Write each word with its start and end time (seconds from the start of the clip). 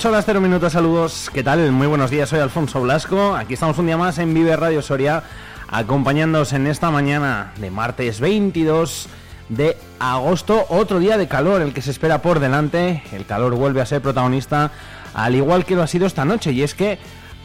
Ocho 0.00 0.08
horas 0.08 0.24
0 0.24 0.40
minutos, 0.40 0.72
saludos. 0.72 1.30
¿Qué 1.30 1.42
tal? 1.42 1.70
Muy 1.72 1.86
buenos 1.86 2.10
días, 2.10 2.30
soy 2.30 2.40
Alfonso 2.40 2.80
Blasco. 2.80 3.36
Aquí 3.36 3.52
estamos 3.52 3.76
un 3.76 3.84
día 3.84 3.98
más 3.98 4.16
en 4.16 4.32
Vive 4.32 4.56
Radio 4.56 4.80
Soria, 4.80 5.24
acompañándoos 5.68 6.54
en 6.54 6.66
esta 6.68 6.90
mañana 6.90 7.52
de 7.58 7.70
martes 7.70 8.18
22 8.18 9.08
de 9.50 9.76
agosto. 9.98 10.64
Otro 10.70 11.00
día 11.00 11.18
de 11.18 11.28
calor, 11.28 11.60
el 11.60 11.74
que 11.74 11.82
se 11.82 11.90
espera 11.90 12.22
por 12.22 12.40
delante. 12.40 13.02
El 13.12 13.26
calor 13.26 13.54
vuelve 13.56 13.82
a 13.82 13.84
ser 13.84 14.00
protagonista, 14.00 14.70
al 15.12 15.34
igual 15.34 15.66
que 15.66 15.74
lo 15.76 15.82
ha 15.82 15.86
sido 15.86 16.06
esta 16.06 16.24
noche. 16.24 16.52
Y 16.52 16.62
es 16.62 16.74
que 16.74 16.98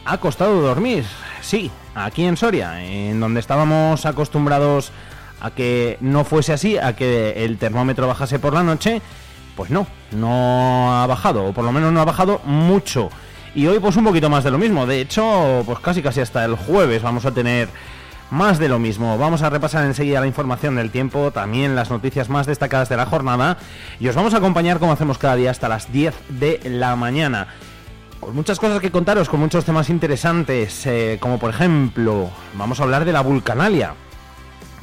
ha 0.06 0.16
costado 0.16 0.58
dormir. 0.62 1.04
Sí, 1.42 1.70
aquí 1.94 2.24
en 2.24 2.38
Soria, 2.38 2.82
en 2.82 3.20
donde 3.20 3.40
estábamos 3.40 4.06
acostumbrados 4.06 4.92
a 5.42 5.50
que 5.50 5.98
no 6.00 6.24
fuese 6.24 6.54
así, 6.54 6.78
a 6.78 6.96
que 6.96 7.44
el 7.44 7.58
termómetro 7.58 8.06
bajase 8.06 8.38
por 8.38 8.54
la 8.54 8.62
noche 8.62 9.02
pues 9.56 9.70
no, 9.70 9.86
no 10.12 11.02
ha 11.02 11.06
bajado, 11.06 11.46
o 11.46 11.52
por 11.52 11.64
lo 11.64 11.72
menos 11.72 11.92
no 11.92 12.00
ha 12.00 12.04
bajado 12.04 12.40
mucho. 12.44 13.08
Y 13.54 13.66
hoy 13.66 13.78
pues 13.78 13.96
un 13.96 14.04
poquito 14.04 14.28
más 14.28 14.44
de 14.44 14.50
lo 14.50 14.58
mismo. 14.58 14.86
De 14.86 15.00
hecho, 15.00 15.62
pues 15.64 15.78
casi 15.78 16.02
casi 16.02 16.20
hasta 16.20 16.44
el 16.44 16.56
jueves 16.56 17.02
vamos 17.02 17.24
a 17.24 17.32
tener 17.32 17.68
más 18.30 18.58
de 18.58 18.68
lo 18.68 18.78
mismo. 18.78 19.16
Vamos 19.16 19.40
a 19.42 19.48
repasar 19.50 19.84
enseguida 19.84 20.20
la 20.20 20.26
información 20.26 20.76
del 20.76 20.90
tiempo, 20.90 21.30
también 21.30 21.74
las 21.74 21.90
noticias 21.90 22.28
más 22.28 22.46
destacadas 22.46 22.90
de 22.90 22.96
la 22.96 23.06
jornada 23.06 23.56
y 23.98 24.08
os 24.08 24.14
vamos 24.14 24.34
a 24.34 24.38
acompañar 24.38 24.78
como 24.78 24.92
hacemos 24.92 25.16
cada 25.16 25.36
día 25.36 25.50
hasta 25.50 25.68
las 25.68 25.90
10 25.90 26.14
de 26.28 26.60
la 26.64 26.96
mañana. 26.96 27.48
Con 28.20 28.34
muchas 28.34 28.58
cosas 28.58 28.80
que 28.80 28.90
contaros, 28.90 29.28
con 29.28 29.40
muchos 29.40 29.64
temas 29.64 29.88
interesantes, 29.88 30.86
eh, 30.86 31.18
como 31.20 31.38
por 31.38 31.50
ejemplo, 31.50 32.30
vamos 32.54 32.80
a 32.80 32.82
hablar 32.82 33.04
de 33.04 33.12
la 33.12 33.20
vulcanalia, 33.20 33.94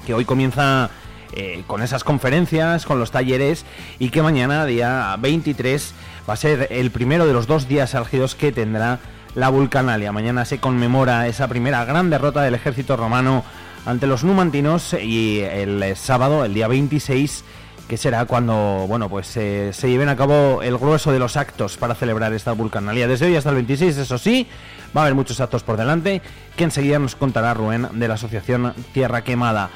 que 0.06 0.14
hoy 0.14 0.26
comienza 0.26 0.90
eh, 1.36 1.64
con 1.68 1.82
esas 1.82 2.04
conferencias, 2.04 2.86
con 2.86 3.00
los 3.00 3.12
talleres 3.12 3.66
y 4.00 4.10
que 4.10 4.22
mañana, 4.22 4.66
día 4.66 5.16
23, 5.20 5.94
va 6.28 6.34
a 6.34 6.38
ser 6.38 6.68
el 6.72 6.92
primero 6.92 7.26
de 7.26 7.34
los 7.34 7.48
dos 7.48 7.68
días 7.68 7.96
álgidos 7.96 8.36
que 8.36 8.52
tendrá 8.52 9.00
la 9.36 9.50
Vulcanalia. 9.50 10.12
Mañana 10.12 10.46
se 10.46 10.60
conmemora 10.60 11.28
esa 11.28 11.48
primera 11.48 11.84
gran 11.86 12.10
derrota 12.10 12.42
del 12.42 12.56
ejército 12.56 12.96
romano 12.96 13.44
ante 13.86 14.08
los 14.08 14.24
numantinos 14.24 14.94
y 14.94 15.42
el 15.42 15.96
sábado, 15.96 16.46
el 16.46 16.54
día 16.54 16.68
26, 16.68 17.44
que 17.88 17.98
será 17.98 18.26
cuando 18.26 18.86
bueno 18.88 19.10
pues 19.10 19.36
eh, 19.38 19.72
se 19.74 19.90
lleven 19.90 20.10
a 20.10 20.16
cabo 20.16 20.62
el 20.64 20.78
grueso 20.78 21.12
de 21.12 21.20
los 21.20 21.36
actos 21.36 21.78
para 21.78 21.96
celebrar 21.96 22.34
esta 22.34 22.54
vulcanalia. 22.54 23.08
Desde 23.08 23.26
hoy 23.26 23.36
hasta 23.36 23.50
el 23.50 23.56
26, 23.56 23.98
eso 23.98 24.18
sí, 24.18 24.48
va 24.96 25.02
a 25.02 25.04
haber 25.06 25.16
muchos 25.16 25.40
actos 25.42 25.64
por 25.64 25.78
delante 25.78 26.22
que 26.56 26.64
enseguida 26.64 27.00
nos 27.00 27.16
contará 27.16 27.54
Rubén 27.54 27.88
de 27.94 28.08
la 28.08 28.14
asociación 28.14 28.74
Tierra 28.94 29.24
Quemada. 29.24 29.70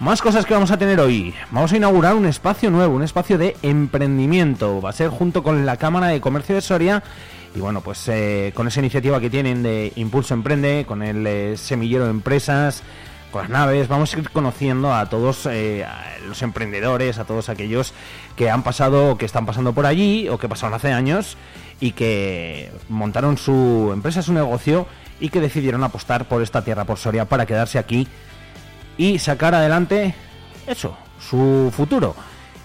Más 0.00 0.22
cosas 0.22 0.46
que 0.46 0.54
vamos 0.54 0.70
a 0.70 0.78
tener 0.78 0.98
hoy. 0.98 1.34
Vamos 1.50 1.74
a 1.74 1.76
inaugurar 1.76 2.14
un 2.14 2.24
espacio 2.24 2.70
nuevo, 2.70 2.96
un 2.96 3.02
espacio 3.02 3.36
de 3.36 3.54
emprendimiento. 3.60 4.80
Va 4.80 4.88
a 4.88 4.94
ser 4.94 5.10
junto 5.10 5.42
con 5.42 5.66
la 5.66 5.76
Cámara 5.76 6.06
de 6.06 6.22
Comercio 6.22 6.54
de 6.54 6.62
Soria. 6.62 7.02
Y 7.54 7.60
bueno, 7.60 7.82
pues 7.82 8.08
eh, 8.08 8.50
con 8.54 8.66
esa 8.66 8.80
iniciativa 8.80 9.20
que 9.20 9.28
tienen 9.28 9.62
de 9.62 9.92
Impulso 9.96 10.32
Emprende, 10.32 10.86
con 10.88 11.02
el 11.02 11.26
eh, 11.26 11.56
semillero 11.58 12.04
de 12.04 12.12
empresas, 12.12 12.82
con 13.30 13.42
las 13.42 13.50
naves, 13.50 13.88
vamos 13.88 14.14
a 14.14 14.18
ir 14.18 14.30
conociendo 14.30 14.94
a 14.94 15.04
todos 15.10 15.44
eh, 15.44 15.84
los 16.26 16.40
emprendedores, 16.40 17.18
a 17.18 17.26
todos 17.26 17.50
aquellos 17.50 17.92
que 18.36 18.48
han 18.48 18.62
pasado 18.62 19.18
que 19.18 19.26
están 19.26 19.44
pasando 19.44 19.74
por 19.74 19.84
allí 19.84 20.30
o 20.30 20.38
que 20.38 20.48
pasaron 20.48 20.72
hace 20.72 20.92
años 20.92 21.36
y 21.78 21.92
que 21.92 22.72
montaron 22.88 23.36
su 23.36 23.90
empresa, 23.92 24.22
su 24.22 24.32
negocio 24.32 24.86
y 25.20 25.28
que 25.28 25.42
decidieron 25.42 25.84
apostar 25.84 26.26
por 26.26 26.40
esta 26.40 26.64
tierra, 26.64 26.84
por 26.84 26.96
Soria, 26.96 27.26
para 27.26 27.44
quedarse 27.44 27.78
aquí 27.78 28.08
y 29.00 29.18
sacar 29.18 29.54
adelante 29.54 30.14
eso, 30.66 30.94
su 31.18 31.72
futuro. 31.74 32.14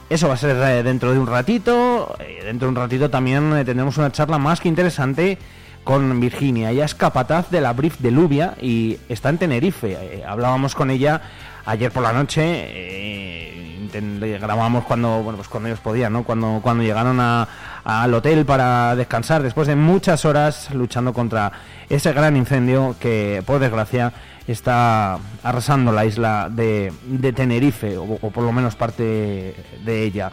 Eso 0.10 0.28
va 0.28 0.34
a 0.34 0.38
ser 0.38 0.58
eh, 0.58 0.84
dentro 0.84 1.14
de 1.14 1.20
un 1.20 1.28
ratito. 1.28 2.14
Eh, 2.20 2.42
dentro 2.44 2.68
de 2.68 2.72
un 2.72 2.76
ratito 2.76 3.10
también 3.10 3.56
eh, 3.56 3.64
tendremos 3.64 3.98
una 3.98 4.12
charla 4.12 4.38
más 4.38 4.60
que 4.60 4.68
interesante 4.68 5.38
con 5.86 6.20
Virginia. 6.20 6.72
Ella 6.72 6.84
es 6.84 6.94
capataz 6.94 7.50
de 7.52 7.62
la 7.62 7.72
Brief 7.72 8.00
de 8.00 8.12
Lubia 8.12 8.56
y 8.62 8.98
está 9.08 9.30
en 9.30 9.38
Tenerife. 9.38 10.24
hablábamos 10.28 10.76
con 10.76 10.92
ella 10.92 11.22
ayer 11.66 11.90
por 11.94 12.04
la 12.04 12.12
noche. 12.12 13.90
grabamos 14.42 14.84
cuando 14.84 15.24
bueno 15.24 15.38
pues 15.38 15.48
cuando 15.48 15.70
ellos 15.70 15.80
podían, 15.80 16.12
¿no? 16.12 16.24
Cuando 16.24 16.60
cuando 16.62 16.84
llegaron 16.84 17.22
al 17.22 18.14
hotel 18.14 18.46
para 18.46 18.94
descansar 18.98 19.42
después 19.42 19.70
de 19.70 19.78
muchas 19.78 20.26
horas 20.26 20.70
luchando 20.74 21.14
contra 21.14 21.54
ese 21.88 22.12
gran 22.12 22.36
incendio 22.36 22.98
que 23.00 23.42
por 23.46 23.60
desgracia 23.60 24.12
está 24.48 25.18
arrasando 25.44 25.92
la 25.92 26.06
isla 26.06 26.50
de, 26.52 26.92
Tenerife, 27.36 27.98
o, 27.98 28.18
por 28.18 28.44
lo 28.44 28.52
menos 28.52 28.76
parte 28.76 29.56
de 29.84 30.04
ella. 30.04 30.32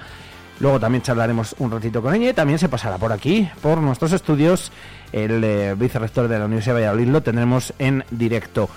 Luego 0.61 0.79
también 0.79 1.03
charlaremos 1.03 1.57
un 1.59 1.71
ratito 1.71 2.03
con 2.03 2.15
ella 2.15 2.31
y 2.31 2.35
también 2.35 2.59
se 2.59 2.69
pasará 2.69 2.99
por 2.99 3.13
aquí, 3.13 3.49
por 3.61 3.79
nuestros 3.79 4.13
estudios. 4.13 4.71
El 5.13 5.43
eh, 5.43 5.75
vicerrector 5.77 6.29
de 6.29 6.39
la 6.39 6.45
Universidad 6.45 6.77
de 6.77 6.83
Valladolid 6.83 7.09
lo 7.09 7.23
tendremos 7.23 7.75
en 7.79 8.05
directo. 8.11 8.69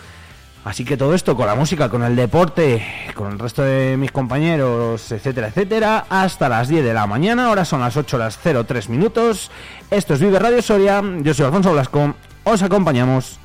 Así 0.66 0.84
que 0.84 0.97
todo 0.97 1.13
esto 1.13 1.38
con 1.38 1.46
la 1.46 1.53
música, 1.53 1.90
con 1.90 2.02
el 2.02 2.16
deporte, 2.16 2.84
con 3.13 3.31
el 3.31 3.38
resto 3.38 3.62
de 3.62 3.97
mis 3.97 4.12
compañeros, 4.12 5.12
etcétera, 5.12 5.50
etcétera, 5.50 6.06
hasta 6.09 6.50
las 6.50 6.67
10 6.69 6.84
de 6.84 6.94
la 6.94 7.06
mañana. 7.06 7.50
Ahora 7.50 7.66
son 7.66 7.81
las 7.81 7.96
8 7.96 8.17
las 8.17 8.40
03 8.40 8.90
minutos. 8.90 9.52
Esto 9.91 10.16
es 10.16 10.19
Vive 10.19 10.40
Radio 10.40 10.63
Soria. 10.63 11.03
Yo 11.22 11.35
soy 11.35 11.46
Alfonso 11.46 11.72
Blasco. 11.72 12.16
Os 12.46 12.63
acompañamos 12.63 13.38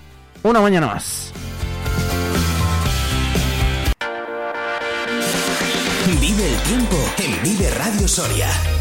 una 0.42 0.62
mañana 0.62 0.86
más. 0.86 1.34
Vive 6.18 6.48
el 6.48 6.62
tiempo 6.62 6.96
en 7.18 7.42
Vive 7.42 7.70
Radio 7.70 8.08
Soria. 8.08 8.79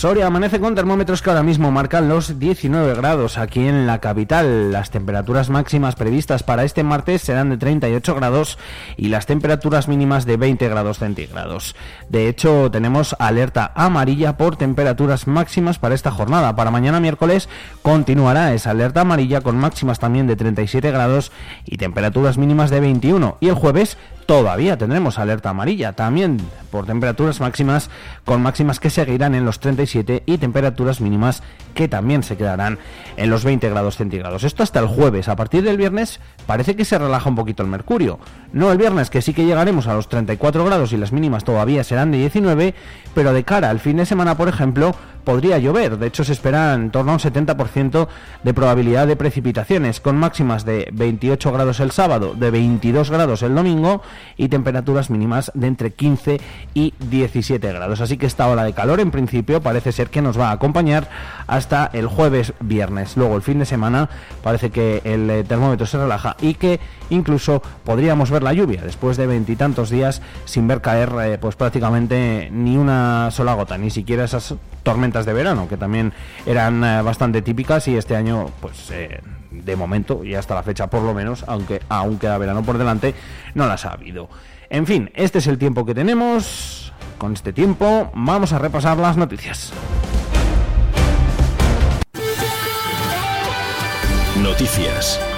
Soria 0.00 0.28
amanece 0.28 0.60
con 0.60 0.74
termómetros 0.74 1.20
que 1.20 1.28
ahora 1.28 1.42
mismo 1.42 1.70
marcan 1.70 2.08
los 2.08 2.38
19 2.38 2.94
grados 2.94 3.36
aquí 3.36 3.68
en 3.68 3.86
la 3.86 3.98
capital. 3.98 4.72
Las 4.72 4.88
temperaturas 4.88 5.50
máximas 5.50 5.94
previstas 5.94 6.42
para 6.42 6.64
este 6.64 6.82
martes 6.82 7.20
serán 7.20 7.50
de 7.50 7.58
38 7.58 8.14
grados 8.14 8.56
y 8.96 9.08
las 9.10 9.26
temperaturas 9.26 9.88
mínimas 9.88 10.24
de 10.24 10.38
20 10.38 10.70
grados 10.70 11.00
centígrados. 11.00 11.76
De 12.08 12.28
hecho, 12.28 12.70
tenemos 12.70 13.14
alerta 13.18 13.72
amarilla 13.74 14.38
por 14.38 14.56
temperaturas 14.56 15.26
máximas 15.26 15.78
para 15.78 15.94
esta 15.94 16.10
jornada. 16.10 16.56
Para 16.56 16.70
mañana 16.70 16.98
miércoles 16.98 17.50
continuará 17.82 18.54
esa 18.54 18.70
alerta 18.70 19.02
amarilla 19.02 19.42
con 19.42 19.58
máximas 19.58 19.98
también 19.98 20.26
de 20.26 20.36
37 20.36 20.92
grados 20.92 21.30
y 21.66 21.76
temperaturas 21.76 22.38
mínimas 22.38 22.70
de 22.70 22.80
21. 22.80 23.36
Y 23.40 23.48
el 23.48 23.54
jueves 23.54 23.98
todavía 24.30 24.78
tendremos 24.78 25.18
alerta 25.18 25.50
amarilla, 25.50 25.94
también 25.94 26.36
por 26.70 26.86
temperaturas 26.86 27.40
máximas, 27.40 27.90
con 28.24 28.40
máximas 28.40 28.78
que 28.78 28.88
seguirán 28.88 29.34
en 29.34 29.44
los 29.44 29.58
37 29.58 30.22
y 30.24 30.38
temperaturas 30.38 31.00
mínimas 31.00 31.42
que 31.74 31.88
también 31.88 32.22
se 32.22 32.36
quedarán 32.36 32.78
en 33.16 33.28
los 33.28 33.42
20 33.42 33.68
grados 33.70 33.96
centígrados. 33.96 34.44
Esto 34.44 34.62
hasta 34.62 34.78
el 34.78 34.86
jueves. 34.86 35.28
A 35.28 35.34
partir 35.34 35.64
del 35.64 35.76
viernes 35.76 36.20
parece 36.46 36.76
que 36.76 36.84
se 36.84 36.96
relaja 36.96 37.28
un 37.28 37.34
poquito 37.34 37.64
el 37.64 37.68
mercurio. 37.68 38.20
No 38.52 38.70
el 38.70 38.78
viernes, 38.78 39.10
que 39.10 39.20
sí 39.20 39.34
que 39.34 39.44
llegaremos 39.44 39.88
a 39.88 39.94
los 39.94 40.08
34 40.08 40.64
grados 40.64 40.92
y 40.92 40.96
las 40.96 41.10
mínimas 41.10 41.42
todavía 41.42 41.82
serán 41.82 42.12
de 42.12 42.18
19, 42.18 42.74
pero 43.14 43.32
de 43.32 43.42
cara 43.42 43.68
al 43.68 43.80
fin 43.80 43.96
de 43.96 44.06
semana, 44.06 44.36
por 44.36 44.48
ejemplo, 44.48 44.94
podría 45.24 45.58
llover. 45.58 45.98
De 45.98 46.06
hecho, 46.06 46.24
se 46.24 46.32
espera 46.32 46.74
en 46.74 46.90
torno 46.90 47.12
a 47.12 47.14
un 47.14 47.20
70% 47.20 48.08
de 48.42 48.54
probabilidad 48.54 49.06
de 49.06 49.16
precipitaciones, 49.16 50.00
con 50.00 50.16
máximas 50.16 50.64
de 50.64 50.88
28 50.92 51.52
grados 51.52 51.80
el 51.80 51.90
sábado, 51.90 52.34
de 52.34 52.50
22 52.50 53.10
grados 53.10 53.42
el 53.42 53.54
domingo 53.54 54.02
y 54.36 54.48
temperaturas 54.48 55.10
mínimas 55.10 55.50
de 55.54 55.66
entre 55.66 55.92
15 55.92 56.40
y 56.74 56.94
17 56.98 57.72
grados. 57.72 58.00
Así 58.00 58.16
que 58.16 58.26
esta 58.26 58.48
ola 58.48 58.64
de 58.64 58.72
calor, 58.72 59.00
en 59.00 59.10
principio, 59.10 59.60
parece 59.60 59.92
ser 59.92 60.10
que 60.10 60.22
nos 60.22 60.38
va 60.38 60.50
a 60.50 60.52
acompañar 60.52 61.08
hasta 61.46 61.90
el 61.92 62.06
jueves 62.06 62.52
viernes. 62.60 63.16
Luego, 63.16 63.36
el 63.36 63.42
fin 63.42 63.58
de 63.58 63.66
semana, 63.66 64.08
parece 64.42 64.70
que 64.70 65.02
el 65.04 65.28
eh, 65.30 65.44
termómetro 65.44 65.86
se 65.86 65.98
relaja 65.98 66.36
y 66.40 66.54
que 66.54 66.80
incluso 67.10 67.62
podríamos 67.84 68.30
ver 68.30 68.42
la 68.42 68.52
lluvia 68.52 68.82
después 68.82 69.16
de 69.16 69.26
veintitantos 69.26 69.90
días 69.90 70.22
sin 70.44 70.68
ver 70.68 70.80
caer 70.80 71.10
eh, 71.22 71.38
pues 71.38 71.56
prácticamente 71.56 72.48
ni 72.52 72.76
una 72.76 73.30
sola 73.30 73.54
gota, 73.54 73.78
ni 73.78 73.90
siquiera 73.90 74.24
esas 74.24 74.54
tormentas 74.82 75.26
de 75.26 75.32
verano, 75.32 75.68
que 75.68 75.76
también 75.76 76.12
eran 76.46 76.82
eh, 76.84 77.02
bastante 77.02 77.42
típicas 77.42 77.88
y 77.88 77.96
este 77.96 78.16
año, 78.16 78.50
pues 78.60 78.90
de 79.64 79.76
momento 79.76 80.24
y 80.24 80.34
hasta 80.34 80.54
la 80.54 80.62
fecha 80.62 80.88
por 80.88 81.02
lo 81.02 81.14
menos, 81.14 81.44
aunque 81.46 81.80
aún 81.88 82.18
queda 82.18 82.38
verano 82.38 82.62
por 82.62 82.78
delante, 82.78 83.14
no 83.54 83.66
las 83.66 83.84
ha 83.84 83.92
habido. 83.92 84.28
En 84.68 84.86
fin, 84.86 85.10
este 85.14 85.38
es 85.38 85.46
el 85.46 85.58
tiempo 85.58 85.84
que 85.84 85.94
tenemos. 85.94 86.92
Con 87.18 87.32
este 87.34 87.52
tiempo 87.52 88.10
vamos 88.14 88.52
a 88.52 88.58
repasar 88.58 88.96
las 88.96 89.16
noticias. 89.16 89.72
Noticias. 94.42 95.29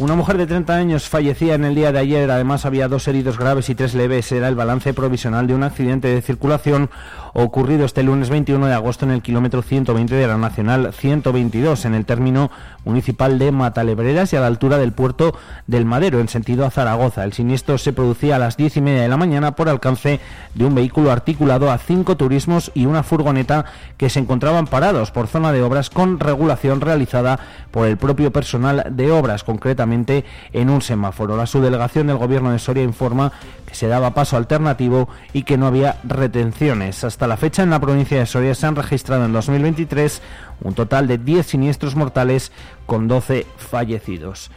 Una 0.00 0.14
mujer 0.14 0.38
de 0.38 0.46
30 0.46 0.74
años 0.74 1.10
fallecía 1.10 1.54
en 1.54 1.64
el 1.66 1.74
día 1.74 1.92
de 1.92 1.98
ayer, 1.98 2.30
además 2.30 2.64
había 2.64 2.88
dos 2.88 3.06
heridos 3.06 3.36
graves 3.36 3.68
y 3.68 3.74
tres 3.74 3.92
leves. 3.92 4.32
Era 4.32 4.48
el 4.48 4.54
balance 4.54 4.94
provisional 4.94 5.46
de 5.46 5.54
un 5.54 5.62
accidente 5.62 6.08
de 6.08 6.22
circulación 6.22 6.88
ocurrido 7.32 7.84
este 7.84 8.02
lunes 8.02 8.30
21 8.30 8.66
de 8.66 8.74
agosto 8.74 9.04
en 9.04 9.12
el 9.12 9.22
kilómetro 9.22 9.62
120 9.62 10.14
de 10.14 10.26
la 10.26 10.36
Nacional 10.36 10.92
122, 10.92 11.84
en 11.84 11.94
el 11.94 12.04
término 12.04 12.50
municipal 12.84 13.38
de 13.38 13.52
Matalebreras 13.52 14.32
y 14.32 14.36
a 14.36 14.40
la 14.40 14.46
altura 14.46 14.78
del 14.78 14.92
puerto 14.92 15.36
del 15.66 15.84
Madero, 15.84 16.20
en 16.20 16.28
sentido 16.28 16.64
a 16.64 16.70
Zaragoza. 16.70 17.24
El 17.24 17.32
siniestro 17.32 17.78
se 17.78 17.92
producía 17.92 18.36
a 18.36 18.38
las 18.38 18.56
diez 18.56 18.76
y 18.76 18.80
media 18.80 19.02
de 19.02 19.08
la 19.08 19.16
mañana 19.16 19.56
por 19.56 19.68
alcance 19.68 20.20
de 20.54 20.64
un 20.64 20.74
vehículo 20.74 21.10
articulado 21.10 21.70
a 21.70 21.78
cinco 21.78 22.16
turismos 22.16 22.70
y 22.74 22.86
una 22.86 23.02
furgoneta 23.02 23.64
que 23.96 24.10
se 24.10 24.20
encontraban 24.20 24.66
parados 24.66 25.10
por 25.10 25.26
zona 25.26 25.52
de 25.52 25.62
obras 25.62 25.90
con 25.90 26.18
regulación 26.18 26.80
realizada 26.80 27.38
por 27.70 27.86
el 27.86 27.96
propio 27.96 28.32
personal 28.32 28.84
de 28.90 29.12
obras, 29.12 29.44
concretamente 29.44 30.24
en 30.52 30.70
un 30.70 30.82
semáforo. 30.82 31.36
La 31.36 31.46
subdelegación 31.46 32.06
del 32.06 32.16
Gobierno 32.16 32.52
de 32.52 32.58
Soria 32.58 32.82
informa 32.82 33.32
se 33.72 33.86
daba 33.86 34.14
paso 34.14 34.36
alternativo 34.36 35.08
y 35.32 35.42
que 35.42 35.58
no 35.58 35.66
había 35.66 35.96
retenciones. 36.04 37.04
Hasta 37.04 37.26
la 37.26 37.36
fecha 37.36 37.62
en 37.62 37.70
la 37.70 37.80
provincia 37.80 38.18
de 38.18 38.26
Soria 38.26 38.54
se 38.54 38.66
han 38.66 38.76
registrado 38.76 39.24
en 39.24 39.32
2023 39.32 40.22
un 40.62 40.74
total 40.74 41.06
de 41.06 41.18
10 41.18 41.46
siniestros 41.46 41.96
mortales 41.96 42.52
con 42.86 43.08
12 43.08 43.46
fallecidos. 43.56 44.50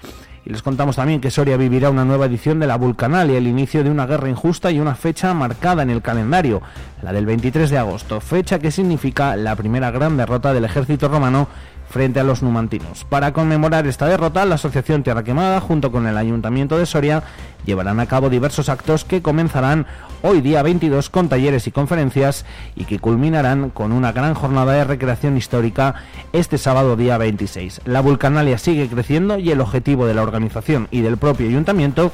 Y 0.45 0.49
les 0.49 0.61
contamos 0.61 0.97
también 0.97 1.21
que 1.21 1.31
Soria 1.31 1.55
vivirá 1.55 1.89
una 1.89 2.03
nueva 2.03 2.25
edición 2.25 2.59
de 2.59 2.67
la 2.67 2.75
Vulcanalia, 2.75 3.37
el 3.37 3.47
inicio 3.47 3.81
de 3.81 3.89
una 3.89 4.05
guerra 4.05 4.29
injusta 4.29 4.71
y 4.71 4.79
una 4.79 4.93
fecha 4.93 5.33
marcada 5.33 5.83
en 5.83 5.89
el 5.89 6.01
calendario, 6.01 6.61
la 7.01 7.13
del 7.13 7.25
23 7.25 7.69
de 7.69 7.77
agosto, 7.77 8.19
fecha 8.19 8.59
que 8.59 8.69
significa 8.69 9.37
la 9.37 9.55
primera 9.55 9.89
gran 9.91 10.17
derrota 10.17 10.53
del 10.53 10.65
ejército 10.65 11.07
romano 11.07 11.47
frente 11.93 12.19
a 12.19 12.23
los 12.23 12.41
numantinos. 12.41 13.05
Para 13.05 13.33
conmemorar 13.33 13.85
esta 13.85 14.07
derrota, 14.07 14.45
la 14.45 14.55
Asociación 14.55 15.03
Tierra 15.03 15.23
Quemada, 15.23 15.61
junto 15.61 15.91
con 15.91 16.07
el 16.07 16.17
Ayuntamiento 16.17 16.79
de 16.79 16.87
Soria, 16.87 17.21
llevarán 17.65 17.99
a 17.99 18.07
cabo 18.07 18.31
diversos 18.31 18.67
actos 18.67 19.05
que 19.05 19.21
comenzarán 19.21 19.85
hoy 20.23 20.41
día 20.41 20.63
22 20.63 21.11
con 21.11 21.29
talleres 21.29 21.67
y 21.67 21.71
conferencias 21.71 22.45
y 22.75 22.85
que 22.85 22.97
culminarán 22.97 23.69
con 23.69 23.91
una 23.91 24.11
gran 24.11 24.33
jornada 24.33 24.73
de 24.73 24.85
recreación 24.85 25.37
histórica 25.37 25.93
este 26.33 26.57
sábado 26.57 26.95
día 26.95 27.19
26. 27.19 27.81
La 27.85 28.01
vulcanalia 28.01 28.57
sigue 28.57 28.89
creciendo 28.89 29.37
y 29.37 29.51
el 29.51 29.61
objetivo 29.61 30.07
de 30.07 30.15
la 30.15 30.23
organización 30.23 30.87
y 30.89 31.01
del 31.01 31.17
propio 31.17 31.47
ayuntamiento 31.47 32.11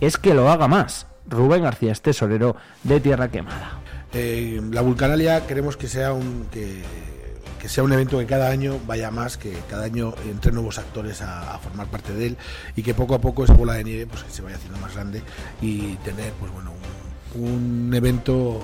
es 0.00 0.16
que 0.16 0.34
lo 0.34 0.50
haga 0.50 0.66
más. 0.66 1.06
Rubén 1.28 1.62
García 1.62 1.92
es 1.92 2.02
tesorero 2.02 2.56
de 2.82 2.98
Tierra 2.98 3.28
Quemada. 3.28 3.78
Eh, 4.12 4.60
la 4.72 4.80
vulcanalia 4.80 5.46
queremos 5.46 5.76
que 5.76 5.86
sea 5.86 6.12
un 6.12 6.46
que 6.50 6.82
que 7.60 7.68
sea 7.68 7.84
un 7.84 7.92
evento 7.92 8.18
que 8.18 8.26
cada 8.26 8.48
año 8.48 8.78
vaya 8.86 9.10
más, 9.10 9.36
que 9.36 9.52
cada 9.68 9.84
año 9.84 10.14
entre 10.28 10.50
nuevos 10.50 10.78
actores 10.78 11.20
a, 11.22 11.58
formar 11.58 11.86
parte 11.88 12.14
de 12.14 12.28
él 12.28 12.36
y 12.74 12.82
que 12.82 12.94
poco 12.94 13.14
a 13.14 13.20
poco 13.20 13.44
esa 13.44 13.52
bola 13.52 13.74
de 13.74 13.84
nieve 13.84 14.06
pues 14.06 14.24
que 14.24 14.30
se 14.30 14.42
vaya 14.42 14.56
haciendo 14.56 14.78
más 14.78 14.94
grande 14.94 15.22
y 15.60 15.94
tener 15.96 16.32
pues 16.32 16.50
bueno 16.52 16.72
un, 17.34 17.92
evento 17.94 18.60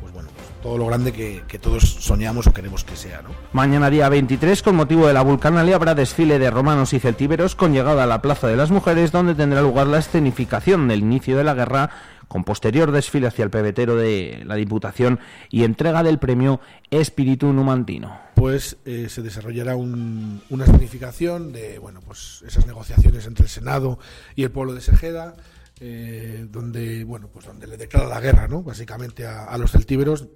pues 0.00 0.12
bueno 0.12 0.28
todo 0.62 0.76
lo 0.76 0.86
grande 0.86 1.12
que, 1.12 1.58
todos 1.58 1.82
soñamos 2.00 2.46
o 2.46 2.52
queremos 2.52 2.84
que 2.84 2.96
sea. 2.96 3.22
¿no? 3.22 3.30
Mañana 3.52 3.88
día 3.88 4.08
23, 4.08 4.62
con 4.62 4.76
motivo 4.76 5.06
de 5.06 5.14
la 5.14 5.22
Vulcanalia, 5.22 5.76
habrá 5.76 5.94
desfile 5.94 6.38
de 6.38 6.50
romanos 6.50 6.92
y 6.92 7.00
celtíberos 7.00 7.54
con 7.54 7.72
llegada 7.72 8.04
a 8.04 8.06
la 8.06 8.20
Plaza 8.20 8.46
de 8.46 8.56
las 8.56 8.70
Mujeres, 8.70 9.10
donde 9.10 9.34
tendrá 9.34 9.62
lugar 9.62 9.86
la 9.86 9.98
escenificación 9.98 10.88
del 10.88 11.00
inicio 11.00 11.36
de 11.36 11.44
la 11.44 11.54
guerra 11.54 11.90
con 12.28 12.44
posterior 12.44 12.92
desfile 12.92 13.26
hacia 13.26 13.44
el 13.44 13.50
pebetero 13.50 13.96
de 13.96 14.42
la 14.44 14.54
Diputación 14.54 15.20
y 15.50 15.64
entrega 15.64 16.02
del 16.02 16.18
premio 16.18 16.60
Espíritu 16.90 17.52
Numantino. 17.52 18.18
Pues 18.34 18.76
eh, 18.84 19.08
se 19.08 19.22
desarrollará 19.22 19.76
una 19.76 20.66
significación 20.66 21.52
de 21.52 21.78
bueno, 21.78 22.00
pues 22.00 22.44
esas 22.46 22.66
negociaciones 22.66 23.26
entre 23.26 23.44
el 23.44 23.50
Senado 23.50 23.98
y 24.34 24.44
el 24.44 24.50
pueblo 24.50 24.74
de 24.74 24.80
Segeda. 24.80 25.34
Eh, 25.80 26.46
donde 26.50 27.02
bueno 27.02 27.26
pues 27.26 27.46
donde 27.46 27.66
le 27.66 27.76
declara 27.76 28.06
la 28.06 28.20
guerra 28.20 28.46
no 28.46 28.62
básicamente 28.62 29.26
a, 29.26 29.58
los 29.58 29.72
celtíberos 29.72 30.28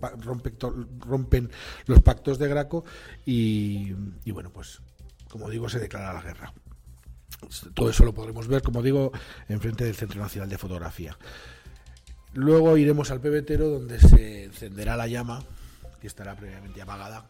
rompen 0.99 1.49
los 1.87 2.03
pactos 2.03 2.41
de 2.41 2.49
Graco 2.49 2.85
y, 3.25 3.95
y 4.25 4.33
bueno 4.33 4.51
pues 4.51 4.81
como 5.29 5.49
digo 5.49 5.69
se 5.69 5.79
declara 5.79 6.13
la 6.13 6.23
guerra 6.23 6.53
todo 7.73 7.89
eso 7.89 8.05
lo 8.05 8.13
podremos 8.13 8.49
ver 8.49 8.63
como 8.63 8.83
digo 8.83 9.13
en 9.49 9.61
frente 9.61 9.85
del 9.85 9.95
Centro 9.95 10.21
Nacional 10.21 10.49
de 10.49 10.59
Fotografía 10.59 11.17
Luego 12.35 12.77
iremos 12.77 13.11
al 13.11 13.21
pebetero 13.21 13.69
donde 13.69 13.99
se 13.99 14.45
encenderá 14.45 14.97
la 14.97 15.07
llama, 15.07 15.43
que 16.01 16.07
estará 16.07 16.35
previamente 16.35 16.83
apagada. 16.83 17.25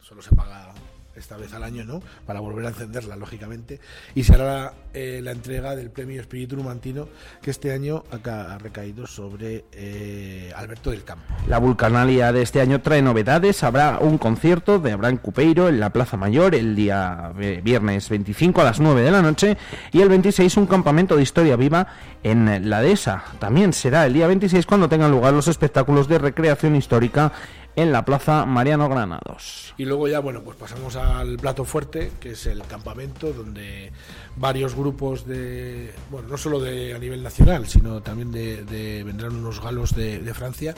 Solo 0.00 0.22
se 0.22 0.30
apaga 0.32 0.72
esta 1.16 1.36
vez 1.36 1.52
al 1.54 1.64
año, 1.64 1.84
¿no? 1.84 2.02
Para 2.26 2.40
volver 2.40 2.66
a 2.66 2.68
encenderla, 2.68 3.16
lógicamente. 3.16 3.80
Y 4.14 4.24
se 4.24 4.34
hará 4.34 4.72
eh, 4.94 5.20
la 5.22 5.32
entrega 5.32 5.76
del 5.76 5.90
premio 5.90 6.20
Espíritu 6.20 6.56
Numantino, 6.56 7.08
que 7.42 7.50
este 7.50 7.72
año 7.72 8.04
ha 8.10 8.58
recaído 8.58 9.06
sobre 9.06 9.64
eh, 9.72 10.52
Alberto 10.56 10.90
del 10.90 11.04
Campo. 11.04 11.24
La 11.46 11.58
Vulcanalia 11.58 12.32
de 12.32 12.42
este 12.42 12.60
año 12.60 12.80
trae 12.80 13.02
novedades. 13.02 13.62
Habrá 13.62 13.98
un 13.98 14.18
concierto 14.18 14.78
de 14.78 14.92
Abraham 14.92 15.18
Cupeiro 15.18 15.68
en 15.68 15.80
la 15.80 15.90
Plaza 15.90 16.16
Mayor 16.16 16.54
el 16.54 16.74
día 16.76 17.32
viernes 17.62 18.08
25 18.08 18.60
a 18.60 18.64
las 18.64 18.80
9 18.80 19.02
de 19.02 19.10
la 19.10 19.22
noche 19.22 19.56
y 19.92 20.00
el 20.00 20.08
26 20.08 20.56
un 20.56 20.66
campamento 20.66 21.16
de 21.16 21.22
historia 21.22 21.56
viva 21.56 21.86
en 22.22 22.68
la 22.68 22.80
dehesa. 22.80 23.24
También 23.38 23.72
será 23.72 24.06
el 24.06 24.12
día 24.12 24.26
26 24.26 24.66
cuando 24.66 24.88
tengan 24.88 25.10
lugar 25.10 25.32
los 25.32 25.48
espectáculos 25.48 26.08
de 26.08 26.18
recreación 26.18 26.76
histórica 26.76 27.32
en 27.76 27.92
la 27.92 28.04
Plaza 28.04 28.46
Mariano 28.46 28.88
Granados. 28.88 29.74
Y 29.76 29.84
luego 29.84 30.08
ya, 30.08 30.20
bueno, 30.20 30.42
pues 30.42 30.56
pasamos 30.56 30.96
al 30.96 31.36
plato 31.36 31.64
fuerte, 31.64 32.12
que 32.20 32.32
es 32.32 32.46
el 32.46 32.62
campamento, 32.62 33.32
donde 33.32 33.92
varios 34.36 34.74
grupos 34.74 35.26
de, 35.26 35.92
bueno, 36.10 36.28
no 36.28 36.36
solo 36.36 36.60
de 36.60 36.94
a 36.94 36.98
nivel 36.98 37.22
nacional, 37.22 37.66
sino 37.66 38.02
también 38.02 38.32
de, 38.32 39.02
vendrán 39.04 39.34
unos 39.34 39.60
galos 39.60 39.94
de, 39.94 40.34
Francia, 40.34 40.74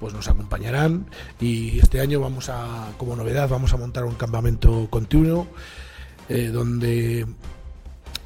pues 0.00 0.14
nos 0.14 0.28
acompañarán. 0.28 1.06
Y 1.40 1.78
este 1.78 2.00
año 2.00 2.20
vamos 2.20 2.48
a, 2.48 2.92
como 2.96 3.16
novedad, 3.16 3.48
vamos 3.48 3.72
a 3.72 3.76
montar 3.76 4.04
un 4.04 4.14
campamento 4.14 4.88
continuo, 4.90 5.46
eh, 6.28 6.48
donde 6.48 7.26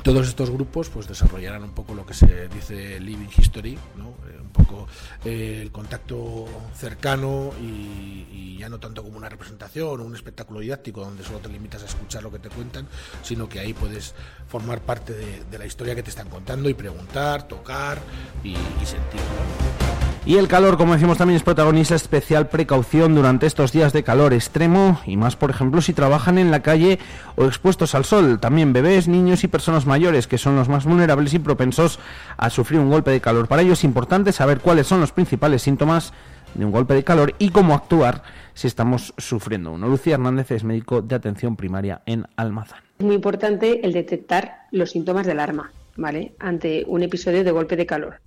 todos 0.02 0.28
estos 0.28 0.50
grupos 0.50 0.88
pues 0.88 1.06
desarrollarán 1.08 1.62
un 1.62 1.72
poco 1.72 1.94
lo 1.94 2.06
que 2.06 2.14
se 2.14 2.48
dice 2.48 2.98
living 3.00 3.28
history. 3.36 3.74
Eh, 3.74 4.40
un 4.40 4.50
poco 4.50 4.86
eh, 5.24 5.60
el 5.62 5.70
contacto 5.70 6.46
cercano 6.74 7.52
y, 7.60 8.56
ya 8.58 8.68
no 8.68 8.78
tanto 8.78 9.02
como 9.02 9.16
una 9.16 9.30
representación 9.30 10.00
o 10.00 10.04
un 10.04 10.14
espectáculo 10.14 10.60
didáctico 10.60 11.00
donde 11.00 11.24
solo 11.24 11.38
te 11.38 11.48
limitas 11.48 11.82
a 11.82 11.86
escuchar 11.86 12.22
lo 12.22 12.30
que 12.30 12.38
te 12.38 12.50
cuentan, 12.50 12.86
sino 13.22 13.48
que 13.48 13.58
ahí 13.58 13.72
puedes 13.72 14.14
formar 14.48 14.82
parte 14.82 15.14
de, 15.14 15.58
la 15.58 15.64
historia 15.64 15.94
que 15.94 16.02
te 16.02 16.10
están 16.10 16.28
contando 16.28 16.68
y 16.68 16.74
preguntar, 16.74 17.48
tocar 17.48 17.98
y, 18.44 18.54
sentir. 18.84 20.09
Y 20.26 20.36
el 20.36 20.48
calor, 20.48 20.76
como 20.76 20.92
decimos, 20.92 21.16
también 21.16 21.38
es 21.38 21.42
protagonista 21.42 21.94
especial 21.94 22.48
precaución 22.48 23.14
durante 23.14 23.46
estos 23.46 23.72
días 23.72 23.94
de 23.94 24.02
calor 24.02 24.34
extremo 24.34 25.00
y 25.06 25.16
más, 25.16 25.34
por 25.34 25.48
ejemplo, 25.48 25.80
si 25.80 25.94
trabajan 25.94 26.36
en 26.36 26.50
la 26.50 26.60
calle 26.60 26.98
o 27.36 27.46
expuestos 27.46 27.94
al 27.94 28.04
sol. 28.04 28.38
También 28.38 28.74
bebés, 28.74 29.08
niños 29.08 29.44
y 29.44 29.48
personas 29.48 29.86
mayores, 29.86 30.26
que 30.26 30.36
son 30.36 30.56
los 30.56 30.68
más 30.68 30.84
vulnerables 30.84 31.32
y 31.32 31.38
propensos 31.38 31.98
a 32.36 32.50
sufrir 32.50 32.80
un 32.80 32.90
golpe 32.90 33.10
de 33.10 33.22
calor. 33.22 33.48
Para 33.48 33.62
ello 33.62 33.72
es 33.72 33.82
importante 33.82 34.32
saber 34.32 34.60
cuáles 34.60 34.86
son 34.86 35.00
los 35.00 35.10
principales 35.10 35.62
síntomas 35.62 36.12
de 36.54 36.66
un 36.66 36.70
golpe 36.70 36.92
de 36.94 37.02
calor 37.02 37.34
y 37.38 37.48
cómo 37.48 37.74
actuar 37.74 38.22
si 38.52 38.66
estamos 38.66 39.14
sufriendo 39.16 39.72
uno. 39.72 39.88
Lucía 39.88 40.14
Hernández 40.14 40.50
es 40.50 40.64
médico 40.64 41.00
de 41.00 41.14
atención 41.14 41.56
primaria 41.56 42.02
en 42.04 42.26
Almazán. 42.36 42.80
Es 42.98 43.06
muy 43.06 43.14
importante 43.14 43.86
el 43.86 43.94
detectar 43.94 44.66
los 44.70 44.90
síntomas 44.90 45.26
del 45.26 45.40
alarma, 45.40 45.72
¿vale? 45.96 46.34
Ante 46.38 46.84
un 46.86 47.02
episodio 47.02 47.42
de 47.42 47.50
golpe 47.52 47.76
de 47.76 47.86
calor. 47.86 48.20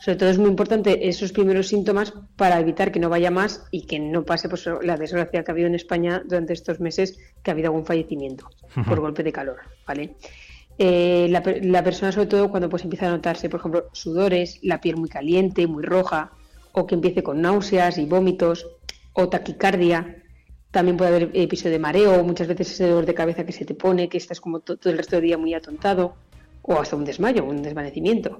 Sobre 0.00 0.16
todo 0.16 0.30
es 0.30 0.38
muy 0.38 0.48
importante 0.48 1.08
esos 1.08 1.30
primeros 1.30 1.68
síntomas 1.68 2.14
para 2.36 2.58
evitar 2.58 2.90
que 2.90 2.98
no 2.98 3.10
vaya 3.10 3.30
más 3.30 3.66
y 3.70 3.82
que 3.82 3.98
no 3.98 4.24
pase 4.24 4.48
pues, 4.48 4.66
la 4.82 4.96
desgracia 4.96 5.44
que 5.44 5.50
ha 5.50 5.52
habido 5.52 5.68
en 5.68 5.74
España 5.74 6.22
durante 6.24 6.54
estos 6.54 6.80
meses, 6.80 7.18
que 7.42 7.50
ha 7.50 7.52
habido 7.52 7.68
algún 7.68 7.84
fallecimiento 7.84 8.48
por 8.88 8.98
golpe 8.98 9.22
de 9.22 9.30
calor, 9.30 9.58
¿vale? 9.86 10.16
Eh, 10.78 11.26
la, 11.28 11.42
la, 11.62 11.84
persona, 11.84 12.12
sobre 12.12 12.28
todo, 12.28 12.50
cuando 12.50 12.70
pues 12.70 12.82
empieza 12.82 13.08
a 13.08 13.10
notarse, 13.10 13.50
por 13.50 13.60
ejemplo, 13.60 13.90
sudores, 13.92 14.58
la 14.62 14.80
piel 14.80 14.96
muy 14.96 15.10
caliente, 15.10 15.66
muy 15.66 15.82
roja, 15.82 16.32
o 16.72 16.86
que 16.86 16.94
empiece 16.94 17.22
con 17.22 17.42
náuseas 17.42 17.98
y 17.98 18.06
vómitos, 18.06 18.66
o 19.12 19.28
taquicardia, 19.28 20.16
También 20.70 20.96
puede 20.96 21.10
haber 21.14 21.30
episodio 21.34 21.72
de 21.72 21.78
mareo, 21.78 22.24
muchas 22.24 22.46
veces 22.46 22.70
ese 22.72 22.86
dolor 22.86 23.04
de 23.04 23.12
cabeza 23.12 23.44
que 23.44 23.52
se 23.52 23.66
te 23.66 23.74
pone, 23.74 24.08
que 24.08 24.16
estás 24.16 24.40
como 24.40 24.60
todo 24.60 24.78
el 24.90 24.96
resto 24.96 25.16
del 25.16 25.26
día 25.26 25.36
muy 25.36 25.52
atontado, 25.52 26.14
o 26.62 26.80
hasta 26.80 26.96
un 26.96 27.04
desmayo, 27.04 27.44
un 27.44 27.60
desvanecimiento. 27.60 28.38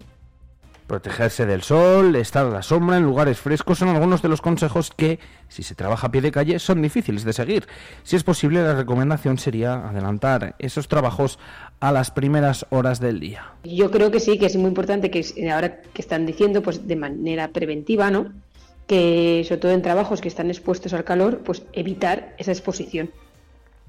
Protegerse 0.90 1.46
del 1.46 1.62
sol, 1.62 2.16
estar 2.16 2.44
a 2.44 2.50
la 2.50 2.62
sombra 2.62 2.96
en 2.96 3.04
lugares 3.04 3.38
frescos 3.38 3.78
son 3.78 3.90
algunos 3.90 4.22
de 4.22 4.28
los 4.28 4.40
consejos 4.40 4.90
que, 4.90 5.20
si 5.46 5.62
se 5.62 5.76
trabaja 5.76 6.08
a 6.08 6.10
pie 6.10 6.20
de 6.20 6.32
calle, 6.32 6.58
son 6.58 6.82
difíciles 6.82 7.22
de 7.22 7.32
seguir. 7.32 7.68
Si 8.02 8.16
es 8.16 8.24
posible, 8.24 8.60
la 8.60 8.74
recomendación 8.74 9.38
sería 9.38 9.74
adelantar 9.74 10.56
esos 10.58 10.88
trabajos 10.88 11.38
a 11.78 11.92
las 11.92 12.10
primeras 12.10 12.66
horas 12.70 12.98
del 12.98 13.20
día. 13.20 13.52
Yo 13.62 13.92
creo 13.92 14.10
que 14.10 14.18
sí, 14.18 14.36
que 14.36 14.46
es 14.46 14.56
muy 14.56 14.66
importante 14.66 15.12
que 15.12 15.24
ahora 15.52 15.80
que 15.80 16.02
están 16.02 16.26
diciendo, 16.26 16.60
pues 16.60 16.88
de 16.88 16.96
manera 16.96 17.46
preventiva, 17.52 18.10
¿no? 18.10 18.32
Que 18.88 19.44
sobre 19.46 19.60
todo 19.60 19.70
en 19.70 19.82
trabajos 19.82 20.20
que 20.20 20.26
están 20.26 20.50
expuestos 20.50 20.92
al 20.92 21.04
calor, 21.04 21.42
pues 21.44 21.62
evitar 21.72 22.34
esa 22.36 22.50
exposición. 22.50 23.12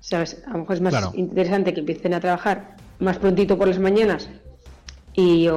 ¿Sabes? 0.02 0.44
A 0.46 0.52
lo 0.52 0.60
mejor 0.60 0.76
es 0.76 0.82
más 0.82 1.16
interesante 1.16 1.74
que 1.74 1.80
empiecen 1.80 2.14
a 2.14 2.20
trabajar 2.20 2.76
más 3.00 3.18
prontito 3.18 3.58
por 3.58 3.68
las 3.68 3.80
mañanas 3.80 4.30
y, 5.14 5.48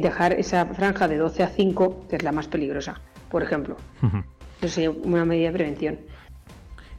dejar 0.00 0.32
esa 0.32 0.66
franja 0.66 1.08
de 1.08 1.16
12 1.16 1.42
a 1.42 1.48
5, 1.48 2.06
que 2.08 2.16
es 2.16 2.22
la 2.22 2.32
más 2.32 2.48
peligrosa, 2.48 3.00
por 3.30 3.42
ejemplo. 3.42 3.76
Eso 4.60 4.74
sería 4.74 4.90
una 4.90 5.24
medida 5.24 5.48
de 5.48 5.52
prevención. 5.52 5.98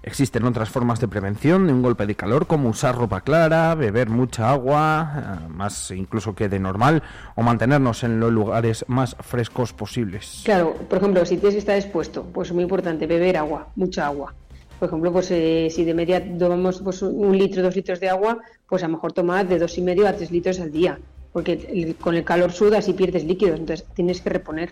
Existen 0.06 0.44
otras 0.44 0.68
formas 0.68 1.00
de 1.00 1.08
prevención 1.08 1.66
de 1.66 1.72
un 1.72 1.82
golpe 1.82 2.06
de 2.06 2.14
calor, 2.16 2.46
como 2.46 2.68
usar 2.68 2.94
ropa 2.94 3.22
clara, 3.22 3.74
beber 3.74 4.10
mucha 4.10 4.52
agua, 4.52 5.40
eh, 5.46 5.48
más 5.48 5.92
incluso 5.92 6.36
que 6.36 6.50
de 6.50 6.60
normal, 6.60 7.02
o 7.36 7.42
mantenernos 7.42 8.04
en 8.04 8.20
los 8.20 8.30
lugares 8.30 8.84
más 8.90 9.16
frescos 9.22 9.72
posibles. 9.72 10.42
Claro, 10.44 10.74
por 10.90 10.98
ejemplo, 10.98 11.26
si 11.26 11.38
tienes 11.38 11.54
que 11.54 11.60
estar 11.60 11.78
expuesto, 11.78 12.24
pues 12.24 12.50
es 12.50 12.54
muy 12.54 12.64
importante 12.64 13.08
beber 13.08 13.38
agua, 13.38 13.70
mucha 13.78 14.06
agua. 14.08 14.34
Por 14.78 14.90
ejemplo, 14.90 15.14
pues 15.14 15.32
eh, 15.32 15.70
si 15.72 15.86
de 15.86 15.94
media 15.94 16.22
tomamos 16.38 16.82
pues, 16.82 17.02
un 17.02 17.38
litro, 17.38 17.64
dos 17.64 17.74
litros 17.74 18.02
de 18.02 18.10
agua, 18.10 18.40
pues 18.68 18.84
a 18.84 18.88
lo 18.88 18.96
mejor 18.96 19.14
tomar 19.14 19.48
de 19.48 19.58
dos 19.58 19.78
y 19.78 19.82
medio 19.82 20.06
a 20.06 20.12
tres 20.12 20.32
litros 20.32 20.60
al 20.60 20.72
día 20.72 21.00
porque 21.34 21.96
con 22.00 22.16
el 22.16 22.24
calor 22.24 22.52
sudas 22.52 22.88
y 22.88 22.94
pierdes 22.94 23.26
líquidos, 23.26 23.60
entonces 23.60 23.86
tienes 23.96 24.22
que 24.22 24.30
reponer. 24.30 24.70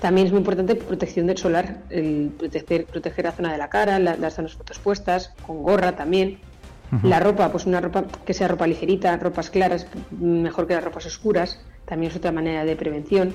También 0.00 0.26
es 0.26 0.32
muy 0.32 0.40
importante 0.40 0.74
protección 0.74 1.26
del 1.26 1.38
solar, 1.38 1.78
el 1.88 2.30
proteger, 2.38 2.84
proteger 2.84 3.24
la 3.24 3.32
zona 3.32 3.50
de 3.50 3.58
la 3.58 3.70
cara, 3.70 3.98
las 3.98 4.34
zonas 4.34 4.52
fotos 4.52 4.78
puestas, 4.78 5.32
con 5.46 5.62
gorra 5.62 5.96
también. 5.96 6.38
La 7.02 7.18
ropa, 7.18 7.50
pues 7.50 7.66
una 7.66 7.80
ropa 7.80 8.04
que 8.24 8.32
sea 8.32 8.46
ropa 8.46 8.66
ligerita, 8.66 9.16
ropas 9.16 9.50
claras, 9.50 9.88
mejor 10.20 10.68
que 10.68 10.74
las 10.74 10.84
ropas 10.84 11.06
oscuras, 11.06 11.60
también 11.84 12.12
es 12.12 12.16
otra 12.16 12.30
manera 12.30 12.64
de 12.64 12.76
prevención. 12.76 13.34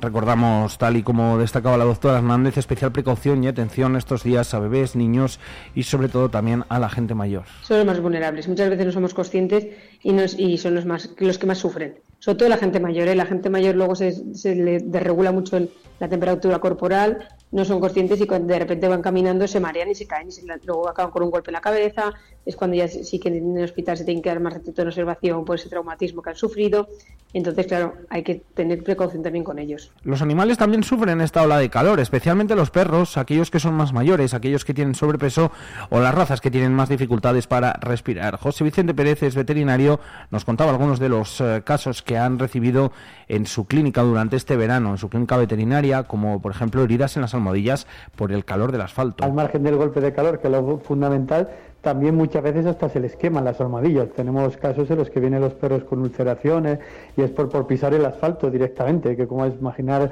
Recordamos, 0.00 0.78
tal 0.78 0.96
y 0.96 1.02
como 1.02 1.38
destacaba 1.38 1.76
la 1.76 1.84
doctora 1.84 2.18
Hernández, 2.18 2.56
especial 2.56 2.92
precaución 2.92 3.42
y 3.42 3.48
atención 3.48 3.96
estos 3.96 4.22
días 4.22 4.54
a 4.54 4.60
bebés, 4.60 4.94
niños 4.94 5.40
y 5.74 5.82
sobre 5.82 6.08
todo 6.08 6.28
también 6.28 6.64
a 6.68 6.78
la 6.78 6.88
gente 6.88 7.14
mayor. 7.14 7.44
Son 7.62 7.78
los 7.78 7.86
más 7.86 8.00
vulnerables. 8.00 8.46
Muchas 8.46 8.70
veces 8.70 8.86
no 8.86 8.92
somos 8.92 9.12
conscientes 9.12 9.66
y, 10.02 10.12
y 10.40 10.58
son 10.58 10.76
los, 10.76 10.86
más, 10.86 11.10
los 11.18 11.38
que 11.38 11.46
más 11.46 11.58
sufren. 11.58 11.98
Sobre 12.20 12.38
todo 12.38 12.48
la 12.48 12.58
gente 12.58 12.78
mayor. 12.78 13.08
¿eh? 13.08 13.16
La 13.16 13.26
gente 13.26 13.50
mayor 13.50 13.74
luego 13.74 13.96
se, 13.96 14.34
se 14.34 14.54
le 14.54 14.78
desregula 14.78 15.32
mucho 15.32 15.58
la 15.98 16.08
temperatura 16.08 16.60
corporal 16.60 17.26
no 17.50 17.64
son 17.64 17.80
conscientes 17.80 18.20
y 18.20 18.26
cuando 18.26 18.52
de 18.52 18.58
repente 18.58 18.88
van 18.88 19.02
caminando 19.02 19.48
se 19.48 19.60
marean 19.60 19.90
y 19.90 19.94
se 19.94 20.06
caen 20.06 20.28
y 20.28 20.66
luego 20.66 20.88
acaban 20.88 21.10
con 21.10 21.22
un 21.22 21.30
golpe 21.30 21.50
en 21.50 21.54
la 21.54 21.60
cabeza. 21.60 22.12
Es 22.48 22.56
cuando 22.56 22.76
ya 22.76 22.88
sí 22.88 23.18
que 23.18 23.28
en 23.28 23.58
el 23.58 23.64
hospital 23.64 23.98
se 23.98 24.06
tienen 24.06 24.22
que 24.22 24.30
dar 24.30 24.40
más 24.40 24.54
ratito 24.54 24.80
en 24.80 24.88
observación 24.88 25.44
por 25.44 25.56
ese 25.56 25.68
traumatismo 25.68 26.22
que 26.22 26.30
han 26.30 26.36
sufrido. 26.36 26.88
Entonces, 27.34 27.66
claro, 27.66 27.92
hay 28.08 28.22
que 28.22 28.36
tener 28.54 28.82
precaución 28.82 29.22
también 29.22 29.44
con 29.44 29.58
ellos. 29.58 29.92
Los 30.02 30.22
animales 30.22 30.56
también 30.56 30.82
sufren 30.82 31.20
esta 31.20 31.42
ola 31.42 31.58
de 31.58 31.68
calor, 31.68 32.00
especialmente 32.00 32.56
los 32.56 32.70
perros, 32.70 33.18
aquellos 33.18 33.50
que 33.50 33.60
son 33.60 33.74
más 33.74 33.92
mayores, 33.92 34.32
aquellos 34.32 34.64
que 34.64 34.72
tienen 34.72 34.94
sobrepeso 34.94 35.52
o 35.90 36.00
las 36.00 36.14
razas 36.14 36.40
que 36.40 36.50
tienen 36.50 36.72
más 36.72 36.88
dificultades 36.88 37.46
para 37.46 37.74
respirar. 37.74 38.38
José 38.38 38.64
Vicente 38.64 38.94
Pérez 38.94 39.22
es 39.24 39.34
veterinario, 39.34 40.00
nos 40.30 40.46
contaba 40.46 40.70
algunos 40.70 40.98
de 41.00 41.10
los 41.10 41.42
eh, 41.42 41.60
casos 41.66 42.02
que 42.02 42.16
han 42.16 42.38
recibido 42.38 42.92
en 43.28 43.44
su 43.44 43.66
clínica 43.66 44.02
durante 44.02 44.36
este 44.36 44.56
verano, 44.56 44.92
en 44.92 44.96
su 44.96 45.10
clínica 45.10 45.36
veterinaria, 45.36 46.04
como 46.04 46.40
por 46.40 46.52
ejemplo 46.52 46.82
heridas 46.82 47.14
en 47.16 47.22
las 47.22 47.34
almohadillas 47.34 47.86
por 48.16 48.32
el 48.32 48.46
calor 48.46 48.72
del 48.72 48.80
asfalto. 48.80 49.22
Al 49.22 49.34
margen 49.34 49.62
del 49.64 49.76
golpe 49.76 50.00
de 50.00 50.14
calor, 50.14 50.40
que 50.40 50.46
es 50.48 50.52
lo 50.52 50.78
fundamental, 50.78 51.50
también 51.80 52.16
muchas 52.16 52.42
veces 52.42 52.66
hasta 52.66 52.88
se 52.88 53.00
les 53.00 53.16
queman 53.16 53.44
las 53.44 53.60
almohadillas. 53.60 54.10
Tenemos 54.10 54.56
casos 54.56 54.90
en 54.90 54.98
los 54.98 55.10
que 55.10 55.20
vienen 55.20 55.40
los 55.40 55.54
perros 55.54 55.84
con 55.84 56.00
ulceraciones 56.00 56.78
y 57.16 57.22
es 57.22 57.30
por, 57.30 57.48
por 57.48 57.66
pisar 57.66 57.94
el 57.94 58.04
asfalto 58.04 58.50
directamente, 58.50 59.16
que 59.16 59.26
como 59.26 59.44
es 59.44 59.54
imaginar 59.54 60.10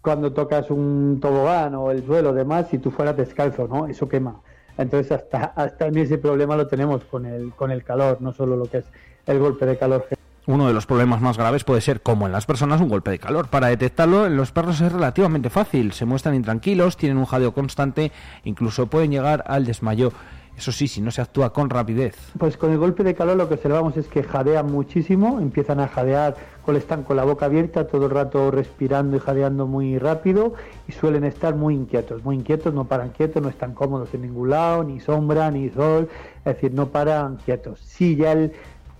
cuando 0.00 0.32
tocas 0.32 0.70
un 0.70 1.18
tobogán 1.20 1.74
o 1.74 1.90
el 1.90 2.04
suelo 2.04 2.32
demás, 2.32 2.68
si 2.70 2.78
tú 2.78 2.90
fueras 2.90 3.16
descalzo, 3.16 3.66
¿no? 3.68 3.86
Eso 3.86 4.08
quema. 4.08 4.40
Entonces 4.76 5.12
hasta, 5.12 5.44
hasta 5.56 5.86
ese 5.88 6.18
problema 6.18 6.56
lo 6.56 6.66
tenemos 6.66 7.04
con 7.04 7.26
el, 7.26 7.52
con 7.54 7.70
el 7.70 7.84
calor, 7.84 8.18
no 8.20 8.32
solo 8.32 8.56
lo 8.56 8.66
que 8.66 8.78
es 8.78 8.84
el 9.26 9.38
golpe 9.38 9.66
de 9.66 9.78
calor 9.78 10.04
uno 10.46 10.66
de 10.66 10.74
los 10.74 10.86
problemas 10.86 11.20
más 11.20 11.38
graves 11.38 11.64
puede 11.64 11.80
ser, 11.80 12.02
como 12.02 12.26
en 12.26 12.32
las 12.32 12.44
personas, 12.44 12.80
un 12.80 12.88
golpe 12.88 13.10
de 13.10 13.18
calor. 13.18 13.48
Para 13.48 13.68
detectarlo, 13.68 14.26
en 14.26 14.36
los 14.36 14.52
perros 14.52 14.80
es 14.80 14.92
relativamente 14.92 15.48
fácil. 15.48 15.92
Se 15.92 16.04
muestran 16.04 16.34
intranquilos, 16.34 16.96
tienen 16.96 17.18
un 17.18 17.24
jadeo 17.24 17.52
constante, 17.52 18.12
incluso 18.44 18.86
pueden 18.86 19.10
llegar 19.10 19.44
al 19.46 19.64
desmayo. 19.64 20.12
Eso 20.56 20.70
sí, 20.70 20.86
si 20.86 21.00
no 21.00 21.10
se 21.10 21.20
actúa 21.20 21.52
con 21.52 21.68
rapidez. 21.68 22.16
Pues 22.38 22.56
con 22.56 22.70
el 22.70 22.78
golpe 22.78 23.02
de 23.02 23.14
calor 23.14 23.36
lo 23.36 23.48
que 23.48 23.54
observamos 23.54 23.96
es 23.96 24.06
que 24.06 24.22
jadean 24.22 24.70
muchísimo, 24.70 25.40
empiezan 25.40 25.80
a 25.80 25.88
jadear, 25.88 26.36
están 26.72 27.02
con 27.02 27.16
la 27.16 27.24
boca 27.24 27.46
abierta, 27.46 27.86
todo 27.86 28.06
el 28.06 28.10
rato 28.10 28.50
respirando 28.50 29.16
y 29.16 29.20
jadeando 29.20 29.66
muy 29.66 29.98
rápido 29.98 30.54
y 30.88 30.92
suelen 30.92 31.24
estar 31.24 31.54
muy 31.54 31.74
inquietos, 31.74 32.24
muy 32.24 32.36
inquietos, 32.36 32.72
no 32.72 32.86
paran 32.86 33.10
quietos, 33.10 33.42
no 33.42 33.48
están 33.48 33.74
cómodos 33.74 34.14
en 34.14 34.22
ningún 34.22 34.50
lado, 34.50 34.82
ni 34.82 35.00
sombra, 35.00 35.50
ni 35.50 35.68
sol, 35.70 36.08
es 36.38 36.44
decir, 36.44 36.72
no 36.72 36.88
paran 36.88 37.36
quietos. 37.36 37.80
Sí, 37.84 38.16
ya 38.16 38.32
el, 38.32 38.52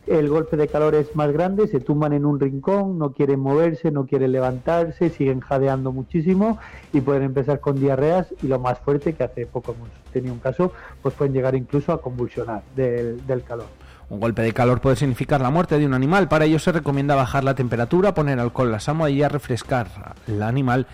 el 0.07 0.29
golpe 0.29 0.57
de 0.57 0.69
calor 0.69 0.95
es 0.95 1.15
más 1.17 1.33
grande, 1.33 1.67
se 1.67 1.81
tumban 1.81 2.13
en 2.13 2.25
un 2.25 2.39
rincón, 2.39 2.99
no 2.99 3.13
quieren 3.13 3.41
moverse, 3.41 3.91
no 3.91 4.07
quieren 4.07 4.33
levantarse, 4.33 5.11
siguen 5.11 5.41
jadeando 5.41 5.93
muchísimo 5.93 6.59
y 6.93 7.01
pueden 7.01 7.23
empezar 7.23 7.61
con 7.61 7.81
diarreas 7.81 8.27
y 8.43 8.49
lo 8.49 8.59
más 8.59 8.79
fuerte, 8.81 9.15
que 9.15 9.25
hace 9.25 9.47
poco 9.47 9.73
hemos 9.73 9.89
tenido 10.13 10.35
un 10.35 10.41
caso, 10.41 10.73
pues 11.03 11.15
pueden 11.15 11.33
llegar 11.33 11.55
incluso 11.55 11.93
a 11.93 12.01
convulsionar 12.01 12.63
del, 12.77 13.23
calor. 13.47 13.67
Un 14.11 14.21
golpe 14.21 14.43
de 14.43 14.53
calor 14.53 14.81
puede 14.81 14.97
significar 14.97 15.41
la 15.41 15.51
muerte 15.51 15.79
de 15.79 15.87
un 15.87 15.95
animal. 15.95 16.29
Para 16.29 16.45
ello 16.45 16.59
se 16.59 16.73
recomienda 16.73 17.15
bajar 17.15 17.43
la 17.43 17.55
temperatura, 17.55 18.15
poner 18.15 18.39
alcohol 18.39 18.69
en 18.69 18.73
las 18.73 18.89
almohadillas, 18.89 19.33
refrescar 19.33 19.89
al 20.29 20.43
animal 20.43 20.87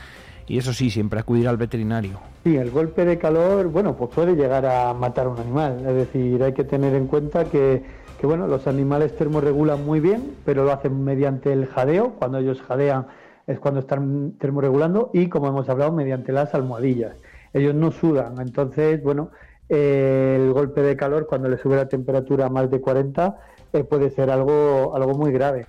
y 0.47 0.59
eso 0.59 0.73
sí, 0.73 0.91
siempre 0.91 1.21
acudir 1.21 1.47
al 1.47 1.57
veterinario. 1.57 2.21
Sí, 2.43 2.57
el 2.57 2.71
golpe 2.71 3.05
de 3.05 3.19
calor, 3.19 3.69
bueno, 3.69 3.95
pues 3.97 4.11
puede 4.13 4.35
llegar 4.35 4.67
a 4.67 4.93
matar 4.95 5.27
a 5.27 5.29
un 5.29 5.39
animal. 5.39 5.79
Es 5.87 5.95
decir, 5.95 6.43
hay 6.43 6.53
que 6.55 6.65
tener 6.65 6.95
en 6.95 7.07
cuenta 7.07 7.45
que 7.45 8.00
que 8.21 8.27
bueno, 8.27 8.47
los 8.47 8.67
animales 8.67 9.17
termorregulan 9.17 9.87
muy 9.87 9.99
bien, 9.99 10.37
pero 10.45 10.63
lo 10.63 10.73
hacen 10.73 11.03
mediante 11.03 11.55
el 11.55 11.67
jadeo, 11.67 12.17
cuando 12.19 12.37
ellos 12.37 12.61
jadean 12.61 13.07
es 13.47 13.59
cuando 13.59 13.81
están 13.81 14.33
termorregulando 14.33 15.11
y 15.15 15.31
como 15.31 15.49
hemos 15.49 15.71
hablado 15.71 15.91
mediante 15.91 16.31
las 16.31 16.55
almohadillas. 16.55 17.17
Ellos 17.55 17.75
no 17.75 17.91
sudan, 17.91 18.39
entonces 18.39 19.03
bueno, 19.03 19.31
el 19.71 20.53
golpe 20.53 20.83
de 20.83 20.97
calor 20.97 21.27
cuando 21.27 21.49
le 21.49 21.57
sube 21.57 21.77
la 21.77 21.89
temperatura 21.89 22.45
a 22.45 22.49
más 22.51 22.71
de 22.71 22.79
40 22.83 23.39
eh, 23.73 23.85
puede 23.85 24.11
ser 24.11 24.31
algo, 24.31 24.95
algo 24.95 25.15
muy 25.15 25.33
grave. 25.33 25.65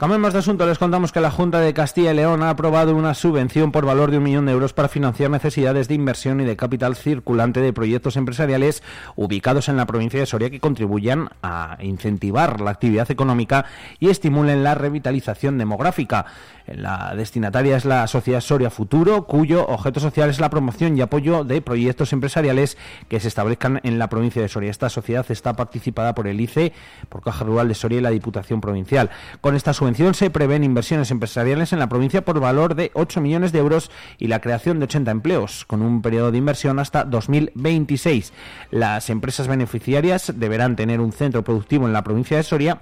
Cambiemos 0.00 0.32
de 0.32 0.38
asunto, 0.38 0.64
les 0.64 0.78
contamos 0.78 1.12
que 1.12 1.20
la 1.20 1.30
Junta 1.30 1.60
de 1.60 1.74
Castilla 1.74 2.12
y 2.12 2.14
León 2.14 2.42
ha 2.42 2.48
aprobado 2.48 2.96
una 2.96 3.12
subvención 3.12 3.70
por 3.70 3.84
valor 3.84 4.10
de 4.10 4.16
un 4.16 4.22
millón 4.22 4.46
de 4.46 4.52
euros 4.52 4.72
para 4.72 4.88
financiar 4.88 5.30
necesidades 5.30 5.88
de 5.88 5.94
inversión 5.94 6.40
y 6.40 6.46
de 6.46 6.56
capital 6.56 6.96
circulante 6.96 7.60
de 7.60 7.74
proyectos 7.74 8.16
empresariales 8.16 8.82
ubicados 9.14 9.68
en 9.68 9.76
la 9.76 9.84
provincia 9.84 10.18
de 10.18 10.24
Soria 10.24 10.48
que 10.48 10.58
contribuyan 10.58 11.28
a 11.42 11.76
incentivar 11.80 12.62
la 12.62 12.70
actividad 12.70 13.10
económica 13.10 13.66
y 13.98 14.08
estimulen 14.08 14.64
la 14.64 14.74
revitalización 14.74 15.58
demográfica. 15.58 16.24
La 16.66 17.14
destinataria 17.14 17.76
es 17.76 17.84
la 17.84 18.06
Sociedad 18.06 18.40
Soria 18.40 18.70
Futuro, 18.70 19.26
cuyo 19.26 19.66
objeto 19.66 20.00
social 20.00 20.30
es 20.30 20.40
la 20.40 20.48
promoción 20.48 20.96
y 20.96 21.02
apoyo 21.02 21.44
de 21.44 21.60
proyectos 21.60 22.14
empresariales 22.14 22.78
que 23.08 23.20
se 23.20 23.28
establezcan 23.28 23.80
en 23.82 23.98
la 23.98 24.08
provincia 24.08 24.40
de 24.40 24.48
Soria. 24.48 24.70
Esta 24.70 24.88
sociedad 24.88 25.26
está 25.28 25.54
participada 25.56 26.14
por 26.14 26.26
el 26.26 26.40
ICE, 26.40 26.72
por 27.10 27.22
Caja 27.22 27.44
Rural 27.44 27.68
de 27.68 27.74
Soria 27.74 27.98
y 27.98 28.02
la 28.02 28.10
Diputación 28.10 28.62
Provincial. 28.62 29.10
Con 29.42 29.56
esta 29.56 29.74
subvención 29.74 29.89
se 29.94 30.30
prevén 30.30 30.64
inversiones 30.64 31.10
empresariales 31.10 31.72
en 31.72 31.78
la 31.78 31.88
provincia 31.88 32.24
por 32.24 32.40
valor 32.40 32.74
de 32.74 32.90
8 32.94 33.20
millones 33.20 33.52
de 33.52 33.58
euros 33.58 33.90
y 34.18 34.28
la 34.28 34.40
creación 34.40 34.78
de 34.78 34.84
80 34.84 35.10
empleos, 35.10 35.64
con 35.66 35.82
un 35.82 36.02
periodo 36.02 36.30
de 36.30 36.38
inversión 36.38 36.78
hasta 36.78 37.04
2026. 37.04 38.32
Las 38.70 39.10
empresas 39.10 39.48
beneficiarias 39.48 40.32
deberán 40.36 40.76
tener 40.76 41.00
un 41.00 41.12
centro 41.12 41.44
productivo 41.44 41.86
en 41.86 41.92
la 41.92 42.04
provincia 42.04 42.36
de 42.36 42.42
Soria 42.42 42.80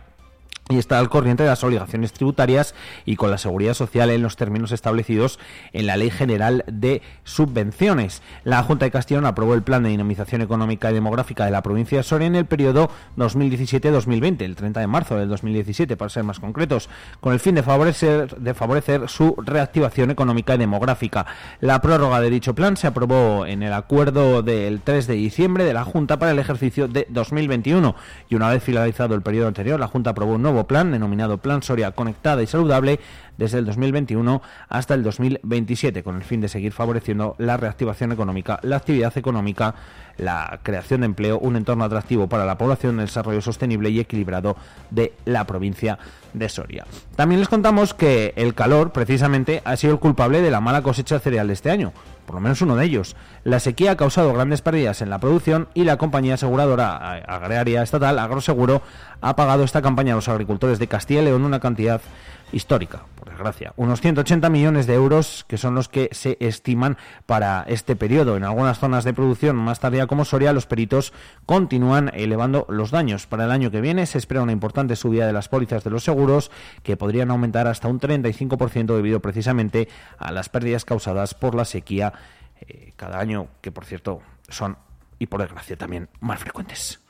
y 0.69 0.79
está 0.79 0.99
al 0.99 1.09
corriente 1.09 1.43
de 1.43 1.49
las 1.49 1.65
obligaciones 1.65 2.13
tributarias 2.13 2.75
y 3.05 3.17
con 3.17 3.31
la 3.31 3.39
seguridad 3.39 3.75
social 3.75 4.11
en 4.11 4.23
los 4.23 4.37
términos 4.37 4.73
establecidos 4.73 5.39
en 5.73 5.87
la 5.87 5.97
Ley 5.97 6.11
General 6.11 6.65
de 6.67 7.03
Subvenciones. 7.25 8.23
La 8.45 8.63
Junta 8.63 8.85
de 8.85 8.91
Castellón 8.91 9.27
aprobó 9.27 9.55
el 9.55 9.63
Plan 9.63 9.83
de 9.83 9.89
Dinamización 9.91 10.43
Económica 10.43 10.91
y 10.91 10.95
Demográfica 10.95 11.45
de 11.45 11.51
la 11.51 11.63
provincia 11.63 11.99
de 11.99 12.05
Soria 12.05 12.27
en 12.27 12.37
el 12.37 12.47
periodo 12.47 12.91
2017-2020, 13.17 14.43
el 14.43 14.57
30 14.57 14.81
de 14.81 14.87
marzo 14.87 15.17
del 15.17 15.29
2017, 15.29 15.97
para 15.97 16.09
ser 16.09 16.25
más 16.25 16.41
concretos, 16.41 16.89
con 17.21 17.33
el 17.33 17.41
fin 17.41 17.55
de 17.55 17.63
favorecer, 17.63 18.37
de 18.37 18.55
favorecer 18.55 19.09
su 19.09 19.35
reactivación 19.39 20.11
económica 20.11 20.55
y 20.55 20.59
demográfica. 20.59 21.27
La 21.61 21.81
prórroga 21.81 22.21
de 22.21 22.31
dicho 22.31 22.55
plan 22.55 22.77
se 22.77 22.87
aprobó 22.87 23.47
en 23.47 23.63
el 23.63 23.73
acuerdo 23.73 24.43
del 24.43 24.81
3 24.83 25.07
de 25.07 25.15
diciembre 25.15 25.65
de 25.65 25.73
la 25.73 25.85
Junta 25.85 26.19
para 26.19 26.33
el 26.33 26.39
ejercicio 26.39 26.89
de 26.89 27.07
2021 27.09 27.95
y 28.29 28.35
una 28.35 28.51
vez 28.51 28.63
finalizado 28.63 29.15
el 29.15 29.23
periodo 29.23 29.49
anterior, 29.49 29.81
la 29.81 29.89
Junta 29.89 30.11
aprobó 30.11 30.35
un 30.35 30.43
nuevo 30.43 30.58
plan 30.67 30.91
denominado 30.91 31.39
Plan 31.39 31.63
Soria 31.63 31.93
Conectada 31.93 32.43
y 32.43 32.47
Saludable 32.47 33.01
desde 33.37 33.59
el 33.59 33.67
2021 33.67 34.43
hasta 34.69 34.95
el 34.95 35.03
2027, 35.03 36.03
con 36.03 36.17
el 36.17 36.25
fin 36.25 36.41
de 36.41 36.49
seguir 36.49 36.73
favoreciendo 36.73 37.37
la 37.39 37.57
reactivación 37.57 38.13
económica, 38.13 38.59
la 38.63 38.77
actividad 38.77 39.17
económica, 39.17 39.75
la 40.17 40.61
creación 40.63 41.01
de 41.01 41.07
empleo, 41.07 41.39
un 41.39 41.57
entorno 41.57 41.85
atractivo 41.85 42.29
para 42.29 42.45
la 42.45 42.59
población, 42.59 42.99
el 42.99 43.07
desarrollo 43.07 43.41
sostenible 43.41 43.91
y 43.91 44.01
equilibrado 44.01 44.57
de 44.91 45.13
la 45.25 45.47
provincia 45.47 45.99
de 46.35 46.49
Soria. 46.49 46.85
También 47.17 47.41
les 47.41 47.49
contamos 47.49 47.95
que 47.95 48.35
el 48.37 48.55
calor, 48.55 48.93
precisamente, 48.93 49.63
ha 49.65 49.77
sido 49.77 49.93
el 49.93 50.01
culpable 50.01 50.43
de 50.43 50.51
la 50.51 50.61
mala 50.61 50.83
cosecha 50.83 51.19
cereal 51.21 51.47
de 51.47 51.53
este 51.53 51.71
año 51.71 51.93
por 52.29 52.35
lo 52.35 52.43
menos 52.43 52.61
uno 52.61 52.77
de 52.77 52.85
ellos. 52.85 53.17
La 53.43 53.59
sequía 53.59 53.93
ha 53.93 53.97
causado 53.97 54.35
grandes 54.35 54.61
pérdidas 54.61 55.01
en 55.01 55.09
la 55.09 55.19
producción 55.19 55.69
y 55.73 55.85
la 55.85 55.97
compañía 55.97 56.35
aseguradora 56.35 57.15
agraria 57.27 57.83
estatal 57.83 58.19
Agroseguro 58.19 58.83
ha 59.23 59.35
pagado 59.35 59.65
esta 59.65 59.81
campaña 59.81 60.13
a 60.13 60.17
los 60.17 60.29
agricultores 60.29 60.79
de 60.79 60.89
Castilla 60.89 61.23
y 61.23 61.25
León 61.25 61.47
una 61.47 61.59
cantidad 61.59 62.03
histórica, 62.53 63.05
por 63.17 63.29
desgracia. 63.29 63.73
Unos 63.77 64.01
180 64.01 64.49
millones 64.49 64.87
de 64.87 64.95
euros 64.95 65.45
que 65.49 65.59
son 65.59 65.75
los 65.75 65.89
que 65.89 66.09
se 66.13 66.37
estiman 66.41 66.97
para 67.27 67.65
este 67.69 67.97
periodo. 67.97 68.37
En 68.37 68.45
algunas 68.45 68.79
zonas 68.79 69.05
de 69.05 69.15
producción 69.15 69.57
más 69.57 69.81
tardía 69.81 70.07
como 70.07 70.25
Soria, 70.25 70.53
los 70.53 70.67
peritos 70.67 71.13
continúan 71.47 72.11
elevando 72.15 72.67
los 72.69 72.91
daños. 72.91 73.27
Para 73.27 73.45
el 73.45 73.51
año 73.51 73.71
que 73.71 73.81
viene 73.81 74.07
se 74.07 74.19
espera 74.19 74.43
una 74.43 74.53
importante 74.53 74.97
subida 74.97 75.27
de 75.27 75.33
las 75.33 75.49
pólizas 75.49 75.85
de 75.85 75.91
los 75.91 76.05
seguros 76.05 76.51
que 76.83 76.97
podrían 76.97 77.31
aumentar 77.31 77.67
hasta 77.67 77.89
un 77.89 78.01
35% 78.01 78.95
debido 78.97 79.21
precisamente 79.21 79.89
a 80.19 80.33
las 80.33 80.49
pérdidas 80.49 80.85
causadas 80.85 81.35
por 81.35 81.55
la 81.55 81.65
sequía 81.65 82.13
eh, 82.61 82.93
cada 82.97 83.19
año, 83.21 83.49
que 83.61 83.71
por 83.71 83.85
cierto 83.85 84.21
son, 84.49 84.79
y 85.19 85.27
por 85.27 85.41
desgracia 85.41 85.77
también, 85.77 86.09
más 86.21 86.41
frecuentes. 86.41 87.01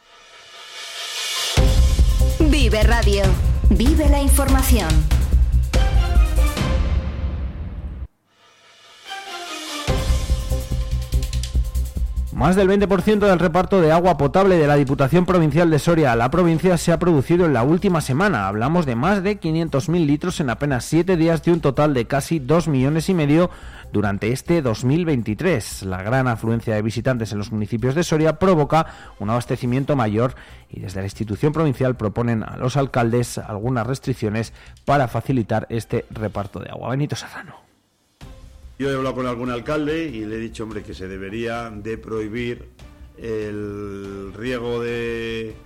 Vive 2.40 2.83
Radio. 2.83 3.23
Vive 3.71 4.09
la 4.09 4.21
información. 4.21 4.88
Más 12.38 12.54
del 12.54 12.68
20% 12.68 13.18
del 13.18 13.40
reparto 13.40 13.80
de 13.80 13.90
agua 13.90 14.16
potable 14.16 14.59
de 14.59 14.68
la 14.68 14.76
Diputación 14.76 15.26
Provincial 15.26 15.68
de 15.71 15.80
Soria 15.80 16.12
a 16.12 16.16
la 16.16 16.30
provincia 16.30 16.78
se 16.78 16.92
ha 16.92 16.99
producido 17.00 17.47
en 17.47 17.52
la 17.52 17.64
última 17.64 18.00
semana. 18.00 18.47
Hablamos 18.47 18.87
de 18.87 18.95
más 18.95 19.25
de 19.25 19.40
500.000 19.40 20.07
litros 20.07 20.38
en 20.38 20.49
apenas 20.49 20.85
7 20.85 21.16
días 21.16 21.42
de 21.42 21.50
un 21.50 21.61
total 21.61 21.95
de 21.95 22.07
casi 22.07 22.38
2 22.38 22.68
millones 22.68 23.09
y 23.09 23.14
medio 23.14 23.50
durante 23.92 24.30
este 24.30 24.62
2023. 24.62 25.83
La 25.83 26.04
gran 26.04 26.28
afluencia 26.28 26.76
de 26.76 26.83
visitantes 26.83 27.33
en 27.33 27.38
los 27.38 27.50
municipios 27.50 27.97
de 27.97 28.04
Soria 28.04 28.38
provoca 28.38 28.87
un 29.18 29.30
abastecimiento 29.30 29.97
mayor 29.97 30.37
y 30.71 30.78
desde 30.78 31.00
la 31.00 31.07
institución 31.07 31.52
provincial 31.52 31.97
proponen 31.97 32.45
a 32.45 32.57
los 32.57 32.76
alcaldes 32.76 33.38
algunas 33.38 33.85
restricciones 33.85 34.52
para 34.85 35.09
facilitar 35.09 35.66
este 35.71 36.07
reparto 36.11 36.61
de 36.61 36.71
agua. 36.71 36.90
Benito 36.90 37.16
Serrano. 37.16 37.68
Yo 38.78 38.88
he 38.88 38.94
hablado 38.94 39.16
con 39.16 39.26
algún 39.26 39.50
alcalde 39.50 40.04
y 40.04 40.25
le 40.25 40.37
he 40.37 40.38
dicho, 40.38 40.62
hombre, 40.62 40.85
que 40.85 40.94
se 40.94 41.08
debería 41.08 41.68
de 41.68 41.99
prohibir 41.99 42.68
el 43.16 44.32
riego 44.37 44.80
de, 44.80 45.56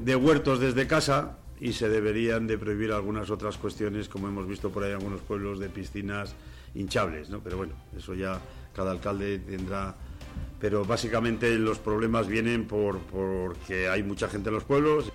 de 0.00 0.16
huertos 0.16 0.58
desde 0.58 0.86
casa 0.86 1.36
y 1.60 1.74
se 1.74 1.90
deberían 1.90 2.46
de 2.46 2.56
prohibir 2.56 2.92
algunas 2.92 3.28
otras 3.28 3.58
cuestiones, 3.58 4.08
como 4.08 4.26
hemos 4.28 4.48
visto 4.48 4.70
por 4.70 4.84
ahí 4.84 4.90
en 4.90 4.96
algunos 4.96 5.20
pueblos, 5.20 5.58
de 5.58 5.68
piscinas 5.68 6.34
hinchables, 6.74 7.28
¿no? 7.28 7.40
Pero 7.40 7.58
bueno, 7.58 7.74
eso 7.94 8.14
ya 8.14 8.40
cada 8.74 8.92
alcalde 8.92 9.38
tendrá... 9.40 9.94
Pero 10.58 10.82
básicamente 10.82 11.58
los 11.58 11.78
problemas 11.78 12.26
vienen 12.26 12.66
por 12.66 13.00
porque 13.00 13.86
hay 13.88 14.02
mucha 14.02 14.28
gente 14.28 14.48
en 14.48 14.54
los 14.54 14.64
pueblos. 14.64 15.12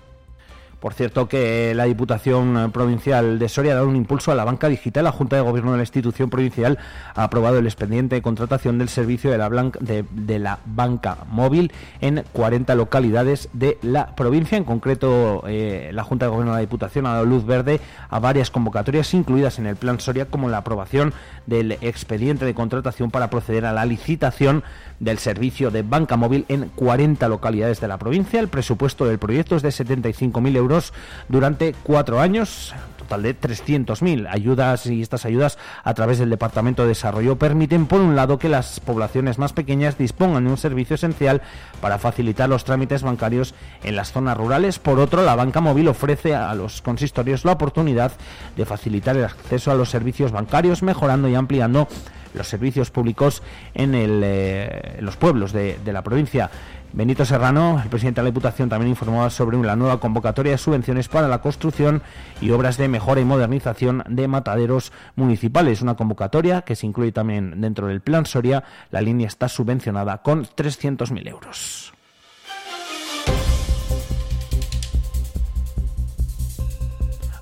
Por 0.80 0.94
cierto 0.94 1.28
que 1.28 1.74
la 1.74 1.84
Diputación 1.84 2.70
Provincial 2.72 3.38
de 3.38 3.48
Soria 3.50 3.72
ha 3.72 3.74
dado 3.74 3.88
un 3.88 3.96
impulso 3.96 4.32
a 4.32 4.34
la 4.34 4.44
banca 4.44 4.68
digital. 4.68 5.04
La 5.04 5.12
Junta 5.12 5.36
de 5.36 5.42
Gobierno 5.42 5.72
de 5.72 5.76
la 5.76 5.82
institución 5.82 6.30
provincial 6.30 6.78
ha 7.14 7.24
aprobado 7.24 7.58
el 7.58 7.66
expediente 7.66 8.14
de 8.14 8.22
contratación 8.22 8.78
del 8.78 8.88
servicio 8.88 9.30
de 9.30 9.36
la, 9.36 9.50
de, 9.80 10.38
la 10.38 10.58
banca 10.64 11.18
móvil 11.28 11.70
en 12.00 12.24
40 12.32 12.74
localidades 12.76 13.50
de 13.52 13.76
la 13.82 14.14
provincia. 14.14 14.56
En 14.56 14.64
concreto, 14.64 15.44
eh, 15.46 15.90
la 15.92 16.02
Junta 16.02 16.24
de 16.24 16.30
Gobierno 16.30 16.52
de 16.52 16.56
la 16.56 16.62
Diputación 16.62 17.04
ha 17.06 17.12
dado 17.12 17.26
luz 17.26 17.44
verde 17.44 17.78
a 18.08 18.18
varias 18.18 18.50
convocatorias 18.50 19.12
incluidas 19.12 19.58
en 19.58 19.66
el 19.66 19.76
Plan 19.76 20.00
Soria, 20.00 20.24
como 20.24 20.48
la 20.48 20.58
aprobación 20.58 21.12
del 21.50 21.72
expediente 21.80 22.44
de 22.44 22.54
contratación 22.54 23.10
para 23.10 23.28
proceder 23.28 23.66
a 23.66 23.72
la 23.72 23.84
licitación 23.84 24.62
del 25.00 25.18
servicio 25.18 25.72
de 25.72 25.82
banca 25.82 26.16
móvil 26.16 26.46
en 26.48 26.68
40 26.68 27.28
localidades 27.28 27.80
de 27.80 27.88
la 27.88 27.98
provincia. 27.98 28.38
El 28.38 28.48
presupuesto 28.48 29.04
del 29.04 29.18
proyecto 29.18 29.56
es 29.56 29.62
de 29.62 29.70
75.000 29.70 30.56
euros 30.56 30.94
durante 31.28 31.74
cuatro 31.82 32.20
años 32.20 32.72
total 33.10 33.22
de 33.24 33.36
300.000 33.36 34.28
ayudas 34.30 34.86
y 34.86 35.02
estas 35.02 35.24
ayudas 35.24 35.58
a 35.82 35.94
través 35.94 36.20
del 36.20 36.30
Departamento 36.30 36.82
de 36.82 36.90
Desarrollo 36.90 37.36
permiten 37.36 37.86
por 37.86 38.00
un 38.00 38.14
lado 38.14 38.38
que 38.38 38.48
las 38.48 38.78
poblaciones 38.78 39.36
más 39.36 39.52
pequeñas 39.52 39.98
dispongan 39.98 40.44
de 40.44 40.50
un 40.50 40.56
servicio 40.56 40.94
esencial 40.94 41.42
para 41.80 41.98
facilitar 41.98 42.48
los 42.48 42.62
trámites 42.62 43.02
bancarios 43.02 43.54
en 43.82 43.96
las 43.96 44.12
zonas 44.12 44.36
rurales. 44.36 44.78
Por 44.78 45.00
otro, 45.00 45.24
la 45.24 45.34
banca 45.34 45.60
móvil 45.60 45.88
ofrece 45.88 46.36
a 46.36 46.54
los 46.54 46.82
consistorios 46.82 47.44
la 47.44 47.52
oportunidad 47.52 48.12
de 48.56 48.64
facilitar 48.64 49.16
el 49.16 49.24
acceso 49.24 49.72
a 49.72 49.74
los 49.74 49.90
servicios 49.90 50.30
bancarios 50.30 50.84
mejorando 50.84 51.28
y 51.28 51.34
ampliando 51.34 51.88
los 52.32 52.46
servicios 52.46 52.92
públicos 52.92 53.42
en, 53.74 53.96
el, 53.96 54.20
eh, 54.22 54.98
los 55.00 55.16
pueblos 55.16 55.52
de, 55.52 55.78
de 55.84 55.92
la 55.92 56.02
provincia. 56.02 56.48
Benito 56.92 57.24
Serrano, 57.24 57.80
el 57.82 57.88
presidente 57.88 58.20
de 58.20 58.24
la 58.24 58.30
Diputación, 58.30 58.68
también 58.68 58.90
informó 58.90 59.30
sobre 59.30 59.56
la 59.58 59.76
nueva 59.76 60.00
convocatoria 60.00 60.52
de 60.52 60.58
subvenciones 60.58 61.08
para 61.08 61.28
la 61.28 61.40
construcción 61.40 62.02
y 62.40 62.50
obras 62.50 62.78
de 62.78 62.88
mejora 62.88 63.20
y 63.20 63.24
modernización 63.24 64.02
de 64.08 64.26
mataderos 64.26 64.92
municipales. 65.14 65.82
Una 65.82 65.94
convocatoria 65.94 66.62
que 66.62 66.74
se 66.74 66.86
incluye 66.86 67.12
también 67.12 67.60
dentro 67.60 67.86
del 67.86 68.00
Plan 68.00 68.26
Soria. 68.26 68.64
La 68.90 69.00
línea 69.00 69.28
está 69.28 69.48
subvencionada 69.48 70.18
con 70.18 70.44
300.000 70.44 71.28
euros. 71.28 71.92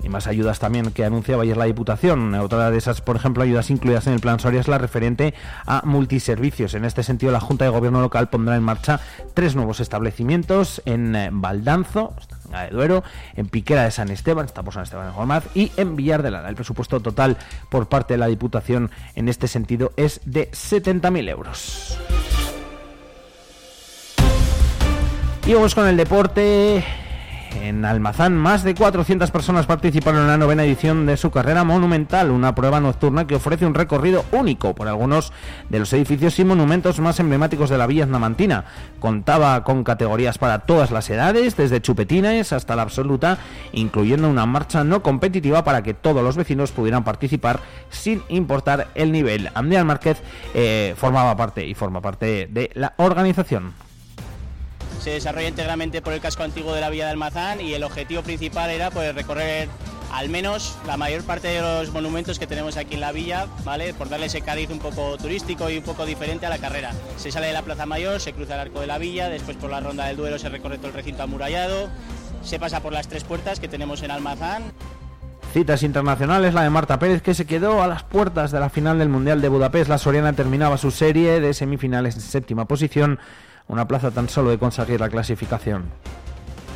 Más 0.09 0.27
ayudas 0.27 0.59
también 0.59 0.91
que 0.91 1.05
anunciaba 1.05 1.43
ayer 1.43 1.57
la 1.57 1.65
Diputación. 1.65 2.35
Otra 2.35 2.71
de 2.71 2.79
esas, 2.79 3.01
por 3.01 3.17
ejemplo, 3.17 3.43
ayudas 3.43 3.71
incluidas 3.71 4.07
en 4.07 4.15
el 4.15 4.21
plan 4.21 4.41
Soria 4.41 4.61
es 4.61 4.69
la 4.69 4.79
referente 4.79 5.35
a 5.67 5.83
multiservicios. 5.85 6.75
En 6.75 6.85
este 6.85 7.03
sentido, 7.03 7.33
la 7.33 7.41
Junta 7.41 7.65
de 7.65 7.71
Gobierno 7.71 8.01
local 8.01 8.29
pondrá 8.29 8.57
en 8.57 8.63
marcha 8.63 9.01
tres 9.35 9.55
nuevos 9.55 9.81
establecimientos 9.81 10.83
en 10.85 11.15
eh, 11.15 11.29
Valdanzo, 11.33 12.15
en 12.53 12.71
Duero, 12.75 13.05
en 13.37 13.49
Piquera 13.49 13.85
de 13.85 13.91
San 13.91 14.11
Esteban, 14.11 14.47
estamos 14.47 14.77
en 14.77 14.83
Esteban 14.83 15.07
de 15.07 15.13
Jormaz, 15.13 15.45
y 15.55 15.73
en 15.77 15.97
Villar 15.97 16.23
de 16.23 16.31
Lana. 16.31 16.49
El 16.49 16.55
presupuesto 16.55 17.01
total 17.01 17.37
por 17.69 17.89
parte 17.89 18.15
de 18.15 18.19
la 18.19 18.27
Diputación 18.27 18.91
en 19.15 19.29
este 19.29 19.49
sentido 19.49 19.93
es 19.97 20.21
de 20.25 20.51
70.000 20.51 21.29
euros. 21.29 21.99
Y 25.47 25.55
vamos 25.55 25.75
con 25.75 25.87
el 25.87 25.97
deporte 25.97 26.85
en 27.63 27.85
Almazán, 27.85 28.37
más 28.37 28.65
de 28.65 28.75
400 28.75 29.31
personas 29.31 29.67
participaron 29.67 30.23
en 30.23 30.27
la 30.29 30.39
novena 30.39 30.65
edición 30.65 31.07
de 31.07 31.17
su 31.17 31.31
carrera 31.31 31.65
monumental, 31.65 32.31
una 32.31 32.55
prueba 32.55 32.81
nocturna 32.81 33.27
que 33.27 33.35
ofrece 33.35 33.67
un 33.67 33.75
recorrido 33.75 34.25
único 34.33 34.75
por 34.75 34.89
algunos 34.89 35.33
de 35.69 35.79
los 35.79 35.93
edificios 35.93 36.39
y 36.39 36.45
monumentos 36.45 37.01
más 37.01 37.21
emblemáticos 37.21 37.71
de 37.71 37.79
la 37.79 37.87
villa 37.87 38.07
namantina. 38.07 38.65
Contaba 39.01 39.65
con 39.65 39.85
categorías 39.85 40.39
para 40.39 40.61
todas 40.61 40.91
las 40.91 41.09
edades, 41.11 41.57
desde 41.57 41.81
chupetines 41.81 42.53
hasta 42.53 42.77
la 42.77 42.83
absoluta, 42.83 43.39
incluyendo 43.73 44.29
una 44.29 44.47
marcha 44.47 44.85
no 44.85 45.03
competitiva 45.03 45.65
para 45.65 45.83
que 45.83 45.95
todos 45.95 46.23
los 46.23 46.37
vecinos 46.37 46.73
pudieran 46.73 47.05
participar 47.05 47.61
sin 47.91 48.23
importar 48.29 48.89
el 48.95 49.13
nivel. 49.13 49.51
Andrea 49.55 49.85
Márquez 49.85 50.23
eh, 50.55 50.95
formaba 50.97 51.37
parte 51.37 51.67
y 51.67 51.75
forma 51.75 52.01
parte 52.01 52.49
de 52.51 52.71
la 52.75 52.95
organización 52.97 53.88
se 55.01 55.11
desarrolla 55.11 55.49
íntegramente 55.49 56.03
por 56.03 56.13
el 56.13 56.21
casco 56.21 56.43
antiguo 56.43 56.73
de 56.75 56.81
la 56.81 56.91
Villa 56.91 57.05
de 57.07 57.13
Almazán 57.13 57.61
y 57.61 57.75
el 57.75 57.85
objetivo 57.85 58.23
principal 58.23 58.71
era 58.71 58.91
pues, 58.91 59.15
recorrer 59.15 59.69
al 60.13 60.29
menos 60.29 60.77
la 60.87 60.97
mayor 60.97 61.23
parte 61.23 61.49
de 61.49 61.61
los 61.61 61.93
monumentos 61.93 62.39
que 62.39 62.47
tenemos 62.47 62.77
aquí 62.77 62.95
en 62.95 63.01
la 63.01 63.13
villa, 63.13 63.47
¿vale? 63.65 63.93
Por 63.95 64.09
darle 64.09 64.27
ese 64.27 64.41
cariz 64.41 64.71
un 64.71 64.79
poco 64.79 65.17
turístico 65.19 65.69
y 65.71 65.79
un 65.79 65.85
poco 65.85 66.07
diferente 66.07 66.47
a 66.47 66.49
la 66.49 66.59
carrera. 66.59 66.93
Se 67.17 67.31
sale 67.31 67.49
de 67.49 67.53
la 67.53 67.63
Plaza 67.63 67.87
Mayor, 67.87 68.21
se 68.21 68.33
cruza 68.33 68.55
el 68.55 68.61
arco 68.61 68.81
de 68.81 68.87
la 68.87 68.99
villa, 68.99 69.29
después 69.29 69.57
por 69.57 69.71
la 69.71 69.81
ronda 69.81 70.07
del 70.07 70.17
Duero 70.17 70.39
se 70.39 70.49
recorre 70.49 70.79
todo 70.79 70.89
el 70.89 70.95
recinto 70.95 71.23
amurallado, 71.23 71.89
se 72.43 72.59
pasa 72.59 72.81
por 72.81 72.93
las 72.93 73.09
tres 73.09 73.25
puertas 73.25 73.61
que 73.61 73.69
tenemos 73.69 74.03
en 74.03 74.11
Almazán. 74.11 74.63
Citas 75.53 75.83
internacionales, 75.83 76.53
la 76.53 76.63
de 76.63 76.71
Marta 76.71 76.99
Pérez, 76.99 77.23
que 77.23 77.35
se 77.35 77.47
quedó 77.47 77.83
a 77.83 77.87
las 77.87 78.03
puertas 78.03 78.51
de 78.51 78.61
la 78.61 78.69
final 78.69 78.99
del 78.99 79.09
Mundial 79.09 79.41
de 79.41 79.49
Budapest. 79.49 79.89
La 79.89 79.97
Soriana 79.97 80.35
terminaba 80.35 80.77
su 80.77 80.91
serie 80.91 81.41
de 81.41 81.55
semifinales 81.55 82.17
en 82.17 82.21
séptima 82.21 82.67
posición, 82.67 83.19
una 83.69 83.87
plaza 83.87 84.11
tan 84.11 84.29
solo 84.29 84.51
de 84.51 84.59
conseguir 84.59 85.01
la 85.01 85.09
clasificación. 85.09 85.85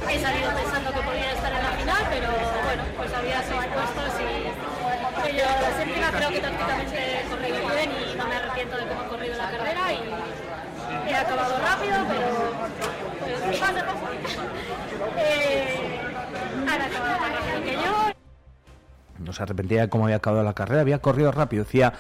He 0.09 0.21
salido 0.21 0.51
pensando 0.55 0.93
que 0.93 1.01
podía 1.01 1.33
estar 1.33 1.53
en 1.53 1.63
la 1.63 1.71
final, 1.71 2.03
pero 2.11 2.29
bueno, 2.65 2.83
pues 2.97 3.13
había 3.15 3.43
puestos 3.43 4.21
y 4.21 5.37
yo 5.37 5.45
la 5.45 5.77
séptima 5.77 6.11
creo 6.11 6.29
que 6.29 6.41
tácticamente 6.41 7.21
he 7.21 7.25
corrido 7.31 7.59
bien 7.75 7.91
y 7.91 8.17
no 8.17 8.29
me 8.29 8.35
arrepiento 8.37 8.77
de 8.77 8.87
cómo 8.87 9.03
he 9.03 9.09
corrido 9.09 9.37
la 9.37 9.51
carrera 9.51 9.93
y 9.93 11.11
he 11.11 11.17
acabado 11.17 11.59
rápido, 11.59 11.97
pero 12.09 13.43
pues 13.45 13.59
pasa. 13.59 13.85
Eh, 15.19 16.01
han 16.69 16.81
acabado 16.81 17.21
más 17.21 17.33
rápido 17.33 17.63
que 17.65 17.73
yo. 17.73 18.13
No 19.19 19.33
se 19.33 19.43
arrepentía 19.43 19.83
de 19.83 19.89
cómo 19.89 20.05
había 20.05 20.17
acabado 20.17 20.43
la 20.43 20.55
carrera, 20.55 20.81
había 20.81 21.01
corrido 21.01 21.33
rápido, 21.33 21.65
decía 21.65 21.93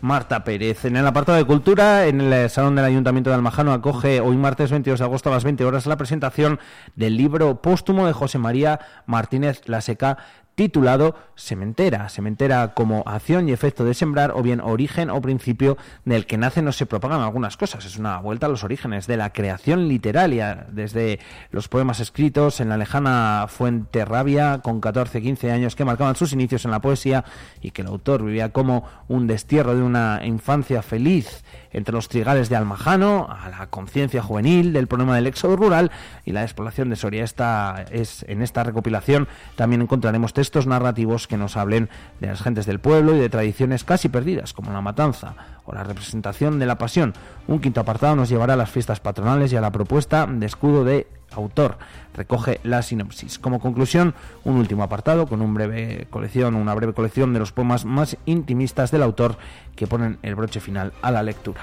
Marta 0.00 0.44
Pérez. 0.44 0.84
En 0.84 0.96
el 0.96 1.06
apartado 1.06 1.38
de 1.38 1.44
cultura, 1.44 2.06
en 2.06 2.20
el 2.20 2.50
Salón 2.50 2.76
del 2.76 2.84
Ayuntamiento 2.84 3.30
de 3.30 3.36
Almajano, 3.36 3.72
acoge 3.72 4.20
hoy 4.20 4.36
martes 4.36 4.70
22 4.70 4.98
de 4.98 5.04
agosto 5.04 5.30
a 5.30 5.32
las 5.32 5.44
20 5.44 5.64
horas 5.64 5.86
la 5.86 5.96
presentación 5.96 6.58
del 6.94 7.16
libro 7.16 7.62
póstumo 7.62 8.06
de 8.06 8.12
José 8.12 8.38
María 8.38 8.80
Martínez 9.06 9.62
Laseca 9.66 10.18
titulado 10.56 11.14
Sementera. 11.36 12.08
Sementera 12.08 12.72
como 12.74 13.04
acción 13.06 13.48
y 13.48 13.52
efecto 13.52 13.84
de 13.84 13.94
sembrar 13.94 14.32
o 14.34 14.42
bien 14.42 14.60
origen 14.60 15.10
o 15.10 15.20
principio 15.20 15.76
del 16.04 16.26
que 16.26 16.38
nacen 16.38 16.66
o 16.66 16.72
se 16.72 16.86
propagan 16.86 17.20
algunas 17.20 17.56
cosas. 17.56 17.84
Es 17.84 17.98
una 17.98 18.18
vuelta 18.18 18.46
a 18.46 18.48
los 18.48 18.64
orígenes 18.64 19.06
de 19.06 19.18
la 19.18 19.32
creación 19.32 19.86
literaria, 19.86 20.66
desde 20.72 21.20
los 21.50 21.68
poemas 21.68 22.00
escritos 22.00 22.60
en 22.60 22.70
la 22.70 22.78
lejana 22.78 23.46
Fuente 23.48 24.04
Rabia 24.06 24.60
con 24.62 24.80
14-15 24.80 25.50
años 25.52 25.76
que 25.76 25.84
marcaban 25.84 26.16
sus 26.16 26.32
inicios 26.32 26.64
en 26.64 26.70
la 26.70 26.80
poesía 26.80 27.24
y 27.60 27.70
que 27.70 27.82
el 27.82 27.88
autor 27.88 28.24
vivía 28.24 28.52
como 28.52 28.84
un 29.08 29.26
destierro 29.26 29.76
de 29.76 29.82
una 29.82 30.22
infancia 30.24 30.80
feliz 30.82 31.44
entre 31.76 31.94
los 31.94 32.08
trigales 32.08 32.48
de 32.48 32.56
Almajano, 32.56 33.28
a 33.28 33.50
la 33.50 33.66
conciencia 33.66 34.22
juvenil 34.22 34.72
del 34.72 34.86
problema 34.86 35.14
del 35.14 35.26
éxodo 35.26 35.56
rural 35.56 35.90
y 36.24 36.32
la 36.32 36.42
exploración 36.42 36.88
de 36.88 36.96
Soria. 36.96 37.22
Esta 37.22 37.84
es, 37.90 38.24
en 38.28 38.40
esta 38.40 38.64
recopilación 38.64 39.28
también 39.56 39.82
encontraremos 39.82 40.32
textos 40.32 40.66
narrativos 40.66 41.26
que 41.28 41.36
nos 41.36 41.58
hablen 41.58 41.90
de 42.18 42.28
las 42.28 42.40
gentes 42.40 42.64
del 42.64 42.80
pueblo 42.80 43.14
y 43.14 43.18
de 43.18 43.28
tradiciones 43.28 43.84
casi 43.84 44.08
perdidas, 44.08 44.54
como 44.54 44.72
la 44.72 44.80
matanza 44.80 45.34
o 45.66 45.74
la 45.74 45.84
representación 45.84 46.58
de 46.58 46.64
la 46.64 46.78
pasión. 46.78 47.12
Un 47.46 47.60
quinto 47.60 47.82
apartado 47.82 48.16
nos 48.16 48.30
llevará 48.30 48.54
a 48.54 48.56
las 48.56 48.70
fiestas 48.70 49.00
patronales 49.00 49.52
y 49.52 49.56
a 49.56 49.60
la 49.60 49.70
propuesta 49.70 50.26
de 50.26 50.46
escudo 50.46 50.82
de 50.82 51.06
autor. 51.36 51.78
Recoge 52.14 52.60
la 52.62 52.82
sinopsis. 52.82 53.38
Como 53.38 53.60
conclusión, 53.60 54.14
un 54.44 54.56
último 54.56 54.82
apartado 54.82 55.26
con 55.26 55.42
un 55.42 55.54
breve 55.54 56.06
colección, 56.10 56.54
una 56.54 56.74
breve 56.74 56.92
colección 56.92 57.32
de 57.32 57.38
los 57.38 57.52
poemas 57.52 57.84
más 57.84 58.16
intimistas 58.26 58.90
del 58.90 59.02
autor 59.02 59.36
que 59.74 59.86
ponen 59.86 60.18
el 60.22 60.34
broche 60.34 60.60
final 60.60 60.92
a 61.02 61.10
la 61.10 61.22
lectura. 61.22 61.62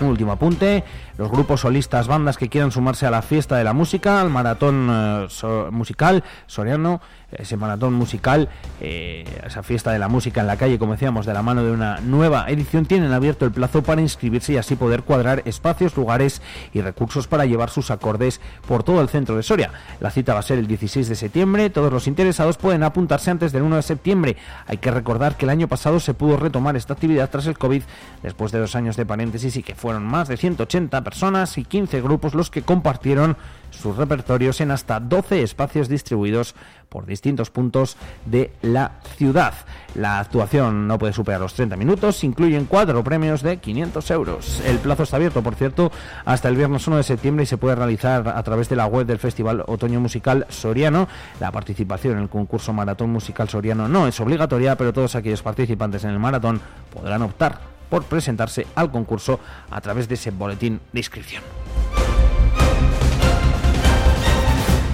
Un 0.00 0.08
último 0.08 0.32
apunte, 0.32 0.84
los 1.18 1.30
grupos 1.30 1.60
solistas, 1.62 2.08
bandas 2.08 2.36
que 2.36 2.48
quieran 2.48 2.70
sumarse 2.70 3.06
a 3.06 3.10
la 3.10 3.22
fiesta 3.22 3.56
de 3.56 3.64
la 3.64 3.72
música, 3.72 4.20
al 4.20 4.30
maratón 4.30 4.88
eh, 4.90 5.26
so- 5.28 5.68
musical 5.72 6.24
soriano, 6.46 7.00
ese 7.32 7.56
maratón 7.56 7.92
musical, 7.94 8.48
eh, 8.80 9.24
esa 9.44 9.62
fiesta 9.62 9.90
de 9.90 9.98
la 9.98 10.08
música 10.08 10.40
en 10.40 10.46
la 10.46 10.56
calle, 10.56 10.78
como 10.78 10.92
decíamos, 10.92 11.26
de 11.26 11.34
la 11.34 11.42
mano 11.42 11.64
de 11.64 11.72
una 11.72 12.00
nueva 12.00 12.46
edición, 12.48 12.86
tienen 12.86 13.12
abierto 13.12 13.44
el 13.44 13.50
plazo 13.52 13.82
para 13.82 14.00
inscribirse 14.00 14.52
y 14.52 14.56
así 14.58 14.76
poder 14.76 15.02
cuadrar 15.02 15.42
espacios, 15.44 15.96
lugares 15.96 16.40
y 16.72 16.80
recursos 16.82 17.26
para 17.26 17.44
llevar 17.44 17.70
sus 17.70 17.90
acordes 17.90 18.40
por 18.68 18.84
todo 18.84 19.00
el 19.00 19.08
centro 19.08 19.36
de 19.36 19.42
Soria. 19.42 19.70
La 20.00 20.10
cita 20.10 20.34
va 20.34 20.40
a 20.40 20.42
ser 20.42 20.58
el 20.58 20.66
16 20.66 21.08
de 21.08 21.14
septiembre, 21.16 21.70
todos 21.70 21.92
los 21.92 22.06
interesados 22.06 22.58
pueden 22.58 22.82
apuntarse 22.84 23.30
antes 23.30 23.52
del 23.52 23.62
1 23.62 23.76
de 23.76 23.82
septiembre. 23.82 24.36
Hay 24.66 24.76
que 24.78 24.90
recordar 24.90 25.36
que 25.36 25.46
el 25.46 25.50
año 25.50 25.66
pasado 25.68 25.98
se 26.00 26.14
pudo 26.14 26.36
retomar 26.36 26.76
esta 26.76 26.92
actividad 26.92 27.28
tras 27.30 27.46
el 27.46 27.58
COVID, 27.58 27.82
después 28.22 28.52
de 28.52 28.60
dos 28.60 28.76
años 28.76 28.96
de 28.96 29.04
paréntesis 29.06 29.56
y 29.56 29.62
que 29.62 29.74
fueron 29.74 30.04
más 30.04 30.28
de 30.28 30.36
180 30.36 31.02
personas 31.06 31.56
y 31.56 31.62
15 31.62 32.02
grupos 32.02 32.34
los 32.34 32.50
que 32.50 32.62
compartieron 32.62 33.36
sus 33.70 33.96
repertorios 33.96 34.60
en 34.60 34.72
hasta 34.72 34.98
12 34.98 35.44
espacios 35.44 35.88
distribuidos 35.88 36.56
por 36.88 37.06
distintos 37.06 37.48
puntos 37.50 37.96
de 38.24 38.50
la 38.60 38.98
ciudad. 39.16 39.54
La 39.94 40.18
actuación 40.18 40.88
no 40.88 40.98
puede 40.98 41.12
superar 41.12 41.40
los 41.40 41.54
30 41.54 41.76
minutos, 41.76 42.24
incluyen 42.24 42.64
cuatro 42.64 43.04
premios 43.04 43.40
de 43.42 43.58
500 43.58 44.10
euros. 44.10 44.60
El 44.66 44.80
plazo 44.80 45.04
está 45.04 45.14
abierto, 45.14 45.42
por 45.42 45.54
cierto, 45.54 45.92
hasta 46.24 46.48
el 46.48 46.56
viernes 46.56 46.84
1 46.84 46.96
de 46.96 47.02
septiembre 47.04 47.44
y 47.44 47.46
se 47.46 47.56
puede 47.56 47.76
realizar 47.76 48.26
a 48.26 48.42
través 48.42 48.68
de 48.68 48.74
la 48.74 48.86
web 48.86 49.06
del 49.06 49.20
Festival 49.20 49.62
Otoño 49.68 50.00
Musical 50.00 50.44
Soriano. 50.48 51.06
La 51.38 51.52
participación 51.52 52.16
en 52.16 52.22
el 52.24 52.28
concurso 52.28 52.72
Maratón 52.72 53.10
Musical 53.10 53.48
Soriano 53.48 53.86
no 53.86 54.08
es 54.08 54.18
obligatoria, 54.18 54.74
pero 54.74 54.92
todos 54.92 55.14
aquellos 55.14 55.44
participantes 55.44 56.02
en 56.02 56.10
el 56.10 56.18
maratón 56.18 56.60
podrán 56.92 57.22
optar 57.22 57.75
por 57.88 58.04
presentarse 58.04 58.66
al 58.74 58.90
concurso 58.90 59.40
a 59.70 59.80
través 59.80 60.08
de 60.08 60.14
ese 60.14 60.30
boletín 60.30 60.80
de 60.92 61.00
inscripción. 61.00 61.42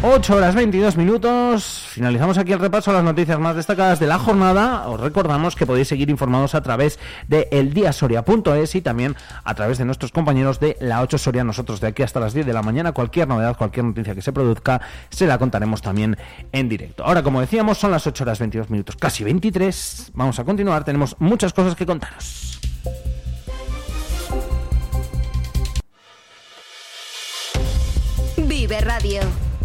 8 0.05 0.35
horas 0.35 0.57
22 0.57 0.97
minutos. 0.97 1.87
Finalizamos 1.91 2.37
aquí 2.37 2.53
el 2.53 2.59
repaso 2.59 2.91
a 2.91 2.95
las 2.95 3.05
noticias 3.05 3.39
más 3.39 3.55
destacadas 3.55 4.01
de 4.01 4.09
la 4.09 4.19
jornada. 4.19 4.89
Os 4.89 4.99
recordamos 4.99 5.55
que 5.55 5.65
podéis 5.65 5.87
seguir 5.87 6.11
informados 6.11 6.57
a 6.57 6.61
través 6.61 6.99
de 7.29 7.47
eldiasoria.es 7.53 8.75
y 8.75 8.81
también 8.81 9.15
a 9.45 9.55
través 9.55 9.79
de 9.79 9.85
nuestros 9.85 10.11
compañeros 10.11 10.59
de 10.59 10.77
la 10.81 11.03
8 11.03 11.19
Soria. 11.19 11.45
Nosotros 11.45 11.81
de 11.81 11.87
aquí 11.87 12.03
hasta 12.03 12.19
las 12.19 12.35
10 12.35 12.47
de 12.47 12.53
la 12.53 12.63
mañana, 12.63 12.91
cualquier 12.91 13.29
novedad, 13.29 13.57
cualquier 13.57 13.85
noticia 13.85 14.17
que 14.17 14.23
se 14.23 14.33
produzca, 14.33 14.81
se 15.09 15.29
la 15.29 15.39
contaremos 15.39 15.83
también 15.83 16.17
en 16.51 16.69
directo. 16.69 17.05
Ahora, 17.05 17.23
como 17.23 17.41
decíamos, 17.41 17.79
son 17.79 17.93
las 17.93 18.05
8 18.05 18.25
horas 18.25 18.41
22 18.41 18.71
minutos, 18.71 18.97
casi 18.97 19.23
23. 19.23 20.11
Vamos 20.15 20.37
a 20.41 20.43
continuar, 20.43 20.83
tenemos 20.83 21.15
muchas 21.21 21.53
cosas 21.53 21.77
que 21.77 21.87
contaros. 21.87 22.52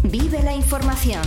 Vive 0.02 0.42
la 0.42 0.52
información. 0.52 1.22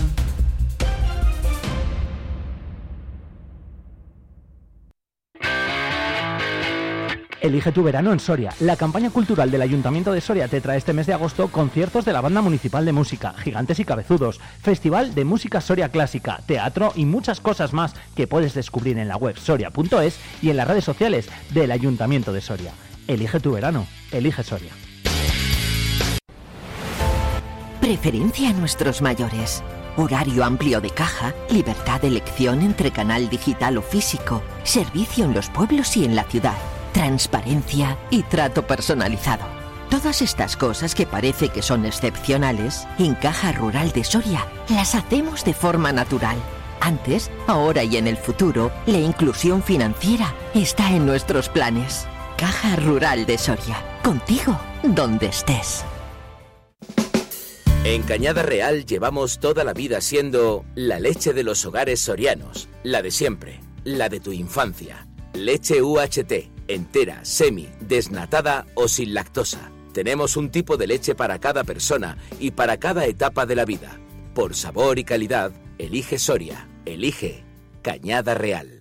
Elige 7.39 7.71
tu 7.71 7.83
verano 7.83 8.11
en 8.11 8.19
Soria. 8.19 8.53
La 8.59 8.75
campaña 8.75 9.11
cultural 9.11 9.49
del 9.49 9.61
Ayuntamiento 9.61 10.11
de 10.11 10.19
Soria 10.19 10.49
te 10.49 10.59
trae 10.59 10.77
este 10.77 10.91
mes 10.91 11.07
de 11.07 11.13
agosto 11.13 11.47
conciertos 11.47 12.03
de 12.03 12.11
la 12.11 12.19
Banda 12.19 12.41
Municipal 12.41 12.83
de 12.83 12.91
Música, 12.91 13.33
Gigantes 13.33 13.79
y 13.79 13.85
Cabezudos, 13.85 14.41
Festival 14.61 15.15
de 15.15 15.23
Música 15.23 15.61
Soria 15.61 15.87
Clásica, 15.87 16.41
teatro 16.45 16.91
y 16.97 17.05
muchas 17.05 17.39
cosas 17.39 17.71
más 17.71 17.95
que 18.13 18.27
puedes 18.27 18.53
descubrir 18.53 18.97
en 18.97 19.07
la 19.07 19.15
web 19.15 19.37
soria.es 19.37 20.19
y 20.41 20.49
en 20.49 20.57
las 20.57 20.67
redes 20.67 20.83
sociales 20.83 21.29
del 21.51 21.71
Ayuntamiento 21.71 22.33
de 22.33 22.41
Soria. 22.41 22.73
Elige 23.07 23.39
tu 23.39 23.53
verano. 23.53 23.87
Elige 24.11 24.43
Soria. 24.43 24.73
Preferencia 27.91 28.51
a 28.51 28.53
nuestros 28.53 29.01
mayores. 29.01 29.61
Horario 29.97 30.45
amplio 30.45 30.79
de 30.79 30.91
caja, 30.91 31.35
libertad 31.49 31.99
de 31.99 32.07
elección 32.07 32.61
entre 32.61 32.89
canal 32.89 33.29
digital 33.29 33.77
o 33.77 33.81
físico, 33.81 34.41
servicio 34.63 35.25
en 35.25 35.33
los 35.33 35.49
pueblos 35.49 35.97
y 35.97 36.05
en 36.05 36.15
la 36.15 36.23
ciudad, 36.23 36.55
transparencia 36.93 37.97
y 38.09 38.23
trato 38.23 38.65
personalizado. 38.65 39.43
Todas 39.89 40.21
estas 40.21 40.55
cosas 40.55 40.95
que 40.95 41.05
parece 41.05 41.49
que 41.49 41.61
son 41.61 41.85
excepcionales, 41.85 42.87
en 42.97 43.13
Caja 43.15 43.51
Rural 43.51 43.91
de 43.91 44.05
Soria 44.05 44.47
las 44.69 44.95
hacemos 44.95 45.43
de 45.43 45.53
forma 45.53 45.91
natural. 45.91 46.37
Antes, 46.79 47.29
ahora 47.45 47.83
y 47.83 47.97
en 47.97 48.07
el 48.07 48.15
futuro, 48.15 48.71
la 48.85 48.99
inclusión 48.99 49.61
financiera 49.61 50.33
está 50.53 50.91
en 50.91 51.05
nuestros 51.05 51.49
planes. 51.49 52.07
Caja 52.37 52.77
Rural 52.77 53.25
de 53.25 53.37
Soria, 53.37 53.83
contigo 54.01 54.57
donde 54.81 55.25
estés. 55.25 55.83
En 57.83 58.03
Cañada 58.03 58.43
Real 58.43 58.85
llevamos 58.85 59.39
toda 59.39 59.63
la 59.63 59.73
vida 59.73 60.01
siendo 60.01 60.65
la 60.75 60.99
leche 60.99 61.33
de 61.33 61.43
los 61.43 61.65
hogares 61.65 61.99
sorianos, 61.99 62.69
la 62.83 63.01
de 63.01 63.09
siempre, 63.09 63.59
la 63.83 64.07
de 64.07 64.19
tu 64.19 64.31
infancia. 64.31 65.07
Leche 65.33 65.81
UHT, 65.81 66.51
entera, 66.67 67.25
semi, 67.25 67.69
desnatada 67.79 68.67
o 68.75 68.87
sin 68.87 69.15
lactosa. 69.15 69.71
Tenemos 69.93 70.37
un 70.37 70.51
tipo 70.51 70.77
de 70.77 70.85
leche 70.85 71.15
para 71.15 71.39
cada 71.39 71.63
persona 71.63 72.19
y 72.39 72.51
para 72.51 72.77
cada 72.77 73.07
etapa 73.07 73.47
de 73.47 73.55
la 73.55 73.65
vida. 73.65 73.99
Por 74.35 74.53
sabor 74.53 74.99
y 74.99 75.03
calidad, 75.03 75.51
elige 75.79 76.19
Soria, 76.19 76.69
elige 76.85 77.43
Cañada 77.81 78.35
Real. 78.35 78.80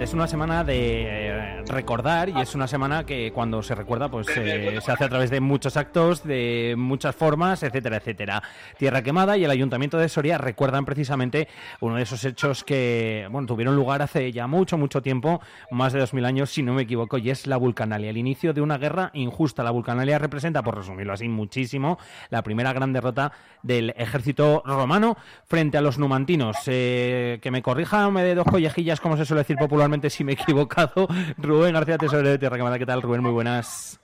Es 0.00 0.14
una 0.14 0.28
semana 0.28 0.64
de 0.64 1.27
recordar 1.68 2.28
y 2.28 2.40
es 2.40 2.54
una 2.54 2.66
semana 2.66 3.04
que 3.04 3.32
cuando 3.32 3.62
se 3.62 3.74
recuerda 3.74 4.10
pues 4.10 4.26
eh, 4.36 4.78
se 4.82 4.92
hace 4.92 5.04
a 5.04 5.08
través 5.08 5.30
de 5.30 5.40
muchos 5.40 5.76
actos, 5.76 6.24
de 6.24 6.74
muchas 6.76 7.14
formas, 7.14 7.62
etcétera, 7.62 7.98
etcétera. 7.98 8.42
Tierra 8.78 9.02
Quemada 9.02 9.36
y 9.36 9.44
el 9.44 9.50
Ayuntamiento 9.50 9.98
de 9.98 10.08
Soria 10.08 10.38
recuerdan 10.38 10.84
precisamente 10.84 11.48
uno 11.80 11.96
de 11.96 12.02
esos 12.02 12.24
hechos 12.24 12.64
que 12.64 13.28
bueno, 13.30 13.46
tuvieron 13.46 13.76
lugar 13.76 14.02
hace 14.02 14.32
ya 14.32 14.46
mucho, 14.46 14.78
mucho 14.78 15.02
tiempo, 15.02 15.40
más 15.70 15.92
de 15.92 16.00
dos 16.00 16.14
mil 16.14 16.24
años 16.24 16.50
si 16.50 16.62
no 16.62 16.74
me 16.74 16.82
equivoco, 16.82 17.18
y 17.18 17.30
es 17.30 17.46
la 17.46 17.56
Vulcanalia, 17.56 18.10
el 18.10 18.16
inicio 18.16 18.52
de 18.52 18.60
una 18.60 18.78
guerra 18.78 19.10
injusta. 19.14 19.62
La 19.62 19.70
Vulcanalia 19.70 20.18
representa, 20.18 20.62
por 20.62 20.76
resumirlo 20.76 21.12
así 21.12 21.28
muchísimo, 21.28 21.98
la 22.30 22.42
primera 22.42 22.72
gran 22.72 22.92
derrota 22.92 23.32
del 23.62 23.90
ejército 23.96 24.62
romano 24.64 25.16
frente 25.46 25.76
a 25.78 25.80
los 25.80 25.98
numantinos. 25.98 26.56
Eh, 26.66 27.38
que 27.42 27.50
me 27.50 27.62
corrija, 27.62 28.10
me 28.10 28.22
dé 28.22 28.34
dos 28.34 28.46
collejillas, 28.46 29.00
como 29.00 29.16
se 29.16 29.24
suele 29.24 29.40
decir 29.40 29.56
popularmente, 29.56 30.10
si 30.10 30.24
me 30.24 30.32
he 30.32 30.34
equivocado. 30.34 31.08
Rubén 31.36 31.57
García 31.58 31.98
Tesoro 31.98 32.28
de 32.28 32.38
Tierra 32.38 32.56
Quemada, 32.56 32.78
¿qué 32.78 32.86
tal, 32.86 33.02
Rubén? 33.02 33.22
Muy 33.22 33.32
buenas. 33.32 34.00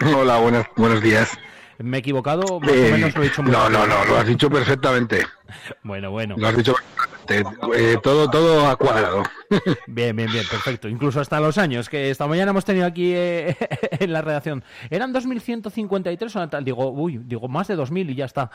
Hola, 0.00 0.38
buenos, 0.38 0.66
buenos 0.76 1.02
días. 1.02 1.36
¿Me 1.78 1.96
he 1.96 2.00
equivocado? 2.00 2.60
Más 2.60 2.70
o 2.70 2.74
eh, 2.74 2.92
menos 2.92 3.14
lo 3.14 3.22
he 3.22 3.24
dicho 3.24 3.42
muy 3.42 3.52
No, 3.52 3.68
no, 3.68 3.86
no, 3.86 4.04
lo 4.04 4.16
has 4.16 4.26
dicho 4.26 4.48
perfectamente. 4.48 5.26
bueno, 5.82 6.10
bueno. 6.10 6.36
Lo 6.38 6.46
has 6.46 6.56
dicho 6.56 6.74
perfectamente. 6.74 7.92
Eh, 7.92 7.98
todo, 8.02 8.30
todo 8.30 8.68
a 8.68 8.76
cuadrado. 8.76 9.24
bien, 9.86 10.14
bien, 10.14 10.30
bien, 10.30 10.44
perfecto. 10.48 10.88
Incluso 10.88 11.20
hasta 11.20 11.40
los 11.40 11.58
años 11.58 11.88
que 11.88 12.10
esta 12.10 12.26
mañana 12.26 12.52
hemos 12.52 12.64
tenido 12.64 12.86
aquí 12.86 13.12
eh, 13.14 13.56
en 13.98 14.12
la 14.12 14.22
redacción. 14.22 14.64
¿Eran 14.90 15.12
2153 15.12 16.36
o 16.36 16.48
tal? 16.48 16.64
Digo, 16.64 16.90
uy, 16.90 17.18
digo, 17.24 17.48
más 17.48 17.68
de 17.68 17.76
2000 17.76 18.10
y 18.10 18.14
ya 18.14 18.26
está. 18.26 18.50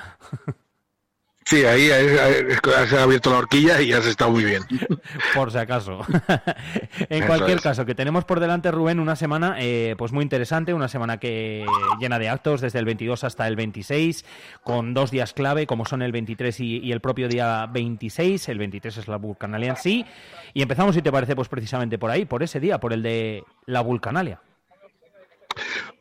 Sí, 1.48 1.64
ahí 1.64 1.90
has 1.90 2.92
abierto 2.92 3.32
la 3.32 3.38
horquilla 3.38 3.82
y 3.82 3.94
has 3.94 4.06
estado 4.06 4.32
muy 4.32 4.44
bien. 4.44 4.64
Por 5.34 5.50
si 5.50 5.58
acaso. 5.58 6.02
en 7.10 7.26
cualquier 7.26 7.62
caso, 7.62 7.86
que 7.86 7.96
tenemos 7.96 8.26
por 8.26 8.42
delante, 8.42 8.70
Rubén, 8.70 9.00
una 9.00 9.16
semana 9.16 9.56
eh, 9.58 9.96
pues 9.98 10.12
muy 10.12 10.24
interesante, 10.24 10.74
una 10.74 10.90
semana 10.90 11.20
que 11.22 11.66
llena 12.02 12.20
de 12.20 12.28
actos 12.28 12.60
desde 12.60 12.80
el 12.80 12.86
22 12.86 13.24
hasta 13.24 13.48
el 13.48 13.56
26, 13.56 14.26
con 14.62 14.94
dos 14.94 15.10
días 15.10 15.32
clave, 15.32 15.68
como 15.68 15.86
son 15.86 16.02
el 16.02 16.12
23 16.12 16.60
y, 16.60 16.92
el 16.92 17.00
propio 17.00 17.30
día 17.30 17.66
26. 17.68 18.50
El 18.50 18.58
23 18.58 18.98
es 18.98 19.08
la 19.08 19.16
Vulcanalia 19.16 19.70
en 19.70 19.78
sí. 19.78 20.06
Y 20.54 20.62
empezamos, 20.62 20.96
si 20.96 21.02
te 21.02 21.14
parece, 21.14 21.34
pues 21.34 21.48
precisamente 21.48 21.98
por 21.98 22.12
ahí, 22.12 22.26
por 22.26 22.44
ese 22.44 22.60
día, 22.60 22.82
por 22.82 22.92
el 22.92 23.02
de 23.02 23.46
la 23.66 23.80
Vulcanalia. 23.80 24.42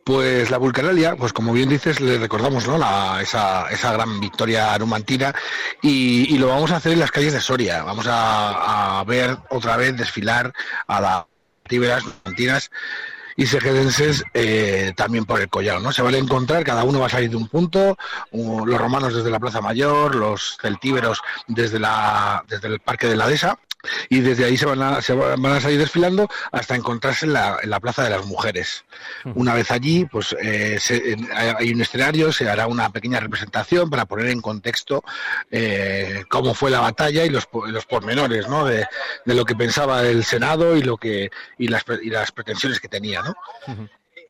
Pues 0.06 0.52
la 0.52 0.58
Vulcanalia, 0.58 1.16
pues 1.16 1.32
como 1.32 1.52
bien 1.52 1.68
dices, 1.68 2.00
le 2.00 2.16
recordamos 2.16 2.68
¿no? 2.68 2.78
la, 2.78 3.18
esa, 3.20 3.68
esa, 3.70 3.92
gran 3.92 4.20
victoria 4.20 4.78
numantina 4.78 5.34
y, 5.82 6.38
lo 6.38 6.46
vamos 6.46 6.70
a 6.70 6.76
hacer 6.76 6.92
en 6.92 7.00
las 7.00 7.10
calles 7.10 7.32
de 7.32 7.40
Soria. 7.40 7.82
Vamos 7.82 8.06
a, 8.08 9.02
ver 9.04 9.36
otra 9.50 9.76
vez 9.76 9.96
desfilar 9.96 10.52
a 10.86 11.00
las 11.00 11.24
tíberas 11.68 12.04
numantinas 12.04 12.70
y 13.34 13.46
segedenses 13.46 14.22
eh, 14.32 14.92
también 14.94 15.24
por 15.24 15.40
el 15.40 15.48
collado, 15.48 15.80
¿no? 15.80 15.90
Se 15.90 16.02
van 16.02 16.14
a 16.14 16.18
encontrar, 16.18 16.62
cada 16.62 16.84
uno 16.84 17.00
va 17.00 17.06
a 17.06 17.10
salir 17.10 17.30
de 17.30 17.36
un 17.36 17.48
punto, 17.48 17.98
los 18.30 18.78
romanos 18.78 19.12
desde 19.12 19.32
la 19.32 19.40
Plaza 19.40 19.60
Mayor, 19.60 20.14
los 20.14 20.56
celtíberos 20.62 21.20
desde, 21.48 21.80
la, 21.80 22.44
desde 22.46 22.68
el 22.68 22.78
Parque 22.78 23.08
de 23.08 23.16
la 23.16 23.26
Dehesa, 23.26 23.58
y 24.08 24.20
desde 24.20 24.44
ahí 24.44 24.56
se 24.56 24.66
van 24.66 24.82
a, 24.82 25.02
se 25.02 25.14
van 25.14 25.44
a 25.46 25.60
salir 25.60 25.78
desfilando 25.78 26.28
hasta 26.52 26.74
encontrarse 26.74 27.26
en 27.26 27.32
la, 27.32 27.58
en 27.62 27.70
la 27.70 27.80
Plaza 27.80 28.04
de 28.04 28.10
las 28.10 28.26
Mujeres. 28.26 28.84
Una 29.34 29.54
vez 29.54 29.70
allí, 29.70 30.04
pues 30.04 30.34
eh, 30.40 30.78
hay 31.34 31.72
un 31.72 31.80
escenario, 31.80 32.32
se 32.32 32.48
hará 32.48 32.66
una 32.66 32.90
pequeña 32.90 33.20
representación 33.20 33.90
para 33.90 34.06
poner 34.06 34.28
en 34.28 34.40
contexto 34.40 35.02
eh, 35.50 36.24
cómo 36.28 36.54
fue 36.54 36.70
la 36.70 36.80
batalla 36.80 37.24
y 37.24 37.30
los, 37.30 37.48
los 37.68 37.86
pormenores 37.86 38.48
¿no? 38.48 38.64
de, 38.64 38.86
de, 39.24 39.34
lo 39.34 39.44
que 39.44 39.54
pensaba 39.54 40.02
el 40.02 40.24
Senado 40.24 40.76
y, 40.76 40.82
lo 40.82 40.96
que, 40.96 41.30
y, 41.58 41.68
las, 41.68 41.84
y 42.02 42.10
las 42.10 42.32
pretensiones 42.32 42.80
que 42.80 42.88
tenía. 42.88 43.22
¿no? 43.22 43.34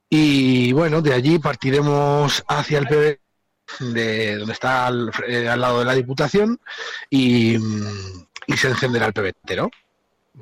Y 0.09 0.73
bueno, 0.73 1.03
de 1.03 1.15
allí 1.15 1.39
partiremos 1.39 2.45
hacia 2.49 2.79
el 2.79 2.87
PB 2.87 3.19
de 3.81 4.37
donde 4.37 4.53
está 4.53 4.87
al, 4.87 5.11
eh, 5.27 5.49
al 5.49 5.61
lado 5.61 5.81
de 5.81 5.85
la 5.85 5.95
Diputación 5.95 6.61
y 7.11 7.57
y 8.47 8.57
se 8.57 8.69
encenderá 8.69 9.07
el 9.07 9.13
pebetero. 9.13 9.71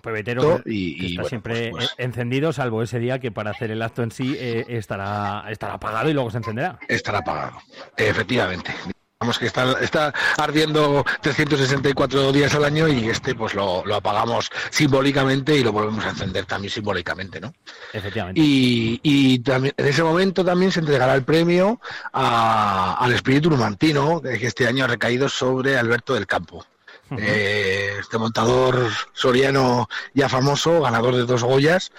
Pebetero 0.03 0.61
y, 0.65 1.17
está 1.17 1.29
siempre 1.29 1.71
pues, 1.71 1.87
pues. 1.87 1.95
encendido, 1.99 2.53
salvo 2.53 2.83
ese 2.83 2.99
día 2.99 3.21
que 3.21 3.31
para 3.31 3.51
hacer 3.51 3.71
el 3.71 3.81
acto 3.81 4.03
en 4.03 4.11
sí 4.11 4.35
eh, 4.37 4.65
estará, 4.69 5.45
estará 5.51 5.75
apagado 5.75 6.11
y 6.11 6.15
luego 6.15 6.31
se 6.31 6.39
encenderá. 6.39 6.79
Estará 6.89 7.19
apagado, 7.19 7.59
efectivamente. 7.97 8.75
Digamos 9.21 9.39
que 9.39 9.47
está, 9.47 9.73
está 9.81 10.13
ardiendo 10.37 11.05
364 11.23 12.33
días 12.33 12.55
al 12.55 12.65
año 12.65 12.89
y 12.89 13.09
este 13.09 13.35
pues 13.35 13.55
lo, 13.55 13.83
apagamos 13.95 14.51
simbólicamente 14.71 15.57
y 15.57 15.63
lo 15.63 15.73
volvemos 15.73 16.05
a 16.05 16.11
encender 16.11 16.45
también 16.45 16.71
simbólicamente, 16.71 17.41
¿no? 17.41 17.55
Efectivamente. 17.93 18.41
Y, 18.45 19.39
también, 19.39 19.73
en 19.77 19.87
ese 19.87 20.03
momento 20.03 20.45
también 20.45 20.73
se 20.73 20.81
entregará 20.81 21.15
el 21.15 21.23
premio 21.23 21.81
al 22.13 23.13
espíritu 23.13 23.49
numantino, 23.49 24.21
que 24.21 24.47
este 24.47 24.67
año 24.67 24.85
ha 24.85 24.89
recaído 24.89 25.29
sobre 25.29 25.79
Alberto 25.79 26.15
del 26.15 26.27
Campo. 26.27 26.67
Eh, 27.11 27.97
este 28.01 28.19
montador 28.19 28.91
soriano 29.13 29.89
ya 30.15 30.29
famoso, 30.29 30.81
ganador 30.81 31.15
de 31.17 31.25
dos 31.25 31.45
Goyas, 31.45 31.93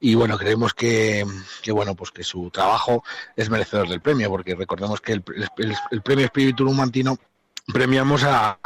y 0.00 0.14
bueno, 0.14 0.38
creemos 0.38 0.74
que, 0.74 1.26
bueno, 1.70 1.94
pues 1.94 2.10
que 2.10 2.22
su 2.22 2.50
trabajo 2.50 3.02
es 3.36 3.50
merecedor 3.50 3.88
del 3.88 4.00
premio, 4.00 4.30
porque 4.30 4.54
recordemos 4.54 5.00
que 5.00 5.12
el, 5.12 5.22
premio 6.02 6.26
Espíritu 6.26 6.64
Numantino 6.64 7.18
premiamos 7.72 8.22
a, 8.24 8.58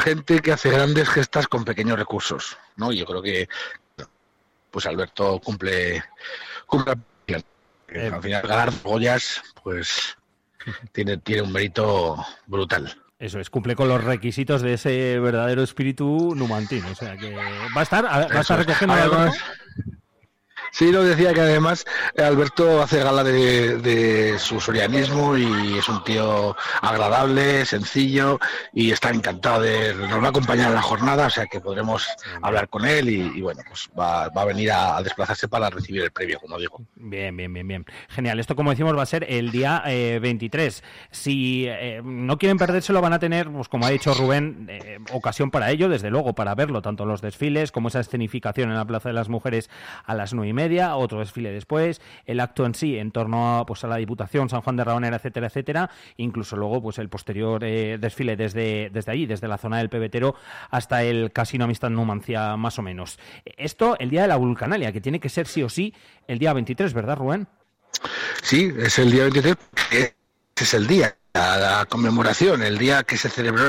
gente 0.00 0.40
que 0.40 0.52
hace 0.52 0.70
grandes 0.70 1.08
gestas 1.08 1.46
con 1.46 1.64
pequeños 1.64 1.98
recursos, 1.98 2.58
¿no? 2.76 2.92
Y 2.92 2.98
yo 2.98 3.06
creo 3.06 3.22
que 3.22 3.48
pues 4.70 4.84
Alberto 4.86 5.40
cumple 5.42 6.04
cumple 6.66 6.94
eh. 7.26 8.10
al 8.12 8.22
final 8.22 8.46
ganar 8.46 8.72
Goyas, 8.82 9.42
pues 9.62 10.16
tiene, 10.92 11.16
tiene 11.18 11.42
un 11.42 11.52
mérito 11.52 12.22
brutal. 12.46 12.94
Eso 13.18 13.40
es, 13.40 13.50
cumple 13.50 13.74
con 13.74 13.88
los 13.88 14.04
requisitos 14.04 14.62
de 14.62 14.74
ese 14.74 15.18
verdadero 15.18 15.62
espíritu 15.62 16.34
numantino. 16.36 16.88
O 16.92 16.94
sea 16.94 17.16
que 17.16 17.34
va 17.34 17.80
a 17.80 17.82
estar, 17.82 18.04
va 18.04 18.16
a 18.16 18.40
estar 18.40 18.58
recogiendo 18.58 18.94
algo. 18.94 19.32
Sí, 20.70 20.92
lo 20.92 21.02
decía 21.02 21.32
que 21.32 21.40
además 21.40 21.84
eh, 22.14 22.22
Alberto 22.22 22.82
hace 22.82 23.02
gala 23.02 23.24
de, 23.24 24.36
su 24.38 24.60
sorianismo 24.60 25.36
y 25.36 25.78
es 25.78 25.88
un 25.88 26.02
tío 26.04 26.56
agradable, 26.80 27.64
sencillo 27.64 28.38
y 28.72 28.90
está 28.90 29.10
encantado 29.10 29.62
de 29.62 29.94
nos 29.94 30.22
va 30.22 30.26
a 30.26 30.30
acompañar 30.30 30.68
en 30.68 30.74
la 30.74 30.82
jornada, 30.82 31.26
o 31.26 31.30
sea 31.30 31.46
que 31.46 31.60
podremos 31.60 32.06
hablar 32.42 32.68
con 32.68 32.84
él 32.84 33.08
y, 33.08 33.40
bueno, 33.40 33.62
pues 33.66 33.88
va, 33.98 34.24
a 34.24 34.44
venir 34.44 34.70
a, 34.70 35.02
desplazarse 35.02 35.48
para 35.48 35.70
recibir 35.70 36.02
el 36.02 36.10
premio, 36.10 36.38
como 36.40 36.58
digo. 36.58 36.80
Bien, 36.96 37.36
bien, 37.36 37.52
bien, 37.52 37.66
bien. 37.66 37.86
Genial. 38.08 38.38
Esto, 38.38 38.54
como 38.54 38.70
decimos, 38.70 38.96
va 38.96 39.02
a 39.02 39.06
ser 39.06 39.26
el 39.28 39.50
día 39.50 39.82
23. 39.84 40.78
Eh, 40.78 40.82
si 41.10 41.66
eh, 41.66 42.00
no 42.04 42.38
quieren 42.38 42.58
perdérselo, 42.58 43.00
van 43.00 43.12
a 43.12 43.18
tener, 43.18 43.50
pues 43.50 43.68
como 43.68 43.86
ha 43.86 43.90
dicho 43.90 44.14
Rubén, 44.14 44.68
ocasión 45.12 45.50
para 45.50 45.70
ello, 45.70 45.88
desde 45.88 46.10
luego, 46.10 46.34
para 46.34 46.54
verlo, 46.54 46.82
tanto 46.82 47.06
los 47.06 47.20
desfiles 47.20 47.72
como 47.72 47.88
esa 47.88 48.00
escenificación 48.00 48.70
en 48.70 48.76
la 48.76 48.84
Plaza 48.84 49.08
de 49.08 49.14
las 49.14 49.28
Mujeres 49.28 49.70
a 50.04 50.14
las 50.14 50.32
nueve 50.34 50.48
y 50.48 50.52
media, 50.58 50.96
otro 50.96 51.20
desfile 51.20 51.52
después, 51.52 52.00
el 52.26 52.40
acto 52.40 52.66
en 52.66 52.74
sí 52.74 52.98
en 52.98 53.12
torno 53.12 53.58
a, 53.58 53.64
pues, 53.64 53.84
a 53.84 53.86
la 53.86 53.96
Diputación, 53.96 54.48
San 54.48 54.62
Juan 54.62 54.76
de 54.76 54.82
Rabanera, 54.82 55.16
etcétera, 55.16 55.46
etcétera, 55.46 55.90
incluso 56.16 56.56
luego 56.56 56.82
pues 56.82 56.98
el 56.98 57.08
posterior 57.08 57.62
eh, 57.62 57.98
desfile 58.00 58.36
desde, 58.36 58.90
desde 58.90 59.12
allí, 59.12 59.26
desde 59.26 59.46
la 59.46 59.56
zona 59.56 59.78
del 59.78 59.88
pebetero 59.88 60.34
hasta 60.70 61.04
el 61.04 61.30
Casino 61.32 61.64
Amistad 61.64 61.90
Numancia, 61.90 62.56
más 62.56 62.78
o 62.78 62.82
menos. 62.82 63.18
Esto 63.44 63.96
el 64.00 64.10
día 64.10 64.22
de 64.22 64.28
la 64.28 64.36
Vulcanalia, 64.36 64.92
que 64.92 65.00
tiene 65.00 65.20
que 65.20 65.28
ser 65.28 65.46
sí 65.46 65.62
o 65.62 65.68
sí 65.68 65.94
el 66.26 66.38
día 66.40 66.52
23, 66.52 66.92
¿verdad, 66.92 67.16
Rubén? 67.16 67.46
Sí, 68.42 68.72
es 68.76 68.98
el 68.98 69.12
día 69.12 69.22
23, 69.24 69.56
es 70.56 70.74
el 70.74 70.86
día 70.88 71.14
la, 71.34 71.86
conmemoración, 71.88 72.62
el 72.62 72.78
día 72.78 73.02
que 73.02 73.16
se 73.16 73.28
celebró 73.28 73.64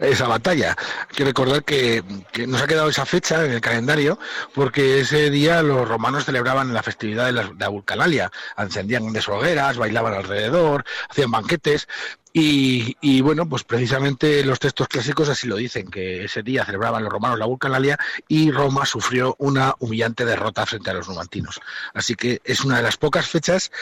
esa 0.00 0.28
batalla. 0.28 0.76
Hay 1.08 1.16
que 1.16 1.24
recordar 1.24 1.64
que, 1.64 2.02
nos 2.46 2.62
ha 2.62 2.66
quedado 2.66 2.88
esa 2.88 3.06
fecha 3.06 3.44
en 3.44 3.52
el 3.52 3.60
calendario 3.60 4.18
porque 4.54 5.00
ese 5.00 5.30
día 5.30 5.62
los 5.62 5.88
romanos 5.88 6.24
celebraban 6.24 6.74
la 6.74 6.82
festividad 6.82 7.26
de 7.26 7.32
la, 7.32 7.68
Vulcanalia, 7.68 8.30
encendían 8.58 9.04
grandes 9.04 9.28
hogueras, 9.28 9.76
bailaban 9.76 10.14
alrededor, 10.14 10.84
hacían 11.08 11.30
banquetes 11.30 11.88
Y, 12.32 13.20
bueno, 13.22 13.48
pues 13.48 13.64
precisamente 13.64 14.44
los 14.44 14.60
textos 14.60 14.86
clásicos 14.86 15.28
así 15.28 15.48
lo 15.48 15.56
dicen, 15.56 15.90
que 15.90 16.24
ese 16.24 16.42
día 16.42 16.64
celebraban 16.64 17.02
los 17.02 17.12
romanos 17.12 17.38
la 17.38 17.46
Vulcanalia 17.46 17.98
y 18.28 18.52
Roma 18.52 18.86
sufrió 18.86 19.34
una 19.38 19.74
humillante 19.80 20.24
derrota 20.24 20.64
frente 20.64 20.90
a 20.90 20.94
los 20.94 21.08
numantinos. 21.08 21.60
Así 21.92 22.14
que 22.14 22.40
es 22.44 22.60
una 22.60 22.76
de 22.76 22.82
las 22.84 22.96
pocas 22.96 23.26
fechas 23.26 23.72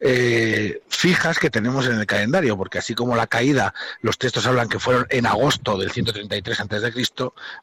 eh, 0.00 0.80
fijas 0.88 1.38
que 1.38 1.50
tenemos 1.50 1.86
en 1.86 1.98
el 1.98 2.06
calendario, 2.06 2.56
porque 2.56 2.78
así 2.78 2.94
como 2.94 3.14
la 3.14 3.26
caída, 3.26 3.74
los 4.00 4.16
textos 4.16 4.46
hablan 4.46 4.70
que 4.70 4.78
fueron 4.78 5.06
en 5.10 5.26
agosto 5.26 5.76
del 5.76 5.90
133 5.90 6.60
a.C., 6.60 7.08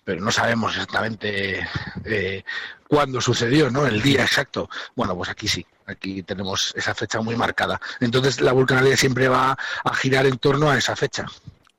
pero 0.03 0.21
no 0.21 0.31
sabemos 0.31 0.73
exactamente 0.73 1.67
eh, 2.05 2.43
cuándo 2.87 3.19
sucedió, 3.19 3.71
¿no? 3.71 3.87
El 3.87 4.01
día 4.01 4.21
exacto. 4.21 4.69
Bueno, 4.95 5.15
pues 5.15 5.29
aquí 5.29 5.47
sí, 5.47 5.65
aquí 5.85 6.23
tenemos 6.23 6.73
esa 6.75 6.93
fecha 6.93 7.21
muy 7.21 7.35
marcada. 7.35 7.79
Entonces 7.99 8.41
la 8.41 8.51
vulcanalia 8.51 8.97
siempre 8.97 9.27
va 9.27 9.57
a 9.83 9.95
girar 9.95 10.25
en 10.25 10.37
torno 10.37 10.69
a 10.69 10.77
esa 10.77 10.95
fecha. 10.95 11.25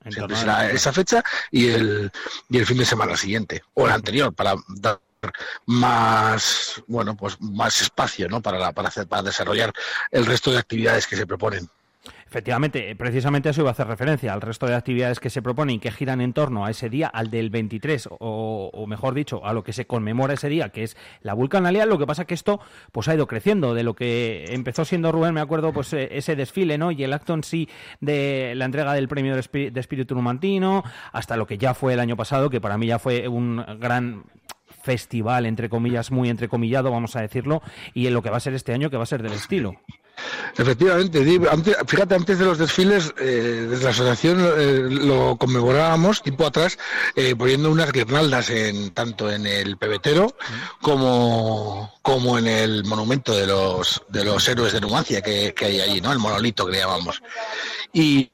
Siempre 0.08 0.36
será 0.36 0.70
esa 0.70 0.92
fecha 0.92 1.24
y 1.50 1.68
el, 1.68 2.12
y 2.48 2.58
el 2.58 2.66
fin 2.66 2.78
de 2.78 2.84
semana 2.84 3.16
siguiente, 3.16 3.64
o 3.74 3.86
el 3.86 3.92
anterior, 3.92 4.32
para 4.32 4.54
dar 4.68 5.00
más 5.64 6.82
bueno 6.86 7.16
pues 7.16 7.40
más 7.40 7.82
espacio 7.82 8.28
¿no? 8.28 8.40
para, 8.40 8.70
para, 8.72 8.88
hacer, 8.88 9.08
para 9.08 9.24
desarrollar 9.24 9.72
el 10.12 10.24
resto 10.24 10.52
de 10.52 10.58
actividades 10.58 11.06
que 11.06 11.16
se 11.16 11.26
proponen. 11.26 11.68
Efectivamente, 12.28 12.90
eh, 12.90 12.96
precisamente 12.96 13.50
eso 13.50 13.60
iba 13.60 13.70
a 13.70 13.72
hacer 13.72 13.86
referencia 13.86 14.32
al 14.32 14.40
resto 14.40 14.66
de 14.66 14.74
actividades 14.74 15.20
que 15.20 15.30
se 15.30 15.42
proponen 15.42 15.76
y 15.76 15.78
que 15.78 15.92
giran 15.92 16.20
en 16.20 16.32
torno 16.32 16.66
a 16.66 16.70
ese 16.70 16.90
día, 16.90 17.06
al 17.06 17.30
del 17.30 17.50
23, 17.50 18.08
o, 18.18 18.84
mejor 18.88 19.14
dicho, 19.14 19.46
a 19.46 19.52
lo 19.52 19.62
que 19.62 19.72
se 19.72 19.86
conmemora 19.86 20.34
ese 20.34 20.48
día, 20.48 20.70
que 20.70 20.82
es 20.82 20.96
la 21.20 21.34
vulcanalia. 21.34 21.86
Lo 21.86 21.98
que 21.98 22.06
pasa 22.06 22.24
que 22.24 22.34
esto 22.34 22.60
pues 22.90 23.06
ha 23.06 23.14
ido 23.14 23.28
creciendo, 23.28 23.74
de 23.74 23.84
lo 23.84 23.94
que 23.94 24.46
empezó 24.48 24.84
siendo 24.84 25.12
Rubén, 25.12 25.34
me 25.34 25.40
acuerdo, 25.40 25.72
pues 25.72 25.92
eh, 25.92 26.08
ese 26.10 26.34
desfile, 26.34 26.78
¿no? 26.78 26.90
Y 26.90 27.04
el 27.04 27.12
acto 27.12 27.32
en 27.32 27.44
sí 27.44 27.68
de 28.00 28.54
la 28.56 28.64
entrega 28.64 28.92
del 28.92 29.06
premio 29.06 29.34
de, 29.36 29.72
espíritu 29.80 30.16
numantino, 30.16 30.82
hasta 31.12 31.36
lo 31.36 31.46
que 31.46 31.58
ya 31.58 31.74
fue 31.74 31.92
el 31.92 32.00
año 32.00 32.16
pasado, 32.16 32.50
que 32.50 32.60
para 32.60 32.76
mí 32.76 32.88
ya 32.88 32.98
fue 32.98 33.28
un 33.28 33.64
gran 33.78 34.24
festival, 34.82 35.46
entre 35.46 35.68
comillas, 35.68 36.10
muy 36.10 36.28
entrecomillado, 36.28 36.90
vamos 36.90 37.14
a 37.14 37.20
decirlo, 37.20 37.62
y 37.94 38.08
en 38.08 38.14
lo 38.14 38.22
que 38.22 38.30
va 38.30 38.38
a 38.38 38.40
ser 38.40 38.54
este 38.54 38.72
año, 38.72 38.90
que 38.90 38.96
va 38.96 39.04
a 39.04 39.06
ser 39.06 39.22
del 39.22 39.32
estilo. 39.32 39.76
Efectivamente, 40.56 41.22
fíjate, 41.86 42.14
antes 42.14 42.38
de 42.38 42.44
los 42.44 42.58
desfiles, 42.58 43.12
eh, 43.18 43.66
desde 43.68 43.84
la 43.84 43.90
asociación 43.90 44.40
eh, 44.40 44.88
lo 44.90 45.36
conmemorábamos 45.36 46.22
tiempo 46.22 46.46
atrás, 46.46 46.78
eh, 47.14 47.34
poniendo 47.36 47.70
unas 47.70 47.92
guirnaldas 47.92 48.50
en, 48.50 48.90
tanto 48.90 49.30
en 49.30 49.46
el 49.46 49.76
pebetero 49.76 50.34
como, 50.80 51.92
como 52.02 52.38
en 52.38 52.46
el 52.46 52.84
monumento 52.84 53.36
de 53.36 53.46
los, 53.46 54.02
de 54.08 54.24
los 54.24 54.48
héroes 54.48 54.72
de 54.72 54.80
Numancia 54.80 55.20
que, 55.20 55.52
que 55.54 55.66
hay 55.66 55.80
allí, 55.80 56.00
¿no? 56.00 56.12
El 56.12 56.18
monolito 56.18 56.64
que 56.66 56.72
le 56.72 56.78
llamamos. 56.78 57.22
Y, 57.92 58.30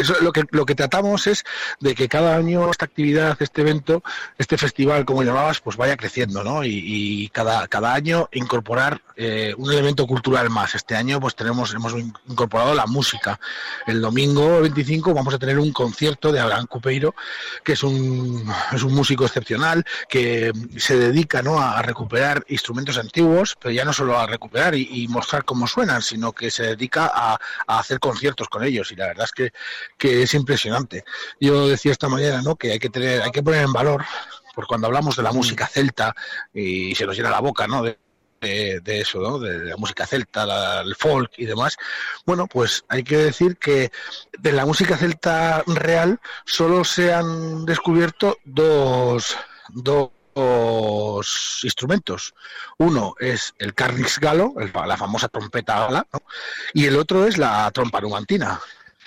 eso, 0.00 0.14
lo, 0.20 0.32
que, 0.32 0.44
lo 0.50 0.66
que 0.66 0.74
tratamos 0.74 1.26
es 1.26 1.44
de 1.80 1.94
que 1.94 2.08
cada 2.08 2.36
año 2.36 2.70
esta 2.70 2.84
actividad, 2.84 3.36
este 3.40 3.62
evento, 3.62 4.02
este 4.38 4.58
festival, 4.58 5.04
como 5.04 5.22
llamabas, 5.22 5.60
pues 5.60 5.76
vaya 5.76 5.96
creciendo, 5.96 6.44
¿no? 6.44 6.64
Y, 6.64 7.30
cada, 7.32 7.68
cada 7.68 7.94
año 7.94 8.28
incorporar 8.32 9.02
eh, 9.16 9.54
un 9.56 9.70
elemento 9.70 10.06
cultural 10.06 10.50
más. 10.50 10.74
Este 10.74 10.96
año 10.96 11.20
pues 11.20 11.34
tenemos, 11.34 11.72
hemos 11.74 11.94
incorporado 11.94 12.74
la 12.74 12.86
música. 12.86 13.38
El 13.86 14.00
domingo 14.00 14.60
25 14.60 15.14
vamos 15.14 15.34
a 15.34 15.38
tener 15.38 15.58
un 15.58 15.72
concierto 15.72 16.32
de 16.32 16.40
Abraham 16.40 16.66
Cupeiro, 16.66 17.14
que 17.62 17.72
es 17.72 17.82
un, 17.82 18.50
es 18.72 18.82
un 18.82 18.94
músico 18.94 19.24
excepcional, 19.24 19.84
que 20.08 20.52
se 20.76 20.98
dedica 20.98 21.42
¿no? 21.42 21.60
a, 21.60 21.80
recuperar 21.82 22.44
instrumentos 22.48 22.98
antiguos, 22.98 23.56
pero 23.60 23.72
ya 23.72 23.84
no 23.84 23.92
solo 23.92 24.18
a 24.18 24.26
recuperar 24.26 24.74
y, 24.74 25.08
mostrar 25.08 25.44
cómo 25.44 25.66
suenan, 25.66 26.02
sino 26.02 26.32
que 26.32 26.50
se 26.50 26.62
dedica 26.62 27.10
a, 27.12 27.38
a 27.66 27.78
hacer 27.78 27.98
conciertos 27.98 28.48
con 28.48 28.62
ellos. 28.62 28.92
Y 28.92 28.96
la 28.96 29.08
verdad 29.08 29.24
es 29.24 29.32
que 29.32 29.52
que 29.98 30.22
es 30.22 30.34
impresionante. 30.34 31.04
Yo 31.40 31.68
decía 31.68 31.92
esta 31.92 32.08
mañana, 32.08 32.42
¿no? 32.42 32.56
Que 32.56 32.72
hay 32.72 32.78
que 32.78 32.90
tener, 32.90 33.22
hay 33.22 33.30
que 33.30 33.42
poner 33.42 33.62
en 33.62 33.72
valor, 33.72 34.04
por 34.54 34.66
cuando 34.66 34.86
hablamos 34.86 35.16
de 35.16 35.22
la 35.22 35.32
mm. 35.32 35.36
música 35.36 35.66
celta 35.66 36.14
y 36.52 36.94
se 36.94 37.06
nos 37.06 37.16
llena 37.16 37.30
la 37.30 37.40
boca, 37.40 37.66
¿no? 37.66 37.82
De, 37.82 37.96
eso, 38.86 39.20
¿no? 39.20 39.38
de, 39.38 39.66
la 39.66 39.76
música 39.76 40.06
celta, 40.06 40.80
el 40.80 40.96
folk 40.96 41.32
y 41.36 41.44
demás. 41.44 41.76
Bueno, 42.24 42.46
pues 42.46 42.84
hay 42.88 43.04
que 43.04 43.18
decir 43.18 43.58
que 43.58 43.92
de 44.38 44.52
la 44.52 44.64
música 44.64 44.96
celta 44.96 45.62
real 45.66 46.20
solo 46.46 46.84
se 46.84 47.12
han 47.12 47.66
descubierto 47.66 48.38
dos, 48.44 49.36
dos 49.68 50.10
instrumentos. 51.62 52.34
Uno 52.78 53.14
es 53.18 53.54
el 53.58 53.74
carnix 53.74 54.18
galo, 54.18 54.54
la 54.56 54.96
famosa 54.96 55.28
trompeta 55.28 55.80
gala, 55.80 56.06
y 56.72 56.86
el 56.86 56.96
otro 56.96 57.26
es 57.26 57.36
la 57.36 57.70
trompa 57.72 58.00
numantina. 58.00 58.58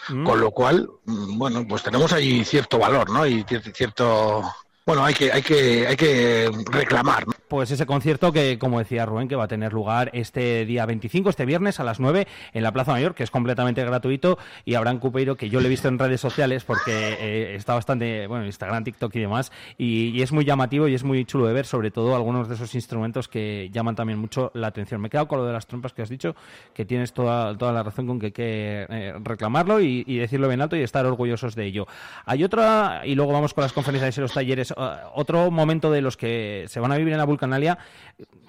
Mm. 0.09 0.25
Con 0.25 0.39
lo 0.39 0.51
cual, 0.51 0.89
mm, 1.05 1.37
bueno, 1.37 1.65
pues 1.67 1.83
tenemos 1.83 2.11
ahí 2.13 2.43
cierto 2.43 2.77
valor, 2.79 3.09
¿no? 3.09 3.25
Y 3.25 3.45
cierto 3.73 4.43
bueno, 4.85 5.05
hay 5.05 5.13
que, 5.13 5.31
hay 5.31 5.41
que, 5.41 5.87
hay 5.87 5.95
que 5.95 6.51
reclamar. 6.69 7.23
Pues 7.47 7.71
ese 7.71 7.85
concierto 7.85 8.33
que, 8.33 8.59
como 8.59 8.79
decía 8.79 9.05
Rubén, 9.05 9.29
que 9.29 9.35
va 9.37 9.45
a 9.45 9.47
tener 9.47 9.71
lugar 9.71 10.09
este 10.13 10.65
día 10.65 10.85
25, 10.85 11.29
este 11.29 11.45
viernes 11.45 11.79
a 11.79 11.85
las 11.85 12.01
9 12.01 12.27
en 12.51 12.63
la 12.63 12.73
Plaza 12.73 12.91
Mayor, 12.91 13.15
que 13.15 13.23
es 13.23 13.31
completamente 13.31 13.81
gratuito, 13.85 14.37
y 14.65 14.73
Abraham 14.73 14.99
Cupeiro, 14.99 15.37
que 15.37 15.49
yo 15.49 15.61
le 15.61 15.67
he 15.67 15.69
visto 15.69 15.87
en 15.87 15.99
redes 15.99 16.19
sociales 16.19 16.65
porque 16.65 16.91
eh, 16.91 17.55
está 17.55 17.75
bastante, 17.75 18.27
bueno, 18.27 18.45
Instagram, 18.45 18.83
TikTok 18.83 19.15
y 19.15 19.19
demás, 19.21 19.53
y, 19.77 20.21
es 20.21 20.31
muy 20.33 20.45
llamativo 20.45 20.87
y 20.87 20.95
es 20.95 21.03
muy 21.03 21.23
chulo 21.25 21.45
de 21.47 21.53
ver, 21.53 21.65
sobre 21.65 21.91
todo 21.91 22.15
algunos 22.15 22.49
de 22.49 22.55
esos 22.55 22.75
instrumentos 22.75 23.27
que 23.27 23.69
llaman 23.71 23.95
también 23.95 24.19
mucho 24.19 24.51
la 24.53 24.67
atención. 24.67 24.99
Me 24.99 25.07
he 25.07 25.09
quedado 25.09 25.27
con 25.27 25.39
lo 25.39 25.45
de 25.45 25.53
las 25.53 25.67
trompas 25.67 25.93
que 25.93 26.01
has 26.01 26.09
dicho, 26.09 26.35
que 26.73 26.85
tienes 26.85 27.13
toda, 27.13 27.57
toda 27.57 27.71
la 27.71 27.83
razón 27.83 28.07
con 28.07 28.19
que 28.19 28.27
hay 28.27 28.31
que 28.31 28.85
eh, 28.89 29.13
reclamarlo 29.21 29.79
y, 29.79 30.03
y, 30.07 30.17
decirlo 30.17 30.49
bien 30.49 30.61
alto 30.61 30.75
y 30.75 30.81
estar 30.81 31.05
orgullosos 31.05 31.55
de 31.55 31.65
ello. 31.65 31.87
Hay 32.25 32.43
otra, 32.43 33.03
y 33.05 33.15
luego 33.15 33.31
vamos 33.31 33.53
con 33.53 33.61
las 33.61 33.73
conferencias 33.73 34.17
y 34.17 34.21
los 34.21 34.33
talleres 34.33 34.72
eh, 34.75 34.95
otro 35.13 35.51
momento 35.51 35.91
de 35.91 36.01
los 36.01 36.17
que 36.17 36.65
se 36.67 36.79
van 36.79 36.91
a 36.91 36.97
vivir 36.97 37.13
en 37.13 37.19
la 37.19 37.25
Vulcanalia, 37.25 37.77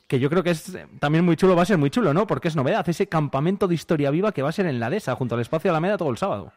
que 0.07 0.19
yo 0.19 0.29
creo 0.31 0.43
que 0.43 0.51
es 0.51 0.77
también 0.99 1.25
muy 1.25 1.37
chulo, 1.37 1.57
va 1.57 1.63
a 1.63 1.67
ser 1.67 1.79
muy 1.79 1.91
chulo, 1.91 2.13
¿no? 2.13 2.27
Porque 2.27 2.49
es 2.49 2.57
novedad, 2.57 2.89
ese 2.89 3.09
campamento 3.09 3.69
de 3.69 3.75
historia 3.75 4.11
viva 4.11 4.33
que 4.33 4.43
va 4.43 4.51
a 4.51 4.53
ser 4.53 4.67
en 4.67 4.81
la 4.81 4.91
dehesa, 4.91 5.15
junto 5.15 5.35
al 5.35 5.41
espacio 5.41 5.69
de 5.69 5.73
Alameda, 5.73 5.97
todo 5.97 6.11
el 6.11 6.19
sábado. 6.19 6.53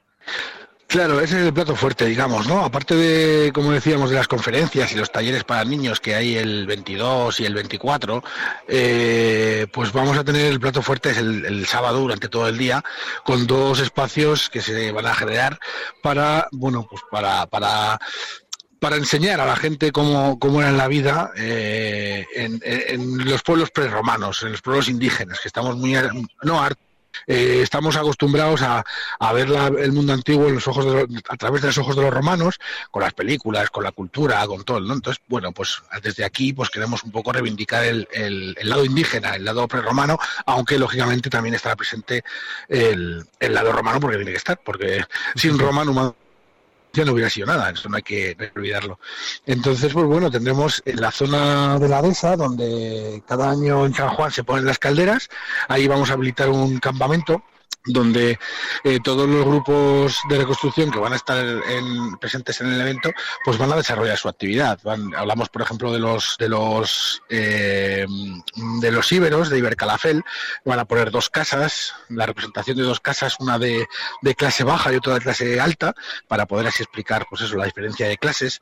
Claro, 0.88 1.20
ese 1.20 1.42
es 1.42 1.48
el 1.48 1.54
plato 1.54 1.76
fuerte, 1.76 2.06
digamos, 2.06 2.48
¿no? 2.48 2.64
Aparte 2.64 2.96
de, 2.96 3.52
como 3.52 3.74
decíamos, 3.74 4.10
de 4.10 4.16
las 4.16 4.30
conferencias 4.30 4.94
y 4.94 4.96
los 4.96 5.12
talleres 5.12 5.44
para 5.44 5.66
niños 5.66 6.00
que 6.00 6.16
hay 6.16 6.38
el 6.38 6.66
22 6.66 7.42
y 7.42 7.46
el 7.46 7.54
24, 7.56 8.24
eh, 8.70 9.68
pues 9.74 9.92
vamos 9.92 10.18
a 10.18 10.24
tener 10.24 10.46
el 10.46 10.62
plato 10.62 10.82
fuerte 10.82 11.10
es 11.10 11.18
el, 11.18 11.66
sábado 11.66 12.00
durante 12.00 12.30
todo 12.30 12.48
el 12.48 12.58
día, 12.58 12.86
con 13.26 13.48
dos 13.48 13.82
espacios 13.82 14.50
que 14.50 14.62
se 14.62 14.94
van 14.94 15.08
a 15.08 15.14
generar 15.14 15.60
para, 16.02 16.48
bueno, 16.54 16.88
pues 16.90 17.02
para, 17.12 17.48
para 17.48 18.00
para 18.80 18.96
enseñar 18.96 19.40
a 19.40 19.46
la 19.46 19.56
gente 19.56 19.92
cómo, 19.92 20.40
cómo 20.40 20.62
era 20.62 20.72
la 20.72 20.88
vida 20.88 21.32
eh, 21.36 22.26
en, 22.36 23.30
los 23.30 23.42
pueblos 23.44 23.72
prerromanos, 23.72 24.44
en 24.44 24.52
los 24.52 24.62
pueblos 24.62 24.90
indígenas, 24.90 25.40
que 25.40 25.48
estamos 25.48 25.76
muy 25.76 25.96
no 26.44 26.68
eh, 27.26 27.62
estamos 27.64 27.96
acostumbrados 27.96 28.62
a, 28.62 28.86
a 29.20 29.34
ver 29.34 29.50
el 29.80 29.92
mundo 29.92 30.14
antiguo 30.14 30.48
en 30.48 30.56
los 30.56 30.68
ojos 30.68 31.08
a 31.28 31.36
través 31.38 31.62
de 31.62 31.70
los 31.70 31.78
ojos 31.80 31.96
de 31.96 32.04
los 32.04 32.14
romanos, 32.14 32.60
con 32.92 33.02
las 33.02 33.14
películas, 33.14 33.70
con 33.70 33.84
la 33.84 33.92
cultura, 33.92 34.46
con 34.46 34.64
todo, 34.64 34.80
¿no? 34.80 34.94
Entonces, 34.94 35.22
bueno, 35.28 35.52
pues 35.52 35.82
desde 36.04 36.24
aquí 36.24 36.54
pues 36.54 36.70
queremos 36.70 37.04
un 37.04 37.12
poco 37.12 37.34
reivindicar 37.34 37.84
el, 37.86 38.08
el, 38.12 38.56
lado 38.62 38.86
indígena, 38.86 39.36
el 39.36 39.46
lado 39.46 39.68
prerromano, 39.68 40.20
aunque 40.46 40.78
lógicamente 40.78 41.30
también 41.30 41.56
estará 41.56 41.76
presente 41.76 42.24
el, 42.70 43.26
el 43.40 43.54
lado 43.54 43.72
romano 43.72 44.00
porque 44.00 44.18
tiene 44.18 44.32
que 44.32 44.38
estar, 44.38 44.60
porque 44.64 45.04
sin 45.36 45.58
romano 45.58 46.16
no 47.06 47.14
hubiera 47.14 47.30
sido 47.30 47.48
nada, 47.48 47.70
eso 47.70 47.90
no 47.90 47.98
hay 47.98 48.04
que 48.04 48.36
olvidarlo. 48.56 49.00
Entonces, 49.46 49.94
pues 49.94 50.06
bueno, 50.06 50.32
tendremos 50.32 50.82
en 50.86 51.02
la 51.02 51.12
zona 51.12 51.80
de 51.80 51.90
la 51.90 52.02
dehesa, 52.02 52.36
donde 52.36 53.24
cada 53.28 53.52
año 53.52 53.86
en 53.86 53.94
San 53.94 54.10
Juan 54.10 54.32
se 54.32 54.44
ponen 54.44 54.66
las 54.66 54.80
calderas, 54.80 55.30
ahí 55.68 55.88
vamos 55.88 56.10
a 56.10 56.14
habilitar 56.14 56.50
un 56.50 56.80
campamento 56.80 57.44
donde 57.88 58.40
eh, 58.84 59.00
todos 59.04 59.28
los 59.28 59.46
grupos 59.46 60.20
de 60.30 60.38
reconstrucción 60.38 60.92
que 60.92 61.00
van 61.00 61.14
a 61.14 61.16
estar 61.16 61.44
presentes 62.20 62.62
en 62.62 62.74
el 62.74 62.82
evento 62.82 63.12
pues 63.44 63.58
van 63.58 63.72
a 63.72 63.76
desarrollar 63.76 64.18
su 64.18 64.30
actividad. 64.30 64.80
Hablamos 65.16 65.50
por 65.50 65.62
ejemplo 65.62 65.92
de 65.92 66.00
los 66.00 66.36
de 66.38 66.50
los 66.50 67.22
eh, 67.30 68.06
de 68.82 68.92
los 68.92 69.12
íberos 69.12 69.50
de 69.50 69.58
Ibercalafel 69.58 70.24
van 70.66 70.80
a 70.80 70.86
poner 70.86 71.12
dos 71.12 71.30
casas 71.30 71.94
la 72.10 72.26
representación 72.26 72.78
de 72.78 72.84
dos 72.84 73.00
casas 73.00 73.36
una 73.40 73.58
de, 73.58 73.88
clase 74.38 74.64
baja 74.64 74.92
y 74.92 74.98
otra 74.98 75.16
de 75.16 75.22
clase 75.22 75.60
alta 75.60 75.96
para 76.28 76.46
poder 76.46 76.68
así 76.68 76.84
explicar 76.84 77.26
pues 77.30 77.42
eso 77.42 77.56
la 77.56 77.66
diferencia 77.66 78.08
de 78.08 78.18
clases. 78.18 78.60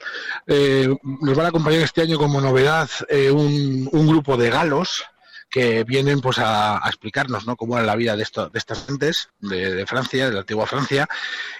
Eh, 0.47 0.95
nos 1.03 1.35
van 1.35 1.47
a 1.47 1.49
acompañar 1.49 1.81
este 1.81 2.01
año 2.01 2.17
como 2.17 2.39
novedad 2.39 2.89
un, 3.31 3.89
un 3.91 4.07
grupo 4.07 4.37
de 4.37 4.49
galos 4.49 5.05
que 5.49 5.83
vienen 5.83 6.21
pues 6.21 6.37
a, 6.39 6.81
explicarnos 6.85 7.45
¿no? 7.45 7.55
cómo 7.55 7.77
era 7.77 7.85
la 7.85 7.95
vida 7.95 8.15
de, 8.15 8.23
esto, 8.23 8.49
de 8.49 8.59
estas 8.59 8.85
gentes 8.85 9.29
de, 9.39 9.85
Francia, 9.85 10.27
de 10.27 10.33
la 10.33 10.39
antigua 10.41 10.67
Francia, 10.67 11.07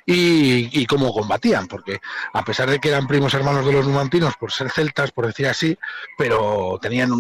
y, 0.06 0.86
cómo 0.86 1.14
combatían, 1.14 1.68
porque 1.68 2.00
a 2.34 2.44
pesar 2.44 2.70
de 2.70 2.80
que 2.80 2.90
eran 2.90 3.08
primos 3.08 3.34
hermanos 3.34 3.66
de 3.66 3.72
los 3.72 3.86
numantinos 3.86 4.36
por 4.38 4.52
ser 4.52 4.70
celtas, 4.70 5.12
por 5.12 5.28
decir 5.28 5.48
así, 5.48 5.78
pero 6.18 6.78
tenían 6.82 7.12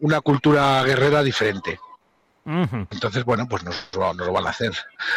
una 0.00 0.20
cultura 0.20 0.82
guerrera 0.84 1.22
diferente. 1.22 1.80
Entonces, 2.44 3.24
bueno, 3.24 3.46
pues 3.48 3.62
nos, 3.62 3.88
nos, 3.94 4.16
lo 4.16 4.32
van 4.32 4.46
a 4.46 4.50
hacer. 4.50 4.72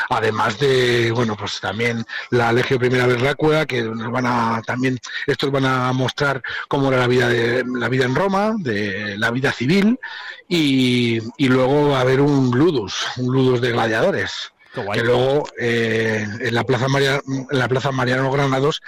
Además 0.09 0.59
de, 0.59 1.11
bueno, 1.11 1.37
pues 1.37 1.61
también 1.61 2.03
la 2.29 2.51
Legio 2.51 2.77
Primera 2.77 3.07
Berrácula, 3.07 3.65
que 3.65 3.83
nos 3.83 4.11
van 4.11 4.25
a, 4.25 4.61
también, 4.65 4.99
estos 5.27 5.49
van 5.49 5.65
a 5.65 5.93
mostrar 5.93 6.41
cómo 6.67 6.89
era 6.89 6.97
la 6.97 7.07
vida 7.07 7.29
de 7.29 7.63
la 7.65 7.87
vida 7.87 8.05
en 8.05 8.15
Roma, 8.15 8.53
de 8.57 9.17
la 9.17 9.31
vida 9.31 9.53
civil, 9.53 9.97
y, 10.49 11.19
y 11.37 11.47
luego 11.47 11.89
va 11.89 11.99
a 11.99 12.01
haber 12.01 12.19
un 12.19 12.51
ludus, 12.51 13.05
un 13.17 13.33
ludus 13.33 13.61
de 13.61 13.71
gladiadores. 13.71 14.51
Que 14.93 15.03
luego 15.03 15.43
eh, 15.59 16.25
en 16.39 16.55
la 16.55 16.63
Plaza 16.63 16.87
María, 16.87 17.19
en 17.27 17.59
la 17.59 17.67
Plaza 17.67 17.91
Mariano 17.91 18.31
Granados 18.31 18.81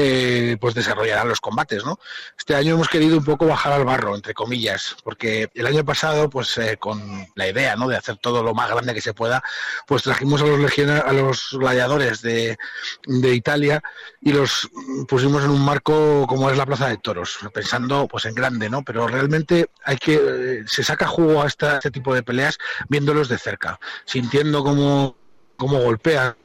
eh, 0.00 0.56
pues 0.60 0.76
desarrollarán 0.76 1.28
los 1.28 1.40
combates, 1.40 1.84
¿no? 1.84 1.98
Este 2.38 2.54
año 2.54 2.74
hemos 2.74 2.88
querido 2.88 3.18
un 3.18 3.24
poco 3.24 3.46
bajar 3.46 3.72
al 3.72 3.84
barro, 3.84 4.14
entre 4.14 4.32
comillas, 4.32 4.94
porque 5.02 5.50
el 5.54 5.66
año 5.66 5.84
pasado, 5.84 6.30
pues 6.30 6.56
eh, 6.56 6.76
con 6.78 7.26
la 7.34 7.48
idea, 7.48 7.74
¿no? 7.74 7.88
De 7.88 7.96
hacer 7.96 8.16
todo 8.16 8.44
lo 8.44 8.54
más 8.54 8.70
grande 8.70 8.94
que 8.94 9.00
se 9.00 9.12
pueda, 9.12 9.42
pues 9.88 10.04
trajimos 10.04 10.40
a 10.40 10.46
los 10.46 10.78
a 10.78 11.12
los 11.12 11.48
gladiadores 11.58 12.22
de, 12.22 12.56
de 13.06 13.34
Italia 13.34 13.82
y 14.20 14.32
los 14.32 14.70
pusimos 15.08 15.42
en 15.42 15.50
un 15.50 15.64
marco 15.64 16.26
como 16.28 16.48
es 16.48 16.56
la 16.56 16.66
Plaza 16.66 16.88
de 16.88 16.98
Toros, 16.98 17.36
pensando 17.52 18.06
pues 18.06 18.24
en 18.26 18.36
grande, 18.36 18.70
¿no? 18.70 18.84
Pero 18.84 19.08
realmente 19.08 19.68
hay 19.84 19.96
que 19.96 20.14
eh, 20.14 20.64
se 20.68 20.84
saca 20.84 21.08
jugo 21.08 21.42
a 21.42 21.48
este 21.48 21.90
tipo 21.90 22.14
de 22.14 22.22
peleas 22.22 22.56
viéndolos 22.88 23.28
de 23.28 23.38
cerca, 23.38 23.80
sintiendo 24.04 24.62
cómo 24.62 25.16
cómo 25.56 25.80
golpean 25.80 26.36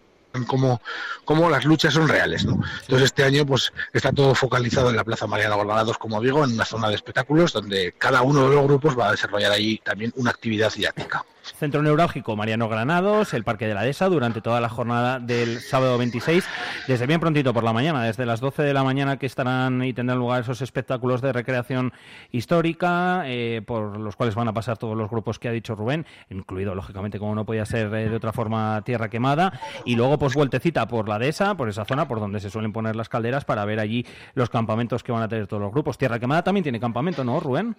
cómo, 0.47 0.81
cómo 1.25 1.49
las 1.49 1.65
luchas 1.65 1.93
son 1.93 2.07
reales. 2.07 2.45
¿no? 2.45 2.59
Entonces 2.81 3.05
este 3.05 3.23
año 3.23 3.45
pues 3.45 3.71
está 3.93 4.11
todo 4.11 4.36
focalizado 4.36 4.89
en 4.89 4.95
la 4.95 5.03
Plaza 5.03 5.27
Mariana 5.27 5.55
Golbarados, 5.55 5.97
como 5.97 6.21
digo, 6.21 6.43
en 6.43 6.53
una 6.53 6.65
zona 6.65 6.89
de 6.89 6.95
espectáculos 6.95 7.53
donde 7.53 7.93
cada 7.97 8.21
uno 8.21 8.49
de 8.49 8.55
los 8.55 8.63
grupos 8.65 8.97
va 8.97 9.09
a 9.09 9.11
desarrollar 9.11 9.51
ahí 9.51 9.79
también 9.84 10.11
una 10.15 10.31
actividad 10.31 10.73
didáctica. 10.73 11.25
Centro 11.44 11.82
Neurálgico 11.84 12.36
Mariano 12.36 12.70
Granados, 12.70 13.34
el 13.34 13.44
Parque 13.44 13.68
de 13.68 13.74
la 13.74 13.84
Dehesa, 13.84 14.08
durante 14.08 14.41
toda 14.41 14.62
la 14.62 14.70
jornada 14.70 15.20
del 15.20 15.60
sábado 15.60 15.98
26, 15.98 16.46
desde 16.88 17.06
bien 17.06 17.20
prontito 17.20 17.54
por 17.54 17.64
la 17.64 17.74
mañana, 17.74 18.04
desde 18.04 18.26
las 18.26 18.39
12 18.39 18.64
de 18.64 18.74
la 18.74 18.84
mañana 18.84 19.18
que 19.18 19.26
estarán 19.26 19.84
y 19.84 19.94
tendrán 19.94 20.20
lugar 20.20 20.41
esos 20.41 20.62
espectáculos 20.62 21.22
de 21.22 21.34
recreación 21.34 21.94
histórica, 22.32 23.24
eh, 23.26 23.62
por 23.66 24.00
los 24.00 24.16
cuales 24.16 24.36
van 24.36 24.48
a 24.48 24.54
pasar 24.54 24.78
todos 24.78 24.98
los 24.98 25.10
grupos 25.10 25.39
que 25.39 25.50
ha 25.50 25.52
dicho 25.52 25.76
Rubén, 25.76 26.06
incluido, 26.30 26.76
lógicamente, 26.76 27.20
como 27.20 27.36
no 27.36 27.46
podía 27.46 27.66
ser 27.66 27.94
eh, 27.94 28.10
de 28.10 28.16
otra 28.16 28.32
forma, 28.32 28.82
Tierra 28.84 29.10
Quemada, 29.10 29.60
y 29.86 29.96
luego, 29.96 30.18
pues, 30.18 30.34
vueltecita 30.36 30.88
por 30.88 31.10
la 31.10 31.20
Dehesa, 31.20 31.56
por 31.56 31.70
esa 31.70 31.86
zona, 31.86 32.08
por 32.08 32.20
donde 32.20 32.39
se 32.39 32.50
suelen 32.50 32.72
poner 32.72 32.96
las 32.96 33.10
calderas, 33.10 33.46
para 33.46 33.66
ver 33.66 33.80
allí 33.80 34.06
los 34.34 34.50
campamentos 34.50 35.04
que 35.04 35.12
van 35.12 35.24
a 35.24 35.28
tener 35.28 35.48
todos 35.48 35.62
los 35.62 35.72
grupos. 35.72 35.98
Tierra 35.98 36.20
Quemada 36.20 36.44
también 36.44 36.64
tiene 36.64 36.80
campamento, 36.80 37.24
¿no, 37.24 37.39
Rubén? 37.39 37.76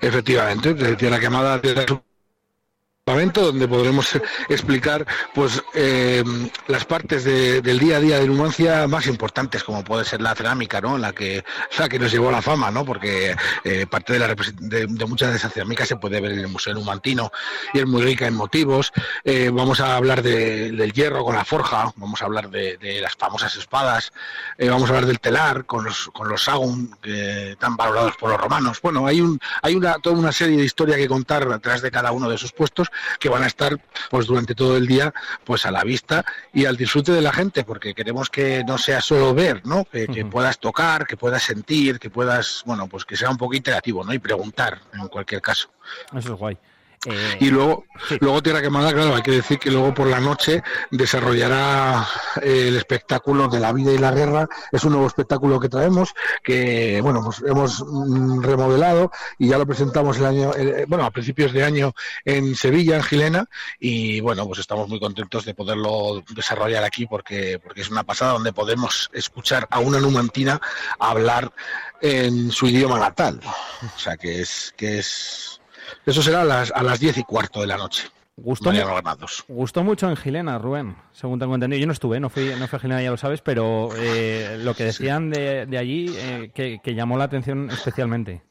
Efectivamente, 0.00 0.74
de 0.74 0.96
Tierra 0.96 1.20
Quemada, 1.20 1.60
Donde 3.08 3.66
podremos 3.66 4.20
explicar 4.50 5.06
pues 5.34 5.62
eh, 5.74 6.22
las 6.66 6.84
partes 6.84 7.24
del 7.24 7.78
día 7.78 7.96
a 7.96 8.00
día 8.00 8.20
de 8.20 8.26
Numancia 8.26 8.86
más 8.86 9.06
importantes 9.06 9.64
como 9.64 9.82
puede 9.82 10.04
ser 10.04 10.20
la 10.20 10.34
cerámica 10.34 10.82
no 10.82 10.98
la 10.98 11.14
que 11.14 11.42
la 11.78 11.88
que 11.88 11.98
nos 11.98 12.12
llevó 12.12 12.30
la 12.30 12.42
fama 12.42 12.70
no 12.70 12.84
porque 12.84 13.34
eh, 13.64 13.86
parte 13.86 14.12
de, 14.12 14.18
la, 14.18 14.34
de, 14.34 14.86
muchas 15.06 15.30
de 15.30 15.36
esas 15.36 15.54
cerámicas 15.54 15.88
se 15.88 15.96
puede 15.96 16.20
ver 16.20 16.32
en 16.32 16.40
el 16.40 16.48
museo 16.48 16.74
numantino 16.74 17.32
y 17.72 17.78
es 17.78 17.86
muy 17.86 18.02
rica 18.02 18.26
en 18.26 18.34
motivos. 18.34 18.92
Eh, 19.24 19.50
vamos 19.50 19.80
a 19.80 19.96
hablar 19.96 20.22
del 20.22 20.92
hierro 20.92 21.24
con 21.24 21.34
la 21.34 21.46
forja 21.46 21.90
vamos 21.96 22.20
a 22.20 22.26
hablar 22.26 22.50
de, 22.50 22.76
las 23.00 23.16
famosas 23.16 23.56
espadas 23.56 24.12
vamos 24.58 24.90
a 24.90 24.92
hablar 24.92 25.06
del 25.06 25.18
telar 25.18 25.64
con 25.64 25.84
los 25.84 26.10
con 26.12 26.28
los 26.28 26.44
sagún 26.44 26.94
tan 27.58 27.74
valorados 27.74 28.16
por 28.18 28.30
los 28.30 28.38
romanos. 28.38 28.82
Bueno 28.82 29.06
hay 29.06 29.22
un 29.22 29.40
hay 29.62 29.76
una 29.76 29.94
toda 29.94 30.16
una 30.16 30.32
serie 30.32 30.58
de 30.58 30.64
historia 30.64 30.96
que 30.96 31.08
contar 31.08 31.48
detrás 31.48 31.80
de 31.80 31.90
cada 31.90 32.12
uno 32.12 32.28
de 32.28 32.34
esos 32.34 32.52
puestos 32.52 32.90
que 33.18 33.28
van 33.28 33.42
a 33.42 33.46
estar 33.46 33.78
pues 34.10 34.26
durante 34.26 34.54
todo 34.54 34.76
el 34.76 34.86
día 34.86 35.12
pues 35.44 35.66
a 35.66 35.70
la 35.70 35.84
vista 35.84 36.24
y 36.52 36.64
al 36.64 36.76
disfrute 36.76 37.12
de 37.12 37.22
la 37.22 37.32
gente 37.32 37.64
porque 37.64 37.94
queremos 37.94 38.30
que 38.30 38.64
no 38.64 38.78
sea 38.78 39.00
solo 39.00 39.34
ver 39.34 39.64
no 39.66 39.84
que, 39.84 40.24
puedas 40.30 40.58
tocar 40.58 41.06
que 41.06 41.16
puedas 41.16 41.42
sentir 41.42 41.98
que 41.98 42.10
puedas 42.10 42.62
bueno 42.66 42.88
pues 42.88 43.04
que 43.04 43.16
sea 43.16 43.30
un 43.30 43.36
poco 43.36 43.54
interactivo 43.54 44.04
no 44.04 44.12
y 44.12 44.18
preguntar 44.18 44.80
en 44.92 45.08
cualquier 45.08 45.40
caso. 45.40 45.70
Eso 46.12 46.34
es 46.34 46.38
guay 46.38 46.58
eh, 47.06 47.36
y 47.40 47.50
luego, 47.50 47.84
luego 48.20 48.42
Tierra 48.42 48.62
Quemada, 48.62 48.92
claro, 48.92 49.14
hay 49.14 49.22
que 49.22 49.30
decir 49.30 49.58
que 49.58 49.70
luego 49.70 49.94
por 49.94 50.06
la 50.08 50.20
noche 50.20 50.62
desarrollará 50.90 52.06
el 52.42 52.76
espectáculo 52.76 53.48
de 53.48 53.60
la 53.60 53.72
vida 53.72 53.92
y 53.92 53.98
la 53.98 54.12
guerra. 54.12 54.48
Es 54.72 54.84
un 54.84 54.92
nuevo 54.92 55.06
espectáculo 55.06 55.60
que 55.60 55.68
traemos, 55.68 56.14
que 56.42 57.00
bueno, 57.02 57.22
pues 57.24 57.42
hemos 57.46 57.84
mm, 57.86 58.42
remodelado 58.42 59.10
y 59.38 59.48
ya 59.48 59.58
lo 59.58 59.66
presentamos 59.66 60.18
el 60.18 60.26
año, 60.26 60.52
bueno, 60.88 61.04
a 61.04 61.10
principios 61.10 61.52
de 61.52 61.64
año 61.64 61.92
en 62.24 62.54
Sevilla, 62.56 62.96
en 62.96 63.02
Gilena, 63.02 63.48
y 63.78 64.20
bueno, 64.20 64.46
pues 64.46 64.58
estamos 64.58 64.88
muy 64.88 64.98
contentos 64.98 65.44
de 65.44 65.54
poderlo 65.54 66.22
desarrollar 66.30 66.84
aquí 66.84 67.06
porque, 67.06 67.60
porque 67.62 67.82
es 67.82 67.90
una 67.90 68.04
pasada 68.04 68.32
donde 68.32 68.52
podemos 68.52 69.10
escuchar 69.12 69.66
a 69.70 69.78
una 69.80 70.00
numantina 70.00 70.60
hablar 70.98 71.52
en 72.00 72.50
su 72.50 72.66
idioma 72.66 72.98
natal. 72.98 73.40
O 73.96 73.98
sea 73.98 74.16
que 74.16 74.40
es, 74.40 74.74
que 74.76 74.98
es 74.98 75.57
eso 76.06 76.22
será 76.22 76.42
a 76.42 76.44
las, 76.44 76.72
a 76.72 76.82
las 76.82 77.00
diez 77.00 77.18
y 77.18 77.24
cuarto 77.24 77.60
de 77.60 77.66
la 77.66 77.76
noche. 77.76 78.08
Gustó, 78.40 78.70
gustó 79.48 79.82
mucho 79.82 80.08
en 80.08 80.16
Gilena, 80.16 80.58
Rubén, 80.58 80.96
según 81.12 81.40
tengo 81.40 81.56
entendido. 81.56 81.80
Yo 81.80 81.86
no 81.86 81.92
estuve, 81.92 82.20
no 82.20 82.30
fui, 82.30 82.52
no 82.58 82.68
fui 82.68 82.76
a 82.76 82.80
Gilena, 82.80 83.02
ya 83.02 83.10
lo 83.10 83.16
sabes, 83.16 83.40
pero 83.40 83.88
eh, 83.96 84.58
lo 84.62 84.74
que 84.74 84.84
decían 84.84 85.30
de, 85.30 85.66
de 85.66 85.76
allí 85.76 86.06
eh, 86.16 86.52
que, 86.54 86.78
que, 86.80 86.94
llamó 86.94 87.18
la 87.18 87.24
atención 87.24 87.68
especialmente. 87.68 88.42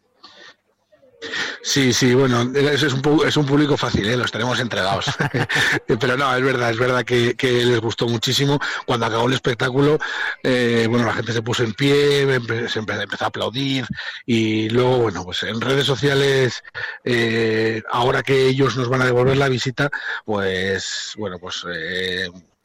Sí, 1.61 1.91
sí, 1.93 2.13
bueno, 2.13 2.49
es, 2.55 2.83
es, 2.83 2.93
un, 2.93 3.27
es 3.27 3.35
un 3.35 3.45
público 3.45 3.75
fácil, 3.75 4.07
¿eh? 4.07 4.15
los 4.15 4.31
tenemos 4.31 4.59
entregados. 4.59 5.05
Pero 5.87 6.15
no, 6.15 6.35
es 6.35 6.43
verdad, 6.43 6.71
es 6.71 6.77
verdad 6.77 7.03
que, 7.03 7.35
les 7.41 7.79
gustó 7.79 8.07
muchísimo. 8.07 8.59
Cuando 8.85 9.05
acabó 9.05 9.27
el 9.27 9.33
espectáculo, 9.33 9.97
eh, 10.43 10.87
bueno, 10.89 11.05
la 11.05 11.13
gente 11.13 11.33
se 11.33 11.41
puso 11.41 11.63
en 11.63 11.73
pie, 11.73 12.39
se 12.67 12.79
empezó 12.79 13.25
a 13.25 13.27
aplaudir 13.27 13.85
y 14.25 14.69
luego, 14.69 14.99
bueno, 14.99 15.23
pues 15.23 15.43
en 15.43 15.59
redes 15.59 15.85
sociales, 15.85 16.63
eh, 17.03 17.81
ahora 17.91 18.23
que 18.23 18.47
ellos 18.47 18.77
nos 18.77 18.87
van 18.87 19.01
a 19.01 19.05
devolver 19.05 19.37
la 19.37 19.49
visita, 19.49 19.89
pues, 20.25 21.13
bueno, 21.17 21.39
pues... 21.39 21.65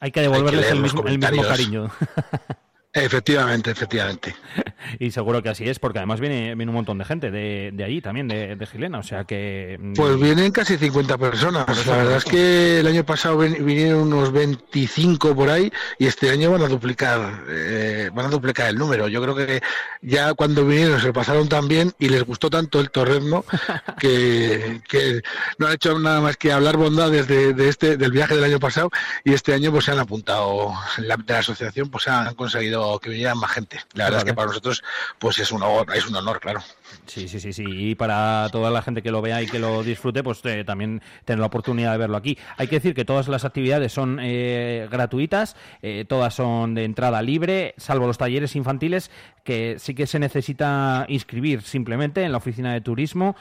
hay 0.01 0.11
que 0.11 0.21
devolverles 0.21 0.71
el, 0.71 0.81
mismo, 0.81 1.05
el 1.07 1.19
mismo 1.19 1.43
cariño. 1.43 1.91
Efectivamente, 2.95 3.71
efectivamente. 3.71 4.37
y 4.99 5.13
seguro 5.13 5.43
que 5.43 5.49
así 5.49 5.67
es, 5.67 5.79
porque 5.79 5.99
además 5.99 6.21
viene, 6.21 6.55
viene 6.55 6.69
un 6.69 6.75
montón 6.75 6.99
de 6.99 7.07
gente 7.07 7.31
de, 7.31 7.71
de 7.73 7.85
allí 7.85 8.03
también, 8.03 8.29
de, 8.29 8.55
de, 8.55 8.67
Gilena, 8.67 8.99
o 8.99 9.03
sea 9.03 9.25
que... 9.25 9.79
Mm, 9.81 9.95
pues 9.95 10.21
vienen 10.21 10.53
casi 10.53 10.77
50 10.77 11.17
personas. 11.17 11.87
La 11.87 11.97
verdad 11.97 12.17
es 12.19 12.25
que 12.25 12.81
el 12.81 12.87
año 12.87 13.05
pasado 13.07 13.39
vinieron 13.39 14.13
unos 14.13 14.31
25 14.33 15.35
por 15.35 15.49
ahí 15.49 15.73
y 15.99 16.07
este 16.07 16.29
año 16.29 16.51
van 16.51 16.63
a 16.63 16.69
duplicar, 16.69 17.45
eh, 17.49 18.11
van 18.13 18.27
a 18.27 18.29
duplicar 18.29 18.69
el 18.69 18.77
número. 18.77 19.09
Yo 19.09 19.23
creo 19.23 19.35
que 19.35 19.63
ya 20.03 20.35
cuando 20.35 20.67
vinieron 20.67 21.01
se 21.01 21.15
pasaron 21.15 21.49
tan 21.49 21.69
bien 21.69 21.95
y 21.99 22.11
les 22.11 22.25
gustó 22.25 22.51
tanto 22.51 22.79
el 22.79 22.91
torrezno 22.91 23.47
que, 23.99 24.83
que 24.87 25.23
no 25.57 25.69
han 25.69 25.73
hecho 25.73 25.99
nada 25.99 26.21
más 26.21 26.37
que 26.37 26.53
hablar 26.53 26.77
bondades 26.77 27.27
de, 27.27 27.55
de, 27.55 27.69
este, 27.71 27.97
del 27.97 28.13
viaje 28.13 28.35
del 28.35 28.45
año 28.45 28.61
pasado 28.61 28.91
y 29.25 29.33
este 29.33 29.55
año 29.55 29.73
pues 29.73 29.87
se 29.87 29.93
han 29.93 29.99
apuntado, 29.99 30.75
la, 30.99 31.17
de 31.17 31.33
la 31.33 31.39
asociación 31.39 31.89
pues 31.89 32.07
han 32.07 32.35
conseguido 32.35 32.82
que 33.01 33.11
vinieran 33.11 33.39
más 33.39 33.51
gente. 33.53 33.81
La 33.95 34.05
verdad 34.05 34.21
es 34.21 34.25
que 34.25 34.35
para 34.35 34.49
nosotros 34.49 34.83
pues 35.19 35.39
es 35.39 35.53
un, 35.53 35.63
honor, 35.63 35.95
es 35.95 36.07
un 36.07 36.17
honor, 36.17 36.41
claro. 36.41 36.63
Sí, 37.07 37.29
sí, 37.29 37.41
sí, 37.41 37.53
sí. 37.53 37.65
Y 37.67 37.95
para 37.95 38.49
toda 38.51 38.71
la 38.71 38.83
gente 38.83 39.03
que 39.03 39.11
lo 39.11 39.23
vea 39.23 39.43
y 39.43 39.47
que 39.47 39.59
lo 39.59 39.83
disfrute, 39.83 40.23
pues 40.23 40.41
eh, 40.45 40.65
también 40.65 41.03
tener 41.25 41.41
la 41.41 41.47
oportunidad 41.47 41.93
de 41.93 41.99
verlo 41.99 42.17
aquí. 42.17 42.39
Hay 42.57 42.69
que 42.69 42.77
decir 42.77 42.95
que 42.95 43.05
todas 43.05 43.29
las 43.29 43.45
actividades 43.45 43.93
son 43.93 44.19
eh, 44.21 44.89
gratuitas, 44.91 45.57
eh, 45.83 46.05
todas 46.09 46.35
son 46.35 46.75
de 46.75 46.85
entrada 46.85 47.21
libre, 47.23 47.75
salvo 47.77 48.07
los 48.07 48.19
talleres 48.19 48.57
infantiles, 48.57 49.11
que 49.45 49.77
sí 49.79 49.95
que 49.95 50.07
se 50.07 50.19
necesita 50.19 51.05
inscribir 51.09 51.63
simplemente 51.63 52.23
en 52.23 52.31
la 52.31 52.39
oficina 52.39 52.73
de 52.73 52.81
turismo. 52.81 53.35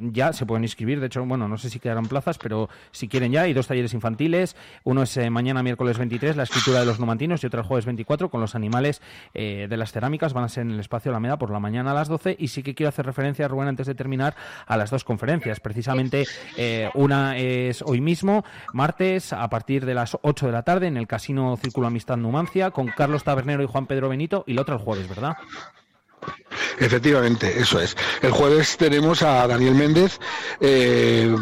ya 0.00 0.32
se 0.32 0.46
pueden 0.46 0.64
inscribir, 0.64 0.98
de 0.98 1.06
hecho, 1.06 1.24
bueno, 1.26 1.46
no 1.46 1.58
sé 1.58 1.68
si 1.68 1.78
quedarán 1.78 2.06
plazas, 2.06 2.38
pero 2.38 2.70
si 2.90 3.06
quieren 3.06 3.32
ya, 3.32 3.42
hay 3.42 3.52
dos 3.52 3.66
talleres 3.66 3.92
infantiles. 3.92 4.56
Uno 4.84 5.02
es 5.02 5.18
mañana, 5.30 5.62
miércoles 5.62 5.98
23, 5.98 6.36
la 6.36 6.44
escritura 6.44 6.80
de 6.80 6.86
los 6.86 6.98
nomantinos, 6.98 7.42
y 7.42 7.46
otro 7.46 7.60
el 7.60 7.66
jueves 7.66 7.84
24, 7.84 8.30
con 8.30 8.40
los 8.40 8.54
animales 8.54 9.02
de 9.34 9.76
las 9.76 9.92
cerámicas. 9.92 10.32
Van 10.32 10.44
a 10.44 10.48
ser 10.48 10.62
en 10.62 10.70
el 10.70 10.80
espacio 10.80 11.10
Alameda 11.10 11.38
por 11.38 11.50
la 11.50 11.60
mañana 11.60 11.90
a 11.90 11.94
las 11.94 12.08
12. 12.08 12.36
Y 12.38 12.48
sí 12.48 12.62
que 12.62 12.74
quiero 12.76 12.90
hacer 12.90 13.06
referencia, 13.06 13.48
Rubén, 13.48 13.68
antes 13.68 13.88
de 13.88 13.96
terminar, 13.96 14.36
a 14.66 14.76
las 14.76 14.90
dos 14.90 15.02
conferencias. 15.02 15.58
Precisamente 15.58 16.24
eh, 16.56 16.90
una 16.94 17.36
es 17.36 17.82
hoy 17.82 18.00
mismo, 18.00 18.44
martes, 18.72 19.32
a 19.32 19.48
partir 19.48 19.84
de 19.84 19.94
las 19.94 20.16
8 20.22 20.46
de 20.46 20.52
la 20.52 20.62
tarde, 20.62 20.86
en 20.86 20.96
el 20.96 21.08
Casino 21.08 21.56
Círculo 21.56 21.88
Amistad 21.88 22.16
Numancia, 22.16 22.70
con 22.70 22.86
Carlos 22.86 23.24
Tabernero 23.24 23.62
y 23.62 23.66
Juan 23.66 23.86
Pedro 23.86 24.08
Benito, 24.08 24.44
y 24.46 24.54
la 24.54 24.62
otra 24.62 24.76
el 24.76 24.80
jueves, 24.80 25.08
¿verdad? 25.08 25.36
Efectivamente, 26.78 27.58
eso 27.58 27.80
es. 27.80 27.96
El 28.22 28.30
jueves 28.30 28.76
tenemos 28.76 29.22
a 29.22 29.46
Daniel 29.46 29.74
Méndez 29.74 30.18
eh, 30.60 31.34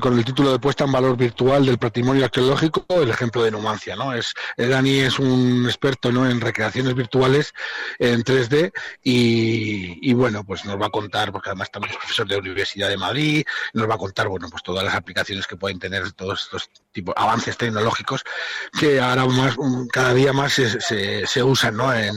con 0.00 0.18
el 0.18 0.24
título 0.24 0.52
de 0.52 0.58
puesta 0.58 0.84
en 0.84 0.92
valor 0.92 1.16
virtual 1.16 1.64
del 1.64 1.78
patrimonio 1.78 2.24
arqueológico, 2.24 2.84
el 2.88 3.10
ejemplo 3.10 3.42
de 3.42 3.50
Numancia. 3.50 3.96
¿no? 3.96 4.12
Es, 4.12 4.34
eh, 4.56 4.66
Dani 4.66 5.00
es 5.00 5.18
un 5.18 5.64
experto 5.66 6.12
¿no? 6.12 6.28
en 6.28 6.40
recreaciones 6.40 6.94
virtuales 6.94 7.52
en 7.98 8.22
3D 8.22 8.72
y, 9.02 10.12
bueno, 10.14 10.44
pues 10.44 10.64
nos 10.64 10.80
va 10.80 10.86
a 10.86 10.90
contar, 10.90 11.32
porque 11.32 11.50
además 11.50 11.70
también 11.70 11.92
es 11.92 11.98
profesor 11.98 12.26
de 12.26 12.34
la 12.34 12.40
Universidad 12.40 12.88
de 12.88 12.96
Madrid, 12.96 13.44
nos 13.72 13.88
va 13.88 13.94
a 13.94 13.98
contar 13.98 14.28
bueno, 14.28 14.48
pues 14.50 14.62
todas 14.62 14.84
las 14.84 14.94
aplicaciones 14.94 15.46
que 15.46 15.56
pueden 15.56 15.78
tener 15.78 16.12
todos 16.12 16.42
estos 16.42 16.70
tipos 16.92 17.14
avances 17.16 17.56
tecnológicos 17.56 18.22
que 18.78 19.00
ahora 19.00 19.26
más, 19.26 19.56
cada 19.92 20.14
día 20.14 20.32
más 20.32 20.52
se, 20.52 21.26
se, 21.26 21.42
usan 21.42 21.76
¿no? 21.76 21.92
en, 21.92 22.14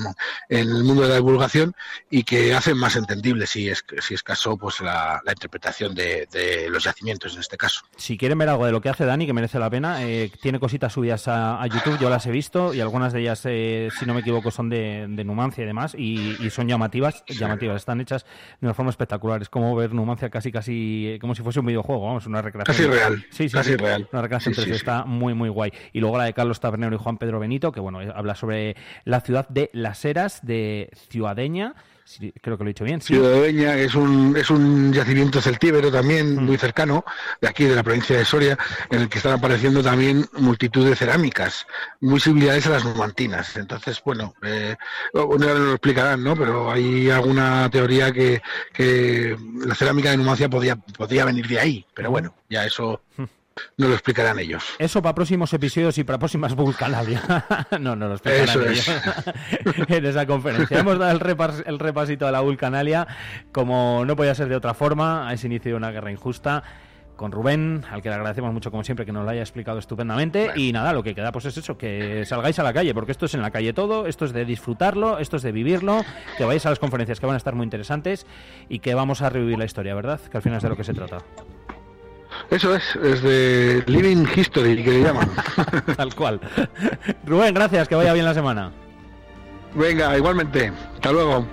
en 0.49 0.69
el 0.69 0.83
mundo 0.83 1.03
de 1.03 1.09
la 1.09 1.15
divulgación 1.15 1.73
y 2.09 2.23
que 2.23 2.53
hacen 2.53 2.77
más 2.77 2.95
entendible, 2.95 3.47
si 3.47 3.69
es, 3.69 3.83
si 4.01 4.13
es 4.13 4.23
caso, 4.23 4.57
pues 4.57 4.81
la, 4.81 5.21
interpretación 5.27 5.95
de, 5.95 6.27
los 6.69 6.83
yacimientos 6.83 7.33
en 7.33 7.41
este 7.41 7.57
caso. 7.57 7.81
Si 7.97 8.17
quieren 8.17 8.37
ver 8.37 8.49
algo 8.49 8.65
de 8.65 8.71
lo 8.71 8.81
que 8.81 8.89
hace 8.89 9.05
Dani, 9.05 9.25
que 9.25 9.33
merece 9.33 9.59
la 9.59 9.69
pena, 9.69 10.03
eh, 10.03 10.31
tiene 10.41 10.59
cositas 10.59 10.93
subidas 10.93 11.27
a, 11.27 11.65
YouTube, 11.67 11.97
yo 11.99 12.09
las 12.09 12.25
he 12.25 12.31
visto 12.31 12.73
y 12.73 12.81
algunas 12.81 13.11
de 13.11 13.21
ellas, 13.21 13.41
eh, 13.45 13.89
si 13.97 14.05
no 14.05 14.13
me 14.13 14.21
equivoco, 14.21 14.51
son 14.51 14.69
de, 14.69 15.07
Numancia 15.25 15.63
y 15.63 15.67
demás 15.67 15.95
y, 15.97 16.49
son 16.51 16.67
llamativas, 16.67 17.23
llamativas, 17.27 17.77
están 17.77 17.99
hechas 17.99 18.25
de 18.61 18.67
una 18.67 18.73
forma 18.73 18.91
espectacular. 18.91 19.41
Es 19.41 19.49
como 19.49 19.75
ver 19.75 19.93
Numancia 19.93 20.29
casi, 20.29 20.51
casi, 20.51 21.07
eh, 21.07 21.19
como 21.19 21.33
si 21.33 21.41
fuese 21.41 21.59
un 21.59 21.65
videojuego, 21.65 22.05
vamos, 22.05 22.27
una 22.27 22.41
recreación. 22.41 22.75
Casi 22.75 22.87
real. 22.87 23.25
Sí, 23.31 23.49
sí, 23.49 23.55
casi 23.55 23.75
real. 23.75 24.07
Una 24.11 24.21
recreación 24.21 24.53
está 24.71 25.05
muy, 25.05 25.33
muy 25.33 25.49
guay. 25.49 25.71
Y 25.93 25.99
luego 25.99 26.17
la 26.17 26.25
de 26.25 26.33
Carlos 26.33 26.59
Tabernero 26.59 26.95
y 26.95 26.99
Juan 26.99 27.17
Pedro 27.17 27.39
Benito, 27.39 27.71
que 27.71 27.79
bueno, 27.79 27.99
habla 28.13 28.35
sobre 28.35 28.75
la 29.03 29.21
ciudad 29.21 29.47
de 29.49 29.69
Las 29.73 30.03
Heras 30.05 30.45
de 30.45 30.89
Ciudadeña 31.09 31.75
creo 32.41 32.57
que 32.57 32.63
lo 32.63 32.69
he 32.69 32.73
dicho 32.73 32.83
bien. 32.83 33.01
Sí. 33.01 33.13
Ciudadeña 33.13 33.75
es 33.77 33.95
un, 33.95 34.35
es 34.37 34.49
un 34.49 34.93
yacimiento 34.93 35.41
celtíbero 35.41 35.91
también 35.91 36.35
mm. 36.35 36.45
muy 36.45 36.57
cercano, 36.57 37.03
de 37.41 37.47
aquí, 37.47 37.65
de 37.65 37.75
la 37.75 37.83
provincia 37.83 38.17
de 38.17 38.25
Soria, 38.25 38.57
en 38.89 39.01
el 39.01 39.09
que 39.09 39.17
están 39.17 39.33
apareciendo 39.33 39.81
también 39.81 40.25
multitud 40.37 40.87
de 40.87 40.95
cerámicas, 40.95 41.65
muy 42.01 42.19
similares 42.19 42.67
a 42.67 42.71
las 42.71 42.85
numantinas. 42.85 43.57
Entonces, 43.57 44.01
bueno, 44.05 44.33
eh, 44.43 44.75
bueno, 45.13 45.53
lo 45.53 45.71
explicarán, 45.71 46.23
¿no? 46.23 46.35
Pero 46.35 46.71
hay 46.71 47.09
alguna 47.09 47.69
teoría 47.71 48.11
que, 48.11 48.41
que 48.71 49.35
la 49.65 49.75
cerámica 49.75 50.11
de 50.11 50.17
Numancia 50.17 50.49
podía, 50.49 50.75
podía 50.75 51.25
venir 51.25 51.47
de 51.47 51.59
ahí, 51.59 51.85
pero 51.93 52.11
bueno, 52.11 52.35
ya 52.49 52.65
eso... 52.65 53.01
Mm. 53.17 53.23
No 53.77 53.87
lo 53.87 53.93
explicarán 53.93 54.39
ellos. 54.39 54.63
Eso 54.79 55.01
para 55.01 55.15
próximos 55.15 55.53
episodios 55.53 55.97
y 55.97 56.03
para 56.03 56.19
próximas 56.19 56.55
Vulcanalia. 56.55 57.21
no, 57.79 57.95
no 57.95 58.07
lo 58.07 58.13
explicarán 58.13 58.69
ellos 58.69 58.89
en 59.87 60.05
esa 60.05 60.25
conferencia. 60.25 60.79
Hemos 60.79 60.99
dado 60.99 61.11
el, 61.11 61.65
el 61.65 61.79
repasito 61.79 62.27
a 62.27 62.31
la 62.31 62.41
Vulcanalia, 62.41 63.07
como 63.51 64.03
no 64.05 64.15
podía 64.15 64.35
ser 64.35 64.49
de 64.49 64.55
otra 64.55 64.73
forma, 64.73 65.27
a 65.27 65.33
ese 65.33 65.47
inicio 65.47 65.71
de 65.71 65.77
una 65.77 65.91
guerra 65.91 66.11
injusta 66.11 66.63
con 67.15 67.31
Rubén, 67.31 67.83
al 67.89 68.01
que 68.01 68.09
le 68.09 68.15
agradecemos 68.15 68.53
mucho 68.53 68.71
como 68.71 68.83
siempre 68.83 69.05
que 69.05 69.11
nos 69.11 69.23
lo 69.23 69.31
haya 69.31 69.41
explicado 69.41 69.79
estupendamente. 69.79 70.51
Y 70.55 70.71
nada, 70.71 70.93
lo 70.93 71.03
que 71.03 71.15
queda 71.15 71.31
pues 71.31 71.45
es 71.45 71.57
eso, 71.57 71.77
que 71.77 72.25
salgáis 72.25 72.59
a 72.59 72.63
la 72.63 72.73
calle, 72.73 72.93
porque 72.93 73.11
esto 73.11 73.25
es 73.25 73.33
en 73.33 73.41
la 73.41 73.51
calle 73.51 73.73
todo, 73.73 74.07
esto 74.07 74.25
es 74.25 74.33
de 74.33 74.45
disfrutarlo, 74.45 75.17
esto 75.19 75.37
es 75.37 75.43
de 75.43 75.51
vivirlo, 75.51 76.03
que 76.37 76.43
vayáis 76.43 76.65
a 76.65 76.69
las 76.69 76.79
conferencias 76.79 77.19
que 77.19 77.25
van 77.25 77.35
a 77.35 77.37
estar 77.37 77.55
muy 77.55 77.63
interesantes 77.63 78.25
y 78.69 78.79
que 78.79 78.93
vamos 78.95 79.21
a 79.21 79.29
revivir 79.29 79.57
la 79.57 79.65
historia, 79.65 79.95
¿verdad? 79.95 80.19
Que 80.19 80.37
al 80.37 80.43
final 80.43 80.57
es 80.57 80.63
de 80.63 80.69
lo 80.69 80.75
que 80.75 80.83
se 80.83 80.93
trata. 80.93 81.19
Eso 82.49 82.75
es, 82.75 82.83
es 83.03 83.21
de 83.21 83.83
Living 83.87 84.25
History, 84.35 84.83
que 84.83 84.91
le 84.91 85.01
llaman. 85.01 85.29
Tal 85.97 86.13
cual. 86.15 86.39
Rubén, 87.25 87.53
gracias, 87.53 87.87
que 87.87 87.95
vaya 87.95 88.13
bien 88.13 88.25
la 88.25 88.33
semana. 88.33 88.71
Venga, 89.73 90.17
igualmente. 90.17 90.71
Hasta 90.95 91.11
luego. 91.11 91.45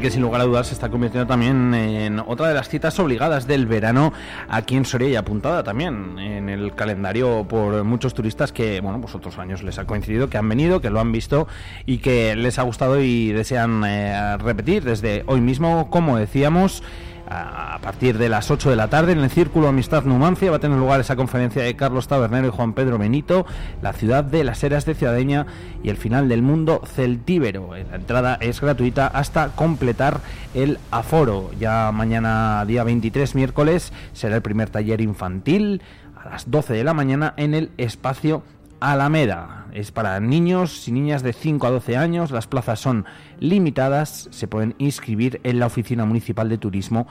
Que 0.00 0.10
sin 0.10 0.22
lugar 0.22 0.40
a 0.40 0.44
dudas 0.44 0.66
se 0.66 0.74
está 0.74 0.90
convirtiendo 0.90 1.26
también 1.26 1.72
en 1.72 2.18
otra 2.18 2.48
de 2.48 2.54
las 2.54 2.68
citas 2.68 2.98
obligadas 2.98 3.46
del 3.46 3.66
verano 3.66 4.12
aquí 4.48 4.76
en 4.76 4.84
Soria 4.84 5.08
y 5.08 5.16
apuntada 5.16 5.62
también 5.62 6.18
en 6.18 6.48
el 6.48 6.74
calendario 6.74 7.46
por 7.48 7.82
muchos 7.84 8.12
turistas 8.12 8.52
que, 8.52 8.80
bueno, 8.80 9.00
pues 9.00 9.14
otros 9.14 9.38
años 9.38 9.62
les 9.62 9.78
ha 9.78 9.86
coincidido, 9.86 10.28
que 10.28 10.38
han 10.38 10.48
venido, 10.48 10.80
que 10.80 10.90
lo 10.90 11.00
han 11.00 11.12
visto 11.12 11.48
y 11.86 11.98
que 11.98 12.36
les 12.36 12.58
ha 12.58 12.62
gustado 12.62 13.00
y 13.00 13.32
desean 13.32 13.84
eh, 13.86 14.36
repetir 14.38 14.84
desde 14.84 15.24
hoy 15.26 15.40
mismo, 15.40 15.88
como 15.90 16.18
decíamos 16.18 16.82
a 17.28 17.78
partir 17.82 18.18
de 18.18 18.28
las 18.28 18.50
8 18.50 18.70
de 18.70 18.76
la 18.76 18.88
tarde 18.88 19.12
en 19.12 19.18
el 19.18 19.30
Círculo 19.30 19.68
Amistad 19.68 20.04
Numancia 20.04 20.50
va 20.50 20.58
a 20.58 20.60
tener 20.60 20.78
lugar 20.78 21.00
esa 21.00 21.16
conferencia 21.16 21.62
de 21.62 21.74
Carlos 21.76 22.08
Tabernero 22.08 22.48
y 22.48 22.50
Juan 22.50 22.72
Pedro 22.72 22.98
Benito, 22.98 23.46
la 23.82 23.92
ciudad 23.92 24.24
de 24.24 24.44
las 24.44 24.62
eras 24.62 24.86
de 24.86 24.94
Ciudadeña 24.94 25.46
y 25.82 25.90
el 25.90 25.96
final 25.96 26.28
del 26.28 26.42
mundo 26.42 26.82
celtíbero. 26.84 27.70
La 27.74 27.96
entrada 27.96 28.38
es 28.40 28.60
gratuita 28.60 29.06
hasta 29.06 29.48
completar 29.48 30.20
el 30.54 30.78
aforo. 30.90 31.50
Ya 31.58 31.90
mañana, 31.92 32.64
día 32.66 32.84
23, 32.84 33.34
miércoles, 33.34 33.92
será 34.12 34.36
el 34.36 34.42
primer 34.42 34.70
taller 34.70 35.00
infantil 35.00 35.82
a 36.16 36.28
las 36.28 36.50
12 36.50 36.74
de 36.74 36.84
la 36.84 36.94
mañana 36.94 37.34
en 37.36 37.54
el 37.54 37.70
espacio 37.76 38.42
Alameda. 38.80 39.66
Es 39.72 39.92
para 39.92 40.18
niños 40.20 40.88
y 40.88 40.92
niñas 40.92 41.22
de 41.22 41.32
5 41.32 41.66
a 41.66 41.70
12 41.70 41.96
años. 41.96 42.30
Las 42.30 42.46
plazas 42.46 42.80
son 42.80 43.04
limitadas. 43.38 44.28
Se 44.30 44.48
pueden 44.48 44.74
inscribir 44.78 45.40
en 45.44 45.58
la 45.58 45.66
Oficina 45.66 46.04
Municipal 46.04 46.48
de 46.48 46.58
Turismo 46.58 47.06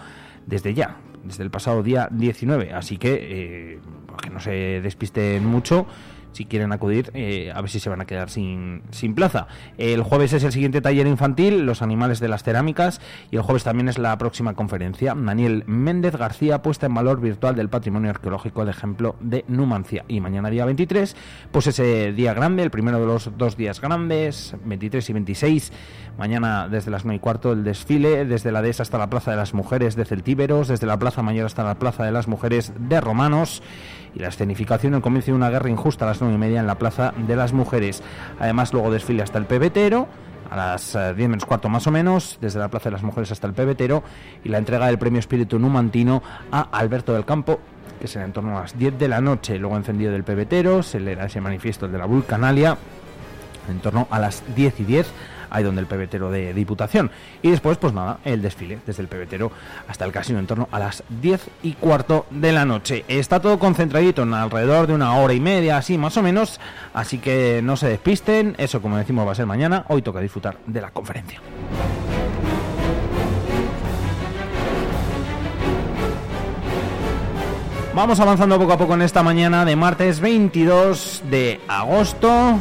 desde 0.46 0.74
ya, 0.74 0.98
desde 1.24 1.44
el 1.44 1.52
pasado 1.52 1.84
día 1.84 2.08
19. 2.12 2.74
Así 2.74 2.98
que, 2.98 3.18
eh, 3.22 3.80
que 4.22 4.30
no 4.30 4.40
se 4.40 4.82
despisten 4.82 5.46
mucho 5.46 5.86
si 6.36 6.46
quieren 6.46 6.74
acudir, 6.74 7.12
eh, 7.14 7.52
a 7.56 7.62
ver 7.62 7.70
si 7.70 7.80
se 7.80 7.90
van 7.90 8.02
a 8.02 8.06
quedar 8.06 8.30
sin, 8.30 8.84
sin 8.92 9.16
plaza. 9.16 9.48
El 9.78 10.04
jueves 10.04 10.34
es 10.34 10.44
el 10.44 10.52
siguiente 10.52 10.82
taller 10.82 11.08
infantil, 11.08 11.66
Los 11.66 11.82
animales 11.82 12.20
de 12.20 12.28
las 12.28 12.44
cerámicas, 12.44 13.00
y 13.32 13.38
el 13.38 13.42
jueves 13.42 13.64
también 13.64 13.88
es 13.88 13.98
la 13.98 14.18
próxima 14.18 14.54
conferencia. 14.54 15.16
Daniel 15.16 15.64
Méndez 15.66 16.18
García, 16.18 16.62
puesta 16.62 16.88
en 16.88 16.94
valor 16.94 17.22
virtual 17.22 17.56
del 17.56 17.70
patrimonio 17.70 18.10
arqueológico, 18.10 18.62
el 18.62 18.70
ejemplo 18.70 19.16
de 19.22 19.46
Numancia. 19.48 20.04
Y 20.10 20.20
mañana, 20.20 20.50
día 20.50 20.66
23, 20.66 21.16
pues 21.52 21.68
ese 21.68 22.12
día 22.12 22.34
grande, 22.34 22.64
el 22.64 22.72
primero 22.72 23.00
de 23.00 23.06
los 23.06 23.32
dos 23.38 23.56
días 23.56 23.80
grandes, 23.80 24.56
23 24.66 25.10
y 25.10 25.14
26. 25.14 25.74
Mañana, 26.18 26.68
desde 26.68 26.92
las 26.92 27.06
9 27.06 27.16
y 27.16 27.20
cuarto, 27.20 27.54
el 27.54 27.64
desfile, 27.64 28.26
desde 28.26 28.52
la 28.52 28.62
dehesa 28.62 28.84
hasta 28.84 28.98
la 28.98 29.10
Plaza 29.10 29.32
de 29.32 29.38
las 29.38 29.54
Mujeres 29.54 29.96
de 29.96 30.04
Celtíberos, 30.04 30.68
desde 30.68 30.86
la 30.86 31.00
Plaza 31.00 31.22
Mayor 31.22 31.46
hasta 31.46 31.64
la 31.64 31.76
Plaza 31.76 32.04
de 32.04 32.12
las 32.12 32.28
Mujeres 32.28 32.74
de 32.78 33.00
Romanos 33.00 33.62
y 34.16 34.20
la 34.20 34.30
escenificación 34.30 34.94
el 34.94 35.02
comienzo 35.02 35.28
de 35.28 35.34
una 35.34 35.50
guerra 35.50 35.70
injusta 35.70 36.06
a 36.06 36.10
las 36.10 36.22
nueve 36.22 36.36
y 36.36 36.40
media 36.40 36.60
en 36.60 36.68
la 36.68 36.80
Plaza 36.80 37.14
de 37.16 37.36
las 37.36 37.54
Mujeres. 37.54 38.02
Además, 38.40 38.74
luego 38.74 38.92
desfile 38.92 39.22
hasta 39.24 39.38
el 39.38 39.46
pebetero 39.46 40.08
a 40.50 40.56
las 40.56 40.94
10 40.94 41.20
eh, 41.20 41.28
menos 41.28 41.46
cuarto 41.46 41.70
más 41.70 41.88
o 41.88 41.92
menos, 41.92 42.38
desde 42.40 42.60
la 42.60 42.70
Plaza 42.70 42.90
de 42.90 42.94
las 42.94 43.04
Mujeres 43.04 43.32
hasta 43.32 43.48
el 43.48 43.54
pebetero, 43.54 44.04
y 44.44 44.50
la 44.50 44.58
entrega 44.58 44.88
del 44.88 44.98
premio 44.98 45.20
Espíritu 45.20 45.60
Numantino 45.60 46.22
a 46.52 46.62
Alberto 46.62 47.14
del 47.14 47.26
Campo, 47.26 47.60
que 48.00 48.08
será 48.08 48.26
en 48.26 48.34
torno 48.34 48.58
a 48.58 48.62
las 48.62 48.78
10 48.78 48.98
de 49.00 49.08
la 49.08 49.22
noche. 49.22 49.58
Luego 49.58 49.76
encendido 49.78 50.12
del 50.12 50.24
pebetero, 50.24 50.84
se 50.84 51.00
leerá 51.00 51.26
ese 51.26 51.42
manifiesto 51.42 51.88
de 51.88 51.98
la 51.98 52.06
Vulcanalia 52.06 52.78
en 53.70 53.80
torno 53.80 54.08
a 54.12 54.20
las 54.20 54.44
10 54.56 54.80
y 54.82 54.84
10 54.84 55.08
ahí 55.50 55.64
donde 55.64 55.82
el 55.82 55.88
pebetero 55.88 56.32
de 56.32 56.54
Diputación. 56.54 57.12
Y 57.42 57.52
después, 57.52 57.78
pues 57.78 57.94
nada, 57.94 58.20
el 58.26 58.42
desfile 58.42 58.80
desde 58.86 59.02
el 59.02 59.08
pebetero 59.08 59.52
hasta 59.88 60.06
el 60.06 60.12
casino 60.12 60.40
en 60.40 60.48
torno 60.48 60.68
a 60.72 60.80
las 60.80 61.04
10 61.22 61.50
y 61.64 61.74
cuarto 61.74 62.26
de 62.30 62.52
la 62.52 62.66
noche. 62.66 63.06
Está 63.08 63.40
todo 63.40 63.60
concentradito 63.60 64.24
en 64.24 64.34
alrededor 64.34 64.88
de 64.88 64.94
una 64.94 65.16
hora 65.16 65.34
y 65.34 65.40
media, 65.40 65.78
así 65.78 65.98
más 65.98 66.18
o 66.18 66.24
menos, 66.24 66.60
así 66.94 67.20
que 67.20 67.62
no 67.64 67.78
se 67.78 67.90
despisten, 67.90 68.56
eso 68.58 68.82
como 68.82 68.98
decimos 68.98 69.28
va 69.28 69.32
a 69.32 69.36
ser 69.36 69.46
mañana, 69.46 69.86
hoy 69.90 70.02
toca 70.02 70.20
disfrutar 70.20 70.58
de 70.66 70.82
la 70.82 70.92
conferencia. 70.92 71.40
Vamos 77.96 78.20
avanzando 78.20 78.60
poco 78.60 78.74
a 78.74 78.78
poco 78.78 78.94
en 78.96 79.04
esta 79.04 79.24
mañana 79.24 79.64
de 79.64 79.78
martes 79.78 80.20
22 80.20 81.24
de 81.30 81.62
agosto. 81.66 82.60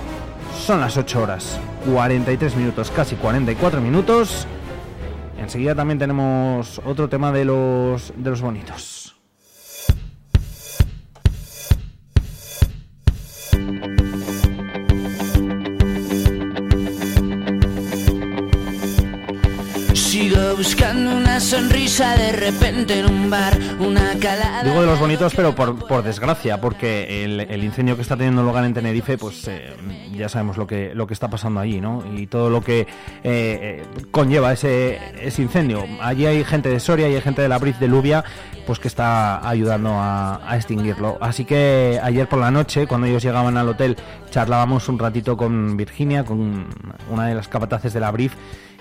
Son 0.57 0.81
las 0.81 0.97
8 0.97 1.23
horas. 1.23 1.59
43 1.85 2.57
minutos, 2.57 2.91
casi 2.91 3.17
44 3.17 3.81
minutos. 3.81 4.47
Enseguida 5.39 5.75
también 5.75 5.99
tenemos 5.99 6.81
otro 6.85 7.09
tema 7.09 7.33
de 7.33 7.45
los, 7.45 8.13
de 8.17 8.31
los 8.31 8.41
bonitos. 8.41 9.15
Buscando 20.57 21.17
una 21.17 21.41
sonrisa 21.41 22.17
de 22.17 22.33
repente 22.33 23.01
en 23.01 23.07
un 23.07 23.31
bar 23.31 23.59
Digo 23.59 24.81
de 24.81 24.87
los 24.87 24.99
bonitos, 24.99 25.35
pero 25.35 25.55
por, 25.55 26.03
desgracia, 26.03 26.61
porque 26.61 27.25
el, 27.25 27.65
incendio 27.65 27.97
que 27.97 28.03
está 28.03 28.17
teniendo 28.17 28.43
lugar 28.43 28.65
en 28.65 28.75
Tenerife, 28.75 29.19
pues 29.19 29.47
eh, 29.49 29.75
ya 30.15 30.29
sabemos 30.29 30.57
lo 30.57 30.67
que, 30.67 30.95
lo 30.95 31.07
que 31.07 31.15
está 31.15 31.29
pasando 31.29 31.61
allí, 31.61 31.81
¿no? 31.81 32.05
Y 32.17 32.27
todo 32.27 32.51
lo 32.51 32.63
que 32.63 32.81
eh, 32.81 32.87
eh, 33.25 33.83
conlleva 34.11 34.53
ese, 34.53 34.99
ese 35.21 35.43
incendio. 35.43 35.85
Allí 36.01 36.27
hay 36.27 36.45
gente 36.45 36.69
de 36.69 36.81
Soria 36.81 37.09
y 37.09 37.15
hay 37.15 37.21
gente 37.21 37.43
de 37.43 37.49
la 37.49 37.59
Briz 37.59 37.79
de 37.79 37.89
Lubia, 37.89 38.25
pues 38.67 38.79
que 38.79 38.89
está 38.89 39.47
ayudando 39.47 39.91
a, 39.91 40.41
a 40.49 40.57
extinguirlo. 40.57 41.19
Así 41.21 41.45
que 41.45 42.01
ayer 42.03 42.29
por 42.29 42.39
la 42.39 42.51
noche, 42.51 42.87
cuando 42.87 43.07
ellos 43.07 43.23
llegaban 43.23 43.57
al 43.57 43.69
hotel, 43.69 43.97
charlábamos 44.31 44.89
un 44.89 44.99
ratito 44.99 45.37
con 45.37 45.77
Virginia, 45.77 46.25
con 46.25 46.67
una 47.11 47.27
de 47.27 47.35
las 47.35 47.49
capataces 47.49 47.93
de 47.93 48.01
la 48.01 48.11
Brief, 48.11 48.35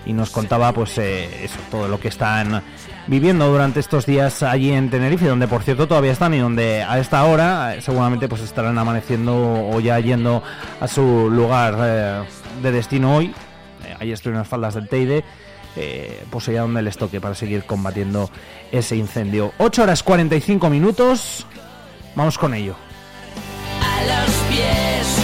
y 0.06 0.12
nos 0.12 0.30
contaba 0.30 0.72
pues 0.72 0.96
eh, 0.98 1.44
eso, 1.44 1.58
todo 1.70 1.88
lo 1.88 1.98
que 1.98 2.08
están 2.08 2.62
viviendo 3.06 3.48
durante 3.48 3.80
estos 3.80 4.06
días 4.06 4.42
allí 4.42 4.72
en 4.72 4.90
Tenerife, 4.90 5.26
donde 5.26 5.48
por 5.48 5.62
cierto 5.62 5.88
todavía 5.88 6.12
están 6.12 6.34
y 6.34 6.38
donde 6.38 6.82
a 6.82 6.98
esta 6.98 7.24
hora 7.24 7.76
eh, 7.76 7.80
seguramente 7.80 8.28
pues 8.28 8.42
estarán 8.42 8.78
amaneciendo 8.78 9.34
o 9.70 9.80
ya 9.80 9.98
yendo 10.00 10.42
a 10.80 10.88
su 10.88 11.30
lugar 11.30 11.76
eh, 11.80 12.22
de 12.62 12.72
destino 12.72 13.16
hoy. 13.16 13.34
ahí 13.98 14.12
estoy 14.12 14.32
en 14.32 14.38
las 14.38 14.48
faldas 14.48 14.74
del 14.74 14.88
Teide. 14.88 15.24
pues 16.30 16.48
allá 16.48 16.62
donde 16.62 16.82
les 16.82 16.96
toque 16.96 17.20
para 17.20 17.34
seguir 17.34 17.64
combatiendo 17.64 18.30
ese 18.70 18.96
incendio. 18.96 19.52
8 19.58 19.82
horas 19.82 20.02
45 20.02 20.70
minutos. 20.70 21.46
Vamos 22.14 22.38
con 22.38 22.54
ello. 22.54 22.76
A 23.80 24.04
los 24.04 24.34
pies 24.48 25.23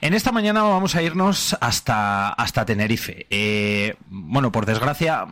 En 0.00 0.14
esta 0.14 0.30
mañana 0.30 0.62
vamos 0.62 0.94
a 0.94 1.02
irnos 1.02 1.56
hasta, 1.60 2.28
hasta 2.28 2.64
Tenerife. 2.64 3.26
Eh, 3.30 3.96
bueno, 4.08 4.52
por 4.52 4.64
desgracia, 4.64 5.26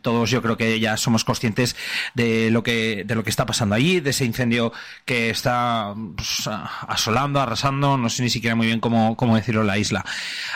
todos 0.00 0.30
yo 0.30 0.42
creo 0.42 0.56
que 0.56 0.78
ya 0.78 0.96
somos 0.96 1.24
conscientes 1.24 1.74
de 2.14 2.50
lo 2.52 2.62
que, 2.62 3.02
de 3.04 3.14
lo 3.16 3.24
que 3.24 3.30
está 3.30 3.46
pasando 3.46 3.74
allí, 3.74 3.98
de 3.98 4.10
ese 4.10 4.24
incendio 4.24 4.72
que 5.04 5.30
está 5.30 5.94
pues, 6.14 6.48
asolando, 6.86 7.40
arrasando, 7.40 7.96
no 7.98 8.08
sé 8.08 8.22
ni 8.22 8.30
siquiera 8.30 8.54
muy 8.54 8.68
bien 8.68 8.78
cómo, 8.78 9.16
cómo 9.16 9.34
decirlo 9.34 9.64
la 9.64 9.76
isla. 9.76 10.04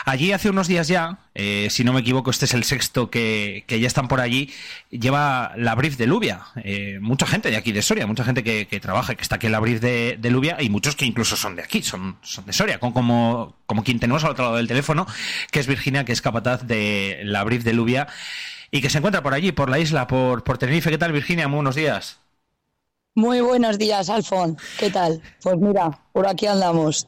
Allí 0.05 0.31
hace 0.31 0.49
unos 0.49 0.67
días 0.67 0.87
ya, 0.87 1.19
eh, 1.35 1.67
si 1.69 1.83
no 1.83 1.91
me 1.91 1.99
equivoco, 1.99 2.31
este 2.31 2.45
es 2.45 2.53
el 2.53 2.63
sexto 2.63 3.09
que, 3.09 3.65
ya 3.67 3.87
están 3.87 4.07
por 4.07 4.21
allí, 4.21 4.49
lleva 4.89 5.51
la 5.57 5.75
brief 5.75 5.97
de 5.97 6.07
Lubia. 6.07 6.41
Eh, 6.63 6.99
mucha 7.01 7.25
gente 7.25 7.49
de 7.49 7.57
aquí 7.57 7.73
de 7.73 7.81
Soria, 7.81 8.07
mucha 8.07 8.23
gente 8.23 8.43
que, 8.43 8.67
que 8.67 8.79
trabaja, 8.79 9.15
que 9.15 9.21
está 9.21 9.35
aquí 9.35 9.47
en 9.47 9.51
la 9.51 9.59
brief 9.59 9.81
de, 9.81 10.17
de, 10.17 10.29
Lubia 10.29 10.57
y 10.61 10.69
muchos 10.69 10.95
que 10.95 11.05
incluso 11.05 11.35
son 11.35 11.57
de 11.57 11.63
aquí, 11.63 11.81
son, 11.81 12.15
son 12.21 12.45
de 12.45 12.53
Soria, 12.53 12.79
con 12.79 12.93
como 12.93 13.40
como, 13.65 13.83
quien 13.83 13.99
tenemos 13.99 14.23
al 14.23 14.31
otro 14.31 14.45
lado 14.45 14.57
del 14.57 14.67
teléfono, 14.67 15.05
que 15.51 15.59
es 15.59 15.67
Virginia, 15.67 16.05
que 16.05 16.11
es 16.11 16.21
capataz 16.21 16.63
de 16.67 17.21
la 17.23 17.43
Brief 17.43 17.63
de 17.63 17.73
Lubia 17.73 18.07
y 18.71 18.81
que 18.81 18.89
se 18.89 18.99
encuentra 18.99 19.23
por 19.23 19.33
allí, 19.33 19.51
por 19.51 19.69
la 19.69 19.79
isla, 19.79 20.07
por, 20.07 20.43
por 20.43 20.57
Tenerife. 20.57 20.89
¿Qué 20.89 20.97
tal, 20.97 21.11
Virginia? 21.11 21.47
Muy 21.47 21.57
buenos 21.57 21.75
días. 21.75 22.17
Muy 23.15 23.41
buenos 23.41 23.77
días, 23.77 24.09
Alfon. 24.09 24.57
¿Qué 24.79 24.89
tal? 24.89 25.21
Pues 25.41 25.57
mira, 25.57 25.99
por 26.13 26.27
aquí 26.27 26.47
andamos. 26.47 27.07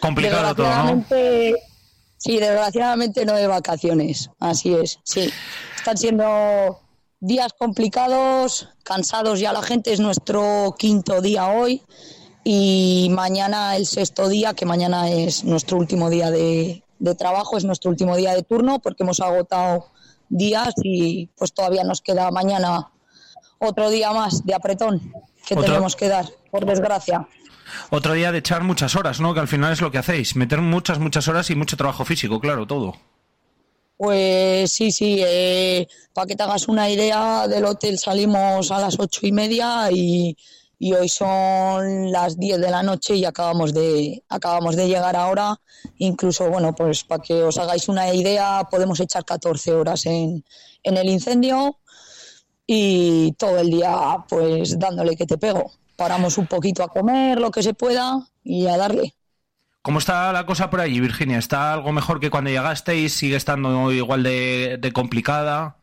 Complicado 0.00 0.54
todo, 0.54 0.68
¿no? 0.68 1.04
Sí, 2.18 2.38
desgraciadamente 2.38 3.24
no 3.24 3.34
de 3.34 3.46
vacaciones. 3.46 4.30
Así 4.40 4.74
es, 4.74 4.98
sí. 5.04 5.32
Están 5.76 5.96
siendo 5.96 6.80
días 7.20 7.52
complicados, 7.56 8.68
cansados 8.82 9.40
ya 9.40 9.52
la 9.52 9.62
gente. 9.62 9.92
Es 9.92 10.00
nuestro 10.00 10.74
quinto 10.78 11.22
día 11.22 11.46
hoy 11.46 11.82
y 12.50 13.10
mañana 13.10 13.76
el 13.76 13.84
sexto 13.84 14.26
día, 14.26 14.54
que 14.54 14.64
mañana 14.64 15.10
es 15.10 15.44
nuestro 15.44 15.76
último 15.76 16.08
día 16.08 16.30
de, 16.30 16.82
trabajo, 17.18 17.58
es 17.58 17.64
nuestro 17.66 17.90
último 17.90 18.16
día 18.16 18.34
de 18.34 18.42
turno 18.42 18.78
porque 18.78 19.02
hemos 19.02 19.20
agotado 19.20 19.88
días 20.30 20.72
y 20.82 21.26
pues 21.36 21.52
todavía 21.52 21.84
nos 21.84 22.00
queda 22.00 22.30
mañana 22.30 22.90
otro 23.58 23.90
día 23.90 24.14
más 24.14 24.46
de 24.46 24.54
apretón 24.54 25.12
que 25.46 25.56
tenemos 25.56 25.94
que 25.94 26.08
dar, 26.08 26.24
por 26.50 26.64
desgracia. 26.64 27.28
Otro 27.90 28.14
día 28.14 28.32
de 28.32 28.38
echar 28.38 28.64
muchas 28.64 28.96
horas, 28.96 29.20
¿no? 29.20 29.34
Que 29.34 29.40
al 29.40 29.48
final 29.48 29.74
es 29.74 29.82
lo 29.82 29.90
que 29.90 29.98
hacéis, 29.98 30.34
meter 30.34 30.62
muchas, 30.62 30.98
muchas 30.98 31.28
horas 31.28 31.50
y 31.50 31.54
mucho 31.54 31.76
trabajo 31.76 32.06
físico, 32.06 32.40
claro, 32.40 32.66
todo. 32.66 32.94
Pues 33.98 34.72
sí, 34.72 34.90
sí, 34.90 35.18
eh, 35.20 35.86
para 36.14 36.26
que 36.26 36.34
te 36.34 36.44
hagas 36.44 36.66
una 36.66 36.88
idea, 36.88 37.46
del 37.46 37.66
hotel 37.66 37.98
salimos 37.98 38.70
a 38.70 38.78
las 38.78 38.98
ocho 38.98 39.26
y 39.26 39.32
media 39.32 39.90
y 39.90 40.34
y 40.78 40.92
hoy 40.92 41.08
son 41.08 42.12
las 42.12 42.38
10 42.38 42.60
de 42.60 42.70
la 42.70 42.82
noche 42.82 43.16
y 43.16 43.24
acabamos 43.24 43.74
de, 43.74 44.22
acabamos 44.28 44.76
de 44.76 44.86
llegar 44.86 45.16
ahora. 45.16 45.60
Incluso, 45.98 46.48
bueno, 46.48 46.74
pues 46.74 47.04
para 47.04 47.22
que 47.22 47.42
os 47.42 47.58
hagáis 47.58 47.88
una 47.88 48.12
idea, 48.14 48.66
podemos 48.70 49.00
echar 49.00 49.24
14 49.24 49.72
horas 49.74 50.06
en, 50.06 50.44
en 50.84 50.96
el 50.96 51.08
incendio 51.08 51.78
y 52.66 53.32
todo 53.32 53.58
el 53.58 53.70
día 53.70 54.24
pues 54.28 54.78
dándole 54.78 55.16
que 55.16 55.26
te 55.26 55.38
pego. 55.38 55.72
Paramos 55.96 56.38
un 56.38 56.46
poquito 56.46 56.84
a 56.84 56.88
comer, 56.88 57.40
lo 57.40 57.50
que 57.50 57.62
se 57.62 57.74
pueda 57.74 58.28
y 58.44 58.68
a 58.68 58.76
darle. 58.76 59.14
¿Cómo 59.82 59.98
está 59.98 60.32
la 60.32 60.46
cosa 60.46 60.70
por 60.70 60.80
allí, 60.80 61.00
Virginia? 61.00 61.38
¿Está 61.38 61.72
algo 61.72 61.92
mejor 61.92 62.20
que 62.20 62.30
cuando 62.30 62.50
llegasteis? 62.50 63.14
¿Sigue 63.14 63.36
estando 63.36 63.90
igual 63.90 64.22
de, 64.22 64.76
de 64.78 64.92
complicada? 64.92 65.77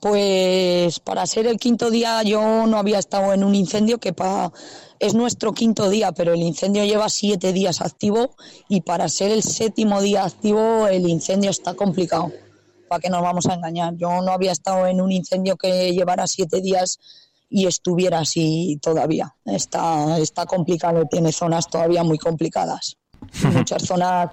Pues 0.00 0.98
para 1.00 1.26
ser 1.26 1.46
el 1.46 1.58
quinto 1.58 1.90
día 1.90 2.22
yo 2.22 2.66
no 2.66 2.78
había 2.78 2.98
estado 2.98 3.34
en 3.34 3.44
un 3.44 3.54
incendio 3.54 3.98
que 3.98 4.14
pa, 4.14 4.50
es 4.98 5.14
nuestro 5.14 5.52
quinto 5.52 5.90
día, 5.90 6.12
pero 6.12 6.32
el 6.32 6.40
incendio 6.40 6.84
lleva 6.84 7.08
siete 7.10 7.52
días 7.52 7.82
activo 7.82 8.30
y 8.68 8.80
para 8.80 9.08
ser 9.08 9.30
el 9.30 9.42
séptimo 9.42 10.00
día 10.00 10.24
activo 10.24 10.86
el 10.86 11.08
incendio 11.08 11.50
está 11.50 11.74
complicado. 11.74 12.32
¿Para 12.88 13.00
qué 13.00 13.10
nos 13.10 13.22
vamos 13.22 13.46
a 13.46 13.54
engañar? 13.54 13.94
Yo 13.96 14.22
no 14.22 14.32
había 14.32 14.52
estado 14.52 14.86
en 14.86 15.00
un 15.00 15.12
incendio 15.12 15.56
que 15.56 15.92
llevara 15.92 16.26
siete 16.26 16.60
días 16.60 16.98
y 17.50 17.66
estuviera 17.66 18.20
así 18.20 18.78
todavía. 18.80 19.34
Está, 19.44 20.18
está 20.18 20.46
complicado, 20.46 21.04
tiene 21.10 21.30
zonas 21.30 21.68
todavía 21.68 22.02
muy 22.02 22.18
complicadas. 22.18 22.96
Muchas 23.52 23.82
zonas 23.82 24.30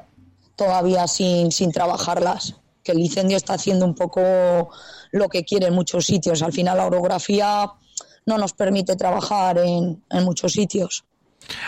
todavía 0.55 1.07
sin, 1.07 1.51
sin 1.51 1.71
trabajarlas 1.71 2.55
que 2.83 2.93
el 2.93 2.99
incendio 2.99 3.35
está 3.35 3.55
haciendo 3.55 3.85
un 3.85 3.95
poco 3.95 4.69
lo 5.17 5.29
que 5.29 5.43
quiere 5.43 5.67
en 5.67 5.73
muchos 5.73 6.05
sitios. 6.05 6.41
Al 6.41 6.53
final 6.53 6.77
la 6.77 6.85
orografía 6.85 7.71
no 8.25 8.37
nos 8.37 8.53
permite 8.53 8.95
trabajar 8.95 9.57
en, 9.57 10.03
en 10.09 10.23
muchos 10.23 10.53
sitios. 10.53 11.05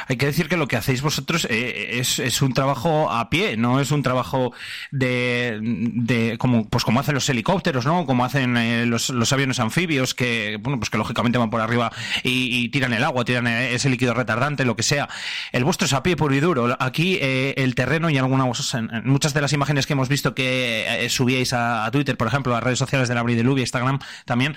Hay 0.08 0.18
que 0.18 0.26
decir 0.26 0.48
que 0.50 0.58
lo 0.58 0.68
que 0.68 0.76
hacéis 0.76 1.02
vosotros 1.02 1.48
eh, 1.50 2.00
es, 2.00 2.42
un 2.42 2.54
trabajo 2.54 3.12
a 3.12 3.30
pie, 3.30 3.58
no 3.58 3.80
es 3.80 3.92
un 3.92 4.04
trabajo 4.04 4.54
de, 4.92 6.36
como 6.40 6.68
pues 6.70 6.84
como 6.84 7.00
hacen 7.00 7.16
los 7.16 7.30
helicópteros, 7.30 7.86
¿no? 7.86 8.06
Como 8.06 8.26
hacen 8.26 8.58
eh, 8.58 8.86
los, 8.86 9.10
aviones 9.32 9.60
anfibios 9.60 10.14
que 10.16 10.58
bueno 10.62 10.80
pues 10.80 10.90
que 10.90 10.98
lógicamente 10.98 11.38
van 11.38 11.50
por 11.50 11.62
arriba 11.62 11.92
y, 12.24 12.70
tiran 12.70 12.94
el 12.94 13.04
agua, 13.04 13.26
tiran 13.26 13.48
ese 13.48 13.90
líquido 13.90 14.14
retardante, 14.14 14.66
lo 14.66 14.76
que 14.76 14.84
sea. 14.84 15.10
El 15.52 15.64
vuestro 15.64 15.86
es 15.86 15.94
a 15.94 16.04
pie 16.04 16.16
puro 16.16 16.36
y 16.36 16.40
duro. 16.40 16.78
Aquí 16.80 17.18
eh, 17.22 17.54
el 17.58 17.76
terreno 17.76 18.10
y 18.10 18.18
algunas 18.18 18.74
muchas 19.04 19.34
de 19.34 19.42
las 19.42 19.54
imágenes 19.54 19.86
que 19.86 19.94
hemos 19.94 20.10
visto 20.10 20.36
que 20.36 21.08
subíais 21.10 21.54
a, 21.54 21.90
Twitter, 21.92 22.18
por 22.18 22.28
ejemplo, 22.28 22.56
a 22.56 22.60
redes 22.60 22.80
sociales 22.80 23.08
de 23.08 23.16
la 23.16 23.24
de 23.24 23.62
Instagram 23.62 24.00
también, 24.26 24.56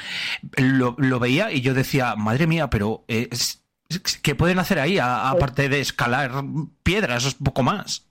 lo, 0.56 0.94
lo, 0.98 1.18
veía 1.18 1.52
y 1.52 1.60
yo 1.60 1.74
decía, 1.74 2.14
madre 2.16 2.46
mía, 2.46 2.70
pero 2.70 3.04
es 3.08 3.61
¿Qué 4.22 4.34
pueden 4.34 4.58
hacer 4.58 4.78
ahí, 4.78 4.98
aparte 5.00 5.68
de 5.68 5.80
escalar 5.80 6.44
piedras, 6.82 7.24
es 7.24 7.34
poco 7.34 7.62
más? 7.62 8.06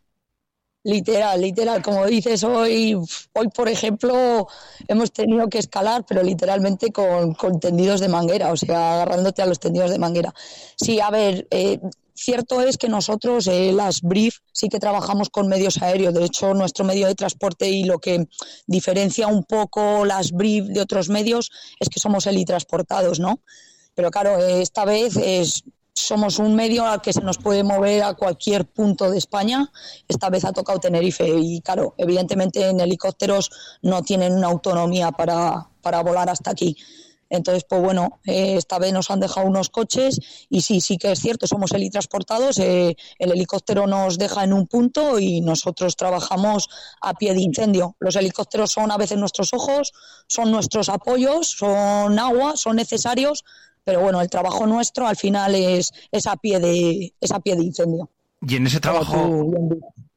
Literal, 0.83 1.39
literal, 1.39 1.83
como 1.83 2.07
dices 2.07 2.43
hoy, 2.43 2.97
hoy 3.33 3.47
por 3.49 3.69
ejemplo 3.69 4.47
hemos 4.87 5.11
tenido 5.11 5.47
que 5.47 5.59
escalar, 5.59 6.03
pero 6.07 6.23
literalmente 6.23 6.91
con, 6.91 7.35
tendidos 7.59 7.99
de 7.99 8.09
manguera, 8.09 8.51
o 8.51 8.57
sea, 8.57 8.93
agarrándote 8.93 9.43
a 9.43 9.45
los 9.45 9.59
tendidos 9.59 9.91
de 9.91 9.99
manguera. 9.99 10.33
Sí, 10.75 10.99
a 10.99 11.11
ver, 11.11 11.47
eh, 11.51 11.79
cierto 12.15 12.61
es 12.61 12.77
que 12.77 12.89
nosotros, 12.89 13.45
eh, 13.45 13.71
las 13.71 14.01
Brief, 14.01 14.39
sí 14.53 14.69
que 14.69 14.79
trabajamos 14.79 15.29
con 15.29 15.47
medios 15.47 15.79
aéreos. 15.83 16.15
De 16.15 16.25
hecho, 16.25 16.55
nuestro 16.55 16.83
medio 16.83 17.05
de 17.05 17.13
transporte 17.13 17.69
y 17.69 17.83
lo 17.83 17.99
que 17.99 18.27
diferencia 18.65 19.27
un 19.27 19.43
poco 19.43 20.03
las 20.03 20.31
Brief 20.31 20.65
de 20.65 20.81
otros 20.81 21.09
medios 21.09 21.51
es 21.79 21.89
que 21.89 21.99
somos 21.99 22.25
helitransportados, 22.25 23.19
¿no? 23.19 23.39
Pero 24.01 24.09
claro, 24.09 24.39
esta 24.39 24.83
vez 24.83 25.15
es, 25.15 25.63
somos 25.93 26.39
un 26.39 26.55
medio 26.55 26.87
al 26.87 27.03
que 27.03 27.13
se 27.13 27.21
nos 27.21 27.37
puede 27.37 27.63
mover 27.63 28.01
a 28.01 28.15
cualquier 28.15 28.65
punto 28.65 29.11
de 29.11 29.19
España. 29.19 29.71
Esta 30.07 30.31
vez 30.31 30.43
ha 30.43 30.51
tocado 30.51 30.79
Tenerife 30.79 31.29
y 31.29 31.61
claro, 31.61 31.93
evidentemente 31.99 32.67
en 32.67 32.79
helicópteros 32.79 33.51
no 33.83 34.01
tienen 34.01 34.33
una 34.33 34.47
autonomía 34.47 35.11
para, 35.11 35.69
para 35.83 36.01
volar 36.01 36.31
hasta 36.31 36.49
aquí. 36.49 36.75
Entonces, 37.29 37.63
pues 37.63 37.81
bueno, 37.81 38.19
eh, 38.25 38.55
esta 38.57 38.77
vez 38.77 38.91
nos 38.91 39.09
han 39.09 39.19
dejado 39.19 39.47
unos 39.47 39.69
coches 39.69 40.19
y 40.49 40.61
sí, 40.61 40.81
sí 40.81 40.97
que 40.97 41.11
es 41.11 41.19
cierto, 41.19 41.47
somos 41.47 41.71
helitransportados, 41.71 42.57
eh, 42.57 42.97
el 43.19 43.31
helicóptero 43.31 43.87
nos 43.87 44.17
deja 44.17 44.43
en 44.43 44.51
un 44.51 44.67
punto 44.67 45.17
y 45.17 45.41
nosotros 45.41 45.95
trabajamos 45.95 46.69
a 46.99 47.13
pie 47.13 47.33
de 47.33 47.41
incendio. 47.41 47.95
Los 47.99 48.17
helicópteros 48.17 48.71
son 48.71 48.91
a 48.91 48.97
veces 48.97 49.17
nuestros 49.17 49.53
ojos, 49.53 49.93
son 50.27 50.51
nuestros 50.51 50.89
apoyos, 50.89 51.51
son 51.51 52.19
agua, 52.19 52.57
son 52.57 52.75
necesarios, 52.75 53.45
pero 53.83 54.01
bueno, 54.01 54.21
el 54.21 54.29
trabajo 54.29 54.67
nuestro 54.67 55.07
al 55.07 55.15
final 55.15 55.55
es, 55.55 55.91
es, 56.11 56.27
a, 56.27 56.35
pie 56.37 56.59
de, 56.59 57.13
es 57.19 57.31
a 57.31 57.39
pie 57.39 57.55
de 57.55 57.63
incendio. 57.63 58.09
Y 58.47 58.55
en 58.55 58.67
ese 58.67 58.79
trabajo, 58.79 59.51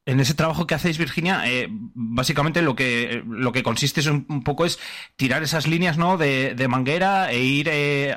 en 0.07 0.21
ese 0.21 0.35
trabajo 0.35 0.67
que 0.67 0.75
hacéis, 0.75 0.99
Virginia, 0.99 1.43
eh, 1.47 1.69
básicamente 1.71 2.63
lo 2.63 2.77
que, 2.77 3.23
lo 3.27 3.53
que 3.53 3.63
consiste 3.63 4.01
es 4.01 4.07
un, 4.07 4.45
poco 4.45 4.67
es 4.67 4.79
tirar 5.17 5.43
esas 5.43 5.67
líneas 5.67 5.97
¿no? 5.97 6.19
de, 6.19 6.55
de 6.55 6.69
manguera 6.69 7.33
e 7.33 7.43
ir 7.43 7.69
eh, 7.71 8.17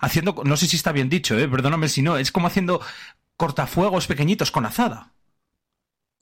haciendo, 0.00 0.42
no 0.44 0.56
sé 0.56 0.66
si 0.66 0.76
está 0.76 0.92
bien 0.92 1.08
dicho, 1.08 1.38
eh, 1.38 1.48
perdóname 1.48 1.88
si 1.88 2.02
no, 2.02 2.18
es 2.18 2.32
como 2.32 2.46
haciendo 2.46 2.80
cortafuegos 3.36 4.06
pequeñitos 4.06 4.50
con 4.50 4.66
azada. 4.66 5.12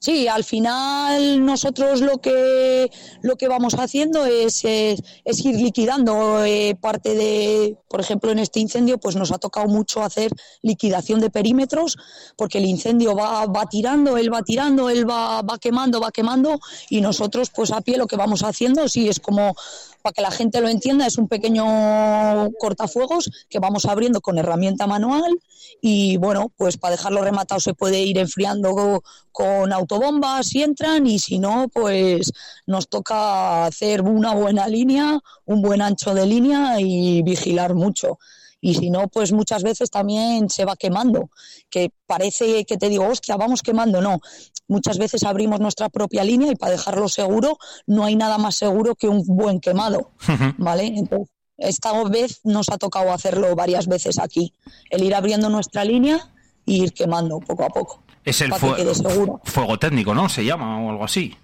Sí, 0.02 0.28
al 0.28 0.44
final 0.44 1.44
nosotros 1.44 2.00
lo 2.00 2.22
que 2.22 2.90
lo 3.20 3.36
que 3.36 3.48
vamos 3.48 3.74
haciendo 3.74 4.24
es, 4.24 4.64
es, 4.64 5.44
ir 5.44 5.56
liquidando 5.56 6.42
eh, 6.42 6.74
parte 6.80 7.14
de, 7.14 7.76
por 7.86 8.00
ejemplo, 8.00 8.32
en 8.32 8.38
este 8.38 8.60
incendio, 8.60 8.96
pues 8.96 9.16
nos 9.16 9.30
ha 9.30 9.36
tocado 9.36 9.68
mucho 9.68 10.02
hacer 10.02 10.32
liquidación 10.62 11.20
de 11.20 11.28
perímetros, 11.28 11.98
porque 12.38 12.56
el 12.56 12.64
incendio 12.64 13.14
va, 13.14 13.44
va 13.44 13.66
tirando, 13.66 14.16
él 14.16 14.32
va 14.32 14.42
tirando, 14.42 14.88
él 14.88 15.08
va, 15.08 15.42
va 15.42 15.58
quemando, 15.58 16.00
va 16.00 16.10
quemando, 16.10 16.58
y 16.88 17.02
nosotros, 17.02 17.50
pues 17.54 17.70
a 17.70 17.82
pie 17.82 17.98
lo 17.98 18.06
que 18.06 18.16
vamos 18.16 18.42
haciendo, 18.42 18.88
sí, 18.88 19.06
es 19.06 19.20
como 19.20 19.54
para 20.02 20.12
que 20.12 20.22
la 20.22 20.30
gente 20.30 20.60
lo 20.60 20.68
entienda, 20.68 21.06
es 21.06 21.18
un 21.18 21.28
pequeño 21.28 22.50
cortafuegos 22.58 23.30
que 23.48 23.58
vamos 23.58 23.84
abriendo 23.84 24.20
con 24.20 24.38
herramienta 24.38 24.86
manual 24.86 25.38
y 25.80 26.16
bueno, 26.16 26.52
pues 26.56 26.76
para 26.76 26.96
dejarlo 26.96 27.22
rematado 27.22 27.60
se 27.60 27.74
puede 27.74 28.00
ir 28.00 28.18
enfriando 28.18 29.02
con 29.32 29.72
autobombas 29.72 30.48
si 30.48 30.62
entran 30.62 31.06
y 31.06 31.18
si 31.18 31.38
no, 31.38 31.68
pues 31.68 32.32
nos 32.66 32.88
toca 32.88 33.66
hacer 33.66 34.02
una 34.02 34.34
buena 34.34 34.68
línea, 34.68 35.20
un 35.44 35.62
buen 35.62 35.82
ancho 35.82 36.14
de 36.14 36.26
línea 36.26 36.80
y 36.80 37.22
vigilar 37.22 37.74
mucho 37.74 38.18
y 38.60 38.74
si 38.74 38.90
no, 38.90 39.08
pues 39.08 39.32
muchas 39.32 39.62
veces 39.62 39.90
también 39.90 40.50
se 40.50 40.64
va 40.64 40.76
quemando, 40.76 41.30
que 41.70 41.90
parece 42.06 42.64
que 42.64 42.76
te 42.76 42.88
digo, 42.88 43.06
hostia, 43.06 43.36
vamos 43.36 43.62
quemando, 43.62 44.00
no, 44.00 44.20
muchas 44.68 44.98
veces 44.98 45.24
abrimos 45.24 45.60
nuestra 45.60 45.88
propia 45.88 46.24
línea 46.24 46.52
y 46.52 46.56
para 46.56 46.72
dejarlo 46.72 47.08
seguro 47.08 47.58
no 47.86 48.04
hay 48.04 48.16
nada 48.16 48.38
más 48.38 48.54
seguro 48.54 48.94
que 48.94 49.08
un 49.08 49.24
buen 49.26 49.60
quemado, 49.60 50.10
¿vale? 50.58 50.86
Entonces, 50.86 51.28
esta 51.56 51.92
vez 52.04 52.40
nos 52.44 52.68
ha 52.70 52.78
tocado 52.78 53.12
hacerlo 53.12 53.54
varias 53.54 53.86
veces 53.86 54.18
aquí, 54.18 54.54
el 54.90 55.04
ir 55.04 55.14
abriendo 55.14 55.50
nuestra 55.50 55.84
línea 55.84 56.32
e 56.66 56.72
ir 56.72 56.92
quemando 56.92 57.38
poco 57.40 57.64
a 57.64 57.68
poco. 57.68 58.02
Es 58.24 58.40
el 58.42 58.52
fuego 58.52 59.78
técnico, 59.78 60.14
¿no? 60.14 60.28
Se 60.28 60.44
llama 60.44 60.82
o 60.84 60.90
algo 60.90 61.04
así. 61.04 61.34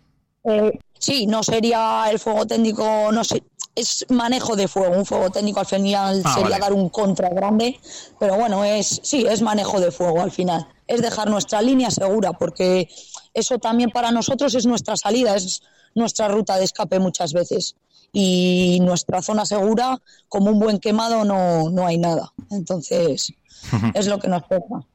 Eh, 0.45 0.79
sí, 0.99 1.27
no 1.27 1.43
sería 1.43 2.05
el 2.11 2.19
fuego 2.19 2.47
técnico, 2.47 3.11
no 3.12 3.25
sé, 3.25 3.43
es 3.77 4.07
manejo 4.09 4.57
de 4.57 4.66
fuego. 4.66 4.97
Un 4.97 5.07
fuego 5.07 5.31
técnico 5.31 5.61
al 5.61 5.66
final 5.66 6.22
ah, 6.24 6.35
sería 6.35 6.59
dar 6.59 6.72
un 6.72 6.89
contra 6.89 7.29
grande, 7.29 7.79
pero 8.18 8.37
bueno, 8.37 8.64
es 8.64 9.01
sí, 9.05 9.24
es 9.29 9.43
manejo 9.43 9.79
de 9.79 9.93
fuego 9.93 10.20
al 10.20 10.33
final. 10.33 10.66
Es 10.89 11.03
dejar 11.03 11.29
nuestra 11.29 11.62
línea 11.62 11.91
segura, 11.91 12.33
porque 12.33 12.89
eso 13.35 13.59
también 13.59 13.91
para 13.91 14.11
nosotros 14.11 14.55
es 14.55 14.66
nuestra 14.66 14.97
salida, 14.97 15.37
es 15.37 15.62
nuestra 15.95 16.29
ruta 16.29 16.57
de 16.57 16.64
escape 16.64 16.99
muchas 16.99 17.33
veces. 17.33 17.77
Y 18.12 18.79
nuestra 18.81 19.20
zona 19.20 19.45
segura, 19.45 20.01
como 20.29 20.51
un 20.51 20.59
buen 20.59 20.79
quemado, 20.79 21.24
no, 21.24 21.70
no 21.70 21.87
hay 21.87 21.99
nada. 21.99 22.33
Entonces, 22.51 23.33
es 23.95 24.07
lo 24.07 24.18
que 24.18 24.29
nos 24.29 24.43
toca. 24.49 24.87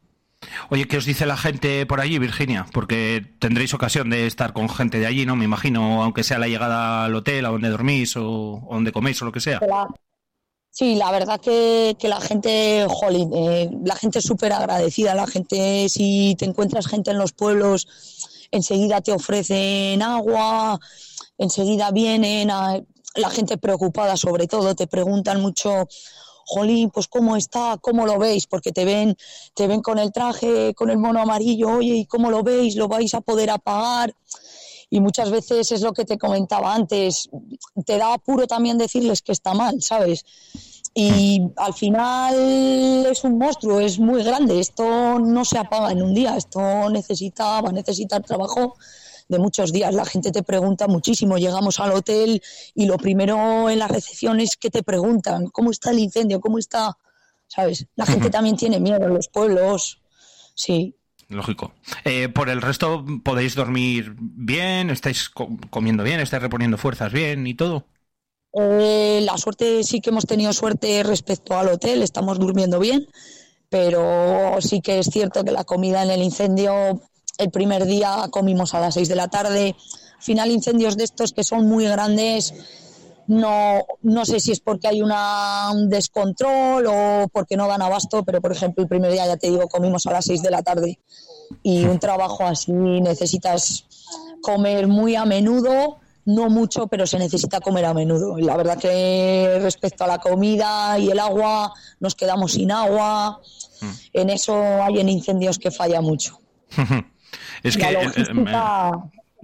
Oye, 0.70 0.88
¿qué 0.88 0.98
os 0.98 1.06
dice 1.06 1.26
la 1.26 1.38
gente 1.38 1.86
por 1.86 2.02
allí, 2.02 2.18
Virginia? 2.18 2.66
Porque 2.74 3.36
tendréis 3.40 3.74
ocasión 3.74 4.10
de 4.10 4.28
estar 4.28 4.54
con 4.54 4.70
gente 4.70 5.00
de 5.00 5.06
allí, 5.06 5.26
¿no? 5.26 5.36
Me 5.36 5.46
imagino, 5.46 6.04
aunque 6.04 6.24
sea 6.24 6.40
la 6.40 6.48
llegada 6.48 7.06
al 7.06 7.16
hotel, 7.16 7.46
a 7.46 7.50
donde 7.50 7.70
dormís 7.70 8.16
o, 8.18 8.68
donde 8.70 8.92
coméis 8.92 9.22
o 9.22 9.26
lo 9.26 9.32
que 9.32 9.40
sea. 9.40 9.60
Sí, 10.70 10.96
la 10.96 11.12
verdad 11.12 11.40
que, 11.42 11.96
la 12.04 12.22
gente, 12.22 12.86
jolín, 12.90 13.32
eh, 13.34 13.70
la 13.84 13.96
gente 13.96 14.20
es 14.20 14.26
súper 14.26 14.54
agradecida. 14.54 15.14
La 15.14 15.28
gente, 15.28 15.90
si 15.90 16.36
te 16.40 16.46
encuentras 16.46 16.88
gente 16.88 17.12
en 17.12 17.18
los 17.18 17.34
pueblos, 17.34 18.48
enseguida 18.52 19.02
te 19.02 19.12
ofrecen 19.12 20.02
agua, 20.02 20.80
enseguida 21.38 21.92
vienen, 21.92 22.48
la 22.48 23.30
gente 23.30 23.58
preocupada 23.58 24.16
sobre 24.16 24.48
todo, 24.48 24.74
te 24.76 24.88
preguntan 24.88 25.42
mucho 25.42 25.88
jolín, 26.52 26.90
pues 26.90 27.08
cómo 27.08 27.38
está, 27.38 27.78
cómo 27.82 28.06
lo 28.06 28.20
veis, 28.20 28.46
porque 28.46 28.74
te 28.74 28.84
ven, 28.84 29.16
te 29.54 29.68
ven 29.68 29.82
con 29.82 29.98
el 30.00 30.12
traje, 30.12 30.74
con 30.74 30.90
el 30.90 30.98
mono 30.98 31.22
amarillo, 31.22 31.70
oye, 31.70 31.96
¿y 31.96 32.06
cómo 32.06 32.30
lo 32.30 32.44
veis? 32.44 32.76
¿Lo 32.76 32.90
vais 32.90 33.14
a 33.14 33.22
poder 33.22 33.50
apagar? 33.50 34.14
Y 34.90 35.00
muchas 35.00 35.32
veces 35.32 35.72
es 35.72 35.82
lo 35.82 35.94
que 35.94 36.04
te 36.04 36.18
comentaba 36.18 36.76
antes, 36.76 37.30
te 37.86 37.98
da 37.98 38.14
apuro 38.14 38.48
también 38.48 38.78
decirles 38.78 39.22
que 39.22 39.32
está 39.32 39.54
mal, 39.54 39.82
¿sabes? 39.82 40.26
Y 40.94 41.42
al 41.56 41.74
final 41.74 42.36
es 43.10 43.24
un 43.24 43.38
monstruo, 43.38 43.80
es 43.80 43.98
muy 43.98 44.22
grande, 44.22 44.60
esto 44.60 45.20
no 45.20 45.46
se 45.46 45.58
apaga 45.58 45.92
en 45.94 46.04
un 46.04 46.14
día, 46.14 46.36
esto 46.36 46.90
necesita, 46.90 47.62
va 47.62 47.70
a 47.70 47.72
necesitar 47.72 48.22
trabajo 48.24 48.76
de 49.32 49.40
muchos 49.40 49.72
días. 49.72 49.94
La 49.96 50.06
gente 50.06 50.32
te 50.32 50.44
pregunta 50.44 50.88
muchísimo. 50.88 51.38
Llegamos 51.38 51.80
al 51.80 51.94
hotel 51.94 52.42
y 52.76 52.86
lo 52.86 52.98
primero 52.98 53.70
en 53.70 53.80
la 53.80 53.88
recepción 53.88 54.40
es 54.40 54.58
que 54.58 54.70
te 54.70 54.84
preguntan 54.84 55.48
cómo 55.48 55.72
está 55.72 55.92
el 55.92 56.00
incendio, 56.00 56.40
cómo 56.40 56.60
está, 56.60 56.98
¿sabes? 57.48 57.88
La 57.96 58.06
gente 58.06 58.30
también 58.30 58.58
tiene 58.58 58.80
miedo 58.80 59.04
en 59.04 59.14
los 59.14 59.28
pueblos. 59.28 60.00
Sí. 60.54 60.96
Lógico. 61.30 61.74
Eh, 62.04 62.28
por 62.30 62.50
el 62.50 62.62
resto, 62.62 63.06
¿podéis 63.24 63.56
dormir 63.56 64.16
bien? 64.20 64.90
¿Estáis 64.90 65.30
comiendo 65.30 66.04
bien? 66.04 66.20
¿Estáis 66.20 66.44
reponiendo 66.44 66.78
fuerzas 66.78 67.12
bien 67.12 67.48
y 67.48 67.54
todo? 67.54 67.86
Eh, 68.54 69.22
la 69.24 69.38
suerte, 69.38 69.84
sí 69.84 70.02
que 70.02 70.10
hemos 70.10 70.26
tenido 70.26 70.52
suerte 70.52 71.04
respecto 71.04 71.58
al 71.58 71.70
hotel, 71.70 72.04
estamos 72.04 72.38
durmiendo 72.38 72.80
bien, 72.80 73.08
pero 73.70 74.58
sí 74.60 74.82
que 74.82 75.00
es 75.00 75.08
cierto 75.08 75.46
que 75.46 75.52
la 75.52 75.64
comida 75.64 76.04
en 76.04 76.10
el 76.10 76.22
incendio 76.22 77.02
el 77.42 77.50
primer 77.50 77.86
día 77.86 78.28
comimos 78.30 78.74
a 78.74 78.80
las 78.80 78.94
6 78.94 79.10
de 79.10 79.16
la 79.16 79.28
tarde. 79.28 79.76
Al 80.16 80.24
final, 80.24 80.52
incendios 80.52 80.96
de 80.96 81.04
estos 81.04 81.34
que 81.34 81.44
son 81.44 81.68
muy 81.68 81.86
grandes, 81.86 82.54
no, 83.28 83.86
no 84.02 84.26
sé 84.26 84.40
si 84.40 84.52
es 84.52 84.60
porque 84.60 84.88
hay 84.88 85.02
una, 85.02 85.72
un 85.72 85.90
descontrol 85.90 86.86
o 86.88 87.28
porque 87.32 87.58
no 87.58 87.68
dan 87.68 87.82
abasto, 87.82 88.24
pero 88.24 88.42
por 88.42 88.52
ejemplo, 88.52 88.84
el 88.84 88.90
primer 88.90 89.12
día, 89.12 89.26
ya 89.26 89.38
te 89.38 89.50
digo, 89.50 89.68
comimos 89.68 90.06
a 90.06 90.12
las 90.12 90.26
6 90.26 90.42
de 90.44 90.52
la 90.52 90.62
tarde. 90.62 91.00
Y 91.64 91.84
un 91.86 92.00
trabajo 92.00 92.46
así 92.46 92.72
necesitas 92.72 93.86
comer 94.42 94.88
muy 94.88 95.16
a 95.16 95.26
menudo, 95.26 96.00
no 96.26 96.50
mucho, 96.50 96.88
pero 96.88 97.08
se 97.08 97.18
necesita 97.18 97.60
comer 97.60 97.86
a 97.86 97.94
menudo. 97.94 98.38
Y 98.38 98.44
la 98.44 98.56
verdad 98.58 98.78
que 98.78 99.60
respecto 99.62 100.04
a 100.04 100.08
la 100.08 100.20
comida 100.20 100.98
y 101.00 101.10
el 101.10 101.20
agua, 101.20 101.74
nos 102.00 102.16
quedamos 102.16 102.54
sin 102.54 102.72
agua. 102.72 103.42
Mm. 103.82 103.90
En 104.14 104.30
eso 104.30 104.56
hay 104.84 105.00
en 105.00 105.10
incendios 105.10 105.58
que 105.58 105.72
falla 105.72 106.02
mucho. 106.02 106.40
Es 107.64 107.78
que. 107.78 107.84
Eh, 107.84 108.12
eh, 108.16 108.92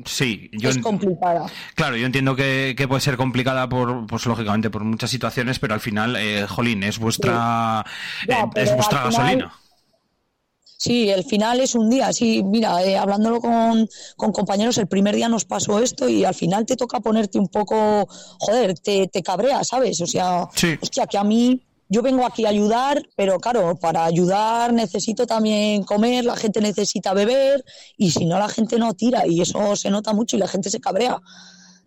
sí, 0.05 0.49
yo 0.53 0.69
es 0.69 0.77
complicada. 0.79 1.45
Claro, 1.75 1.95
yo 1.95 2.05
entiendo 2.05 2.35
que, 2.35 2.85
puede 2.87 3.01
ser 3.01 3.17
complicada 3.17 3.67
por, 3.69 4.07
pues 4.07 4.25
lógicamente, 4.25 4.69
por 4.69 4.83
muchas 4.83 5.09
situaciones, 5.09 5.59
pero 5.59 5.73
al 5.73 5.79
final, 5.79 6.15
eh, 6.15 6.45
Jolín, 6.47 6.83
es 6.83 6.99
vuestra, 6.99 7.85
es 8.55 8.75
vuestra 8.75 9.03
gasolina. 9.03 9.53
Sí, 10.79 11.09
el 11.09 11.23
final 11.23 11.59
es 11.59 11.73
un 11.73 11.89
día. 11.89 12.13
Sí, 12.13 12.43
mira, 12.43 12.77
hablándolo 13.01 13.41
con, 13.41 13.89
con, 14.15 14.31
compañeros, 14.31 14.77
el 14.77 14.87
primer 14.87 15.15
día 15.15 15.27
nos 15.27 15.43
pasó 15.43 15.79
esto 15.79 16.07
y 16.07 16.23
al 16.23 16.35
final 16.35 16.67
te 16.67 16.75
toca 16.75 16.99
ponerte 16.99 17.39
un 17.39 17.47
poco, 17.47 18.07
joder, 18.39 18.77
te, 18.77 19.07
te 19.07 19.23
cabrea, 19.23 19.63
¿sabes? 19.63 19.99
O 20.01 20.07
sea, 20.07 20.43
hostia, 20.43 21.07
que 21.07 21.17
a 21.17 21.23
mí 21.23 21.63
yo 21.89 22.01
vengo 22.01 22.25
aquí 22.25 22.45
a 22.45 22.49
ayudar, 22.49 23.01
pero 23.15 23.39
claro, 23.39 23.75
para 23.75 24.05
ayudar 24.05 24.73
necesito 24.73 25.25
también 25.25 25.83
comer, 25.83 26.25
la 26.25 26.35
gente 26.35 26.61
necesita 26.61 27.13
beber 27.13 27.63
y 27.97 28.11
si 28.11 28.25
no 28.25 28.37
la 28.37 28.49
gente 28.49 28.77
no 28.77 28.93
tira 28.93 29.25
y 29.25 29.41
eso 29.41 29.75
se 29.75 29.89
nota 29.89 30.13
mucho 30.13 30.35
y 30.35 30.39
la 30.39 30.47
gente 30.47 30.69
se 30.69 30.79
cabrea 30.79 31.21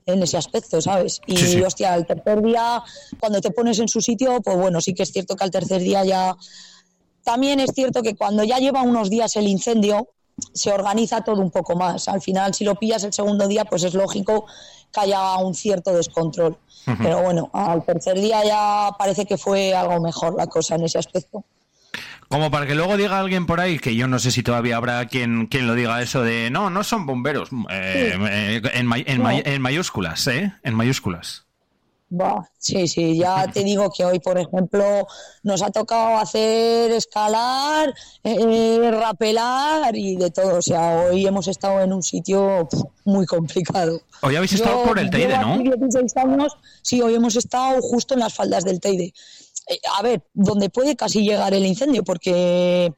en 0.06 0.22
ese 0.22 0.36
aspecto, 0.36 0.80
¿sabes? 0.80 1.20
Y 1.26 1.60
hostia, 1.62 1.94
el 1.94 2.06
tercer 2.06 2.42
día, 2.42 2.82
cuando 3.18 3.40
te 3.40 3.50
pones 3.50 3.78
en 3.78 3.88
su 3.88 4.00
sitio, 4.00 4.40
pues 4.40 4.56
bueno, 4.56 4.80
sí 4.80 4.94
que 4.94 5.02
es 5.02 5.12
cierto 5.12 5.36
que 5.36 5.44
al 5.44 5.50
tercer 5.50 5.80
día 5.80 6.04
ya... 6.04 6.36
También 7.22 7.60
es 7.60 7.70
cierto 7.74 8.02
que 8.02 8.16
cuando 8.16 8.44
ya 8.44 8.58
lleva 8.58 8.82
unos 8.82 9.10
días 9.10 9.36
el 9.36 9.46
incendio, 9.46 10.08
se 10.54 10.72
organiza 10.72 11.22
todo 11.22 11.40
un 11.42 11.50
poco 11.50 11.76
más. 11.76 12.08
Al 12.08 12.22
final, 12.22 12.54
si 12.54 12.64
lo 12.64 12.74
pillas 12.76 13.04
el 13.04 13.12
segundo 13.12 13.46
día, 13.46 13.66
pues 13.66 13.84
es 13.84 13.94
lógico 13.94 14.46
que 14.92 15.00
haya 15.00 15.36
un 15.36 15.54
cierto 15.54 15.92
descontrol. 15.92 16.56
Pero 16.98 17.22
bueno, 17.22 17.50
al 17.52 17.84
tercer 17.84 18.18
día 18.18 18.42
ya 18.44 18.90
parece 18.98 19.24
que 19.24 19.36
fue 19.36 19.74
algo 19.74 20.00
mejor 20.00 20.34
la 20.34 20.46
cosa 20.46 20.74
en 20.74 20.84
ese 20.84 20.98
aspecto. 20.98 21.44
Como 22.28 22.50
para 22.50 22.66
que 22.66 22.76
luego 22.76 22.96
diga 22.96 23.18
alguien 23.18 23.44
por 23.44 23.60
ahí, 23.60 23.78
que 23.80 23.96
yo 23.96 24.06
no 24.06 24.20
sé 24.20 24.30
si 24.30 24.44
todavía 24.44 24.76
habrá 24.76 25.04
quien, 25.06 25.46
quien 25.48 25.66
lo 25.66 25.74
diga 25.74 26.00
eso 26.00 26.22
de 26.22 26.48
no, 26.50 26.70
no 26.70 26.84
son 26.84 27.04
bomberos, 27.04 27.50
eh, 27.70 28.16
en, 28.72 28.88
en, 28.92 29.60
mayúsculas, 29.60 30.28
¿eh? 30.28 30.52
En 30.62 30.74
mayúsculas. 30.74 31.46
Va, 32.12 32.50
sí, 32.58 32.88
sí, 32.88 33.16
ya 33.16 33.46
te 33.52 33.62
digo 33.62 33.90
que 33.90 34.04
hoy, 34.04 34.18
por 34.18 34.36
ejemplo, 34.38 35.06
nos 35.42 35.62
ha 35.62 35.70
tocado 35.70 36.18
hacer 36.18 36.90
escalar, 36.90 37.94
eh, 38.24 38.90
rapelar 38.92 39.96
y 39.96 40.16
de 40.16 40.30
todo. 40.30 40.58
O 40.58 40.62
sea, 40.62 41.06
hoy 41.08 41.26
hemos 41.26 41.46
estado 41.46 41.80
en 41.80 41.92
un 41.92 42.02
sitio 42.02 42.68
muy 43.04 43.26
complicado. 43.26 44.00
Hoy 44.22 44.36
habéis 44.36 44.54
estado 44.54 44.82
por 44.84 44.98
el 44.98 45.10
Teide, 45.10 45.38
¿no? 45.38 45.54
aquí 45.54 45.62
16 45.62 46.16
años, 46.16 46.56
sí, 46.82 47.00
hoy 47.00 47.14
hemos 47.14 47.36
estado 47.36 47.80
justo 47.80 48.14
en 48.14 48.20
las 48.20 48.34
faldas 48.34 48.64
del 48.64 48.80
Teide. 48.80 49.12
Eh, 49.68 49.78
a 49.96 50.02
ver, 50.02 50.22
donde 50.34 50.68
puede 50.68 50.96
casi 50.96 51.22
llegar 51.22 51.54
el 51.54 51.64
incendio, 51.64 52.02
porque 52.02 52.92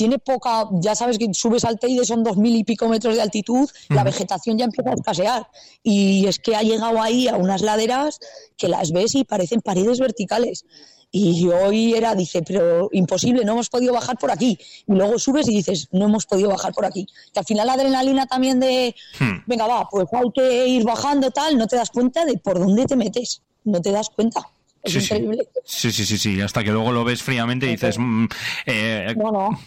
tiene 0.00 0.18
poca, 0.18 0.66
ya 0.80 0.94
sabes 0.94 1.18
que 1.18 1.28
subes 1.34 1.62
al 1.66 1.78
Teide, 1.78 2.06
son 2.06 2.24
dos 2.24 2.38
mil 2.38 2.56
y 2.56 2.64
pico 2.64 2.88
metros 2.88 3.16
de 3.16 3.20
altitud, 3.20 3.68
la 3.90 4.02
vegetación 4.02 4.56
ya 4.56 4.64
empieza 4.64 4.88
a 4.88 4.94
escasear. 4.94 5.46
Y 5.82 6.26
es 6.26 6.38
que 6.38 6.56
ha 6.56 6.62
llegado 6.62 7.02
ahí 7.02 7.28
a 7.28 7.36
unas 7.36 7.60
laderas 7.60 8.18
que 8.56 8.68
las 8.68 8.92
ves 8.92 9.14
y 9.14 9.24
parecen 9.24 9.60
paredes 9.60 10.00
verticales. 10.00 10.64
Y 11.12 11.46
hoy 11.48 11.92
era, 11.92 12.14
dice, 12.14 12.40
pero 12.40 12.88
imposible, 12.92 13.44
no 13.44 13.52
hemos 13.52 13.68
podido 13.68 13.92
bajar 13.92 14.16
por 14.16 14.30
aquí. 14.30 14.58
Y 14.86 14.92
luego 14.94 15.18
subes 15.18 15.46
y 15.48 15.56
dices, 15.56 15.88
no 15.92 16.06
hemos 16.06 16.24
podido 16.24 16.48
bajar 16.48 16.72
por 16.72 16.86
aquí. 16.86 17.06
Que 17.34 17.40
al 17.40 17.44
final 17.44 17.66
la 17.66 17.74
adrenalina 17.74 18.24
también 18.26 18.58
de, 18.58 18.94
Hmm. 19.18 19.42
venga, 19.46 19.66
va, 19.66 19.86
pues 19.90 20.06
hay 20.14 20.30
que 20.34 20.66
ir 20.66 20.84
bajando 20.84 21.30
tal, 21.30 21.58
no 21.58 21.66
te 21.66 21.76
das 21.76 21.90
cuenta 21.90 22.24
de 22.24 22.38
por 22.38 22.58
dónde 22.58 22.86
te 22.86 22.96
metes. 22.96 23.42
No 23.64 23.82
te 23.82 23.92
das 23.92 24.08
cuenta. 24.08 24.48
Es 24.82 24.92
Sí, 24.94 25.00
sí. 25.00 25.14
increíble. 25.14 25.48
Sí, 25.64 25.92
sí, 25.92 26.06
sí, 26.06 26.16
sí, 26.18 26.40
hasta 26.40 26.64
que 26.64 26.70
luego 26.70 26.90
lo 26.92 27.04
ves 27.04 27.22
fríamente 27.22 27.66
y 27.66 27.70
dices, 27.72 27.96
mm, 27.98 28.24
eh, 28.66 29.14
No, 29.16 29.30
no. 29.30 29.60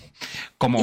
¿cómo, 0.58 0.80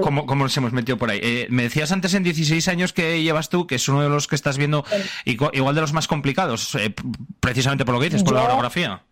cómo- 0.00 0.24
cómo 0.26 0.44
nos 0.44 0.56
hemos 0.56 0.72
metido 0.72 0.96
por 0.96 1.10
ahí? 1.10 1.20
Eh, 1.22 1.46
me 1.50 1.64
decías 1.64 1.92
antes 1.92 2.14
en 2.14 2.22
16 2.22 2.66
años 2.68 2.92
que 2.94 3.22
llevas 3.22 3.50
tú, 3.50 3.66
que 3.66 3.74
es 3.74 3.86
uno 3.88 4.02
de 4.02 4.08
los 4.08 4.26
que 4.26 4.36
estás 4.36 4.56
viendo 4.56 4.84
igu- 5.26 5.50
igual 5.52 5.74
de 5.74 5.82
los 5.82 5.92
más 5.92 6.08
complicados, 6.08 6.74
eh, 6.76 6.94
precisamente 7.40 7.84
por 7.84 7.94
lo 7.94 8.00
que 8.00 8.06
dices, 8.06 8.22
por 8.22 8.34
la 8.34 8.44
orografía. 8.44 9.02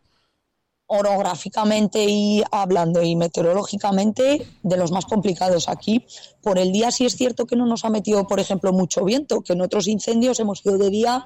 orográficamente 0.87 2.05
y 2.07 2.43
hablando 2.51 3.03
y 3.03 3.17
meteorológicamente 3.17 4.47
de 4.63 4.77
los 4.77 4.91
más 4.93 5.07
complicados 5.07 5.69
aquí. 5.71 6.05
Por 6.43 6.59
el 6.59 6.71
día 6.71 6.91
sí 6.91 7.07
es 7.07 7.17
cierto 7.17 7.47
que 7.47 7.57
no 7.57 7.65
nos 7.67 7.85
ha 7.87 7.91
metido, 7.91 8.27
por 8.27 8.41
ejemplo, 8.41 8.73
mucho 8.75 9.03
viento, 9.05 9.41
que 9.41 9.55
en 9.55 9.63
otros 9.63 9.87
incendios 9.87 10.39
hemos 10.39 10.65
ido 10.67 10.77
de 10.77 10.91
día 10.91 11.25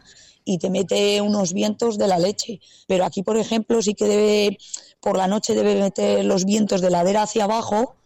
y 0.48 0.58
te 0.58 0.70
mete 0.70 1.20
unos 1.20 1.52
vientos 1.52 1.98
de 1.98 2.06
la 2.06 2.18
leche. 2.18 2.60
Pero 2.86 3.04
aquí, 3.04 3.22
por 3.24 3.36
ejemplo, 3.36 3.82
sí 3.82 3.94
que 3.94 4.06
debe, 4.06 4.58
por 5.00 5.16
la 5.18 5.26
noche 5.26 5.54
debe 5.54 5.74
meter 5.74 6.24
los 6.24 6.44
vientos 6.44 6.80
de 6.80 6.88
ladera 6.88 7.22
hacia 7.22 7.44
abajo 7.44 7.96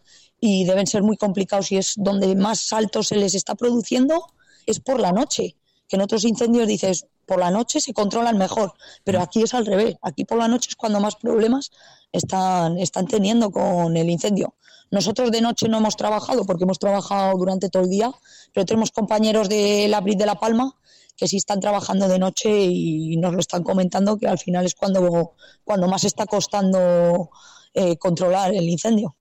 y 0.40 0.64
deben 0.64 0.86
ser 0.86 1.02
muy 1.02 1.18
complicados 1.18 1.70
y 1.70 1.76
es 1.76 1.92
donde 1.96 2.34
más 2.34 2.60
saltos 2.60 3.08
se 3.08 3.16
les 3.16 3.34
está 3.34 3.54
produciendo 3.54 4.24
es 4.66 4.80
por 4.80 4.98
la 4.98 5.12
noche. 5.12 5.54
Que 5.86 5.96
en 5.96 6.02
otros 6.02 6.24
incendios 6.24 6.66
dices, 6.66 7.06
por 7.26 7.40
la 7.40 7.50
noche 7.50 7.78
se 7.78 7.92
controlan 7.92 8.38
mejor, 8.38 8.72
pero 9.04 9.20
aquí 9.20 9.42
es 9.42 9.52
al 9.52 9.66
revés. 9.66 9.96
Aquí 10.00 10.24
por 10.24 10.38
la 10.38 10.48
noche 10.48 10.70
es 10.70 10.76
cuando 10.76 10.98
más 10.98 11.16
problemas 11.16 11.70
están, 12.10 12.78
están 12.78 13.06
teniendo 13.06 13.50
con 13.50 13.96
el 13.98 14.08
incendio. 14.08 14.54
Nosotros 14.90 15.30
de 15.30 15.42
noche 15.42 15.68
no 15.68 15.78
hemos 15.78 15.96
trabajado 15.96 16.44
porque 16.46 16.64
hemos 16.64 16.78
trabajado 16.78 17.36
durante 17.36 17.68
todo 17.68 17.82
el 17.82 17.90
día, 17.90 18.10
pero 18.54 18.64
tenemos 18.64 18.90
compañeros 18.92 19.48
del 19.48 19.92
Abril 19.92 20.16
de 20.16 20.26
La 20.26 20.36
Palma 20.36 20.74
que 21.20 21.28
sí 21.28 21.36
están 21.36 21.60
trabajando 21.60 22.08
de 22.08 22.18
noche 22.18 22.48
y 22.64 23.16
nos 23.18 23.34
lo 23.34 23.40
están 23.40 23.62
comentando 23.62 24.16
que 24.16 24.26
al 24.26 24.38
final 24.38 24.64
es 24.64 24.74
cuando, 24.74 25.34
cuando 25.62 25.86
más 25.86 26.04
está 26.04 26.24
costando 26.24 27.30
eh, 27.74 27.96
controlar 27.98 28.54
el 28.54 28.66
incendio. 28.68 29.14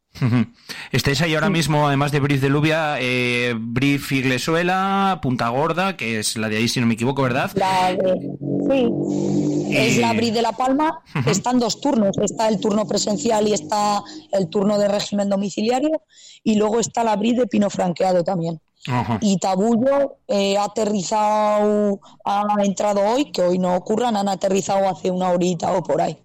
Estáis 0.91 1.21
ahí 1.21 1.35
ahora 1.35 1.49
mismo, 1.49 1.87
además 1.87 2.11
de 2.11 2.19
Brief 2.19 2.41
de 2.41 2.49
Lubia, 2.49 2.95
eh, 2.99 3.53
Brief 3.59 4.11
Iglesuela, 4.11 5.19
Punta 5.21 5.49
Gorda, 5.49 5.95
que 5.97 6.19
es 6.19 6.35
la 6.37 6.49
de 6.49 6.57
ahí, 6.57 6.67
si 6.67 6.79
no 6.79 6.87
me 6.87 6.95
equivoco, 6.95 7.21
¿verdad? 7.21 7.51
La 7.55 7.93
de- 7.93 8.31
sí, 8.69 9.75
es 9.75 9.97
la 9.97 10.13
Bri 10.13 10.31
de 10.31 10.41
La 10.41 10.53
Palma. 10.53 10.99
Están 11.27 11.59
dos 11.59 11.79
turnos. 11.79 12.17
Está 12.17 12.47
el 12.47 12.59
turno 12.59 12.87
presencial 12.87 13.47
y 13.47 13.53
está 13.53 14.01
el 14.31 14.49
turno 14.49 14.79
de 14.79 14.87
régimen 14.87 15.29
domiciliario. 15.29 16.01
Y 16.43 16.55
luego 16.55 16.79
está 16.79 17.03
la 17.03 17.15
Bri 17.15 17.33
de 17.35 17.45
Pino 17.45 17.69
Franqueado 17.69 18.23
también. 18.23 18.59
Ajá. 18.88 19.17
Y 19.21 19.38
Tabullo 19.38 20.17
eh, 20.27 20.57
ha 20.57 20.65
aterrizado, 20.65 21.99
ha 22.23 22.45
entrado 22.63 23.01
hoy, 23.01 23.32
que 23.32 23.41
hoy 23.41 23.59
no 23.59 23.75
ocurran, 23.75 24.15
han 24.15 24.30
aterrizado 24.30 24.88
hace 24.88 25.11
una 25.11 25.30
horita 25.32 25.73
o 25.73 25.84
por 25.84 26.01
ahí. 26.01 26.17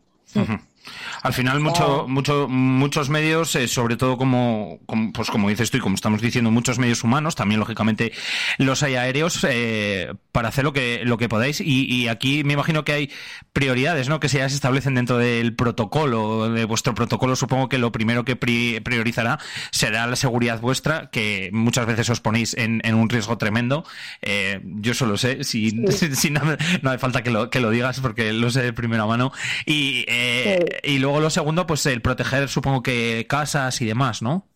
Al 1.24 1.32
final, 1.32 1.58
mucho, 1.60 2.06
mucho, 2.06 2.46
muchos 2.48 3.08
medios, 3.08 3.56
eh, 3.56 3.66
sobre 3.66 3.96
todo 3.96 4.16
como, 4.18 4.78
como, 4.86 5.12
pues 5.12 5.30
como 5.30 5.48
dices 5.48 5.70
tú 5.70 5.78
y 5.78 5.80
como 5.80 5.94
estamos 5.94 6.20
diciendo, 6.20 6.50
muchos 6.50 6.78
medios 6.78 7.02
humanos, 7.02 7.34
también 7.34 7.58
lógicamente 7.60 8.12
los 8.58 8.82
hay 8.82 8.94
aéreos, 8.96 9.44
eh, 9.48 10.12
para 10.32 10.48
hacer 10.48 10.64
lo 10.64 10.72
que, 10.74 11.00
lo 11.04 11.16
que 11.16 11.28
podáis. 11.30 11.60
Y, 11.60 11.86
y 11.86 12.08
aquí 12.08 12.44
me 12.44 12.52
imagino 12.52 12.84
que 12.84 12.92
hay 12.92 13.10
prioridades, 13.54 14.08
¿no? 14.08 14.20
Que 14.20 14.28
se 14.28 14.38
ya 14.38 14.48
se 14.48 14.54
establecen 14.54 14.94
dentro 14.96 15.16
del 15.16 15.54
protocolo, 15.54 16.50
de 16.50 16.64
vuestro 16.66 16.94
protocolo. 16.94 17.36
Supongo 17.36 17.68
que 17.70 17.78
lo 17.78 17.90
primero 17.90 18.24
que 18.24 18.36
pri- 18.36 18.80
priorizará 18.80 19.38
será 19.70 20.06
la 20.06 20.16
seguridad 20.16 20.60
vuestra, 20.60 21.08
que 21.10 21.48
muchas 21.52 21.86
veces 21.86 22.10
os 22.10 22.20
ponéis 22.20 22.54
en, 22.58 22.80
en 22.84 22.94
un 22.96 23.08
riesgo 23.08 23.38
tremendo. 23.38 23.84
Eh, 24.22 24.60
yo 24.62 24.92
solo 24.92 25.16
sé, 25.16 25.42
si, 25.44 25.70
si 25.90 26.30
no, 26.30 26.42
no 26.82 26.90
hace 26.90 26.98
falta 26.98 27.22
que 27.22 27.30
lo, 27.30 27.48
que 27.48 27.60
lo 27.60 27.70
digas 27.70 28.00
porque 28.00 28.32
lo 28.34 28.50
sé 28.50 28.60
de 28.62 28.72
primera 28.74 29.06
mano. 29.06 29.32
Y, 29.64 30.04
eh, 30.08 30.80
y 30.82 30.98
luego 30.98 31.13
lo 31.20 31.30
segundo, 31.30 31.66
pues 31.66 31.86
el 31.86 32.02
proteger, 32.02 32.48
supongo 32.48 32.82
que 32.82 33.26
casas 33.28 33.80
y 33.80 33.86
demás, 33.86 34.22
¿no? 34.22 34.48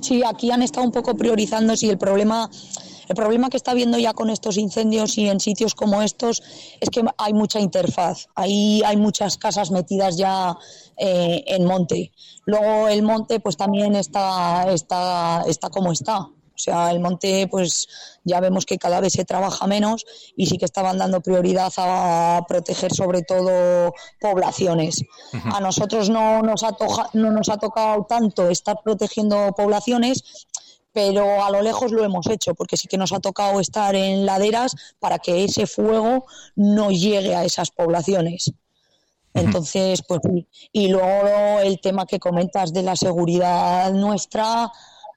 Sí, 0.00 0.22
aquí 0.24 0.50
han 0.50 0.62
estado 0.62 0.86
un 0.86 0.92
poco 0.92 1.16
priorizando 1.16 1.76
si 1.76 1.90
el 1.90 1.98
problema 1.98 2.48
el 3.08 3.16
problema 3.16 3.50
que 3.50 3.56
está 3.56 3.72
habiendo 3.72 3.98
ya 3.98 4.14
con 4.14 4.30
estos 4.30 4.56
incendios 4.56 5.18
y 5.18 5.28
en 5.28 5.40
sitios 5.40 5.74
como 5.74 6.02
estos 6.02 6.42
es 6.80 6.88
que 6.88 7.02
hay 7.18 7.34
mucha 7.34 7.60
interfaz. 7.60 8.28
Ahí 8.34 8.80
hay 8.86 8.96
muchas 8.96 9.36
casas 9.36 9.70
metidas 9.70 10.16
ya 10.16 10.56
eh, 10.96 11.42
en 11.46 11.66
monte. 11.66 12.12
Luego 12.46 12.88
el 12.88 13.02
monte 13.02 13.40
pues 13.40 13.56
también 13.56 13.96
está, 13.96 14.72
está, 14.72 15.42
está 15.46 15.68
como 15.68 15.92
está. 15.92 16.28
O 16.62 16.64
sea, 16.64 16.92
el 16.92 17.00
monte 17.00 17.48
pues 17.50 17.88
ya 18.22 18.38
vemos 18.38 18.66
que 18.66 18.78
cada 18.78 19.00
vez 19.00 19.14
se 19.14 19.24
trabaja 19.24 19.66
menos 19.66 20.06
y 20.36 20.46
sí 20.46 20.58
que 20.58 20.64
estaban 20.64 20.96
dando 20.96 21.20
prioridad 21.20 21.72
a 21.76 22.44
proteger 22.46 22.94
sobre 22.94 23.22
todo 23.22 23.92
poblaciones. 24.20 25.02
A 25.52 25.58
nosotros 25.58 26.08
no 26.08 26.40
nos, 26.42 26.62
ha 26.62 26.70
toja- 26.70 27.10
no 27.14 27.32
nos 27.32 27.48
ha 27.48 27.56
tocado 27.56 28.06
tanto 28.08 28.48
estar 28.48 28.76
protegiendo 28.84 29.50
poblaciones, 29.56 30.22
pero 30.92 31.42
a 31.44 31.50
lo 31.50 31.62
lejos 31.62 31.90
lo 31.90 32.04
hemos 32.04 32.28
hecho, 32.28 32.54
porque 32.54 32.76
sí 32.76 32.86
que 32.86 32.96
nos 32.96 33.12
ha 33.12 33.18
tocado 33.18 33.58
estar 33.58 33.96
en 33.96 34.24
laderas 34.24 34.76
para 35.00 35.18
que 35.18 35.42
ese 35.42 35.66
fuego 35.66 36.26
no 36.54 36.92
llegue 36.92 37.34
a 37.34 37.44
esas 37.44 37.72
poblaciones. 37.72 38.52
Entonces, 39.34 40.02
pues 40.06 40.20
sí. 40.22 40.46
Y 40.72 40.88
luego 40.88 41.60
el 41.60 41.80
tema 41.80 42.04
que 42.06 42.18
comentas 42.20 42.72
de 42.74 42.82
la 42.82 42.94
seguridad 42.94 43.90
nuestra, 43.92 44.70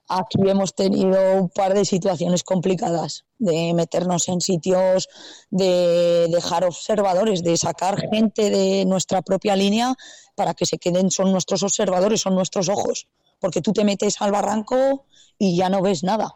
aquí 0.08 0.38
hemos 0.48 0.76
tenido 0.76 1.18
un 1.36 1.50
par 1.50 1.74
de 1.74 1.86
situaciones 1.86 2.44
complicadas, 2.44 3.26
de 3.40 3.74
meternos 3.74 4.28
en 4.30 4.42
sitios, 4.42 5.10
de 5.50 6.28
dejar 6.30 6.64
observadores, 6.64 7.44
de 7.44 7.58
sacar 7.58 8.00
gente 8.00 8.50
de 8.50 8.86
nuestra 8.86 9.22
propia 9.22 9.56
línea 9.56 9.96
para 10.36 10.54
que 10.54 10.66
se 10.66 10.78
queden, 10.78 11.12
son 11.12 11.32
nuestros 11.32 11.64
observadores, 11.64 12.22
son 12.22 12.36
nuestros 12.36 12.70
ojos, 12.70 13.08
porque 13.40 13.62
tú 13.62 13.74
te 13.74 13.84
metes 13.84 14.22
al 14.22 14.32
barranco 14.32 15.06
y 15.38 15.56
ya 15.58 15.70
no 15.70 15.82
ves 15.82 16.04
nada. 16.04 16.36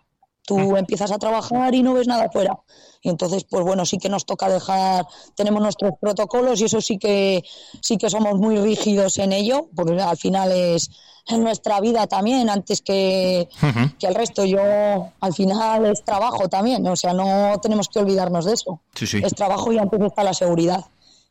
Tú 0.50 0.76
empiezas 0.78 1.12
a 1.12 1.20
trabajar 1.20 1.76
y 1.76 1.84
no 1.84 1.94
ves 1.94 2.08
nada 2.08 2.24
afuera. 2.24 2.58
Y 3.04 3.10
entonces, 3.10 3.44
pues 3.44 3.64
bueno, 3.64 3.86
sí 3.86 4.00
que 4.00 4.10
nos 4.10 4.26
toca 4.26 4.50
dejar, 4.50 5.06
tenemos 5.36 5.62
nuestros 5.62 5.92
protocolos 6.02 6.60
y 6.60 6.64
eso 6.64 6.82
sí 6.82 6.98
que 6.98 7.44
sí 7.82 8.00
que 8.00 8.10
somos 8.10 8.34
muy 8.40 8.58
rígidos 8.58 9.20
en 9.20 9.32
ello, 9.32 9.70
porque 9.76 10.02
al 10.02 10.18
final 10.18 10.52
es 10.52 10.90
en 11.28 11.44
nuestra 11.44 11.80
vida 11.82 12.08
también, 12.08 12.50
antes 12.50 12.82
que, 12.82 13.48
que 14.00 14.08
el 14.08 14.16
resto. 14.16 14.44
Yo 14.44 14.60
al 15.20 15.34
final 15.36 15.86
es 15.86 16.04
trabajo 16.04 16.50
también, 16.50 16.88
o 16.88 16.96
sea, 16.96 17.14
no 17.14 17.60
tenemos 17.62 17.88
que 17.88 18.00
olvidarnos 18.00 18.46
de 18.46 18.54
eso. 18.54 18.82
Sí, 18.96 19.06
sí. 19.06 19.22
Es 19.24 19.36
trabajo 19.36 19.72
y 19.72 19.78
antes 19.78 20.02
está 20.02 20.24
la 20.24 20.34
seguridad. 20.34 20.84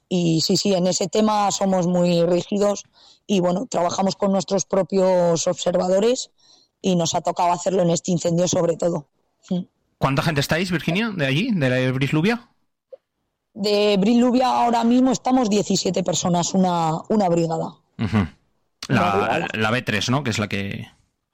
Y 0.08 0.42
sí, 0.42 0.56
sí, 0.56 0.74
en 0.74 0.86
ese 0.86 1.08
tema 1.08 1.50
somos 1.50 1.88
muy 1.88 2.22
rígidos 2.22 2.84
y 3.26 3.40
bueno, 3.40 3.66
trabajamos 3.68 4.14
con 4.14 4.30
nuestros 4.30 4.64
propios 4.64 5.48
observadores 5.48 6.30
y 6.80 6.96
nos 6.96 7.14
ha 7.14 7.20
tocado 7.20 7.52
hacerlo 7.52 7.82
en 7.82 7.90
este 7.90 8.10
incendio 8.10 8.48
sobre 8.48 8.76
todo. 8.76 9.08
Mm. 9.50 9.62
¿Cuánta 9.98 10.22
gente 10.22 10.40
estáis, 10.40 10.70
Virginia, 10.70 11.10
de 11.10 11.26
allí, 11.26 11.50
de 11.52 11.70
la 11.70 11.92
Brisluvia? 11.92 12.48
De 13.52 13.96
Briluvia 13.98 14.46
ahora 14.46 14.84
mismo 14.84 15.10
estamos 15.10 15.50
17 15.50 16.04
personas, 16.04 16.54
una, 16.54 16.92
una 17.08 17.28
brigada. 17.28 17.74
La 18.88 19.70
B3, 19.72 20.10
¿no? 20.10 20.22
Que 20.22 20.30
es 20.30 20.38
la 20.38 20.48
que... 20.48 20.86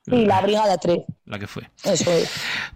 Sí, 0.07 0.25
la 0.25 0.41
brigada 0.41 0.79
3. 0.79 1.01
La 1.27 1.39
que 1.39 1.47
fue. 1.47 1.71
Eso 1.83 2.11
es. 2.11 2.31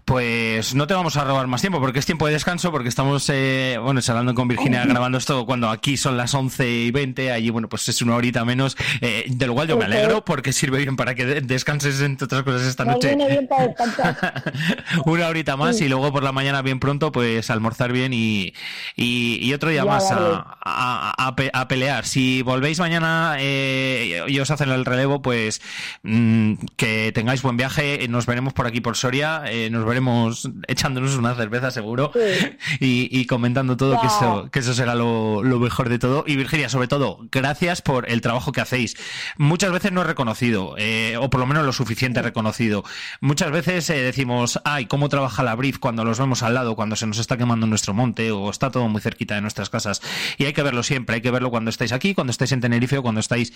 Pues 0.05 0.73
no 0.73 0.87
te 0.87 0.95
vamos 0.95 1.15
a 1.17 1.23
robar 1.23 1.45
más 1.45 1.61
tiempo 1.61 1.79
porque 1.79 1.99
es 1.99 2.05
tiempo 2.07 2.25
de 2.25 2.33
descanso, 2.33 2.71
porque 2.71 2.89
estamos, 2.89 3.29
eh, 3.29 3.77
bueno, 3.79 4.01
hablando 4.07 4.33
con 4.33 4.47
Virginia 4.47 4.85
grabando 4.85 5.19
esto 5.19 5.45
cuando 5.45 5.69
aquí 5.69 5.97
son 5.97 6.17
las 6.17 6.33
11 6.33 6.67
y 6.67 6.89
20, 6.89 7.31
allí, 7.31 7.51
bueno, 7.51 7.69
pues 7.69 7.87
es 7.89 8.01
una 8.01 8.15
horita 8.15 8.43
menos, 8.45 8.75
eh, 9.01 9.25
de 9.27 9.45
lo 9.47 9.53
cual 9.53 9.67
yo 9.67 9.77
me 9.77 9.85
alegro 9.85 10.25
porque 10.25 10.51
sirve 10.51 10.79
bien 10.79 10.95
para 10.95 11.13
que 11.13 11.25
descanses, 11.41 12.01
entre 12.01 12.25
otras 12.25 12.41
cosas, 12.41 12.63
esta 12.63 12.85
noche. 12.85 13.15
una 15.05 15.27
horita 15.27 15.55
más 15.55 15.79
y 15.81 15.87
luego 15.87 16.11
por 16.11 16.23
la 16.23 16.31
mañana 16.31 16.63
bien 16.63 16.79
pronto, 16.79 17.11
pues 17.11 17.51
almorzar 17.51 17.91
bien 17.91 18.13
y, 18.13 18.53
y, 18.95 19.53
otro 19.53 19.69
día 19.69 19.85
más 19.85 20.07
a, 20.11 20.57
a, 20.63 21.67
pelear. 21.67 22.05
Si 22.05 22.41
volvéis 22.41 22.79
mañana 22.79 23.35
eh, 23.39 24.23
y 24.27 24.39
os 24.39 24.49
hacen 24.49 24.69
el 24.69 24.85
relevo, 24.85 25.21
pues 25.21 25.61
mm, 26.01 26.53
que 26.77 27.11
tengáis 27.13 27.43
buen 27.43 27.57
viaje, 27.57 28.07
nos 28.07 28.25
veremos 28.25 28.38
por 28.47 28.65
aquí 28.67 28.81
por 28.81 28.95
Soria, 28.95 29.43
eh, 29.47 29.69
nos 29.69 29.85
veremos 29.85 30.49
echándonos 30.67 31.15
una 31.15 31.35
cerveza 31.35 31.71
seguro 31.71 32.11
y, 32.79 33.25
comentando 33.25 33.77
todo, 33.77 33.99
que, 33.99 34.07
eso, 34.07 34.49
que 34.51 34.59
eso 34.59 34.73
será 34.73 34.95
lo, 34.95 35.41
mejor 35.43 35.89
de 35.89 35.99
todo. 35.99 36.23
Y 36.25 36.35
Virginia, 36.35 36.69
sobre 36.69 36.87
todo, 36.87 37.19
gracias 37.31 37.81
por 37.81 38.09
el 38.09 38.21
trabajo 38.21 38.51
que 38.51 38.61
hacéis. 38.61 38.95
Muchas 39.37 39.71
veces 39.71 39.91
no 39.91 40.01
es 40.01 40.07
reconocido, 40.07 40.75
eh, 40.77 41.17
o 41.19 41.29
por 41.29 41.39
lo 41.39 41.45
menos 41.45 41.65
lo 41.65 41.73
suficiente 41.73 42.21
reconocido. 42.21 42.83
Muchas 43.19 43.51
veces 43.51 43.89
eh, 43.89 44.01
decimos, 44.01 44.59
ay, 44.63 44.85
¿cómo 44.85 45.09
trabaja 45.09 45.43
la 45.43 45.55
brief 45.55 45.79
cuando 45.79 46.05
los 46.05 46.19
vemos 46.19 46.41
al 46.43 46.53
lado, 46.53 46.75
cuando 46.75 46.95
se 46.95 47.05
nos 47.05 47.19
está 47.19 47.37
quemando 47.37 47.67
nuestro 47.67 47.93
monte 47.93 48.31
o 48.31 48.49
está 48.49 48.71
todo 48.71 48.87
muy 48.87 49.01
cerquita 49.01 49.35
de 49.35 49.41
nuestras 49.41 49.69
casas? 49.69 50.01
Y 50.37 50.45
hay 50.45 50.53
que 50.53 50.63
verlo 50.63 50.83
siempre, 50.83 51.15
hay 51.15 51.21
que 51.21 51.31
verlo 51.31 51.49
cuando 51.49 51.69
estáis 51.69 51.91
aquí, 51.91 52.13
cuando 52.13 52.31
estáis 52.31 52.53
en 52.53 52.61
Tenerife 52.61 52.97
o 52.97 53.03
cuando 53.03 53.19
estáis 53.19 53.53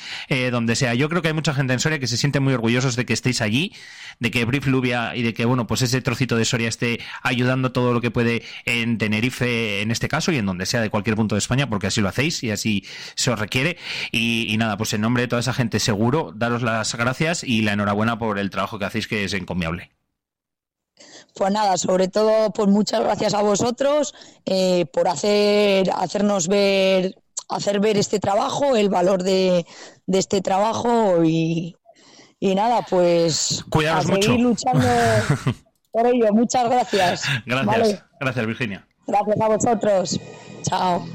donde 0.52 0.76
sea. 0.76 0.94
Yo 0.94 1.10
creo 1.10 1.22
que 1.22 1.30
hay 1.30 1.34
mucha 1.34 1.54
gente 1.54 1.74
en 1.74 1.80
Soria 1.80 2.00
que 2.00 2.08
se 2.08 2.18
siente 2.18 2.40
muy 2.40 2.54
orgullosos 2.54 2.96
de 2.96 3.06
que 3.06 3.14
estéis 3.14 3.42
allí, 3.42 3.74
de 4.20 4.32
que 4.32 4.46
Brief 4.46 4.68
y 5.16 5.22
de 5.22 5.34
que, 5.34 5.46
bueno, 5.46 5.68
pues 5.68 5.82
ese 5.82 6.02
trocito 6.02 6.36
de 6.36 6.46
Soria 6.46 6.68
esté 6.68 7.00
ayudando 7.22 7.72
todo 7.72 7.94
lo 7.94 8.02
que 8.02 8.12
puede 8.12 8.44
en 8.66 8.98
Tenerife 8.98 9.82
en 9.82 9.92
este 9.92 10.08
caso 10.08 10.32
y 10.32 10.38
en 10.38 10.46
donde 10.46 10.66
sea 10.66 10.82
de 10.82 10.90
cualquier 10.90 11.16
punto 11.16 11.36
de 11.36 11.40
España, 11.40 11.70
porque 11.70 11.88
así 11.88 12.02
lo 12.02 12.10
hacéis 12.10 12.44
y 12.44 12.52
así 12.52 12.86
se 13.16 13.32
os 13.32 13.40
requiere. 13.40 13.78
Y, 14.12 14.56
nada, 14.58 14.78
pues 14.78 14.94
en 14.94 15.02
nombre 15.02 15.24
de 15.24 15.28
toda 15.28 15.42
esa 15.42 15.54
gente 15.54 15.80
seguro, 15.80 16.32
daros 16.36 16.64
las 16.64 16.96
gracias 16.96 17.44
y 17.44 17.62
la 17.62 17.74
enhorabuena 17.74 18.18
por 18.18 18.40
el 18.40 18.50
trabajo 18.50 18.80
que 18.80 18.86
hacéis 18.86 19.08
que 19.08 19.26
es 19.26 19.34
encomiable. 19.34 19.92
Pues 21.36 21.52
nada, 21.52 21.78
sobre 21.78 22.08
todo, 22.08 22.52
pues 22.52 22.68
muchas 22.68 23.02
gracias 23.02 23.34
a 23.34 23.42
vosotros 23.42 24.14
eh, 24.46 24.86
por 24.94 25.08
hacer, 25.08 25.90
hacernos 25.96 26.48
ver, 26.48 27.16
hacer 27.50 27.80
ver 27.80 27.98
este 27.98 28.20
trabajo, 28.20 28.76
el 28.76 28.90
valor 28.90 29.24
de 29.24 29.66
este 30.08 30.42
trabajo 30.42 31.24
y, 31.24 31.76
y 32.44 32.56
nada, 32.56 32.82
pues 32.90 33.64
Cuidaros 33.70 34.10
a 34.10 34.16
seguir 34.16 34.42
luchando 34.42 34.86
por 35.94 36.06
ello. 36.06 36.34
Muchas 36.34 36.70
gracias. 36.70 37.24
Gracias, 37.46 38.04
gracias 38.20 38.46
Virginia. 38.46 38.86
Gracias 39.08 39.40
a 39.40 39.48
vosotros. 39.48 40.20
Chao. 40.64 41.06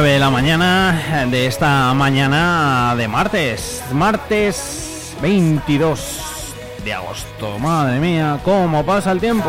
9 0.00 0.12
de 0.12 0.18
la 0.20 0.30
mañana 0.30 1.26
de 1.28 1.46
esta 1.48 1.92
mañana 1.92 2.94
de 2.96 3.08
martes, 3.08 3.82
martes 3.90 5.16
22 5.20 6.54
de 6.84 6.94
agosto. 6.94 7.58
Madre 7.58 7.98
mía, 7.98 8.38
cómo 8.44 8.86
pasa 8.86 9.10
el 9.10 9.18
tiempo. 9.18 9.48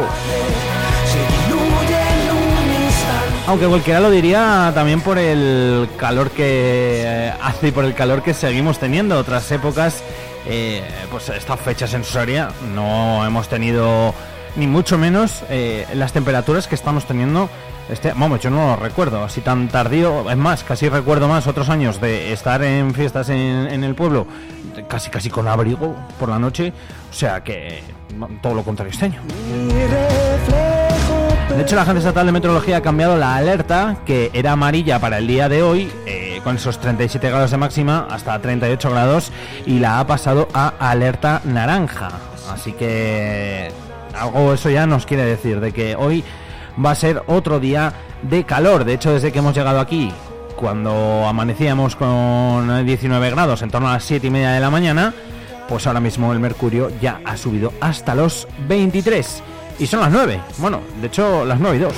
Aunque 3.45 3.68
cualquiera 3.68 4.00
lo 4.00 4.10
diría 4.10 4.72
también 4.74 5.02
por 5.02 5.20
el 5.20 5.88
calor 5.97 6.32
que 6.32 7.32
hace 7.39 7.68
y 7.68 7.72
por 7.72 7.86
el 7.86 7.93
calor 7.93 8.24
que 8.24 8.34
seguimos 8.34 8.80
teniendo. 8.80 9.20
Otras 9.20 9.52
épocas, 9.52 10.02
eh, 10.47 10.82
pues 11.12 11.30
estas 11.30 11.60
fechas 11.60 11.93
en 11.93 12.04
Soria 12.04 12.50
no 12.74 13.24
hemos 13.24 13.50
tenido 13.50 14.16
ni 14.56 14.66
mucho 14.66 14.97
menos 14.97 15.43
eh, 15.52 15.86
las 15.93 16.12
temperaturas 16.12 16.68
que 16.68 16.74
estamos 16.74 17.06
teniendo 17.06 17.52
este, 17.90 18.14
vamos, 18.16 18.40
yo 18.40 18.50
no 18.50 18.68
lo 18.68 18.76
recuerdo 18.76 19.24
así 19.24 19.42
tan 19.42 19.68
tardío. 19.68 20.30
Es 20.30 20.38
más, 20.38 20.64
casi 20.64 20.90
recuerdo 20.90 21.28
más 21.28 21.48
otros 21.48 21.70
años 21.70 22.00
de 22.00 22.32
estar 22.32 22.62
en 22.64 22.94
fiestas 22.94 23.30
en, 23.30 23.84
el 23.84 23.96
pueblo, 23.96 24.28
casi 24.88 25.10
casi 25.10 25.30
con 25.30 25.48
abrigo 25.48 25.96
por 26.20 26.30
la 26.30 26.38
noche. 26.38 26.72
O 27.10 27.14
sea 27.14 27.44
que 27.44 27.82
todo 28.42 28.54
lo 28.54 28.64
contrario 28.64 28.92
este 28.92 29.06
año. 29.06 29.22
De 31.56 31.64
hecho, 31.64 31.76
la 31.76 31.82
Agencia 31.82 32.10
Estatal 32.10 32.28
de 32.28 32.32
Meteorología 32.32 32.78
ha 32.78 32.82
cambiado 32.82 33.18
la 33.18 33.36
alerta, 33.36 33.98
que 34.06 34.30
era 34.34 34.52
amarilla 34.52 35.00
para 35.00 35.18
el 35.18 35.26
día 35.28 35.50
de 35.50 35.64
hoy, 35.64 35.92
eh, 36.06 36.40
con 36.44 36.56
esos 36.56 36.80
37 36.80 37.28
grados 37.28 37.52
de 37.52 37.58
máxima, 37.58 38.08
hasta 38.10 38.40
38 38.40 38.92
grados, 38.92 39.32
y 39.66 39.80
la 39.80 40.00
ha 40.00 40.08
pasado 40.08 40.48
a 40.54 40.74
alerta 40.80 41.42
naranja. 41.44 42.12
Así 42.54 42.72
que 42.74 43.72
algo 44.18 44.54
eso 44.54 44.70
ya 44.70 44.86
nos 44.86 45.06
quiere 45.06 45.26
decir 45.26 45.60
de 45.60 45.72
que 45.72 45.96
hoy 45.96 46.24
va 46.84 46.91
a 46.91 46.95
ser 46.95 47.23
otro 47.27 47.59
día 47.59 47.93
de 48.21 48.43
calor. 48.43 48.86
De 48.86 48.93
hecho, 48.93 49.13
desde 49.13 49.32
que 49.32 49.39
hemos 49.39 49.55
llegado 49.55 49.80
aquí, 49.80 50.11
cuando 50.55 51.25
amanecíamos 51.27 51.95
con 51.95 52.86
19 52.86 53.30
grados, 53.32 53.61
en 53.61 53.71
torno 53.71 53.89
a 53.89 53.93
las 53.93 54.03
7 54.03 54.27
y 54.27 54.30
media 54.30 54.51
de 54.51 54.59
la 54.59 54.69
mañana, 54.69 55.13
pues 55.67 55.88
ahora 55.88 55.99
mismo 55.99 56.34
el 56.34 56.39
mercurio 56.39 56.91
ya 57.01 57.21
ha 57.25 57.38
subido 57.38 57.73
hasta 57.82 58.15
los 58.15 58.47
23. 58.67 59.43
Y 59.80 59.88
son 59.88 60.01
las 60.01 60.11
9. 60.11 60.39
Bueno, 60.57 60.82
de 60.99 61.07
hecho, 61.07 61.45
las 61.45 61.59
9 61.59 61.77
y 61.77 61.80
2. 61.80 61.93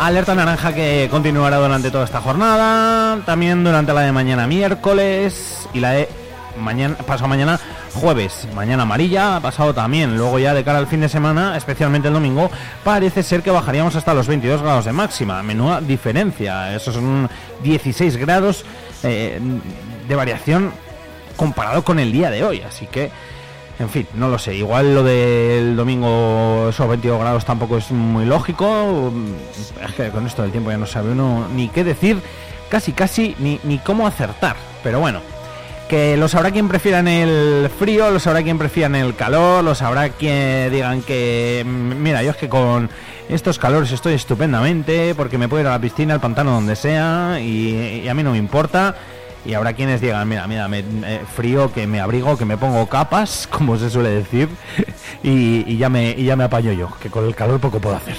Alerta 0.00 0.34
naranja 0.34 0.74
que 0.74 1.08
continuará 1.10 1.58
durante 1.58 1.90
toda 1.90 2.04
esta 2.04 2.20
jornada, 2.20 3.22
también 3.26 3.62
durante 3.62 3.92
la 3.92 4.00
de 4.00 4.12
mañana 4.12 4.46
miércoles 4.46 5.68
y 5.74 5.80
la 5.80 5.90
de 5.90 6.08
mañana, 6.58 6.96
pasado 6.96 7.28
mañana 7.28 7.60
jueves, 7.92 8.48
mañana 8.54 8.84
amarilla, 8.84 9.36
ha 9.36 9.40
pasado 9.40 9.74
también. 9.74 10.16
Luego 10.16 10.38
ya 10.38 10.54
de 10.54 10.64
cara 10.64 10.78
al 10.78 10.86
fin 10.86 11.00
de 11.00 11.08
semana, 11.08 11.56
especialmente 11.56 12.08
el 12.08 12.14
domingo, 12.14 12.50
parece 12.84 13.22
ser 13.22 13.42
que 13.42 13.50
bajaríamos 13.50 13.96
hasta 13.96 14.14
los 14.14 14.26
22 14.26 14.62
grados 14.62 14.84
de 14.84 14.92
máxima. 14.92 15.42
Menuda 15.42 15.80
diferencia. 15.80 16.74
Esos 16.74 16.94
son 16.94 17.28
16 17.62 18.16
grados 18.16 18.64
eh, 19.02 19.40
de 20.08 20.14
variación 20.14 20.72
comparado 21.36 21.84
con 21.84 21.98
el 21.98 22.12
día 22.12 22.30
de 22.30 22.44
hoy. 22.44 22.62
Así 22.62 22.86
que, 22.86 23.10
en 23.78 23.88
fin, 23.88 24.06
no 24.14 24.28
lo 24.28 24.38
sé. 24.38 24.54
Igual 24.54 24.94
lo 24.94 25.02
del 25.02 25.76
domingo, 25.76 26.68
esos 26.70 26.88
22 26.88 27.20
grados 27.20 27.44
tampoco 27.44 27.78
es 27.78 27.90
muy 27.90 28.24
lógico. 28.24 29.12
Es 29.86 29.94
que 29.94 30.10
con 30.10 30.26
esto 30.26 30.42
del 30.42 30.50
tiempo 30.50 30.70
ya 30.70 30.78
no 30.78 30.86
sabe 30.86 31.12
uno 31.12 31.46
ni 31.54 31.68
qué 31.68 31.84
decir, 31.84 32.20
casi, 32.68 32.92
casi, 32.92 33.36
ni, 33.38 33.60
ni 33.64 33.78
cómo 33.78 34.06
acertar. 34.06 34.56
Pero 34.82 35.00
bueno 35.00 35.39
que 35.90 36.16
los 36.16 36.34
habrá 36.36 36.52
quien 36.52 36.68
prefieran 36.68 37.08
el 37.08 37.68
frío, 37.78 38.10
los 38.12 38.24
habrá 38.28 38.42
quien 38.44 38.58
prefieran 38.58 38.94
el 38.94 39.16
calor, 39.16 39.64
los 39.64 39.82
habrá 39.82 40.08
quien 40.10 40.70
digan 40.72 41.02
que, 41.02 41.64
mm, 41.66 42.00
mira, 42.00 42.22
yo 42.22 42.30
es 42.30 42.36
que 42.36 42.48
con 42.48 42.88
estos 43.28 43.58
calores 43.58 43.90
estoy 43.90 44.14
estupendamente 44.14 45.14
porque 45.16 45.36
me 45.36 45.48
puedo 45.48 45.62
ir 45.62 45.66
a 45.66 45.72
la 45.72 45.80
piscina, 45.80 46.14
al 46.14 46.20
pantano, 46.20 46.52
donde 46.52 46.76
sea 46.76 47.38
y, 47.40 48.06
a 48.08 48.14
mí 48.14 48.22
no 48.22 48.30
me 48.32 48.38
importa. 48.38 48.94
y 49.44 49.54
habrá 49.54 49.72
quienes 49.72 50.00
digan, 50.00 50.28
mira, 50.28 50.46
mira, 50.46 50.68
me, 50.68 50.82
me- 50.84 51.20
frío, 51.34 51.72
que 51.72 51.86
me 51.86 51.98
abrigo, 52.00 52.36
que 52.38 52.44
me 52.44 52.56
pongo 52.56 52.86
capas, 52.88 53.46
como 53.50 53.76
se 53.76 53.90
suele 53.90 54.10
decir, 54.10 54.48
y, 55.24 55.64
y 55.66 55.76
ya 55.76 55.88
me, 55.88 56.10
y 56.16 56.24
ya 56.24 56.36
me 56.36 56.44
apaño 56.44 56.72
yo, 56.72 56.88
que 57.02 57.10
con 57.10 57.24
el 57.26 57.34
calor 57.34 57.58
poco 57.58 57.80
puedo 57.80 57.96
hacer. 57.96 58.16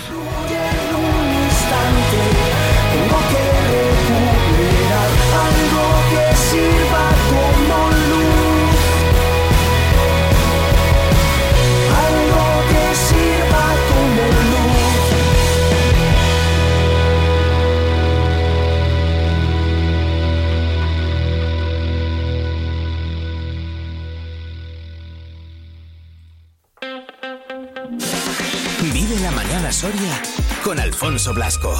Soria 29.71 30.21
con 30.65 30.79
Alfonso 30.79 31.33
Blasco. 31.33 31.73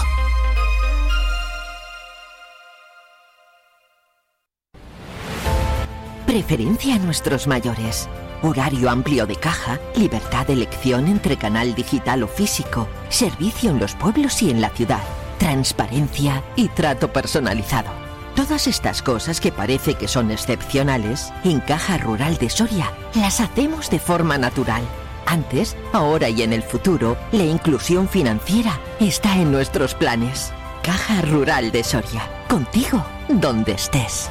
Preferencia 6.25 6.95
a 6.95 6.99
nuestros 6.99 7.47
mayores. 7.47 8.07
Horario 8.43 8.89
amplio 8.89 9.27
de 9.27 9.35
caja, 9.35 9.77
libertad 9.95 10.47
de 10.47 10.53
elección 10.53 11.07
entre 11.07 11.35
canal 11.35 11.75
digital 11.75 12.23
o 12.23 12.27
físico, 12.27 12.87
servicio 13.09 13.71
en 13.71 13.79
los 13.79 13.93
pueblos 13.95 14.41
y 14.41 14.51
en 14.51 14.61
la 14.61 14.69
ciudad, 14.69 15.03
transparencia 15.37 16.43
y 16.55 16.69
trato 16.69 17.11
personalizado. 17.11 17.91
Todas 18.35 18.67
estas 18.67 19.01
cosas 19.01 19.41
que 19.41 19.51
parece 19.51 19.95
que 19.95 20.07
son 20.07 20.31
excepcionales, 20.31 21.33
en 21.43 21.59
Caja 21.59 21.97
Rural 21.97 22.37
de 22.37 22.49
Soria 22.49 22.89
las 23.15 23.41
hacemos 23.41 23.89
de 23.89 23.99
forma 23.99 24.37
natural. 24.37 24.83
Antes, 25.32 25.77
ahora 25.93 26.27
y 26.27 26.41
en 26.41 26.51
el 26.51 26.61
futuro, 26.61 27.17
la 27.32 27.45
inclusión 27.45 28.09
financiera 28.09 28.77
está 28.99 29.38
en 29.38 29.49
nuestros 29.49 29.95
planes. 29.95 30.51
Caja 30.84 31.21
Rural 31.21 31.71
de 31.71 31.86
Soria, 31.86 32.29
contigo 32.49 33.01
donde 33.29 33.71
estés. 33.71 34.29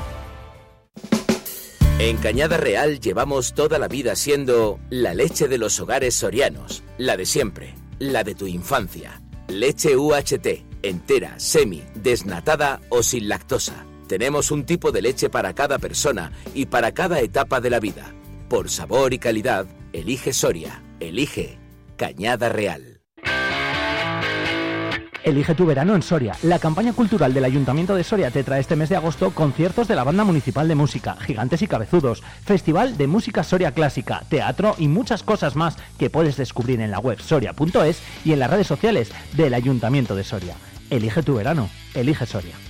En 1.98 2.18
Cañada 2.18 2.58
Real 2.58 3.00
llevamos 3.00 3.54
toda 3.54 3.78
la 3.78 3.88
vida 3.88 4.14
siendo 4.14 4.78
la 4.90 5.14
leche 5.14 5.48
de 5.48 5.56
los 5.56 5.80
hogares 5.80 6.14
sorianos, 6.16 6.82
la 6.98 7.16
de 7.16 7.24
siempre, 7.24 7.74
la 7.98 8.22
de 8.22 8.34
tu 8.34 8.46
infancia. 8.46 9.22
Leche 9.48 9.96
UHT, 9.96 10.66
entera, 10.82 11.40
semi, 11.40 11.82
desnatada 11.94 12.82
o 12.90 13.02
sin 13.02 13.26
lactosa. 13.26 13.86
Tenemos 14.06 14.50
un 14.50 14.66
tipo 14.66 14.92
de 14.92 15.00
leche 15.00 15.30
para 15.30 15.54
cada 15.54 15.78
persona 15.78 16.30
y 16.54 16.66
para 16.66 16.92
cada 16.92 17.20
etapa 17.20 17.62
de 17.62 17.70
la 17.70 17.80
vida. 17.80 18.12
Por 18.50 18.68
sabor 18.68 19.14
y 19.14 19.18
calidad, 19.18 19.64
elige 19.94 20.34
Soria, 20.34 20.82
elige 21.00 21.58
Cañada 21.96 22.48
Real. 22.48 23.00
Elige 25.22 25.54
tu 25.54 25.66
verano 25.66 25.94
en 25.94 26.02
Soria. 26.02 26.34
La 26.42 26.58
campaña 26.58 26.94
cultural 26.94 27.34
del 27.34 27.44
Ayuntamiento 27.44 27.94
de 27.94 28.04
Soria 28.04 28.30
te 28.30 28.42
trae 28.42 28.60
este 28.60 28.74
mes 28.74 28.88
de 28.88 28.96
agosto 28.96 29.32
conciertos 29.32 29.86
de 29.86 29.94
la 29.94 30.04
Banda 30.04 30.24
Municipal 30.24 30.66
de 30.66 30.74
Música, 30.74 31.16
Gigantes 31.16 31.60
y 31.60 31.66
Cabezudos, 31.66 32.22
Festival 32.44 32.96
de 32.96 33.06
Música 33.06 33.44
Soria 33.44 33.72
Clásica, 33.72 34.22
teatro 34.30 34.74
y 34.78 34.88
muchas 34.88 35.22
cosas 35.22 35.56
más 35.56 35.76
que 35.98 36.08
puedes 36.08 36.36
descubrir 36.36 36.80
en 36.80 36.90
la 36.90 37.00
web 37.00 37.20
soria.es 37.20 38.00
y 38.24 38.32
en 38.32 38.38
las 38.38 38.50
redes 38.50 38.66
sociales 38.66 39.12
del 39.34 39.52
Ayuntamiento 39.52 40.14
de 40.14 40.24
Soria. 40.24 40.54
Elige 40.88 41.22
tu 41.22 41.34
verano. 41.34 41.68
Elige 41.94 42.24
Soria. 42.24 42.69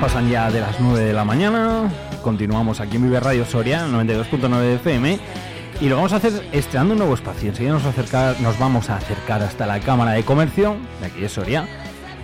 Pasan 0.00 0.30
ya 0.30 0.50
de 0.50 0.60
las 0.60 0.78
9 0.80 1.04
de 1.04 1.12
la 1.12 1.24
mañana. 1.24 1.90
Continuamos 2.22 2.80
aquí 2.80 2.96
en 2.96 3.02
Vive 3.02 3.20
Radio 3.20 3.44
Soria, 3.44 3.86
92.9 3.86 4.60
de 4.60 4.74
FM. 4.74 5.18
Y 5.80 5.88
lo 5.88 5.96
vamos 5.96 6.12
a 6.12 6.16
hacer 6.16 6.32
estrenando 6.52 6.92
un 6.94 6.98
nuevo 6.98 7.14
espacio. 7.14 7.48
Enseguida 7.48 7.78
nos 8.40 8.58
vamos 8.58 8.90
a 8.90 8.96
acercar 8.96 9.42
hasta 9.42 9.66
la 9.66 9.80
Cámara 9.80 10.12
de 10.12 10.24
Comercio 10.24 10.76
de 11.00 11.06
aquí 11.06 11.20
de 11.20 11.28
Soria 11.28 11.66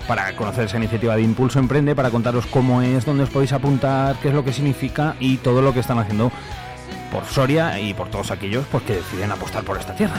para 0.07 0.37
conocer 0.37 0.66
esa 0.66 0.77
iniciativa 0.77 1.16
de 1.16 1.22
Impulso 1.22 1.59
Emprende, 1.59 1.95
para 1.95 2.11
contaros 2.11 2.47
cómo 2.47 2.83
es, 2.83 3.05
dónde 3.05 3.25
os 3.25 3.31
podéis 3.31 3.53
apuntar, 3.53 4.16
qué 4.16 4.29
es 4.29 4.35
lo 4.35 4.45
que 4.45 4.53
significa 4.53 5.16
y 5.18 5.39
todo 5.39 5.62
lo 5.62 5.72
que 5.72 5.81
están 5.81 5.99
haciendo 5.99 6.31
por 7.11 7.25
Soria 7.25 7.81
y 7.81 7.95
por 7.95 8.09
todos 8.09 8.31
aquellos 8.31 8.66
pues, 8.70 8.85
que 8.85 8.95
deciden 8.97 9.33
apostar 9.33 9.64
por 9.64 9.79
esta 9.79 9.95
tierra. 9.95 10.14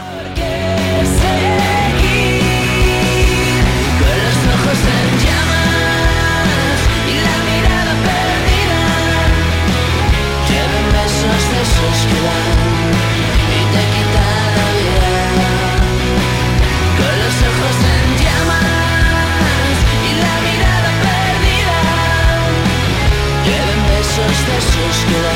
masquerade 25.06 25.35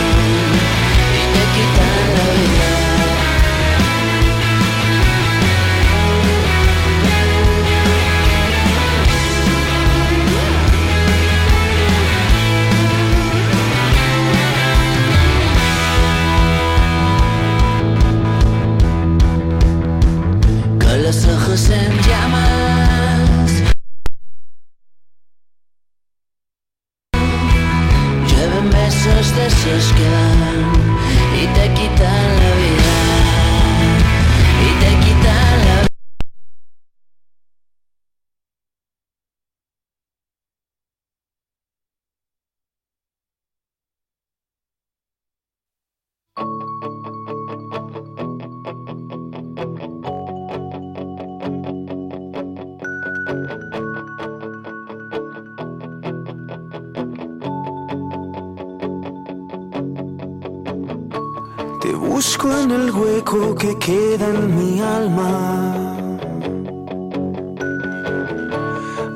que 63.69 63.77
queda 63.77 64.25
en 64.29 64.55
mi 64.57 64.81
alma. 64.81 65.31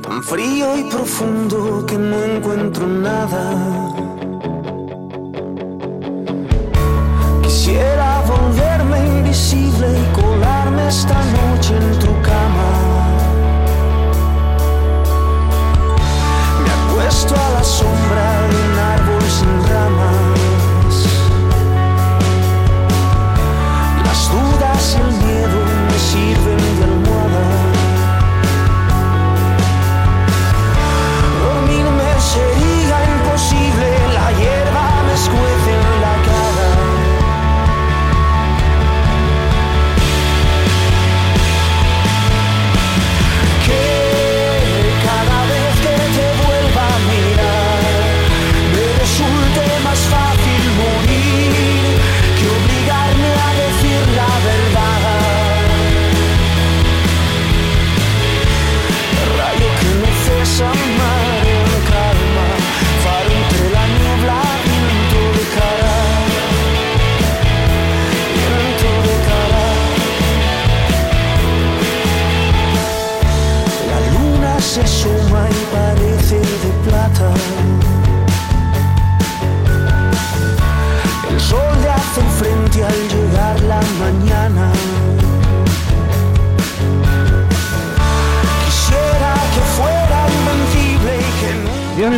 Tan 0.03 0.23
frío 0.23 0.77
y 0.77 0.83
profundo 0.91 1.83
que 1.87 1.97
no 1.97 2.23
encuentro 2.23 2.85
nada. 2.85 3.43
Quisiera 7.41 8.21
volverme 8.27 8.99
invisible 9.17 9.87
y 10.01 10.21
colarme 10.21 10.87
esta 10.87 11.19
noche 11.37 11.75
en 11.75 11.99
tu 11.99 12.11
cama. 12.21 12.69
Me 16.63 16.71
acuesto 16.79 17.33
a 17.33 17.49
la 17.57 17.63
sombra 17.63 18.32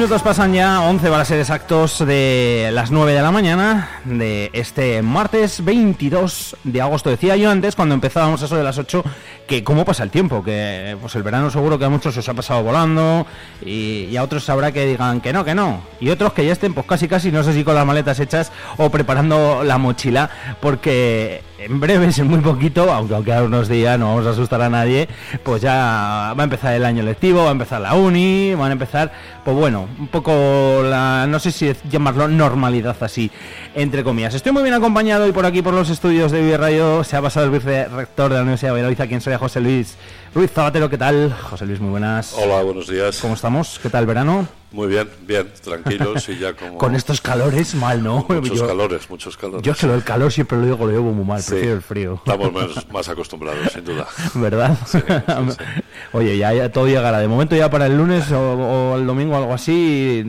minutos 0.06 0.22
pasan 0.22 0.54
ya, 0.54 0.82
11 0.82 1.10
para 1.10 1.26
ser 1.26 1.40
exactos, 1.40 2.06
de 2.06 2.70
las 2.72 2.92
9 2.92 3.14
de 3.14 3.22
la 3.24 3.32
mañana 3.32 3.90
de 4.04 4.52
este 4.54 5.02
martes 5.02 5.66
22 5.66 6.58
de 6.64 6.80
agosto. 6.80 7.10
Decía 7.10 7.36
yo 7.38 7.50
antes, 7.50 7.76
cuando 7.76 7.96
empezábamos 7.96 8.40
eso 8.44 8.56
de 8.56 8.64
las 8.64 8.78
8, 8.78 9.04
que 9.48 9.64
cómo 9.64 9.86
pasa 9.86 10.04
el 10.04 10.10
tiempo, 10.10 10.44
que 10.44 10.98
pues 11.00 11.16
el 11.16 11.24
verano 11.24 11.50
seguro 11.52 11.78
que 11.78 11.86
a 11.86 11.90
muchos 11.90 12.18
os 12.18 12.28
ha 12.28 12.34
pasado 12.34 12.64
volando 12.64 13.26
y, 13.64 14.16
a 14.16 14.24
otros 14.24 14.50
habrá 14.50 14.72
que 14.72 14.86
digan 14.86 15.22
que 15.22 15.34
no, 15.34 15.44
que 15.46 15.54
no. 15.54 15.82
Y 16.00 16.10
otros 16.10 16.34
que 16.34 16.46
ya 16.46 16.54
estén 16.54 16.74
pues 16.74 16.88
casi 16.88 17.08
casi, 17.08 17.32
no 17.32 17.44
sé 17.44 17.54
si 17.54 17.64
con 17.64 17.76
las 17.76 17.86
maletas 17.86 18.20
hechas 18.20 18.52
o 18.78 18.90
preparando 18.90 19.64
la 19.64 19.78
mochila, 19.78 20.30
porque 20.62 21.44
en 21.60 21.80
breves, 21.80 22.18
en 22.20 22.28
muy 22.28 22.40
poquito, 22.40 22.92
aunque 22.92 23.16
aunque 23.16 23.32
unos 23.34 23.68
días 23.68 24.00
no 24.00 24.08
vamos 24.08 24.28
a 24.28 24.32
asustar 24.32 24.62
a 24.62 24.70
nadie, 24.70 25.08
pues 25.44 25.62
ya 25.62 26.34
va 26.38 26.42
a 26.42 26.44
empezar 26.44 26.74
el 26.74 26.86
año 26.86 27.04
lectivo, 27.04 27.44
va 27.44 27.50
a 27.50 27.52
empezar 27.52 27.82
la 27.82 27.94
uni, 27.94 28.54
van 28.56 28.70
a 28.70 28.74
empezar, 28.74 29.12
pues 29.44 29.56
bueno, 29.56 29.88
un 30.00 30.08
poco 30.08 30.82
la, 30.84 31.26
no 31.28 31.40
sé 31.40 31.52
si 31.52 31.72
llamarlo 31.90 32.28
normalidad 32.28 32.96
así, 33.02 33.32
entre 33.76 34.04
comillas. 34.04 34.34
Estoy 34.34 34.52
muy 34.54 34.64
bien 34.64 34.74
acompañado 34.74 35.28
y 35.28 35.32
por 35.32 35.46
aquí 35.46 35.62
por 35.62 35.74
los 35.74 35.90
estudios 35.90 36.32
de 36.32 36.42
Vive 36.42 36.58
Radio 36.58 37.04
se 37.04 37.16
ha 37.16 37.22
pasado 37.22 37.46
el 37.46 37.52
vicerrector 37.52 38.30
de 38.30 38.38
la 38.38 38.42
Universidad 38.42 38.70
de 38.70 38.74
Valladolid, 38.74 39.02
a 39.02 39.08
quien 39.08 39.22
soy 39.22 39.36
José 39.36 39.60
Luis 39.60 39.98
Ruiz 40.36 40.52
Zabatero, 40.52 40.90
¿qué 40.90 40.98
tal? 40.98 41.34
José 41.34 41.66
Luis, 41.66 41.80
muy 41.80 41.92
buenas. 41.92 42.34
Hola, 42.34 42.62
buenos 42.62 42.90
días. 42.90 43.20
¿Cómo 43.22 43.36
estamos? 43.36 43.80
¿Qué 43.82 43.90
tal 43.90 44.02
el 44.02 44.08
verano? 44.08 44.46
Muy 44.76 44.88
bien, 44.88 45.10
bien, 45.26 45.50
tranquilos 45.64 46.28
y 46.28 46.38
ya 46.38 46.54
como... 46.58 46.78
Con 46.78 46.96
estos 46.96 47.22
calores, 47.22 47.74
mal, 47.76 48.04
¿no? 48.04 48.26
Muchos 48.28 48.60
Yo- 48.60 48.68
calores, 48.68 49.10
muchos 49.10 49.38
calores. 49.38 49.62
Yo 49.64 49.72
es 49.72 49.78
que 49.80 49.88
lo 49.88 49.94
del 49.94 50.04
calor 50.04 50.32
siempre 50.34 50.58
lo 50.58 50.66
digo, 50.66 50.78
lo 50.86 50.92
llevo 50.92 51.12
muy 51.14 51.24
mal, 51.26 51.42
Sí. 51.42 51.52
prefiero 51.52 51.76
el 51.76 51.82
frío. 51.82 52.16
Estamos 52.16 52.52
más, 52.52 52.90
más 52.92 53.08
acostumbrados, 53.10 53.72
sin 53.72 53.86
duda. 53.86 54.06
¿Verdad? 54.36 54.78
Sí, 54.86 55.00
sí, 55.00 55.14
sí. 55.52 55.58
Oye, 56.12 56.38
ya, 56.38 56.54
ya 56.54 56.70
todo 56.72 56.88
llegará. 56.88 57.20
De 57.20 57.28
momento 57.30 57.56
ya 57.56 57.70
para 57.70 57.86
el 57.88 57.98
lunes 57.98 58.30
o, 58.32 58.54
o 58.94 58.98
el 58.98 59.08
domingo 59.08 59.36
algo 59.38 59.54
así, 59.54 60.22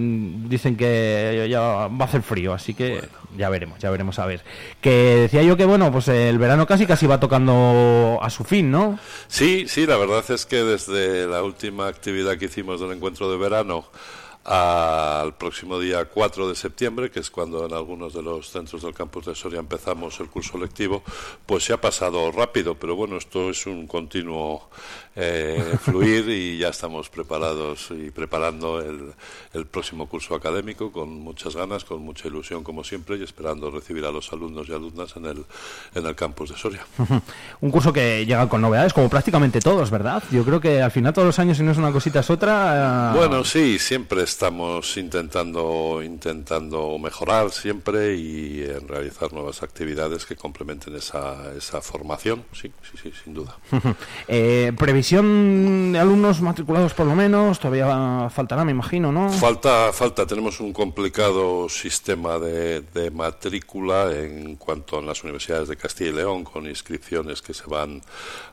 dicen 0.48 0.76
que 0.76 1.46
ya 1.50 1.60
va 1.60 1.84
a 1.86 2.04
hacer 2.04 2.22
frío, 2.22 2.52
así 2.54 2.72
que 2.74 3.02
ya 3.36 3.48
veremos, 3.50 3.78
ya 3.80 3.90
veremos 3.90 4.18
a 4.20 4.26
ver. 4.26 4.42
Que 4.80 5.16
decía 5.22 5.42
yo 5.42 5.56
que 5.56 5.64
bueno, 5.64 5.90
pues 5.90 6.06
el 6.08 6.38
verano 6.38 6.66
casi 6.66 6.86
casi 6.86 7.06
va 7.06 7.18
tocando 7.20 8.18
a 8.22 8.30
su 8.30 8.44
fin, 8.44 8.70
¿no? 8.70 8.98
Sí, 9.28 9.66
sí, 9.68 9.86
la 9.86 9.96
verdad 9.96 10.24
es 10.30 10.46
que 10.46 10.62
desde 10.62 11.26
la 11.26 11.42
última 11.42 11.88
actividad 11.88 12.36
que 12.38 12.44
hicimos 12.46 12.80
del 12.80 12.92
encuentro 12.92 13.30
de 13.30 13.36
verano 13.36 13.84
al 14.48 15.34
próximo 15.34 15.78
día 15.80 16.04
4 16.04 16.48
de 16.48 16.54
septiembre, 16.54 17.10
que 17.10 17.18
es 17.20 17.30
cuando 17.30 17.66
en 17.66 17.72
algunos 17.72 18.14
de 18.14 18.22
los 18.22 18.48
centros 18.50 18.82
del 18.82 18.94
campus 18.94 19.26
de 19.26 19.34
Soria 19.34 19.58
empezamos 19.58 20.20
el 20.20 20.28
curso 20.28 20.56
lectivo, 20.56 21.02
pues 21.46 21.64
se 21.64 21.72
ha 21.72 21.80
pasado 21.80 22.30
rápido, 22.30 22.76
pero 22.76 22.94
bueno, 22.94 23.16
esto 23.16 23.50
es 23.50 23.66
un 23.66 23.88
continuo 23.88 24.70
eh, 25.16 25.76
fluir 25.82 26.28
y 26.28 26.58
ya 26.58 26.68
estamos 26.68 27.08
preparados 27.08 27.88
y 27.90 28.10
preparando 28.12 28.80
el, 28.80 29.12
el 29.52 29.66
próximo 29.66 30.06
curso 30.08 30.34
académico 30.36 30.92
con 30.92 31.08
muchas 31.08 31.56
ganas, 31.56 31.84
con 31.84 32.00
mucha 32.02 32.28
ilusión 32.28 32.62
como 32.62 32.84
siempre 32.84 33.16
y 33.16 33.24
esperando 33.24 33.70
recibir 33.72 34.04
a 34.04 34.12
los 34.12 34.32
alumnos 34.32 34.68
y 34.68 34.72
alumnas 34.72 35.16
en 35.16 35.26
el, 35.26 35.44
en 35.94 36.06
el 36.06 36.14
campus 36.14 36.50
de 36.50 36.56
Soria. 36.56 36.86
Un 37.60 37.70
curso 37.72 37.92
que 37.92 38.24
llega 38.24 38.48
con 38.48 38.60
novedades, 38.60 38.92
como 38.92 39.08
prácticamente 39.10 39.58
todos, 39.60 39.90
¿verdad? 39.90 40.22
Yo 40.30 40.44
creo 40.44 40.60
que 40.60 40.80
al 40.82 40.90
final 40.92 41.12
todos 41.12 41.26
los 41.26 41.38
años, 41.40 41.56
si 41.56 41.64
no 41.64 41.72
es 41.72 41.78
una 41.78 41.90
cosita 41.90 42.20
es 42.20 42.30
otra. 42.30 43.12
eh, 43.12 43.16
Bueno, 43.16 43.44
sí, 43.44 43.78
siempre 43.80 44.22
estamos 44.36 44.98
intentando 44.98 46.02
intentando 46.04 46.98
mejorar 46.98 47.50
siempre 47.50 48.16
y 48.16 48.64
en 48.64 48.86
realizar 48.86 49.32
nuevas 49.32 49.62
actividades 49.62 50.26
que 50.26 50.36
complementen 50.36 50.94
esa, 50.94 51.54
esa 51.56 51.80
formación. 51.80 52.44
Sí, 52.52 52.70
sí, 52.82 52.98
sí, 53.02 53.12
sin 53.24 53.32
duda. 53.32 53.56
eh, 54.28 54.74
previsión 54.76 55.90
de 55.90 55.98
alumnos 55.98 56.42
matriculados 56.42 56.92
por 56.92 57.06
lo 57.06 57.16
menos, 57.16 57.58
todavía 57.58 58.28
faltará, 58.28 58.62
me 58.62 58.72
imagino, 58.72 59.10
¿no? 59.10 59.30
Falta, 59.30 59.90
falta, 59.94 60.26
tenemos 60.26 60.60
un 60.60 60.74
complicado 60.74 61.70
sistema 61.70 62.38
de, 62.38 62.82
de 62.82 63.10
matrícula 63.10 64.12
en 64.12 64.56
cuanto 64.56 64.98
a 64.98 65.02
las 65.02 65.24
universidades 65.24 65.68
de 65.68 65.78
Castilla 65.78 66.10
y 66.10 66.12
León, 66.12 66.44
con 66.44 66.66
inscripciones 66.66 67.40
que 67.40 67.54
se 67.54 67.64
van 67.64 68.02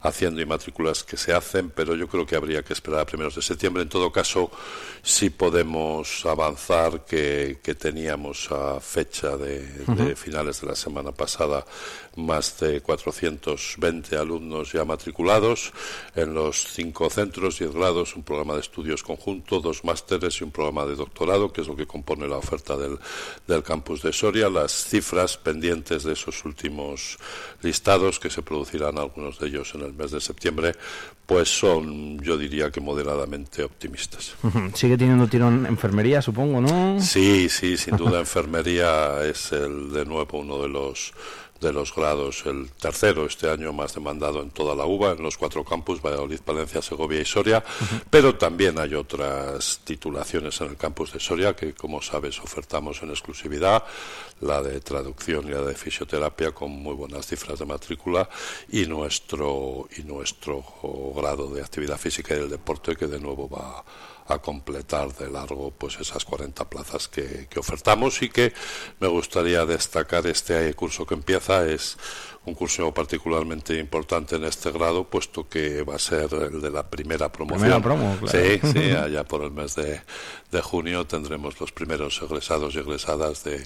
haciendo 0.01 0.39
y 0.39 0.45
matrículas 0.45 1.03
que 1.03 1.17
se 1.17 1.33
hacen, 1.33 1.71
pero 1.71 1.93
yo 1.93 2.07
creo 2.07 2.25
que 2.25 2.37
habría 2.37 2.63
que 2.63 2.71
esperar 2.71 3.01
a 3.01 3.05
primeros 3.05 3.35
de 3.35 3.41
septiembre. 3.41 3.83
En 3.83 3.89
todo 3.89 4.09
caso, 4.09 4.49
sí 5.01 5.29
podemos 5.29 5.72
avanzar 6.25 7.05
que, 7.05 7.59
que 7.63 7.75
teníamos 7.75 8.51
a 8.51 8.79
fecha 8.79 9.37
de, 9.37 10.15
finales 10.15 10.61
de 10.61 10.67
la 10.67 10.75
semana 10.75 11.11
pasada 11.11 11.65
más 12.15 12.59
de 12.59 12.81
420 12.81 14.17
alumnos 14.17 14.71
ya 14.71 14.85
matriculados 14.85 15.71
en 16.15 16.33
los 16.33 16.67
cinco 16.73 17.09
centros, 17.09 17.59
10 17.59 17.73
grados, 17.73 18.15
un 18.15 18.23
programa 18.23 18.55
de 18.55 18.61
estudios 18.61 19.03
conjunto, 19.03 19.59
dos 19.59 19.83
másteres 19.83 20.39
y 20.39 20.43
un 20.43 20.51
programa 20.51 20.85
de 20.85 20.95
doctorado, 20.95 21.51
que 21.51 21.61
es 21.61 21.67
lo 21.67 21.75
que 21.75 21.87
compone 21.87 22.27
la 22.27 22.37
oferta 22.37 22.77
del, 22.77 22.99
del 23.47 23.63
campus 23.63 24.01
de 24.01 24.13
Soria. 24.13 24.49
Las 24.49 24.71
cifras 24.71 25.37
pendientes 25.37 26.03
de 26.03 26.13
esos 26.13 26.45
últimos 26.45 27.17
listados, 27.61 28.19
que 28.19 28.29
se 28.29 28.41
producirán 28.41 28.97
algunos 28.97 29.39
de 29.39 29.47
ellos 29.47 29.73
en 29.75 29.81
el 29.81 29.93
mes 29.93 30.11
de 30.11 30.21
septiembre, 30.21 30.73
pues 31.25 31.49
son, 31.49 32.19
yo 32.19 32.37
diría 32.37 32.69
que 32.69 32.81
moderadamente 32.81 33.63
optimistas. 33.63 34.35
Sigue 34.73 34.97
teniendo 34.97 35.27
tirón 35.27 35.65
enfermería, 35.65 36.21
supongo, 36.21 36.59
¿no? 36.59 36.99
Sí, 37.01 37.47
sí, 37.49 37.77
sin 37.77 37.95
duda 37.95 38.19
enfermería 38.23 39.23
es 39.23 39.51
el 39.51 39.91
de 39.91 40.05
nuevo 40.05 40.39
uno 40.39 40.61
de 40.61 40.69
los 40.69 41.13
de 41.63 41.73
los 41.73 41.95
grados, 41.95 42.45
el 42.45 42.69
tercero 42.69 43.25
este 43.25 43.49
año 43.49 43.73
más 43.73 43.95
demandado 43.95 44.41
en 44.43 44.51
toda 44.51 44.75
la 44.75 44.85
UBA, 44.85 45.13
en 45.13 45.23
los 45.23 45.37
cuatro 45.37 45.63
campus, 45.63 46.01
Valladolid, 46.01 46.41
Palencia, 46.41 46.81
Segovia 46.81 47.21
y 47.21 47.25
Soria, 47.25 47.63
pero 48.09 48.35
también 48.35 48.77
hay 48.77 48.93
otras 48.93 49.81
titulaciones 49.83 50.61
en 50.61 50.67
el 50.67 50.77
campus 50.77 51.13
de 51.13 51.19
Soria 51.19 51.55
que, 51.55 51.73
como 51.73 52.01
sabes, 52.01 52.39
ofertamos 52.39 53.01
en 53.01 53.09
exclusividad, 53.09 53.83
la 54.41 54.61
de 54.61 54.79
traducción 54.81 55.47
y 55.47 55.51
la 55.51 55.61
de 55.61 55.73
fisioterapia 55.73 56.51
con 56.51 56.69
muy 56.69 56.93
buenas 56.93 57.25
cifras 57.25 57.57
de 57.59 57.65
matrícula 57.65 58.29
y 58.69 58.85
nuestro, 58.85 59.87
y 59.97 60.03
nuestro 60.03 60.63
grado 61.15 61.49
de 61.49 61.61
actividad 61.61 61.97
física 61.97 62.35
y 62.35 62.39
del 62.39 62.49
deporte 62.49 62.95
que 62.95 63.07
de 63.07 63.19
nuevo 63.19 63.49
va 63.49 63.79
a 63.79 63.83
completar 64.39 65.13
de 65.13 65.29
largo 65.29 65.71
pues 65.71 65.99
esas 65.99 66.25
40 66.25 66.69
plazas 66.69 67.07
que, 67.07 67.47
que 67.49 67.59
ofertamos 67.59 68.21
y 68.21 68.29
que 68.29 68.53
me 68.99 69.07
gustaría 69.07 69.65
destacar 69.65 70.27
este 70.27 70.73
curso 70.73 71.05
que 71.05 71.13
empieza 71.13 71.65
es 71.67 71.97
un 72.45 72.55
curso 72.55 72.93
particularmente 72.93 73.77
importante 73.77 74.35
en 74.35 74.43
este 74.43 74.71
grado 74.71 75.05
puesto 75.05 75.47
que 75.47 75.83
va 75.83 75.95
a 75.95 75.99
ser 75.99 76.33
el 76.33 76.61
de 76.61 76.69
la 76.69 76.89
primera 76.89 77.31
promoción 77.31 77.81
Primera 77.81 77.81
promo, 77.81 78.17
claro. 78.19 78.37
sí, 78.37 78.59
sí, 78.73 78.91
allá 78.91 79.23
por 79.23 79.43
el 79.43 79.51
mes 79.51 79.75
de, 79.75 80.01
de 80.51 80.61
junio 80.61 81.05
tendremos 81.05 81.59
los 81.59 81.71
primeros 81.71 82.21
egresados 82.21 82.75
y 82.75 82.79
egresadas 82.79 83.43
de 83.43 83.65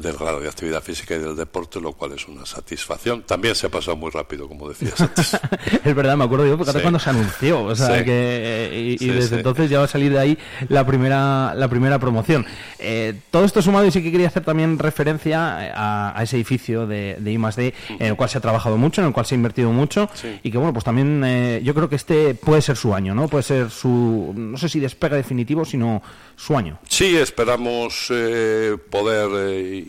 de 0.00 0.48
actividad 0.48 0.82
física 0.82 1.14
y 1.14 1.18
del 1.18 1.36
deporte, 1.36 1.80
lo 1.80 1.92
cual 1.92 2.12
es 2.12 2.26
una 2.28 2.46
satisfacción. 2.46 3.22
También 3.22 3.54
se 3.54 3.66
ha 3.66 3.70
pasado 3.70 3.96
muy 3.96 4.10
rápido, 4.10 4.48
como 4.48 4.68
decías 4.68 5.00
antes. 5.00 5.36
es 5.84 5.94
verdad, 5.94 6.16
me 6.16 6.24
acuerdo 6.24 6.46
yo, 6.46 6.56
porque 6.56 6.72
Sí. 6.72 6.78
cuando 6.80 6.98
se 6.98 7.10
anunció, 7.10 7.62
o 7.64 7.74
sea, 7.74 7.98
Sí. 7.98 8.04
que 8.04 8.10
eh, 8.12 8.96
y, 9.00 9.06
desde 9.06 9.36
entonces 9.36 9.68
ya 9.70 9.78
va 9.78 9.84
a 9.84 9.88
salir 9.88 10.12
de 10.12 10.18
ahí 10.18 10.38
la 10.68 10.86
primera 10.86 11.54
la 11.54 11.68
primera 11.68 11.98
promoción. 11.98 12.46
Eh, 12.78 13.14
todo 13.30 13.44
esto 13.44 13.60
sumado 13.62 13.86
y 13.86 13.90
sí 13.90 14.02
que 14.02 14.10
quería 14.12 14.28
hacer 14.28 14.44
también 14.44 14.78
referencia 14.78 15.66
eh, 15.68 15.72
a, 15.74 16.18
a 16.18 16.22
ese 16.22 16.36
edificio 16.36 16.86
de, 16.86 17.16
de 17.20 17.32
I+D 17.32 17.74
en 17.98 18.06
el 18.06 18.16
cual 18.16 18.30
se 18.30 18.38
ha 18.38 18.40
trabajado 18.40 18.76
mucho, 18.76 19.00
en 19.00 19.08
el 19.08 19.12
cual 19.12 19.26
se 19.26 19.34
ha 19.34 19.36
invertido 19.36 19.70
mucho 19.72 20.08
y 20.42 20.50
que 20.50 20.56
bueno, 20.58 20.72
pues 20.72 20.84
también 20.84 21.22
eh, 21.24 21.60
yo 21.64 21.74
creo 21.74 21.88
que 21.88 21.96
este 21.96 22.34
puede 22.34 22.62
ser 22.62 22.76
su 22.76 22.94
año, 22.94 23.14
¿no? 23.14 23.28
Puede 23.28 23.42
ser 23.42 23.70
su 23.70 24.32
no 24.36 24.56
sé 24.56 24.68
si 24.68 24.80
despegue 24.80 25.16
definitivo, 25.16 25.64
sino 25.64 26.02
su 26.36 26.56
año. 26.56 26.78
Sí, 26.88 27.16
esperamos 27.16 28.06
eh, 28.10 28.76
poder, 28.90 29.28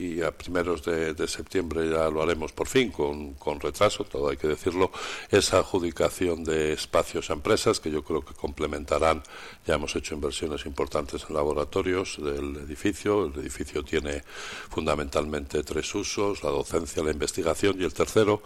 y 0.02 0.22
a 0.24 0.32
primeros 0.32 0.84
de, 0.84 1.28
septiembre 1.28 1.90
ya 1.90 2.10
lo 2.10 2.24
haremos 2.24 2.52
por 2.52 2.68
fin, 2.68 2.92
con, 2.92 3.34
con 3.36 3.60
retraso, 3.60 4.04
todo 4.04 4.30
hay 4.30 4.38
que 4.38 4.48
decirlo, 4.48 4.92
esa 5.30 5.60
adjudicación 5.60 6.44
de 6.44 6.74
espacios 6.74 7.30
a 7.30 7.34
empresas 7.34 7.80
que 7.80 7.92
yo 7.92 8.04
creo 8.04 8.26
que 8.26 8.34
complementarán, 8.34 9.22
ya 9.66 9.76
hemos 9.76 9.96
hecho 9.96 10.16
inversiones 10.16 10.66
importantes 10.66 11.26
en 11.30 11.36
laboratorios 11.36 12.18
del 12.18 12.58
edificio, 12.58 13.26
el 13.26 13.40
edificio 13.40 13.84
tiene 13.84 14.24
fundamentalmente 14.70 15.64
tres 15.64 15.94
usos, 15.94 16.44
la 16.44 16.50
docencia, 16.50 17.04
la 17.04 17.12
investigación 17.12 17.80
y 17.80 17.84
el 17.84 17.94
tercero, 17.94 18.42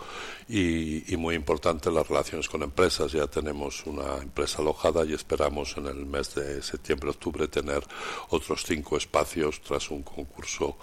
y, 0.50 1.12
y 1.14 1.18
muy 1.18 1.36
importante 1.36 1.90
las 1.90 2.08
relaciones 2.08 2.50
con 2.50 2.64
empresas, 2.64 3.12
ya 3.14 3.28
tenemos 3.28 3.86
una 3.86 4.18
empresa 4.18 4.62
alojada 4.62 5.06
y 5.06 5.14
esperamos 5.14 5.78
en 5.78 5.88
el 5.88 6.06
mes 6.06 6.36
de 6.36 6.62
septiembre-octubre 6.62 7.48
tener 7.48 7.84
otros 8.30 8.66
cinco 8.66 8.98
espacios 8.98 9.62
tras 9.62 9.90
un 9.90 10.04
concurso 10.04 10.78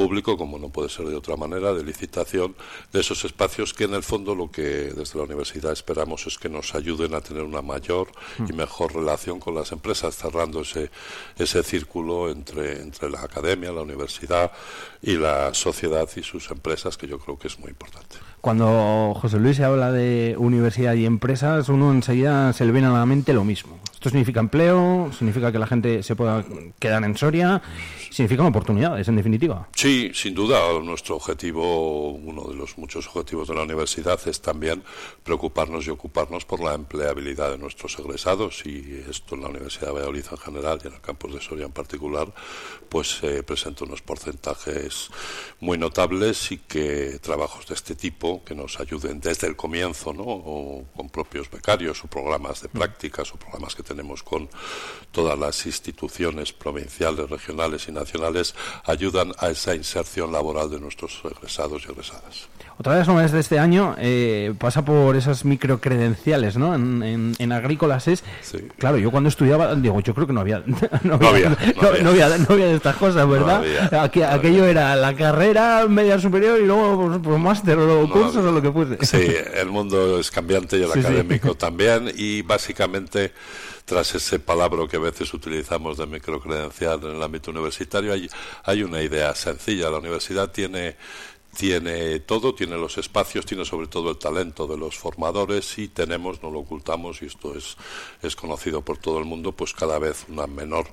público, 0.00 0.38
como 0.38 0.58
no 0.58 0.70
puede 0.70 0.88
ser 0.88 1.04
de 1.06 1.14
otra 1.14 1.36
manera, 1.36 1.74
de 1.74 1.84
licitación 1.84 2.56
de 2.90 3.00
esos 3.00 3.22
espacios 3.26 3.74
que 3.74 3.84
en 3.84 3.92
el 3.92 4.02
fondo 4.02 4.34
lo 4.34 4.50
que 4.50 4.62
desde 4.96 5.18
la 5.18 5.24
universidad 5.24 5.72
esperamos 5.72 6.26
es 6.26 6.38
que 6.38 6.48
nos 6.48 6.74
ayuden 6.74 7.12
a 7.12 7.20
tener 7.20 7.42
una 7.42 7.60
mayor 7.60 8.10
y 8.48 8.52
mejor 8.54 8.94
relación 8.94 9.40
con 9.40 9.54
las 9.54 9.72
empresas, 9.72 10.16
cerrando 10.16 10.62
ese, 10.62 10.90
ese 11.36 11.62
círculo 11.62 12.30
entre, 12.30 12.80
entre 12.80 13.10
la 13.10 13.20
academia, 13.20 13.72
la 13.72 13.82
universidad 13.82 14.50
y 15.02 15.18
la 15.18 15.52
sociedad 15.52 16.08
y 16.16 16.22
sus 16.22 16.50
empresas, 16.50 16.96
que 16.96 17.06
yo 17.06 17.18
creo 17.18 17.38
que 17.38 17.48
es 17.48 17.58
muy 17.58 17.68
importante. 17.68 18.16
Cuando 18.40 19.12
José 19.20 19.38
Luis 19.38 19.58
se 19.58 19.64
habla 19.64 19.92
de 19.92 20.34
universidad 20.38 20.94
y 20.94 21.04
empresas, 21.04 21.68
uno 21.68 21.92
enseguida 21.92 22.52
se 22.54 22.64
le 22.64 22.72
viene 22.72 22.86
a 22.86 22.92
la 22.92 23.04
mente 23.04 23.34
lo 23.34 23.44
mismo. 23.44 23.78
Esto 24.00 24.08
significa 24.08 24.40
empleo, 24.40 25.10
significa 25.12 25.52
que 25.52 25.58
la 25.58 25.66
gente 25.66 26.02
se 26.02 26.16
pueda 26.16 26.42
quedar 26.78 27.04
en 27.04 27.14
Soria, 27.18 27.60
significan 28.10 28.46
oportunidades, 28.46 29.06
en 29.08 29.16
definitiva. 29.16 29.68
Sí, 29.74 30.10
sin 30.14 30.32
duda, 30.32 30.58
nuestro 30.82 31.16
objetivo, 31.16 32.12
uno 32.12 32.44
de 32.44 32.54
los 32.54 32.78
muchos 32.78 33.06
objetivos 33.08 33.48
de 33.48 33.56
la 33.56 33.64
universidad 33.64 34.18
es 34.26 34.40
también 34.40 34.82
preocuparnos 35.22 35.86
y 35.86 35.90
ocuparnos 35.90 36.46
por 36.46 36.60
la 36.60 36.72
empleabilidad 36.72 37.50
de 37.50 37.58
nuestros 37.58 37.98
egresados 37.98 38.64
y 38.64 39.04
esto 39.06 39.34
en 39.34 39.42
la 39.42 39.48
Universidad 39.48 39.88
de 39.88 39.92
Valladolid 39.92 40.24
en 40.30 40.38
general 40.38 40.80
y 40.82 40.86
en 40.86 40.94
el 40.94 41.00
campus 41.02 41.34
de 41.34 41.42
Soria 41.42 41.66
en 41.66 41.72
particular, 41.72 42.32
pues 42.88 43.22
eh, 43.22 43.42
presenta 43.42 43.84
unos 43.84 44.00
porcentajes 44.00 45.10
muy 45.60 45.76
notables 45.76 46.52
y 46.52 46.56
que 46.56 47.18
trabajos 47.20 47.66
de 47.66 47.74
este 47.74 47.94
tipo 47.94 48.29
que 48.44 48.54
nos 48.54 48.78
ayuden 48.78 49.20
desde 49.20 49.46
el 49.46 49.56
comienzo, 49.56 50.12
¿no? 50.12 50.24
O 50.24 50.84
con 50.96 51.08
propios 51.08 51.50
becarios 51.50 52.04
o 52.04 52.08
programas 52.08 52.62
de 52.62 52.68
prácticas 52.68 53.32
o 53.32 53.36
programas 53.36 53.74
que 53.74 53.82
tenemos 53.82 54.22
con 54.22 54.48
todas 55.10 55.38
las 55.38 55.66
instituciones 55.66 56.52
provinciales, 56.52 57.28
regionales 57.28 57.88
y 57.88 57.92
nacionales 57.92 58.54
ayudan 58.84 59.32
a 59.38 59.50
esa 59.50 59.74
inserción 59.74 60.32
laboral 60.32 60.70
de 60.70 60.80
nuestros 60.80 61.20
egresados 61.24 61.84
y 61.86 61.90
egresadas. 61.90 62.48
Otra 62.80 62.94
de 62.94 63.00
las 63.00 63.08
novedades 63.08 63.32
de 63.32 63.40
este 63.40 63.58
año 63.58 63.94
eh, 63.98 64.54
pasa 64.58 64.82
por 64.86 65.14
esas 65.14 65.44
microcredenciales, 65.44 66.56
¿no? 66.56 66.74
En, 66.74 67.02
en, 67.02 67.32
en 67.38 67.52
agrícolas 67.52 68.08
es... 68.08 68.24
Claro, 68.78 68.96
yo 68.96 69.10
cuando 69.10 69.28
estudiaba, 69.28 69.74
digo, 69.74 70.00
yo 70.00 70.14
creo 70.14 70.26
que 70.26 70.32
no 70.32 70.40
había... 70.40 70.62
No 71.02 71.14
había, 71.16 71.50
no 71.50 72.08
había. 72.08 72.38
no 72.38 72.54
había- 72.54 72.66
de 72.68 72.74
estas 72.76 72.96
cosas, 72.96 73.28
¿verdad? 73.28 73.62
Aqu- 73.90 74.24
aquello 74.26 74.64
era 74.64 74.96
la 74.96 75.14
carrera 75.14 75.84
media 75.88 76.18
superior 76.18 76.58
y 76.58 76.64
luego 76.64 77.06
pues, 77.08 77.18
pues, 77.22 77.38
máster 77.38 77.78
o 77.78 78.08
cursos 78.08 78.36
o 78.44 78.50
lo 78.50 78.62
que 78.62 78.72
fuese. 78.72 79.04
Sí, 79.04 79.30
el 79.54 79.68
mundo 79.68 80.18
es 80.18 80.30
cambiante 80.30 80.78
y 80.78 80.82
el 80.82 80.88
Sí, 80.92 81.00
sí. 81.02 81.06
académico 81.06 81.54
también 81.56 82.10
y 82.16 82.40
básicamente 82.40 83.34
tras 83.84 84.14
ese 84.14 84.38
palabra 84.38 84.86
que 84.88 84.96
a 84.96 85.00
veces 85.00 85.34
utilizamos 85.34 85.98
de 85.98 86.06
microcredencial 86.06 87.00
en 87.02 87.16
el 87.16 87.22
ámbito 87.22 87.50
universitario 87.50 88.12
hay, 88.12 88.30
hay 88.64 88.82
una 88.84 89.02
idea 89.02 89.34
sencilla. 89.34 89.90
La 89.90 89.98
universidad 89.98 90.50
tiene 90.50 90.96
tiene 91.56 92.20
todo, 92.20 92.54
tiene 92.54 92.76
los 92.76 92.96
espacios, 92.98 93.44
tiene 93.44 93.64
sobre 93.64 93.88
todo 93.88 94.10
el 94.10 94.18
talento 94.18 94.66
de 94.66 94.76
los 94.76 94.96
formadores 94.96 95.78
y 95.78 95.88
tenemos, 95.88 96.42
no 96.42 96.50
lo 96.50 96.60
ocultamos, 96.60 97.22
y 97.22 97.26
esto 97.26 97.56
es, 97.56 97.76
es 98.22 98.36
conocido 98.36 98.82
por 98.82 98.98
todo 98.98 99.18
el 99.18 99.24
mundo, 99.24 99.52
pues 99.52 99.74
cada 99.74 99.98
vez 99.98 100.26
una 100.28 100.46
menor 100.46 100.86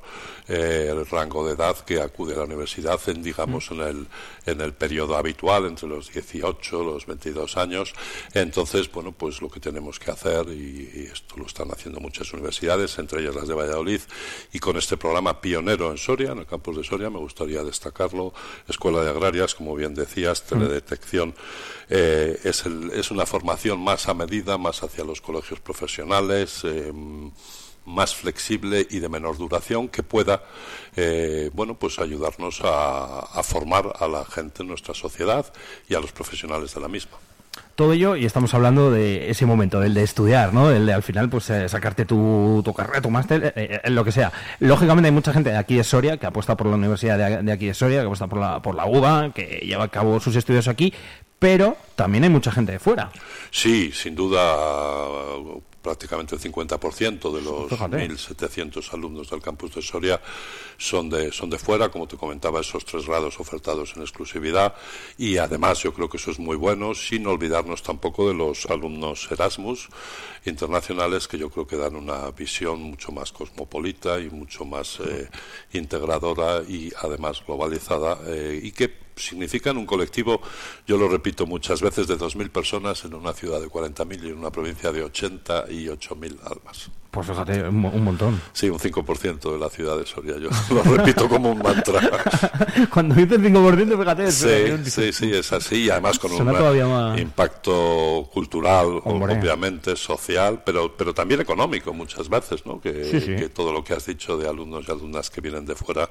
eh, 0.48 0.94
rango 1.10 1.46
de 1.48 1.54
edad 1.54 1.78
que 1.86 2.02
acude 2.02 2.34
a 2.34 2.40
la 2.40 2.44
universidad 2.46 3.00
en, 3.08 3.22
digamos, 3.22 3.70
en 3.72 3.82
el, 3.82 4.08
en 4.46 4.62
el 4.62 4.74
periodo 4.74 5.16
habitual, 5.16 5.66
entre 5.66 5.88
los 5.88 6.12
18, 6.12 6.84
los 6.84 7.06
22 7.06 7.58
años. 7.58 7.94
Entonces, 8.34 8.92
bueno, 8.92 9.12
pues 9.12 9.42
lo 9.42 9.50
que 9.50 9.60
tenemos 9.60 10.00
que 10.00 10.12
hacer, 10.12 10.48
y, 10.50 10.90
y 10.94 11.10
esto 11.12 11.36
lo 11.38 11.46
están 11.46 11.70
haciendo 11.72 12.00
muchas 12.00 12.34
universidades, 12.34 12.98
entre 12.98 13.22
ellas 13.22 13.36
las 13.36 13.48
de 13.48 13.54
Valladolid, 13.54 14.02
y 14.52 14.60
con 14.60 14.78
este 14.78 14.98
programa 14.98 15.40
pionero 15.40 15.92
en 15.92 15.98
Soria, 15.98 16.32
en 16.32 16.40
el 16.40 16.46
campus 16.46 16.78
de 16.78 16.84
Soria, 16.84 17.10
me 17.10 17.20
gustaría 17.20 17.64
destacarlo, 17.64 18.34
Escuela 18.68 19.04
de 19.04 19.10
Agrarias, 19.10 19.54
como 19.54 19.76
bien 19.76 19.94
decías, 19.94 20.47
teledetección, 20.48 21.34
eh, 21.90 22.40
es, 22.44 22.66
el- 22.66 22.92
es 22.92 23.12
una 23.12 23.26
formación 23.26 23.80
más 23.80 24.08
a 24.08 24.14
medida, 24.14 24.58
más 24.58 24.84
hacia 24.84 25.04
los 25.04 25.22
colegios 25.22 25.60
profesionales, 25.60 26.62
eh, 26.64 26.92
más 27.86 28.14
flexible 28.16 28.86
y 28.90 29.00
de 29.00 29.08
menor 29.08 29.38
duración 29.38 29.88
que 29.88 30.04
pueda 30.04 30.44
eh, 30.98 31.50
bueno 31.54 31.80
pues 31.80 32.00
ayudarnos 32.00 32.60
a, 32.62 33.20
a 33.20 33.44
formar 33.44 33.94
a 34.00 34.08
la 34.10 34.26
gente 34.26 34.62
en 34.64 34.68
nuestra 34.68 34.94
sociedad 34.94 35.46
y 35.88 35.96
a 35.96 36.00
los 36.02 36.12
profesionales 36.12 36.74
de 36.74 36.82
la 36.82 36.90
misma. 36.90 37.18
Todo 37.76 37.94
ello, 37.94 38.16
y 38.16 38.26
estamos 38.26 38.54
hablando 38.54 38.90
de 38.90 39.30
ese 39.30 39.46
momento, 39.46 39.80
del 39.80 39.94
de 39.94 40.04
estudiar, 40.04 40.54
¿no? 40.54 40.70
Del 40.70 40.86
de 40.86 40.94
al 40.94 41.04
final, 41.04 41.30
pues 41.30 41.50
eh, 41.50 41.70
sacarte 41.70 42.06
tu, 42.06 42.62
tu 42.66 42.74
carrera, 42.74 43.02
tu 43.02 43.12
máster, 43.12 43.46
eh, 43.46 43.54
eh, 43.56 43.82
en 43.84 43.94
lo 43.96 44.04
que 44.04 44.12
sea. 44.12 44.32
Lógicamente 44.60 45.08
hay 45.08 45.14
mucha 45.14 45.32
gente 45.32 45.52
de 45.52 45.58
aquí 45.58 45.76
de 45.76 45.84
Soria 45.84 46.18
que 46.18 46.26
apuesta 46.26 46.58
por 46.58 46.68
la 46.68 46.76
universidad 46.76 47.18
de, 47.18 47.44
de 47.44 47.52
aquí 47.52 47.68
de 47.68 47.74
Soria, 47.74 48.00
que 48.00 48.06
apuesta 48.06 48.28
por 48.28 48.40
la, 48.40 48.62
por 48.62 48.76
la 48.76 48.86
UBA, 48.86 49.32
que 49.34 49.62
lleva 49.64 49.84
a 49.84 49.90
cabo 49.90 50.20
sus 50.20 50.36
estudios 50.36 50.68
aquí, 50.68 50.94
pero 51.40 51.78
también 51.96 52.24
hay 52.24 52.30
mucha 52.30 52.52
gente 52.52 52.72
de 52.72 52.80
fuera. 52.80 53.12
Sí, 53.52 53.92
sin 53.94 54.16
duda 54.16 54.40
prácticamente 55.88 56.36
el 56.36 56.42
50% 56.42 57.34
de 57.34 57.42
los 57.42 57.70
Fíjate. 57.70 58.10
1.700 58.10 58.94
alumnos 58.94 59.30
del 59.30 59.42
campus 59.42 59.74
de 59.76 59.82
Soria 59.82 60.20
son 60.78 61.10
de, 61.10 61.32
son 61.32 61.50
de 61.50 61.58
fuera, 61.58 61.88
como 61.88 62.10
te 62.10 62.18
comentaba, 62.18 62.60
esos 62.60 62.84
tres 62.84 63.08
grados 63.08 63.40
ofertados 63.40 63.94
en 63.96 64.02
exclusividad 64.02 64.76
y 65.18 65.38
además 65.38 65.82
yo 65.84 65.94
creo 65.94 66.10
que 66.10 66.18
eso 66.18 66.32
es 66.32 66.40
muy 66.40 66.58
bueno, 66.58 66.94
sin 66.94 67.26
olvidarnos 67.26 67.84
tampoco 67.84 68.28
de 68.28 68.34
los 68.34 68.66
alumnos 68.66 69.32
Erasmus 69.32 69.88
internacionales 70.46 71.26
que 71.30 71.38
yo 71.38 71.50
creo 71.50 71.66
que 71.66 71.78
dan 71.78 71.96
una 71.96 72.32
visión 72.32 72.82
mucho 72.82 73.14
más 73.14 73.32
cosmopolita 73.32 74.20
y 74.20 74.30
mucho 74.30 74.66
más 74.66 75.00
eh, 75.00 75.30
integradora 75.72 76.64
y 76.68 76.92
además 77.02 77.42
globalizada 77.48 78.20
eh, 78.28 78.60
y 78.62 78.74
que 78.74 79.07
significan 79.18 79.78
un 79.78 79.86
colectivo, 79.86 80.42
yo 80.86 80.98
lo 80.98 81.08
repito 81.08 81.46
muchas 81.46 81.82
veces, 81.82 82.08
de 82.08 82.18
2.000 82.18 82.50
personas 82.50 83.04
en 83.06 83.14
una 83.14 83.34
ciudad 83.34 83.60
de 83.60 83.68
40.000 83.68 84.24
y 84.24 84.28
en 84.28 84.38
una 84.38 84.52
provincia 84.52 84.92
de 84.92 85.06
88.000 85.06 86.40
almas. 86.44 86.90
Pues 87.18 87.30
fíjate, 87.30 87.64
un, 87.68 87.78
mo- 87.78 87.90
un 87.90 88.04
montón. 88.04 88.40
Sí, 88.54 88.70
un 88.70 88.78
5% 88.78 89.52
de 89.54 89.58
la 89.58 89.70
ciudad 89.70 89.98
de 89.98 90.06
Soria. 90.06 90.36
Yo 90.38 90.50
lo 90.76 90.84
repito 90.84 91.28
como 91.28 91.50
un 91.52 91.58
mantra. 91.58 92.00
Cuando 92.94 93.16
dices 93.16 93.40
5%, 93.40 93.98
fíjate. 94.00 94.32
Sí, 94.32 94.90
sí, 94.92 95.12
sí, 95.14 95.34
es 95.34 95.52
así. 95.52 95.86
Y 95.86 95.90
además 95.90 96.20
con 96.20 96.30
un 96.32 96.38
Suena 96.38 96.52
más- 96.54 97.20
impacto 97.20 98.30
cultural, 98.32 99.02
Hombre. 99.04 99.34
obviamente, 99.40 99.96
social, 99.96 100.62
pero, 100.64 100.96
pero 100.96 101.14
también 101.14 101.42
económico 101.42 101.92
muchas 101.92 102.30
veces, 102.30 102.66
¿no? 102.68 102.80
Que, 102.80 103.04
Sí, 103.06 103.20
sí. 103.22 103.36
que 103.36 103.50
todo 103.50 103.74
lo 103.74 103.84
que 103.84 103.94
has 103.94 104.06
dicho 104.06 104.38
de 104.38 104.48
alumnos 104.48 104.86
y 104.88 104.92
alumnas 104.92 105.30
que 105.32 105.42
vienen 105.42 105.66
de 105.66 105.74
fuera, 105.76 106.08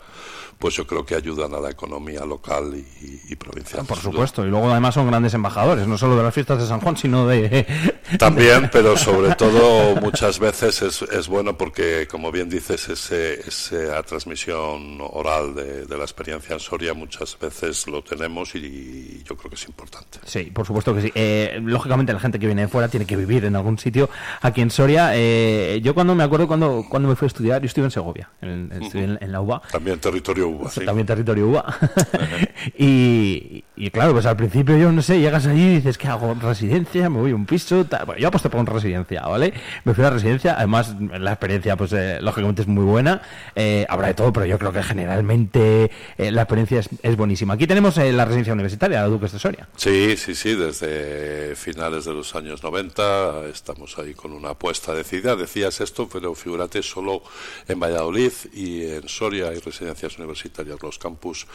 pues 0.59 0.75
yo 0.75 0.87
creo 0.89 1.07
que 1.07 1.15
ayudan 1.15 1.55
a 1.55 1.61
la 1.61 1.71
economía 1.71 2.25
local 2.25 2.75
y, 2.75 3.21
y 3.33 3.37
provincial. 3.37 3.87
Por 3.87 3.99
supuesto, 3.99 4.45
y 4.45 4.49
luego 4.49 4.71
además 4.71 4.95
son 4.95 5.07
grandes 5.07 5.35
embajadores, 5.35 5.87
no 5.87 5.97
solo 5.99 6.17
de 6.17 6.23
las 6.25 6.35
fiestas 6.35 6.59
de 6.59 6.67
San 6.67 6.81
Juan, 6.81 6.97
sino 6.97 7.27
de... 7.29 7.65
También, 8.19 8.71
pero 8.73 8.97
sobre 8.97 9.35
todo 9.35 9.97
muchas 10.01 10.39
veces 10.39 10.81
es, 10.83 10.96
es 11.03 11.29
bueno 11.29 11.57
porque, 11.57 12.07
como 12.11 12.31
bien 12.33 12.49
dices, 12.49 12.89
ese, 12.89 13.41
esa 13.41 14.03
transmisión 14.03 14.99
oral 15.01 15.55
de, 15.55 15.87
de 15.87 15.97
la 15.97 16.05
experiencia 16.05 16.55
en 16.55 16.61
Soria 16.61 16.95
muchas 16.95 17.39
veces 17.39 17.87
lo 17.87 18.03
tenemos 18.03 18.55
y 18.55 19.23
yo 19.25 19.37
creo 19.37 19.51
que 19.51 19.57
es 19.57 19.67
importante. 19.69 20.19
Sí, 20.25 20.45
por 20.45 20.67
supuesto 20.67 20.95
que 20.95 21.03
sí. 21.03 21.13
Eh, 21.15 21.59
lógicamente 21.63 22.13
la 22.13 22.21
gente 22.21 22.39
que 22.39 22.47
viene 22.47 22.63
de 22.63 22.69
fuera 22.69 22.89
tiene 22.89 23.07
que 23.07 23.17
vivir 23.17 23.45
en 23.45 23.57
algún 23.57 23.79
sitio. 23.79 24.09
Aquí 24.43 24.61
en 24.61 24.71
Soria, 24.71 25.11
eh, 25.15 25.81
yo 25.83 25.95
cuando 25.95 26.15
me 26.15 26.25
acuerdo 26.25 26.47
cuando, 26.47 26.85
cuando 26.89 27.09
me 27.09 27.17
fui 27.17 27.27
a 27.27 27.29
estudiar, 27.29 27.63
yo 27.63 27.67
estuve 27.67 27.87
en 27.87 27.91
Segovia, 27.91 28.31
en, 28.41 28.71
estuve 28.83 29.05
en, 29.05 29.19
en 29.21 29.33
la 29.33 29.41
UBA. 29.41 29.63
También 29.71 29.99
territorio 29.99 30.49
UBA, 30.49 30.71
sí. 30.71 30.85
También 30.85 31.07
territorio 31.07 31.49
UBA. 31.49 31.79
y, 32.79 33.65
y 33.77 33.91
claro, 33.91 34.13
pues 34.13 34.27
al 34.27 34.37
principio 34.37 34.77
yo 34.77 34.93
no 34.93 35.03
sé, 35.03 35.21
llegas 35.21 35.47
allí 35.47 35.63
y 35.63 35.75
dices, 35.77 35.99
¿qué 35.99 36.09
hago? 36.09 36.35
¿Residencia? 36.35 37.09
¿Me 37.11 37.19
voy 37.19 37.33
a 37.33 37.35
un 37.35 37.47
piso? 37.47 37.85
Bueno, 38.07 38.21
yo 38.21 38.29
aposté 38.29 38.49
por 38.51 38.61
una 38.61 38.73
residencia, 38.73 39.23
¿vale? 39.23 39.53
Me 39.85 39.95
fui 39.95 40.05
a 40.05 40.09
la 40.09 40.15
residencia, 40.15 40.55
además 40.57 40.76
la 41.19 41.33
experiencia, 41.33 41.77
pues 41.77 41.93
eh, 41.93 42.19
lógicamente 42.21 42.63
es 42.63 42.69
muy 42.69 42.85
buena. 42.85 43.23
Eh, 43.55 43.87
habrá 43.89 44.09
de 44.09 44.15
todo, 44.15 44.33
pero 44.33 44.47
yo 44.47 44.59
creo 44.59 44.73
que 44.73 44.83
generalmente 44.83 45.91
eh, 46.19 46.31
la 46.31 46.43
experiencia 46.43 46.81
es, 46.81 46.89
es 47.03 47.17
buenísima. 47.17 47.55
Aquí 47.55 47.67
tenemos 47.67 47.97
la 47.97 48.25
residencia 48.25 48.53
universitaria, 48.53 49.01
la 49.03 49.09
Duques 49.09 49.33
de 49.33 49.39
Soria. 49.39 49.69
Sí, 49.77 50.17
sí, 50.17 50.35
sí, 50.35 50.55
desde 50.55 51.55
finales 51.57 52.05
de 52.05 52.13
los 52.13 52.35
años 52.35 52.63
90 52.63 53.47
estamos 53.47 53.99
ahí 53.99 54.15
con 54.15 54.33
una 54.33 54.51
apuesta 54.51 54.95
decidida. 54.95 55.37
Decías 55.37 55.81
esto, 55.81 56.09
pero 56.13 56.35
figúrate, 56.35 56.83
solo 56.83 57.23
en 57.69 57.81
Valladolid 57.81 58.33
y 58.53 58.83
en 58.85 59.09
Soria 59.09 59.49
hay 59.49 59.59
residencias 59.61 60.19
universitarias. 60.19 60.83
Los 60.83 60.99
campus 60.99 61.47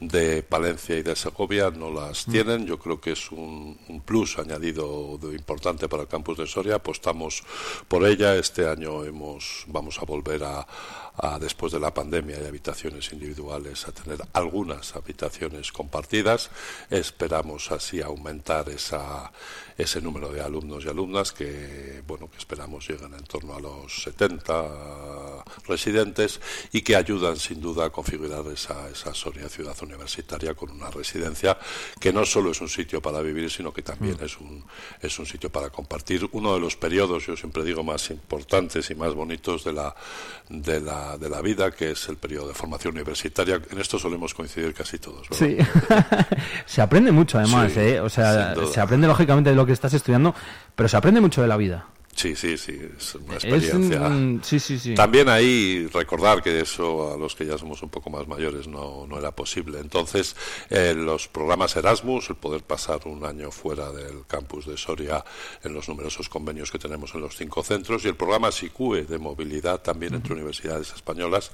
de 0.00 0.42
Palencia 0.42 0.96
y 0.96 1.02
de 1.02 1.16
Segovia 1.16 1.70
no 1.70 1.90
las 1.92 2.26
Mm. 2.28 2.30
tienen. 2.32 2.66
Yo 2.66 2.78
creo 2.78 3.00
que 3.00 3.12
es 3.12 3.30
un, 3.32 3.78
un 3.88 4.00
plus 4.00 4.38
añadido 4.38 5.18
de- 5.18 5.34
importante 5.36 5.88
para 5.88 6.02
el 6.02 6.08
campus 6.08 6.38
de 6.38 6.46
Soria. 6.46 6.76
Apostamos 6.76 7.42
por 7.88 8.06
ella. 8.06 8.34
Este 8.36 8.62
año 8.68 8.69
hemos, 8.78 9.64
vamos 9.68 9.98
a 9.98 10.04
volver 10.04 10.44
a, 10.44 10.66
a, 11.16 11.38
después 11.38 11.72
de 11.72 11.80
la 11.80 11.92
pandemia 11.92 12.40
y 12.40 12.46
habitaciones 12.46 13.12
individuales, 13.12 13.86
a 13.86 13.92
tener 13.92 14.20
algunas 14.32 14.96
habitaciones 14.96 15.72
compartidas. 15.72 16.50
Esperamos 16.90 17.70
así 17.70 18.00
aumentar 18.00 18.68
esa, 18.68 19.32
ese 19.82 20.00
número 20.00 20.30
de 20.30 20.40
alumnos 20.40 20.84
y 20.84 20.88
alumnas 20.88 21.32
que, 21.32 22.02
bueno, 22.06 22.30
que 22.30 22.38
esperamos 22.38 22.88
lleguen 22.88 23.14
en 23.14 23.24
torno 23.24 23.54
a 23.54 23.60
los 23.60 24.02
70 24.02 25.44
residentes 25.66 26.40
y 26.72 26.82
que 26.82 26.96
ayudan 26.96 27.36
sin 27.36 27.60
duda 27.60 27.86
a 27.86 27.90
configurar 27.90 28.46
esa, 28.52 28.88
esa 28.88 29.14
Soria 29.14 29.48
ciudad 29.48 29.76
universitaria 29.82 30.54
con 30.54 30.70
una 30.70 30.90
residencia 30.90 31.58
que 31.98 32.12
no 32.12 32.24
solo 32.24 32.50
es 32.50 32.60
un 32.60 32.68
sitio 32.68 33.00
para 33.00 33.20
vivir, 33.20 33.50
sino 33.50 33.72
que 33.72 33.82
también 33.82 34.16
es 34.20 34.38
un, 34.38 34.64
es 35.00 35.18
un 35.18 35.26
sitio 35.26 35.50
para 35.50 35.70
compartir. 35.70 36.28
Uno 36.32 36.54
de 36.54 36.60
los 36.60 36.76
periodos, 36.76 37.26
yo 37.26 37.36
siempre 37.36 37.64
digo, 37.64 37.82
más 37.82 38.10
importantes 38.10 38.90
y 38.90 38.94
más 38.94 39.14
bonitos 39.14 39.64
de 39.64 39.72
la, 39.72 39.94
de 40.48 40.80
la, 40.80 41.18
de 41.18 41.28
la 41.28 41.40
vida, 41.40 41.70
que 41.70 41.92
es 41.92 42.08
el 42.08 42.16
periodo 42.16 42.48
de 42.48 42.54
formación 42.54 42.94
universitaria. 42.94 43.60
En 43.70 43.78
esto 43.78 43.98
solemos 43.98 44.34
coincidir 44.34 44.74
casi 44.74 44.98
todos. 44.98 45.28
¿verdad? 45.28 45.66
Sí. 46.26 46.36
se 46.66 46.82
aprende 46.82 47.12
mucho 47.12 47.38
además, 47.38 47.72
Sí, 47.72 47.80
¿eh? 47.80 48.00
O 48.00 48.08
sea, 48.08 48.54
se 48.72 48.80
aprende 48.80 49.06
lógicamente 49.06 49.50
de 49.50 49.56
lo 49.56 49.66
que 49.66 49.69
estás 49.72 49.94
estudiando, 49.94 50.34
pero 50.74 50.88
se 50.88 50.96
aprende 50.96 51.20
mucho 51.20 51.42
de 51.42 51.48
la 51.48 51.56
vida. 51.56 51.86
Sí, 52.14 52.34
sí, 52.36 52.58
sí, 52.58 52.78
es 52.98 53.14
una 53.14 53.36
Es 53.36 53.44
experiencia. 53.44 54.00
un- 54.08 54.42
sí, 54.44 54.58
sí, 54.60 54.78
sí. 54.78 54.94
También 54.94 55.28
ahí 55.28 55.86
recordar 55.92 56.42
que 56.42 56.60
eso 56.60 57.14
a 57.14 57.16
los 57.16 57.34
que 57.34 57.46
ya 57.46 57.56
somos 57.56 57.82
un 57.82 57.88
poco 57.88 58.10
más 58.10 58.26
mayores 58.26 58.66
no, 58.66 59.06
no 59.06 59.16
era 59.16 59.30
posible. 59.30 59.78
Entonces, 59.78 60.36
eh, 60.68 60.92
los 60.94 61.28
programas 61.28 61.76
Erasmus, 61.76 62.28
el 62.28 62.36
poder 62.36 62.62
pasar 62.62 63.06
un 63.06 63.24
año 63.24 63.50
fuera 63.52 63.90
del 63.92 64.26
campus 64.26 64.66
de 64.66 64.76
Soria 64.76 65.24
en 65.62 65.72
los 65.72 65.88
numerosos 65.88 66.28
convenios 66.28 66.70
que 66.70 66.78
tenemos 66.78 67.14
en 67.14 67.22
los 67.22 67.36
cinco 67.36 67.62
centros 67.62 68.04
y 68.04 68.08
el 68.08 68.16
programa 68.16 68.50
SICUE 68.52 69.04
de 69.04 69.18
movilidad 69.18 69.80
también 69.80 70.12
entre 70.14 70.34
universidades 70.34 70.92
españolas 70.92 71.52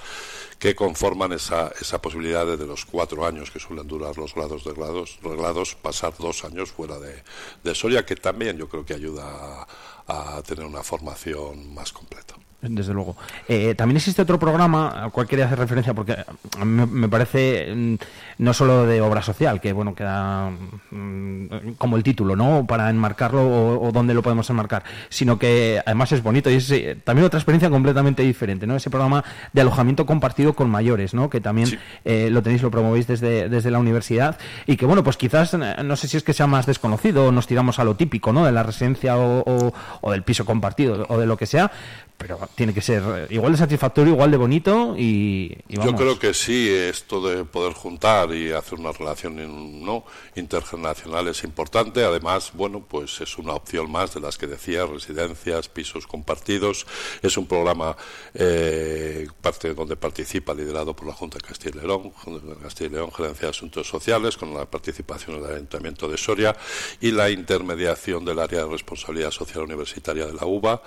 que 0.58 0.74
conforman 0.74 1.32
esa, 1.32 1.70
esa 1.80 2.00
posibilidad 2.00 2.46
de, 2.46 2.56
de 2.56 2.66
los 2.66 2.86
cuatro 2.86 3.24
años 3.26 3.50
que 3.50 3.60
suelen 3.60 3.86
durar 3.86 4.16
los 4.16 4.34
grados 4.34 4.64
de 4.64 4.72
grados, 4.72 5.18
reglados, 5.22 5.74
pasar 5.76 6.14
dos 6.18 6.44
años 6.44 6.72
fuera 6.72 6.98
de, 6.98 7.22
de 7.62 7.74
Soria, 7.74 8.04
que 8.06 8.16
también 8.16 8.56
yo 8.56 8.68
creo 8.68 8.84
que 8.84 8.94
ayuda 8.94 9.24
a, 9.62 9.66
a 10.06 10.42
tener 10.42 10.64
una 10.64 10.82
formación 10.82 11.74
más 11.74 11.92
completa. 11.92 12.34
Desde 12.62 12.94
luego. 12.94 13.16
Eh, 13.48 13.74
también 13.76 13.98
existe 13.98 14.22
otro 14.22 14.38
programa 14.40 14.88
al 14.88 15.12
cual 15.12 15.28
quería 15.28 15.44
hacer 15.44 15.58
referencia 15.58 15.94
porque 15.94 16.12
a 16.58 16.64
mí 16.64 16.86
me, 16.90 17.08
parece 17.08 17.72
mm, 17.72 17.94
no 18.38 18.52
solo 18.54 18.86
de 18.86 19.00
obra 19.02 19.22
social, 19.22 19.60
que 19.60 19.72
bueno, 19.72 19.94
queda 19.94 20.50
mm, 20.90 21.72
como 21.78 21.96
el 21.96 22.02
título, 22.02 22.34
¿no? 22.34 22.66
Para 22.66 22.88
enmarcarlo 22.90 23.42
o, 23.46 23.86
o 23.88 23.92
dónde 23.92 24.14
lo 24.14 24.22
podemos 24.22 24.48
enmarcar, 24.50 24.82
sino 25.10 25.38
que 25.38 25.80
además 25.84 26.10
es 26.12 26.22
bonito 26.22 26.50
y 26.50 26.54
es 26.54 26.70
eh, 26.72 26.96
también 27.04 27.26
otra 27.26 27.38
experiencia 27.38 27.70
completamente 27.70 28.22
diferente, 28.22 28.66
¿no? 28.66 28.74
Ese 28.76 28.90
programa 28.90 29.22
de 29.52 29.60
alojamiento 29.60 30.06
compartido 30.06 30.54
con 30.54 30.70
mayores, 30.70 31.14
¿no? 31.14 31.30
Que 31.30 31.40
también 31.40 31.78
eh, 32.04 32.30
lo 32.30 32.42
tenéis, 32.42 32.62
lo 32.62 32.70
promovéis 32.70 33.06
desde, 33.06 33.48
desde 33.48 33.70
la 33.70 33.78
universidad 33.78 34.38
y 34.66 34.76
que 34.76 34.86
bueno, 34.86 35.04
pues 35.04 35.16
quizás, 35.16 35.54
eh, 35.54 35.58
no 35.84 35.94
sé 35.96 36.08
si 36.08 36.16
es 36.16 36.22
que 36.22 36.32
sea 36.32 36.46
más 36.46 36.66
desconocido 36.66 37.26
o 37.26 37.32
nos 37.32 37.46
tiramos 37.46 37.78
a 37.78 37.84
lo 37.84 37.94
típico, 37.96 38.32
¿no? 38.32 38.44
De 38.44 38.52
la 38.52 38.62
residencia 38.62 39.16
o, 39.18 39.40
o- 39.46 39.74
o 40.00 40.10
del 40.10 40.22
piso 40.22 40.44
compartido 40.44 41.06
o 41.08 41.18
de 41.18 41.26
lo 41.26 41.36
que 41.36 41.46
sea, 41.46 41.70
pero 42.16 42.38
tiene 42.54 42.72
que 42.72 42.80
ser 42.80 43.02
eh, 43.06 43.26
igual 43.30 43.52
de 43.52 43.58
satisfactorio, 43.58 44.14
igual 44.14 44.30
de 44.30 44.36
bonito 44.36 44.94
y, 44.96 45.56
y 45.68 45.76
Yo 45.76 45.94
creo 45.94 46.18
que 46.18 46.32
sí, 46.32 46.68
esto 46.70 47.20
de 47.26 47.44
poder 47.44 47.74
juntar 47.74 48.32
y 48.32 48.52
hacer 48.52 48.78
una 48.78 48.92
relación 48.92 49.84
¿no? 49.84 50.04
intergeneracional 50.34 51.28
es 51.28 51.44
importante. 51.44 52.04
Además, 52.04 52.52
bueno, 52.54 52.84
pues 52.86 53.20
es 53.20 53.38
una 53.38 53.54
opción 53.54 53.90
más 53.90 54.14
de 54.14 54.20
las 54.20 54.38
que 54.38 54.46
decía, 54.46 54.86
residencias, 54.86 55.68
pisos 55.68 56.06
compartidos. 56.06 56.86
Es 57.22 57.36
un 57.36 57.46
programa 57.46 57.96
eh, 58.34 59.26
parte 59.40 59.74
donde 59.74 59.96
participa, 59.96 60.54
liderado 60.54 60.94
por 60.94 61.06
la 61.06 61.14
Junta 61.14 61.38
de 61.38 61.46
Castilla 61.46 61.80
y 61.82 61.86
León, 61.86 62.10
Junta 62.10 62.54
de 62.54 62.56
Castilla 62.56 62.90
y 62.90 62.92
León, 62.94 63.12
Gerencia 63.12 63.46
de 63.46 63.50
Asuntos 63.50 63.88
Sociales, 63.88 64.36
con 64.36 64.54
la 64.54 64.64
participación 64.66 65.42
del 65.42 65.54
Ayuntamiento 65.54 66.08
de 66.08 66.16
Soria 66.16 66.56
y 67.00 67.10
la 67.10 67.30
intermediación 67.30 68.24
del 68.24 68.38
área 68.38 68.64
de 68.64 68.70
responsabilidad 68.70 69.30
social 69.30 69.64
universitaria 69.64 70.26
de 70.26 70.32
la 70.32 70.46
UBA. 70.46 70.82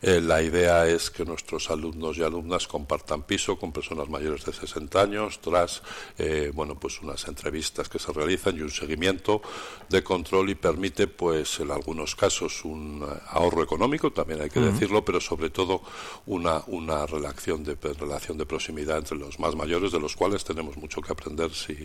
Eh, 0.00 0.20
la 0.20 0.42
idea 0.42 0.71
es 0.86 1.10
que 1.10 1.24
nuestros 1.24 1.70
alumnos 1.70 2.16
y 2.18 2.22
alumnas 2.22 2.66
compartan 2.66 3.22
piso 3.22 3.58
con 3.58 3.72
personas 3.72 4.08
mayores 4.08 4.44
de 4.44 4.52
60 4.52 5.00
años 5.00 5.40
tras 5.40 5.82
eh, 6.18 6.50
bueno 6.54 6.78
pues 6.78 7.00
unas 7.02 7.26
entrevistas 7.28 7.88
que 7.88 7.98
se 7.98 8.12
realizan 8.12 8.56
y 8.56 8.62
un 8.62 8.70
seguimiento 8.70 9.42
de 9.88 10.02
control 10.02 10.50
y 10.50 10.54
permite 10.54 11.06
pues 11.06 11.60
en 11.60 11.70
algunos 11.70 12.16
casos 12.16 12.64
un 12.64 13.06
ahorro 13.28 13.62
económico 13.62 14.12
también 14.12 14.40
hay 14.42 14.50
que 14.50 14.60
decirlo 14.60 15.04
pero 15.04 15.20
sobre 15.20 15.50
todo 15.50 15.82
una 16.26 16.62
una 16.66 17.06
relación 17.06 17.62
de 17.64 17.76
relación 17.94 18.38
de 18.38 18.46
proximidad 18.46 18.98
entre 18.98 19.18
los 19.18 19.38
más 19.38 19.54
mayores 19.54 19.92
de 19.92 20.00
los 20.00 20.16
cuales 20.16 20.44
tenemos 20.44 20.76
mucho 20.76 21.00
que 21.00 21.12
aprender 21.12 21.50
sí 21.52 21.76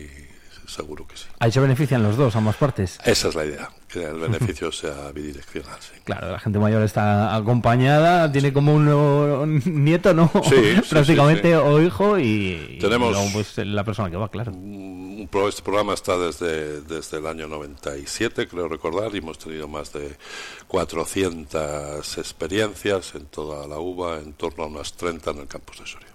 seguro 0.68 1.06
que 1.06 1.16
sí 1.16 1.24
Ahí 1.40 1.50
se 1.52 1.60
benefician 1.60 2.02
los 2.02 2.16
dos, 2.16 2.36
ambas 2.36 2.56
partes. 2.56 2.98
esa 3.04 3.28
es 3.28 3.34
la 3.34 3.44
idea 3.44 3.70
que 3.88 4.04
el 4.04 4.18
beneficio 4.20 4.70
sea 4.70 5.10
bidireccional 5.12 5.78
sí. 5.80 5.98
Claro, 6.04 6.30
la 6.32 6.38
gente 6.38 6.58
mayor 6.58 6.82
está 6.82 7.34
acompañada, 7.34 8.30
tiene 8.30 8.52
como 8.52 8.74
un 8.74 8.84
nuevo 8.84 9.46
nieto, 9.46 10.12
¿no? 10.14 10.30
Sí, 10.48 10.76
Prácticamente, 10.90 11.48
sí, 11.48 11.54
o 11.54 11.80
hijo, 11.82 12.18
y, 12.18 12.76
y 12.76 12.78
Tenemos- 12.78 13.12
luego, 13.12 13.28
pues, 13.32 13.56
la 13.58 13.84
persona 13.84 14.10
que 14.10 14.16
va, 14.16 14.28
claro. 14.30 14.52
Un 14.52 15.26
pro- 15.30 15.48
Este 15.48 15.62
programa 15.62 15.94
está 15.94 16.16
desde, 16.18 16.80
desde 16.82 17.18
el 17.18 17.26
año 17.26 17.48
97, 17.48 18.46
creo 18.48 18.68
recordar, 18.68 19.14
y 19.14 19.18
hemos 19.18 19.38
tenido 19.38 19.68
más 19.68 19.92
de 19.92 20.16
400 20.66 22.18
experiencias 22.18 23.14
en 23.14 23.26
toda 23.26 23.66
la 23.66 23.78
UBA, 23.78 24.18
en 24.20 24.32
torno 24.34 24.64
a 24.64 24.66
unas 24.66 24.92
30 24.94 25.30
en 25.32 25.38
el 25.40 25.46
campus 25.46 25.80
de 25.80 25.86
Soria. 25.86 26.07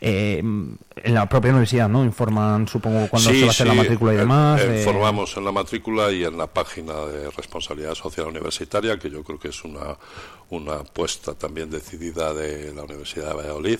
Eh, 0.00 0.38
en 0.38 1.14
la 1.14 1.28
propia 1.28 1.50
universidad, 1.50 1.88
¿no? 1.88 2.04
Informan, 2.04 2.66
supongo, 2.68 3.08
cuando 3.08 3.30
Sí, 3.30 3.36
se 3.36 3.42
va 3.42 3.48
a 3.48 3.50
hacer 3.50 3.66
la 3.66 3.74
matrícula 3.74 4.12
y 4.12 4.16
eh, 4.16 4.18
demás. 4.18 4.60
eh, 4.60 4.74
eh, 4.76 4.78
Informamos 4.80 5.36
en 5.36 5.44
la 5.44 5.52
matrícula 5.52 6.10
y 6.12 6.24
en 6.24 6.36
la 6.36 6.46
página 6.46 6.94
de 7.06 7.30
responsabilidad 7.30 7.94
social 7.94 8.26
universitaria, 8.26 8.98
que 8.98 9.10
yo 9.10 9.22
creo 9.22 9.38
que 9.38 9.48
es 9.48 9.64
una, 9.64 9.96
una 10.50 10.74
apuesta 10.76 11.34
también 11.34 11.70
decidida 11.70 12.32
de 12.34 12.72
la 12.74 12.82
Universidad 12.84 13.28
de 13.30 13.34
Valladolid. 13.34 13.78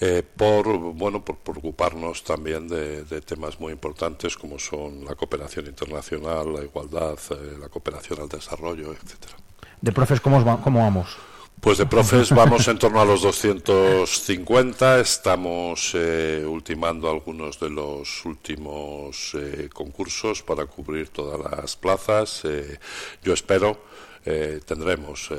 eh, 0.00 0.22
por 0.36 0.66
bueno 0.94 1.24
por 1.24 1.36
preocuparnos 1.38 2.24
también 2.24 2.66
de, 2.66 3.04
de 3.04 3.20
temas 3.20 3.60
muy 3.60 3.72
importantes 3.72 4.36
como 4.36 4.58
son 4.58 5.04
la 5.04 5.14
cooperación 5.14 5.66
internacional, 5.66 6.52
la 6.52 6.62
igualdad, 6.64 7.16
eh, 7.30 7.56
la 7.60 7.68
cooperación 7.68 8.20
al 8.20 8.28
desarrollo, 8.28 8.92
etcétera. 8.92 9.34
De 9.80 9.92
profes, 9.92 10.20
¿cómo, 10.20 10.38
os 10.38 10.46
va- 10.46 10.60
cómo 10.60 10.80
vamos? 10.80 11.16
Pues 11.60 11.78
de 11.78 11.86
profes 11.86 12.30
vamos 12.30 12.68
en 12.68 12.78
torno 12.78 13.00
a 13.00 13.04
los 13.06 13.22
250. 13.22 15.00
Estamos 15.00 15.92
eh, 15.94 16.44
ultimando 16.46 17.08
algunos 17.08 17.58
de 17.58 17.70
los 17.70 18.24
últimos 18.26 19.34
eh, 19.34 19.70
concursos 19.72 20.42
para 20.42 20.66
cubrir 20.66 21.08
todas 21.08 21.40
las 21.40 21.76
plazas. 21.76 22.42
Eh, 22.44 22.78
yo 23.22 23.32
espero. 23.32 23.78
Eh, 24.26 24.60
tendremos 24.64 25.30
eh, 25.32 25.36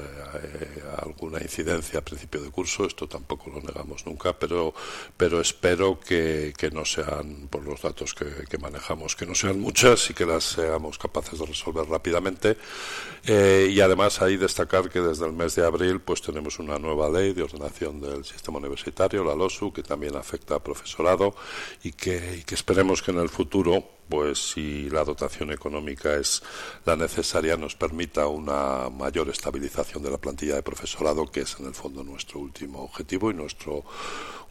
alguna 0.98 1.42
incidencia 1.42 2.00
a 2.00 2.06
principio 2.06 2.42
de 2.42 2.52
curso, 2.52 2.86
esto 2.86 3.08
tampoco 3.08 3.50
lo 3.50 3.60
negamos 3.60 4.06
nunca, 4.06 4.38
pero, 4.38 4.74
pero 5.18 5.42
espero 5.42 6.00
que, 6.00 6.54
no 6.72 6.86
sean, 6.86 7.48
por 7.50 7.64
los 7.64 7.82
datos 7.82 8.14
que, 8.14 8.58
manejamos, 8.60 9.16
que 9.16 9.26
no 9.26 9.34
sean 9.34 9.60
muchas 9.60 10.10
y 10.12 10.14
que 10.14 10.26
las 10.26 10.44
seamos 10.44 11.00
capaces 11.00 11.40
de 11.40 11.46
resolver 11.46 11.88
rápidamente. 11.88 12.58
Eh, 13.26 13.70
y 13.72 13.82
además 13.82 14.22
ahí 14.22 14.38
destacar 14.38 14.90
que 14.90 15.02
desde 15.02 15.26
el 15.26 15.34
mes 15.34 15.56
de 15.56 15.66
abril 15.66 16.00
pues 16.00 16.22
tenemos 16.22 16.60
una 16.60 16.78
nueva 16.78 17.10
ley 17.10 17.34
de 17.34 17.42
ordenación 17.42 18.00
del 18.00 18.24
sistema 18.24 18.60
universitario, 18.60 19.24
la 19.24 19.34
LOSU, 19.34 19.74
que 19.74 19.82
también 19.82 20.16
afecta 20.16 20.56
a 20.56 20.64
profesorado 20.64 21.36
y 21.84 21.92
que 21.92 22.44
esperemos 22.52 23.02
que 23.02 23.12
en 23.12 23.20
el 23.20 23.30
futuro 23.30 23.95
pues 24.10 24.52
si 24.52 24.90
la 24.90 25.04
dotación 25.04 25.52
económica 25.52 26.14
es 26.16 26.44
la 26.86 26.96
necesaria 26.96 27.58
nos 27.58 27.76
permita 27.76 28.28
una 28.28 28.90
mayor 28.90 29.30
estabilización 29.30 30.04
de 30.04 30.12
la 30.12 30.18
plantilla 30.18 30.56
de 30.56 30.64
profesorado 30.64 31.26
que 31.32 31.42
es 31.42 31.58
en 31.60 31.66
el 31.68 31.74
fondo 31.74 32.04
nuestro 32.04 32.40
último 32.40 32.84
objetivo 32.84 33.32
y 33.32 33.34
nuestro 33.34 33.84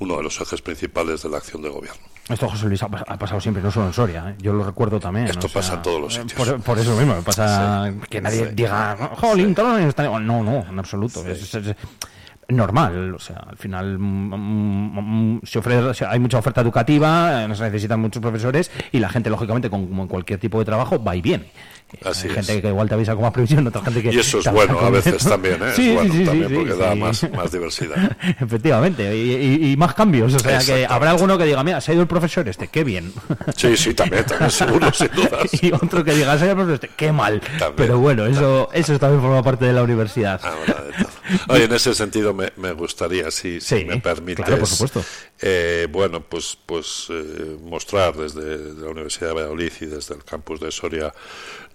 uno 0.01 0.16
de 0.16 0.22
los 0.24 0.40
ejes 0.40 0.60
principales 0.60 1.22
de 1.22 1.28
la 1.28 1.36
acción 1.39 1.62
de 1.62 1.68
gobierno. 1.68 2.01
Esto, 2.28 2.48
José 2.48 2.66
Luis, 2.66 2.82
ha, 2.82 2.89
pas- 2.89 3.05
ha 3.06 3.18
pasado 3.18 3.39
siempre, 3.40 3.62
no 3.62 3.70
solo 3.70 3.86
en 3.86 3.93
Soria. 3.93 4.31
¿eh? 4.31 4.35
Yo 4.39 4.52
lo 4.55 4.64
recuerdo 4.64 4.98
también. 4.98 5.26
Esto 5.26 5.47
o 5.47 5.51
sea, 5.51 5.60
pasa 5.60 5.74
en 5.74 5.82
todos 5.82 6.01
los 6.01 6.16
eh, 6.16 6.22
sitios. 6.22 6.48
Por, 6.48 6.60
por 6.62 6.78
eso 6.78 6.97
mismo, 6.97 7.14
pasa 7.22 7.93
que 8.09 8.20
nadie 8.20 8.48
Sí. 8.48 8.55
diga, 8.55 9.10
jolín, 9.18 9.51
están-". 9.51 10.26
No, 10.26 10.43
no, 10.43 10.66
en 10.68 10.78
absoluto. 10.78 11.20
Es, 11.26 11.43
es- 11.43 11.55
es 11.55 11.76
normal. 12.48 13.14
O 13.14 13.18
sea, 13.18 13.36
al 13.48 13.56
final 13.56 13.98
mm, 13.98 14.34
mm, 14.34 15.36
mm, 15.36 15.40
se 15.44 16.06
hay 16.06 16.18
mucha 16.18 16.38
oferta 16.38 16.60
educativa, 16.60 17.44
eh, 17.44 17.54
se 17.54 17.62
necesitan 17.64 18.00
muchos 18.00 18.20
profesores 18.20 18.70
y 18.92 18.98
la 18.98 19.08
gente, 19.08 19.30
lógicamente, 19.30 19.70
con- 19.70 19.86
como 19.86 20.02
en 20.02 20.08
cualquier 20.08 20.38
tipo 20.40 20.58
de 20.58 20.64
trabajo, 20.64 21.02
va 21.02 21.16
y 21.16 21.22
viene. 21.22 21.46
Así 22.04 22.26
hay 22.28 22.30
es. 22.38 22.46
gente 22.46 22.62
que 22.62 22.68
igual 22.68 22.88
te 22.88 22.94
avisa 22.94 23.14
con 23.14 23.22
más 23.22 23.32
previsión, 23.32 23.66
otra 23.66 23.82
gente 23.82 24.02
que... 24.02 24.12
Y 24.12 24.18
eso 24.18 24.38
es 24.38 24.50
bueno 24.52 24.78
a 24.80 24.90
veces 24.90 25.22
también, 25.24 25.62
¿eh? 25.62 25.72
Sí, 25.76 25.88
es 25.90 25.94
bueno 25.94 26.12
sí, 26.12 26.18
sí, 26.20 26.24
también 26.24 26.48
sí, 26.48 26.54
porque 26.56 26.74
da 26.74 26.94
más, 26.94 27.30
más 27.32 27.52
diversidad. 27.52 28.16
Efectivamente, 28.40 29.16
y, 29.16 29.32
y- 29.34 29.72
y 29.72 29.76
más 29.76 29.94
cambios. 29.94 30.34
O 30.34 30.38
sea, 30.38 30.58
que 30.60 30.86
habrá 30.88 31.10
alguno 31.10 31.36
que 31.38 31.44
diga, 31.44 31.62
mira, 31.64 31.80
se 31.80 31.90
ha 31.90 31.94
ido 31.94 32.02
el 32.02 32.08
profesor 32.08 32.48
este, 32.48 32.68
qué 32.68 32.84
bien. 32.84 33.12
Sí, 33.56 33.76
sí, 33.76 33.94
también, 33.94 34.24
también, 34.24 34.50
seguro, 34.50 34.92
sin 34.92 35.08
dudas. 35.14 35.62
y 35.62 35.72
otro 35.72 36.02
que 36.04 36.14
diga, 36.14 36.36
se 36.38 36.44
ha 36.44 36.46
ido 36.46 36.52
el 36.52 36.56
profesor 36.66 36.74
este, 36.84 36.90
qué 36.96 37.12
mal. 37.12 37.40
Pero 37.76 37.98
bueno, 37.98 38.26
eso, 38.26 38.68
eso 38.72 38.98
también 38.98 39.20
forma 39.22 39.42
parte 39.42 39.64
de 39.66 39.72
la 39.72 39.82
universidad. 39.82 40.40
Oye, 41.48 41.64
en 41.64 41.72
ese 41.72 41.94
sentido 41.94 42.34
me, 42.34 42.52
me 42.56 42.72
gustaría, 42.72 43.30
si, 43.30 43.60
si 43.60 43.84
me 43.84 43.98
permites, 44.00 44.44
claro, 44.44 44.60
por 44.60 44.68
supuesto. 44.68 45.04
eh, 45.40 45.88
bueno, 45.90 46.20
pues, 46.20 46.56
pues 46.66 47.06
eh, 47.10 47.56
mostrar 47.64 48.14
desde 48.14 48.58
la 48.74 48.88
Universidad 48.88 49.28
de 49.28 49.34
Valladolid 49.34 49.72
y 49.80 49.86
desde 49.86 50.14
el 50.14 50.24
campus 50.24 50.60
de 50.60 50.70
Soria 50.70 51.12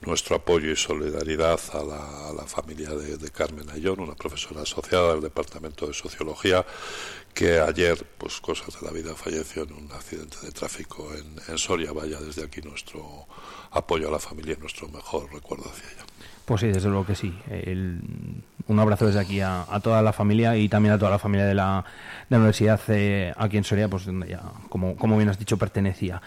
nuestro 0.01 0.37
apoyo 0.37 0.71
y 0.71 0.75
solidaridad 0.75 1.59
a 1.73 1.83
la, 1.83 2.29
a 2.29 2.33
la 2.33 2.43
familia 2.47 2.89
de, 2.91 3.17
de 3.17 3.29
Carmen 3.31 3.69
Ayón, 3.69 3.99
una 3.99 4.15
profesora 4.15 4.61
asociada 4.61 5.11
del 5.13 5.21
Departamento 5.21 5.87
de 5.87 5.93
Sociología, 5.93 6.65
que 7.33 7.59
ayer, 7.59 8.05
pues 8.17 8.39
cosas 8.39 8.79
de 8.79 8.85
la 8.87 8.91
vida, 8.93 9.13
falleció 9.15 9.63
en 9.63 9.73
un 9.73 9.91
accidente 9.91 10.37
de 10.41 10.51
tráfico 10.51 11.09
en, 11.13 11.35
en 11.51 11.57
Soria. 11.57 11.91
Vaya 11.91 12.19
desde 12.19 12.43
aquí 12.43 12.61
nuestro 12.61 13.27
apoyo 13.71 14.07
a 14.07 14.11
la 14.11 14.19
familia 14.19 14.55
y 14.57 14.61
nuestro 14.61 14.87
mejor 14.89 15.31
recuerdo 15.33 15.69
hacia 15.69 15.89
ella. 15.91 16.05
Pues 16.45 16.61
sí, 16.61 16.67
desde 16.67 16.89
luego 16.89 17.05
que 17.05 17.15
sí. 17.15 17.37
El- 17.49 18.01
un 18.67 18.79
abrazo 18.79 19.07
desde 19.07 19.19
aquí 19.19 19.41
a, 19.41 19.65
a 19.69 19.79
toda 19.79 20.01
la 20.03 20.13
familia 20.13 20.55
y 20.55 20.69
también 20.69 20.93
a 20.93 20.97
toda 20.99 21.09
la 21.11 21.17
familia 21.19 21.45
de 21.47 21.55
la, 21.55 21.83
de 22.29 22.35
la 22.35 22.37
universidad 22.37 22.79
eh, 22.89 23.33
aquí 23.35 23.57
en 23.57 23.63
Soria, 23.63 23.87
pues 23.89 24.05
donde 24.05 24.27
ya, 24.29 24.41
como, 24.69 24.95
como 24.95 25.17
bien 25.17 25.27
has 25.29 25.39
dicho, 25.39 25.57
pertenecía. 25.57 26.21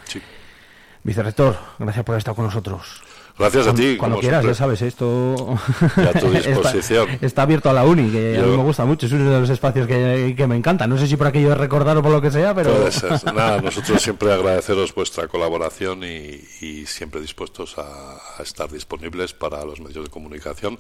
Vicerrector, 1.04 1.56
gracias 1.78 2.04
por 2.04 2.12
haber 2.14 2.18
estado 2.18 2.34
con 2.36 2.44
nosotros. 2.44 3.02
Gracias 3.38 3.66
a 3.66 3.74
ti, 3.74 3.96
Cuando 3.96 4.18
quieras, 4.18 4.42
siempre. 4.42 4.54
ya 4.54 4.58
sabes, 4.58 4.82
esto 4.82 5.56
a 5.96 6.18
tu 6.20 6.30
disposición. 6.30 7.08
está, 7.10 7.26
está 7.26 7.42
abierto 7.42 7.70
a 7.70 7.72
la 7.72 7.84
uni, 7.84 8.10
que 8.10 8.38
a 8.38 8.42
mí 8.42 8.56
me 8.56 8.62
gusta 8.62 8.84
mucho, 8.84 9.06
es 9.06 9.12
uno 9.12 9.30
de 9.30 9.40
los 9.40 9.50
espacios 9.50 9.86
que, 9.86 10.34
que 10.36 10.46
me 10.46 10.56
encanta. 10.56 10.86
No 10.86 10.98
sé 10.98 11.06
si 11.06 11.16
por 11.16 11.26
aquello 11.26 11.48
de 11.50 11.54
recordar 11.56 11.96
o 11.96 12.02
por 12.02 12.12
lo 12.12 12.20
que 12.20 12.30
sea, 12.30 12.54
pero... 12.54 12.70
Puede 12.74 12.92
ser. 12.92 13.12
Nada, 13.34 13.60
nosotros 13.60 14.00
siempre 14.02 14.32
agradeceros 14.32 14.94
vuestra 14.94 15.28
colaboración 15.28 16.04
y, 16.04 16.40
y 16.60 16.86
siempre 16.86 17.20
dispuestos 17.20 17.78
a, 17.78 18.16
a 18.38 18.42
estar 18.42 18.70
disponibles 18.70 19.32
para 19.32 19.64
los 19.64 19.80
medios 19.80 20.04
de 20.04 20.10
comunicación, 20.10 20.78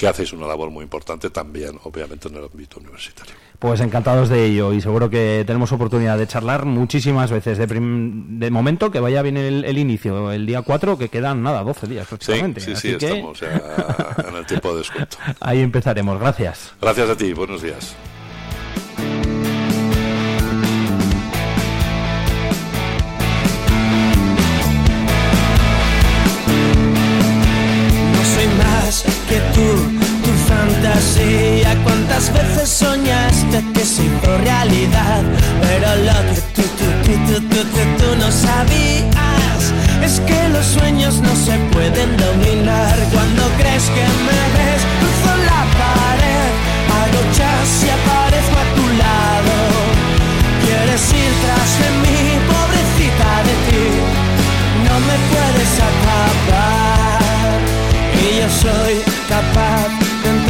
que 0.00 0.08
hacéis 0.08 0.32
una 0.32 0.46
labor 0.46 0.70
muy 0.70 0.82
importante 0.82 1.28
también, 1.28 1.78
obviamente, 1.84 2.28
en 2.28 2.36
el 2.36 2.44
ámbito 2.44 2.80
universitario. 2.80 3.34
Pues 3.58 3.80
encantados 3.80 4.30
de 4.30 4.46
ello 4.46 4.72
y 4.72 4.80
seguro 4.80 5.10
que 5.10 5.44
tenemos 5.46 5.70
oportunidad 5.72 6.16
de 6.16 6.26
charlar 6.26 6.64
muchísimas 6.64 7.30
veces. 7.30 7.58
De, 7.58 7.68
prim- 7.68 8.38
de 8.38 8.50
momento 8.50 8.90
que 8.90 8.98
vaya 8.98 9.20
bien 9.20 9.36
el, 9.36 9.62
el 9.66 9.76
inicio, 9.76 10.32
el 10.32 10.46
día 10.46 10.62
4, 10.62 10.96
que 10.96 11.10
quedan 11.10 11.42
nada, 11.42 11.62
12 11.62 11.86
días 11.86 12.06
Sí, 12.08 12.16
prácticamente. 12.16 12.60
sí, 12.62 12.72
Así 12.72 12.92
sí, 12.92 12.96
que 12.96 13.06
estamos 13.06 13.38
ya 13.40 14.16
en 14.26 14.36
el 14.36 14.46
tiempo 14.46 14.72
de 14.72 14.78
descuento. 14.78 15.18
ahí 15.40 15.60
empezaremos. 15.60 16.18
Gracias. 16.18 16.72
Gracias 16.80 17.10
a 17.10 17.16
ti, 17.16 17.34
buenos 17.34 17.60
días. 17.60 17.94
Fantasía. 31.00 31.76
¿Cuántas 31.82 32.32
veces 32.32 32.68
soñaste 32.68 33.64
que 33.74 33.84
se 33.84 34.04
hizo 34.04 34.38
realidad? 34.38 35.22
Pero 35.62 35.88
lo 36.04 36.34
que 36.34 36.40
tú, 36.54 36.62
tú, 36.62 36.84
tú, 37.04 37.12
tú, 37.26 37.40
tú, 37.48 37.56
tú, 37.56 37.80
tú 37.98 38.16
no 38.18 38.30
sabías 38.30 39.72
es 40.02 40.20
que 40.20 40.48
los 40.50 40.66
sueños 40.66 41.20
no 41.20 41.34
se 41.36 41.56
pueden 41.72 42.16
dominar. 42.16 42.96
Cuando 43.12 43.42
crees 43.58 43.84
que 43.84 44.04
me 44.26 44.40
ves, 44.56 44.79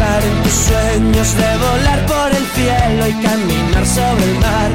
en 0.01 0.43
tus 0.43 0.53
sueños, 0.53 1.37
de 1.37 1.51
volar 1.59 2.01
por 2.07 2.29
el 2.33 2.47
cielo 2.57 3.07
y 3.07 3.13
caminar 3.23 3.87
sobre 3.87 4.25
el 4.25 4.35
mar. 4.41 4.71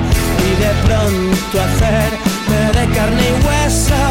Y 0.45 0.52
de 0.61 0.72
pronto 0.85 1.53
hacerme 1.65 2.61
de 2.77 2.85
carne 2.95 3.26
y 3.30 3.35
hueso 3.45 4.02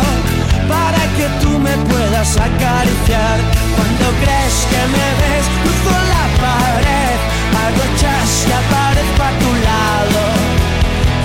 para 0.69 1.03
que 1.17 1.27
tú 1.41 1.51
me 1.59 1.75
puedas 1.91 2.31
acariciar. 2.37 3.39
Cuando 3.77 4.07
crees 4.23 4.57
que 4.71 4.83
me 4.95 5.09
ves, 5.21 5.47
cruzo 5.63 5.95
la 6.15 6.25
pared, 6.43 7.17
hago 7.63 7.85
chas 8.01 8.31
y 8.49 8.53
aparezco 8.63 9.23
a 9.23 9.33
tu 9.43 9.51
lado. 9.71 10.23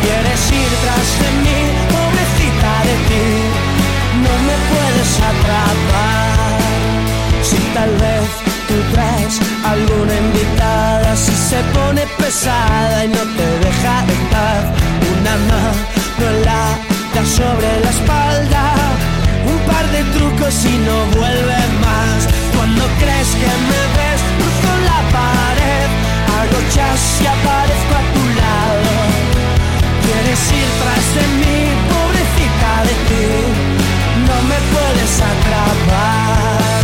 Quieres 0.04 0.42
ir 0.54 0.72
tras 0.84 1.10
de 1.22 1.30
mí, 1.44 1.60
pobrecita 1.94 2.74
de 2.90 2.96
ti, 3.10 3.26
no 4.24 4.34
me 4.48 4.56
puedes 4.70 5.12
atrapar. 5.32 6.60
Si 7.42 7.58
tal 7.74 7.90
vez 7.98 8.49
tú 8.70 8.76
traes 8.94 9.34
alguna 9.66 10.14
invitada, 10.26 11.16
si 11.16 11.34
se 11.34 11.60
pone 11.76 12.06
pesada 12.22 13.06
y 13.06 13.08
no 13.08 13.24
te 13.38 13.48
deja 13.66 13.96
de 14.10 14.18
paz, 14.32 14.64
una 15.14 15.36
mano 15.50 16.30
en 16.30 16.46
la 16.46 16.90
sobre 17.26 17.70
la 17.84 17.90
espalda, 17.90 18.64
un 19.52 19.60
par 19.70 19.86
de 19.92 20.02
trucos 20.16 20.56
y 20.66 20.76
no 20.88 20.98
vuelve 21.20 21.60
más. 21.86 22.20
Cuando 22.56 22.84
crees 23.02 23.30
que 23.42 23.52
me 23.70 23.82
ves, 23.98 24.22
cruzo 24.38 24.72
la 24.90 25.00
pared, 25.18 25.88
hago 26.36 26.60
chas 26.74 27.02
y 27.24 27.26
aparezco 27.36 27.94
a 28.02 28.06
tu 28.16 28.24
lado. 28.42 28.92
Quieres 30.06 30.42
ir 30.62 30.70
tras 30.82 31.06
de 31.18 31.26
mí, 31.40 31.60
pobrecita 31.92 32.72
de 32.90 32.96
ti, 33.10 33.28
no 34.28 34.38
me 34.50 34.60
puedes 34.74 35.14
atrapar. 35.32 36.79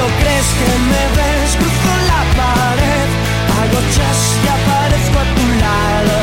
Cuando 0.00 0.16
crees 0.16 0.46
que 0.58 0.78
me 0.88 1.04
ves, 1.18 1.56
cruzo 1.56 1.92
la 2.08 2.22
pared, 2.40 3.08
hago 3.60 3.80
chas 3.94 4.20
y 4.42 4.48
aparezco 4.48 5.18
a 5.18 5.26
tu 5.36 5.46
lado. 5.60 6.16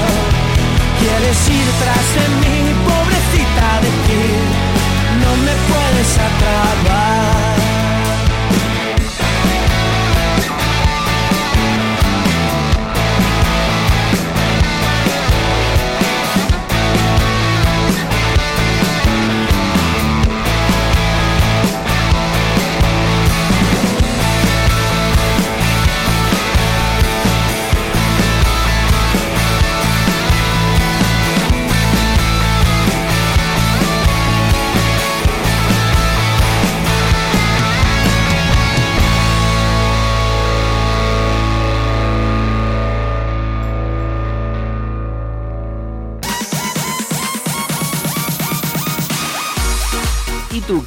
Quieres 1.00 1.40
ir 1.48 1.68
tras 1.78 2.08
de 2.18 2.26
mí, 2.42 2.74
pobrecita 2.88 3.70
de 3.84 3.92
ti, 4.08 4.26
no 5.22 5.32
me 5.46 5.54
puedes 5.70 6.12
atrapar. 6.18 7.57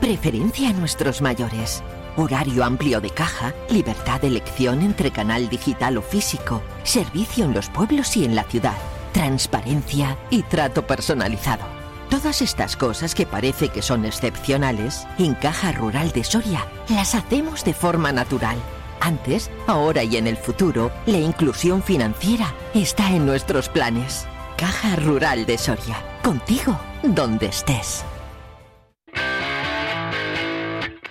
Preferencia 0.00 0.70
a 0.70 0.72
nuestros 0.72 1.20
mayores. 1.20 1.82
Horario 2.16 2.64
amplio 2.64 3.02
de 3.02 3.10
caja, 3.10 3.52
libertad 3.68 4.22
de 4.22 4.28
elección 4.28 4.80
entre 4.80 5.10
canal 5.10 5.50
digital 5.50 5.98
o 5.98 6.02
físico, 6.02 6.62
servicio 6.84 7.44
en 7.44 7.52
los 7.52 7.68
pueblos 7.68 8.16
y 8.16 8.24
en 8.24 8.34
la 8.34 8.44
ciudad, 8.44 8.78
transparencia 9.16 10.18
y 10.28 10.42
trato 10.42 10.86
personalizado. 10.86 11.64
Todas 12.10 12.42
estas 12.42 12.76
cosas 12.76 13.14
que 13.14 13.24
parece 13.24 13.70
que 13.70 13.80
son 13.80 14.04
excepcionales, 14.04 15.06
en 15.18 15.34
Caja 15.34 15.72
Rural 15.72 16.12
de 16.12 16.22
Soria 16.22 16.66
las 16.90 17.14
hacemos 17.14 17.64
de 17.64 17.72
forma 17.72 18.12
natural. 18.12 18.58
Antes, 19.00 19.50
ahora 19.66 20.04
y 20.04 20.18
en 20.18 20.26
el 20.26 20.36
futuro, 20.36 20.92
la 21.06 21.16
inclusión 21.16 21.82
financiera 21.82 22.54
está 22.74 23.10
en 23.10 23.24
nuestros 23.24 23.70
planes. 23.70 24.26
Caja 24.58 24.96
Rural 24.96 25.46
de 25.46 25.56
Soria, 25.56 25.96
contigo 26.22 26.78
donde 27.02 27.46
estés. 27.46 28.04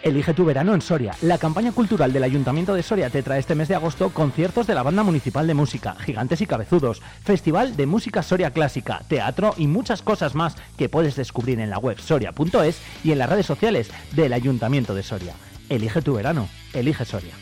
Elige 0.05 0.35
tu 0.35 0.45
verano 0.45 0.75
en 0.75 0.83
Soria. 0.83 1.17
La 1.23 1.39
campaña 1.39 1.71
cultural 1.71 2.13
del 2.13 2.21
Ayuntamiento 2.21 2.75
de 2.75 2.83
Soria 2.83 3.09
te 3.09 3.23
trae 3.23 3.39
este 3.39 3.55
mes 3.55 3.69
de 3.69 3.73
agosto 3.73 4.11
conciertos 4.11 4.67
de 4.67 4.75
la 4.75 4.83
Banda 4.83 5.01
Municipal 5.01 5.47
de 5.47 5.55
Música, 5.55 5.95
Gigantes 5.95 6.41
y 6.41 6.45
Cabezudos, 6.45 7.01
Festival 7.23 7.75
de 7.75 7.87
Música 7.87 8.21
Soria 8.21 8.51
Clásica, 8.51 9.01
teatro 9.07 9.55
y 9.57 9.65
muchas 9.65 10.03
cosas 10.03 10.35
más 10.35 10.57
que 10.77 10.89
puedes 10.89 11.15
descubrir 11.15 11.59
en 11.59 11.71
la 11.71 11.79
web 11.79 11.97
soria.es 11.99 12.79
y 13.03 13.13
en 13.13 13.17
las 13.17 13.31
redes 13.31 13.47
sociales 13.47 13.89
del 14.11 14.33
Ayuntamiento 14.33 14.93
de 14.93 15.01
Soria. 15.01 15.33
Elige 15.69 16.03
tu 16.03 16.13
verano. 16.13 16.49
Elige 16.73 17.03
Soria. 17.03 17.33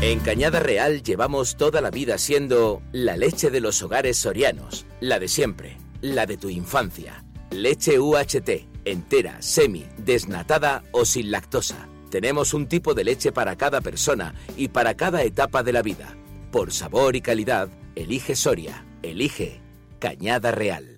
En 0.00 0.18
Cañada 0.18 0.58
Real 0.58 1.04
llevamos 1.04 1.56
toda 1.56 1.80
la 1.80 1.92
vida 1.92 2.18
siendo 2.18 2.82
la 2.90 3.16
leche 3.16 3.50
de 3.50 3.60
los 3.60 3.80
hogares 3.84 4.16
sorianos, 4.16 4.84
la 4.98 5.20
de 5.20 5.28
siempre, 5.28 5.76
la 6.00 6.26
de 6.26 6.36
tu 6.36 6.48
infancia. 6.48 7.22
Leche 7.52 8.00
UHT, 8.00 8.77
entera, 8.90 9.40
semi, 9.40 9.86
desnatada 9.96 10.84
o 10.92 11.04
sin 11.04 11.30
lactosa. 11.30 11.88
Tenemos 12.10 12.54
un 12.54 12.66
tipo 12.66 12.94
de 12.94 13.04
leche 13.04 13.32
para 13.32 13.56
cada 13.56 13.80
persona 13.80 14.34
y 14.56 14.68
para 14.68 14.94
cada 14.94 15.22
etapa 15.22 15.62
de 15.62 15.72
la 15.72 15.82
vida. 15.82 16.16
Por 16.50 16.72
sabor 16.72 17.16
y 17.16 17.20
calidad, 17.20 17.68
elige 17.94 18.34
Soria, 18.34 18.84
elige 19.02 19.60
Cañada 19.98 20.52
Real. 20.52 20.97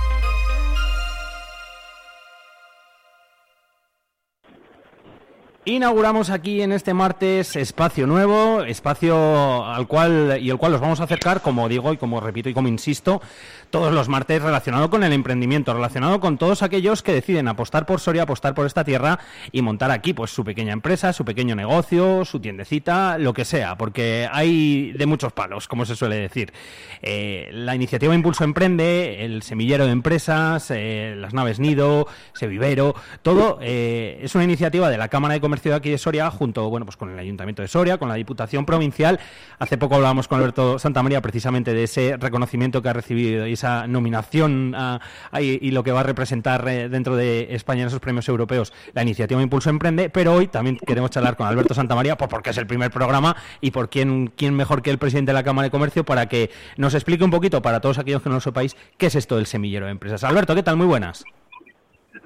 Inauguramos 5.63 6.31
aquí 6.31 6.63
en 6.63 6.71
este 6.71 6.95
martes 6.95 7.55
espacio 7.55 8.07
nuevo, 8.07 8.63
espacio 8.63 9.63
al 9.63 9.85
cual 9.85 10.39
y 10.41 10.49
el 10.49 10.57
cual 10.57 10.73
os 10.73 10.81
vamos 10.81 11.01
a 11.01 11.03
acercar, 11.03 11.43
como 11.43 11.69
digo 11.69 11.93
y 11.93 11.97
como 11.97 12.19
repito 12.19 12.49
y 12.49 12.55
como 12.55 12.67
insisto, 12.67 13.21
todos 13.69 13.93
los 13.93 14.09
martes 14.09 14.41
relacionado 14.41 14.89
con 14.89 15.03
el 15.03 15.13
emprendimiento, 15.13 15.71
relacionado 15.71 16.19
con 16.19 16.39
todos 16.39 16.63
aquellos 16.63 17.03
que 17.03 17.13
deciden 17.13 17.47
apostar 17.47 17.85
por 17.85 17.99
Soria, 17.99 18.23
apostar 18.23 18.55
por 18.55 18.65
esta 18.65 18.83
tierra 18.83 19.19
y 19.51 19.61
montar 19.61 19.91
aquí 19.91 20.13
pues 20.13 20.31
su 20.31 20.43
pequeña 20.43 20.73
empresa, 20.73 21.13
su 21.13 21.25
pequeño 21.25 21.55
negocio, 21.55 22.25
su 22.25 22.39
tiendecita, 22.39 23.19
lo 23.19 23.31
que 23.33 23.45
sea, 23.45 23.77
porque 23.77 24.27
hay 24.31 24.93
de 24.93 25.05
muchos 25.05 25.31
palos, 25.31 25.67
como 25.67 25.85
se 25.85 25.95
suele 25.95 26.15
decir. 26.15 26.51
Eh, 27.03 27.51
la 27.53 27.75
iniciativa 27.75 28.15
Impulso 28.15 28.43
Emprende, 28.43 29.23
el 29.25 29.43
semillero 29.43 29.85
de 29.85 29.91
empresas, 29.91 30.71
eh, 30.71 31.13
las 31.15 31.35
naves 31.35 31.59
Nido, 31.59 32.07
Sevivero, 32.33 32.95
todo 33.21 33.59
eh, 33.61 34.19
es 34.23 34.33
una 34.33 34.43
iniciativa 34.43 34.89
de 34.89 34.97
la 34.97 35.07
Cámara 35.07 35.35
de 35.35 35.39
Comercio 35.39 35.50
de 35.51 35.73
aquí 35.75 35.89
de 35.89 35.97
Soria, 35.97 36.31
junto 36.31 36.69
bueno 36.69 36.85
pues 36.85 36.95
con 36.95 37.11
el 37.11 37.19
Ayuntamiento 37.19 37.61
de 37.61 37.67
Soria, 37.67 37.97
con 37.97 38.07
la 38.07 38.15
Diputación 38.15 38.65
Provincial. 38.65 39.19
Hace 39.59 39.77
poco 39.77 39.95
hablábamos 39.95 40.27
con 40.27 40.39
Alberto 40.39 40.79
Santamaría 40.79 41.21
precisamente 41.21 41.73
de 41.73 41.83
ese 41.83 42.15
reconocimiento 42.17 42.81
que 42.81 42.89
ha 42.89 42.93
recibido 42.93 43.45
y 43.45 43.53
esa 43.53 43.85
nominación 43.87 44.75
y, 45.39 45.71
lo 45.71 45.83
que 45.83 45.91
va 45.91 46.01
a 46.01 46.03
representar 46.03 46.67
eh, 46.67 46.89
dentro 46.89 47.15
de 47.15 47.53
España 47.53 47.81
en 47.81 47.87
esos 47.87 47.99
premios 47.99 48.27
europeos 48.27 48.73
la 48.93 49.03
iniciativa 49.03 49.41
Impulso 49.41 49.69
Emprende, 49.69 50.09
pero 50.09 50.33
hoy 50.33 50.47
también 50.47 50.77
queremos 50.77 51.11
charlar 51.11 51.35
con 51.35 51.47
Alberto 51.47 51.73
Santamaría, 51.73 52.17
pues 52.17 52.29
porque 52.29 52.51
es 52.51 52.57
el 52.57 52.67
primer 52.67 52.91
programa 52.91 53.35
y 53.59 53.71
por 53.71 53.89
quién, 53.89 54.31
quién 54.35 54.53
mejor 54.55 54.81
que 54.81 54.89
el 54.89 54.97
presidente 54.97 55.31
de 55.31 55.33
la 55.33 55.43
Cámara 55.43 55.65
de 55.65 55.71
Comercio 55.71 56.05
para 56.05 56.27
que 56.27 56.51
nos 56.77 56.93
explique 56.93 57.23
un 57.23 57.31
poquito, 57.31 57.61
para 57.61 57.81
todos 57.81 57.97
aquellos 57.97 58.21
que 58.21 58.29
no 58.29 58.35
lo 58.35 58.41
sepáis, 58.41 58.75
qué 58.97 59.07
es 59.07 59.15
esto 59.15 59.35
del 59.35 59.45
semillero 59.45 59.85
de 59.85 59.91
empresas. 59.91 60.23
Alberto, 60.23 60.55
¿qué 60.55 60.63
tal? 60.63 60.77
Muy 60.77 60.87
buenas. 60.87 61.23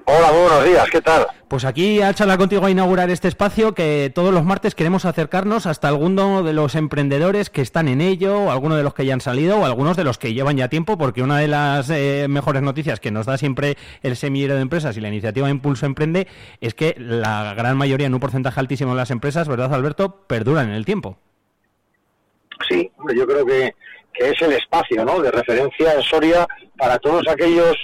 Hola, 0.08 0.30
buenos 0.30 0.64
días, 0.64 0.88
¿qué 0.88 1.00
tal? 1.00 1.26
Pues 1.48 1.64
aquí 1.64 2.00
a 2.00 2.14
charlar 2.14 2.38
contigo 2.38 2.64
a 2.64 2.70
inaugurar 2.70 3.10
este 3.10 3.26
espacio 3.26 3.74
que 3.74 4.12
todos 4.14 4.32
los 4.32 4.44
martes 4.44 4.76
queremos 4.76 5.04
acercarnos 5.04 5.66
hasta 5.66 5.88
alguno 5.88 6.44
de 6.44 6.52
los 6.52 6.76
emprendedores 6.76 7.50
que 7.50 7.60
están 7.60 7.88
en 7.88 8.00
ello, 8.00 8.42
o 8.42 8.50
alguno 8.52 8.76
de 8.76 8.84
los 8.84 8.94
que 8.94 9.04
ya 9.04 9.14
han 9.14 9.20
salido, 9.20 9.58
o 9.58 9.64
algunos 9.64 9.96
de 9.96 10.04
los 10.04 10.16
que 10.16 10.32
llevan 10.32 10.56
ya 10.56 10.68
tiempo, 10.68 10.96
porque 10.96 11.24
una 11.24 11.40
de 11.40 11.48
las 11.48 11.90
eh, 11.90 12.26
mejores 12.28 12.62
noticias 12.62 13.00
que 13.00 13.10
nos 13.10 13.26
da 13.26 13.36
siempre 13.36 13.76
el 14.04 14.14
semillero 14.14 14.54
de 14.54 14.60
empresas 14.60 14.96
y 14.96 15.00
la 15.00 15.08
iniciativa 15.08 15.50
Impulso 15.50 15.86
Emprende 15.86 16.28
es 16.60 16.74
que 16.74 16.94
la 16.98 17.54
gran 17.54 17.76
mayoría, 17.76 18.06
en 18.06 18.14
un 18.14 18.20
porcentaje 18.20 18.60
altísimo 18.60 18.92
de 18.92 18.98
las 18.98 19.10
empresas, 19.10 19.48
¿verdad 19.48 19.74
Alberto?, 19.74 20.24
perduran 20.28 20.68
en 20.68 20.76
el 20.76 20.84
tiempo. 20.84 21.18
Sí, 22.68 22.92
yo 23.12 23.26
creo 23.26 23.44
que, 23.44 23.74
que 24.14 24.30
es 24.30 24.40
el 24.40 24.52
espacio 24.52 25.04
¿no? 25.04 25.20
de 25.20 25.32
referencia 25.32 25.94
en 25.94 26.02
Soria 26.02 26.46
para 26.78 26.96
todos 27.00 27.26
aquellos 27.26 27.76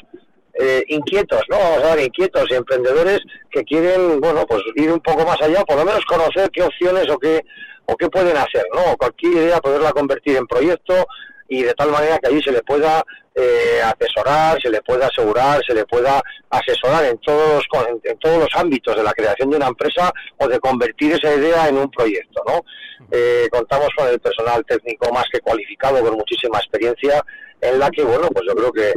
eh, 0.54 0.84
inquietos, 0.88 1.42
¿no? 1.48 1.58
Vamos 1.58 1.84
a 1.84 1.94
ver, 1.94 2.06
inquietos 2.06 2.44
y 2.50 2.54
emprendedores 2.54 3.20
que 3.50 3.62
quieren, 3.64 4.20
bueno, 4.20 4.44
pues 4.46 4.62
ir 4.76 4.92
un 4.92 5.00
poco 5.00 5.24
más 5.24 5.40
allá, 5.40 5.64
por 5.64 5.76
lo 5.76 5.84
menos 5.84 6.04
conocer 6.04 6.50
qué 6.50 6.62
opciones 6.62 7.08
o 7.10 7.18
qué, 7.18 7.42
o 7.86 7.96
qué 7.96 8.08
pueden 8.08 8.36
hacer, 8.36 8.64
¿no? 8.74 8.96
Cualquier 8.96 9.32
idea 9.32 9.60
poderla 9.60 9.92
convertir 9.92 10.36
en 10.36 10.46
proyecto 10.46 11.06
y 11.48 11.62
de 11.62 11.74
tal 11.74 11.90
manera 11.90 12.18
que 12.18 12.28
allí 12.28 12.42
se 12.42 12.52
le 12.52 12.62
pueda 12.62 13.04
eh, 13.34 13.80
asesorar, 13.82 14.60
se 14.60 14.70
le 14.70 14.82
pueda 14.82 15.06
asegurar, 15.06 15.60
se 15.66 15.74
le 15.74 15.84
pueda 15.86 16.22
asesorar 16.50 17.04
en 17.04 17.18
todos, 17.18 17.64
los, 17.72 17.86
en, 18.04 18.18
todos 18.18 18.38
los 18.38 18.48
ámbitos 18.54 18.96
de 18.96 19.02
la 19.02 19.12
creación 19.12 19.50
de 19.50 19.56
una 19.56 19.68
empresa 19.68 20.12
o 20.38 20.48
de 20.48 20.58
convertir 20.60 21.12
esa 21.12 21.34
idea 21.34 21.68
en 21.68 21.78
un 21.78 21.90
proyecto, 21.90 22.42
¿no? 22.46 22.64
Eh, 23.10 23.48
contamos 23.50 23.88
con 23.96 24.08
el 24.08 24.20
personal 24.20 24.64
técnico 24.66 25.12
más 25.12 25.24
que 25.32 25.40
cualificado, 25.40 26.02
con 26.02 26.14
muchísima 26.14 26.58
experiencia, 26.58 27.22
en 27.60 27.78
la 27.78 27.90
que, 27.90 28.02
bueno, 28.02 28.28
pues 28.28 28.44
yo 28.46 28.54
creo 28.54 28.72
que 28.72 28.92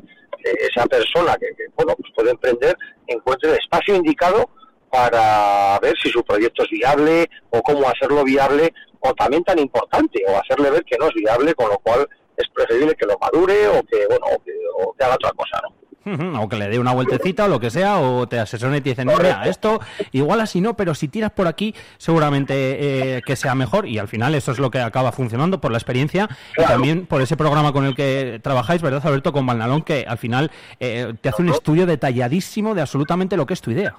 esa 0.46 0.86
persona 0.86 1.36
que, 1.38 1.48
bueno, 1.76 1.96
pues 1.96 2.12
puede 2.16 2.32
emprender 2.32 2.78
encuentre 3.08 3.52
el 3.52 3.58
espacio 3.58 3.96
indicado 3.96 4.50
para 4.90 5.80
ver 5.80 5.96
si 6.02 6.10
su 6.10 6.24
proyecto 6.24 6.64
es 6.64 6.70
viable 6.70 7.30
o 7.50 7.62
cómo 7.62 7.88
hacerlo 7.88 8.24
viable 8.24 8.74
o 9.00 9.14
también 9.14 9.44
tan 9.44 9.60
importante 9.60 10.24
o 10.28 10.38
hacerle 10.38 10.72
ver 10.72 10.84
que 10.84 10.98
no 10.98 11.08
es 11.08 11.14
viable, 11.14 11.54
con 11.54 11.70
lo 11.70 11.78
cual 11.80 12.08
es 12.38 12.48
preferible 12.50 12.96
que 12.96 13.06
lo 13.06 13.18
madure 13.20 13.68
o 13.68 13.84
que, 13.84 14.08
bueno, 14.08 14.26
que, 14.44 14.54
o 14.78 14.94
que 14.94 15.04
haga 15.04 15.16
otra 15.16 15.32
cosa, 15.32 15.62
¿no? 15.64 15.85
O 16.40 16.50
que 16.50 16.56
le 16.56 16.70
dé 16.70 16.80
una 16.80 16.94
vueltecita 16.94 17.46
o 17.46 17.48
lo 17.48 17.60
que 17.60 17.70
sea, 17.70 18.00
o 18.00 18.28
te 18.28 18.40
asesoren 18.40 18.76
y 18.76 18.82
te 18.82 18.90
dicen, 18.90 19.08
no, 19.08 19.18
mira, 19.18 19.44
esto 19.46 19.80
igual 20.12 20.42
así 20.42 20.62
no, 20.62 20.76
pero 20.76 20.94
si 20.94 21.08
tiras 21.08 21.32
por 21.32 21.48
aquí, 21.48 21.74
seguramente 21.98 23.18
eh, 23.18 23.22
que 23.26 23.36
sea 23.36 23.56
mejor. 23.56 23.88
Y 23.88 23.98
al 23.98 24.08
final 24.08 24.36
eso 24.36 24.52
es 24.52 24.60
lo 24.60 24.70
que 24.70 24.80
acaba 24.80 25.12
funcionando 25.12 25.60
por 25.60 25.72
la 25.72 25.78
experiencia 25.78 26.30
y 26.58 26.64
también 26.64 27.06
por 27.06 27.22
ese 27.22 27.38
programa 27.38 27.74
con 27.74 27.86
el 27.86 27.96
que 27.96 28.40
trabajáis, 28.44 28.82
¿verdad, 28.82 29.06
Alberto? 29.06 29.34
Con 29.34 29.46
Valnalón, 29.46 29.82
que 29.82 30.06
al 30.08 30.18
final 30.18 30.52
eh, 30.80 31.14
te 31.22 31.30
hace 31.30 31.42
un 31.42 31.50
estudio 31.50 31.86
detalladísimo 31.86 32.76
de 32.76 32.82
absolutamente 32.82 33.38
lo 33.38 33.46
que 33.46 33.54
es 33.54 33.62
tu 33.62 33.72
idea. 33.72 33.96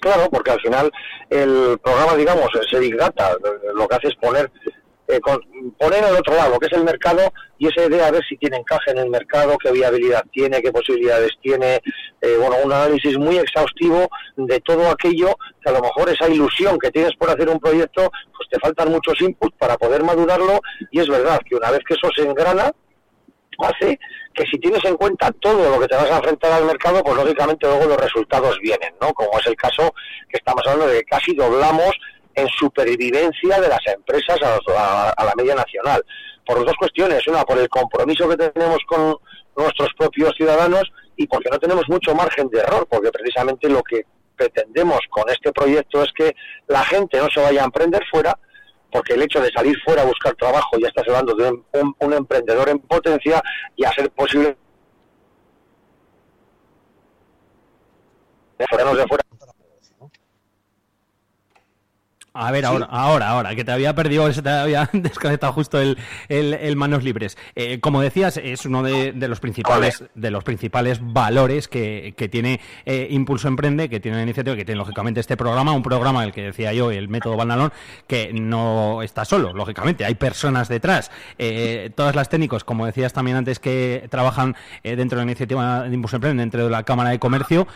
Claro, 0.00 0.30
porque 0.30 0.50
al 0.50 0.60
final 0.60 0.90
el 1.28 1.78
programa, 1.82 2.16
digamos, 2.16 2.48
ese 2.54 2.80
Big 2.80 2.96
Data, 2.96 3.36
lo 3.74 3.86
que 3.86 3.96
hace 3.96 4.08
es 4.08 4.16
poner, 4.16 4.50
eh, 5.12 5.20
con- 5.20 5.40
poner 5.78 6.04
al 6.04 6.16
otro 6.16 6.34
lado 6.34 6.58
que 6.58 6.66
es 6.66 6.72
el 6.72 6.84
mercado 6.84 7.32
y 7.58 7.68
esa 7.68 7.84
idea 7.86 8.06
a 8.06 8.10
ver 8.10 8.22
si 8.28 8.36
tiene 8.36 8.56
encaje 8.58 8.90
en 8.92 8.98
el 8.98 9.10
mercado, 9.10 9.56
qué 9.58 9.70
viabilidad 9.72 10.24
tiene, 10.32 10.62
qué 10.62 10.72
posibilidades 10.72 11.32
tiene, 11.42 11.80
eh, 12.22 12.36
bueno, 12.38 12.56
un 12.64 12.72
análisis 12.72 13.18
muy 13.18 13.36
exhaustivo 13.38 14.08
de 14.36 14.60
todo 14.60 14.88
aquello 14.90 15.36
que 15.62 15.70
a 15.70 15.72
lo 15.72 15.80
mejor 15.80 16.08
esa 16.08 16.28
ilusión 16.28 16.78
que 16.78 16.90
tienes 16.90 17.14
por 17.16 17.28
hacer 17.30 17.48
un 17.48 17.58
proyecto, 17.60 18.10
pues 18.36 18.48
te 18.50 18.58
faltan 18.60 18.90
muchos 18.90 19.20
inputs 19.20 19.56
para 19.58 19.76
poder 19.76 20.02
madurarlo 20.02 20.60
y 20.90 21.00
es 21.00 21.08
verdad 21.08 21.40
que 21.48 21.56
una 21.56 21.70
vez 21.70 21.80
que 21.86 21.94
eso 21.94 22.08
se 22.16 22.22
engrana, 22.22 22.72
hace 23.58 23.98
que 24.32 24.44
si 24.46 24.58
tienes 24.58 24.82
en 24.84 24.96
cuenta 24.96 25.30
todo 25.32 25.68
lo 25.70 25.80
que 25.80 25.88
te 25.88 25.96
vas 25.96 26.10
a 26.10 26.16
enfrentar 26.16 26.52
al 26.52 26.64
mercado, 26.64 27.02
pues 27.02 27.16
lógicamente 27.16 27.66
luego 27.66 27.84
los 27.86 28.00
resultados 28.00 28.58
vienen, 28.62 28.94
¿no? 29.02 29.12
Como 29.12 29.38
es 29.38 29.46
el 29.46 29.56
caso 29.56 29.92
que 30.30 30.38
estamos 30.38 30.62
hablando 30.66 30.86
de 30.86 31.00
que 31.00 31.04
casi 31.04 31.34
doblamos 31.34 31.90
en 32.40 32.48
supervivencia 32.48 33.60
de 33.60 33.68
las 33.68 33.80
empresas 33.86 34.38
a, 34.42 34.58
a- 34.76 35.10
a 35.10 35.24
la 35.24 35.32
media 35.36 35.54
nacional. 35.54 36.04
Por 36.44 36.64
dos 36.64 36.74
cuestiones. 36.78 37.26
Una, 37.28 37.44
por 37.44 37.58
el 37.58 37.68
compromiso 37.68 38.28
que 38.28 38.36
tenemos 38.36 38.78
con 38.86 39.16
nuestros 39.56 39.88
propios 39.98 40.34
ciudadanos 40.36 40.90
y 41.16 41.26
porque 41.26 41.50
no 41.50 41.58
tenemos 41.58 41.84
mucho 41.88 42.14
margen 42.14 42.48
de 42.48 42.60
error, 42.60 42.86
porque 42.90 43.10
precisamente 43.10 43.68
lo 43.68 43.82
que 43.82 44.04
pretendemos 44.36 45.00
con 45.10 45.28
este 45.28 45.52
proyecto 45.52 46.02
es 46.02 46.10
que 46.14 46.34
la 46.66 46.82
gente 46.84 47.18
no 47.18 47.28
se 47.28 47.40
vaya 47.40 47.60
a 47.60 47.66
emprender 47.66 48.02
fuera, 48.10 48.38
porque 48.90 49.12
el 49.14 49.22
hecho 49.22 49.40
de 49.40 49.50
salir 49.52 49.76
fuera 49.84 50.02
a 50.02 50.06
buscar 50.06 50.34
trabajo, 50.34 50.78
ya 50.78 50.88
estás 50.88 51.06
hablando 51.08 51.34
de 51.34 51.50
un, 52.00 52.12
emprendedor 52.14 52.70
en 52.70 52.78
potencia 52.80 53.42
y 53.76 53.84
a 53.84 53.92
ser 53.92 54.10
posible 54.10 54.56
fuera. 59.06 59.24
A 62.32 62.52
ver, 62.52 62.64
ahora, 62.64 62.86
ahora, 62.90 63.28
ahora, 63.28 63.56
que 63.56 63.64
te 63.64 63.72
había 63.72 63.92
perdido, 63.96 64.32
se 64.32 64.40
te 64.40 64.50
había 64.50 64.88
desconectado 64.92 65.52
justo 65.52 65.80
el, 65.80 65.98
el- 66.28 66.54
el 66.54 66.76
manos 66.76 67.02
libres. 67.02 67.36
Eh, 67.56 67.80
como 67.80 68.00
decías, 68.00 68.36
es 68.36 68.64
uno 68.66 68.84
de, 68.84 69.10
de 69.12 69.26
los 69.26 69.40
principales 69.40 70.04
de 70.14 70.30
los 70.30 70.44
principales 70.44 71.00
valores 71.02 71.66
que, 71.66 72.14
que 72.16 72.28
tiene 72.28 72.60
eh, 72.86 73.08
Impulso 73.10 73.48
Emprende, 73.48 73.88
que 73.88 73.98
tiene 73.98 74.18
la 74.18 74.22
iniciativa, 74.22 74.54
que 74.54 74.64
tiene 74.64 74.78
lógicamente 74.78 75.18
este 75.18 75.36
programa, 75.36 75.72
un 75.72 75.82
programa 75.82 76.22
el 76.22 76.30
que 76.32 76.42
decía 76.42 76.72
yo, 76.72 76.92
el 76.92 77.08
método 77.08 77.36
Bandalón, 77.36 77.72
que 78.06 78.32
no 78.32 79.02
está 79.02 79.24
solo, 79.24 79.52
lógicamente, 79.52 80.04
hay 80.04 80.14
personas 80.14 80.68
detrás. 80.68 81.10
Eh, 81.38 81.90
todas 81.96 82.14
las 82.14 82.28
técnicos, 82.28 82.62
como 82.62 82.86
decías 82.86 83.12
también 83.12 83.38
antes, 83.38 83.58
que 83.58 84.06
trabajan 84.08 84.54
eh, 84.84 84.94
dentro 84.94 85.18
de 85.18 85.24
la 85.24 85.30
iniciativa 85.32 85.82
de 85.82 85.92
Impulso 85.94 86.16
Emprende, 86.16 86.42
dentro 86.42 86.62
de 86.62 86.70
la 86.70 86.84
Cámara 86.84 87.10
de 87.10 87.18
Comercio, 87.18 87.66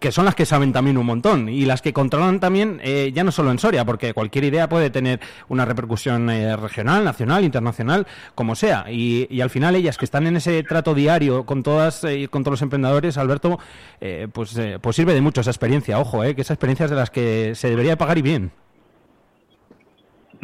que 0.00 0.12
son 0.12 0.24
las 0.26 0.34
que 0.34 0.44
saben 0.46 0.72
también 0.72 0.98
un 0.98 1.06
montón 1.06 1.48
y 1.48 1.64
las 1.64 1.80
que 1.80 1.92
controlan 1.92 2.40
también, 2.40 2.80
eh, 2.82 3.12
ya 3.14 3.22
no 3.24 3.30
solo 3.32 3.52
en 3.52 3.58
Soria, 3.60 3.84
porque 4.02 4.14
cualquier 4.14 4.44
idea 4.44 4.68
puede 4.68 4.90
tener 4.90 5.20
una 5.48 5.64
repercusión 5.64 6.28
eh, 6.28 6.56
regional, 6.56 7.04
nacional, 7.04 7.44
internacional, 7.44 8.06
como 8.34 8.56
sea. 8.56 8.86
Y, 8.90 9.28
y 9.30 9.42
al 9.42 9.50
final 9.50 9.76
ellas 9.76 9.96
que 9.96 10.04
están 10.04 10.26
en 10.26 10.36
ese 10.36 10.62
trato 10.64 10.92
diario 10.94 11.44
con 11.46 11.62
todas 11.62 12.02
eh, 12.02 12.26
con 12.28 12.42
todos 12.42 12.54
los 12.54 12.62
emprendedores, 12.62 13.16
Alberto, 13.16 13.60
eh, 14.00 14.26
pues, 14.32 14.56
eh, 14.56 14.78
pues 14.80 14.96
sirve 14.96 15.14
de 15.14 15.20
mucho 15.20 15.40
esa 15.40 15.50
experiencia. 15.50 16.00
Ojo, 16.00 16.24
eh, 16.24 16.34
que 16.34 16.42
esa 16.42 16.54
experiencia 16.54 16.84
es 16.84 16.90
de 16.90 16.96
las 16.96 17.10
que 17.10 17.54
se 17.54 17.70
debería 17.70 17.96
pagar 17.96 18.18
y 18.18 18.22
bien. 18.22 18.50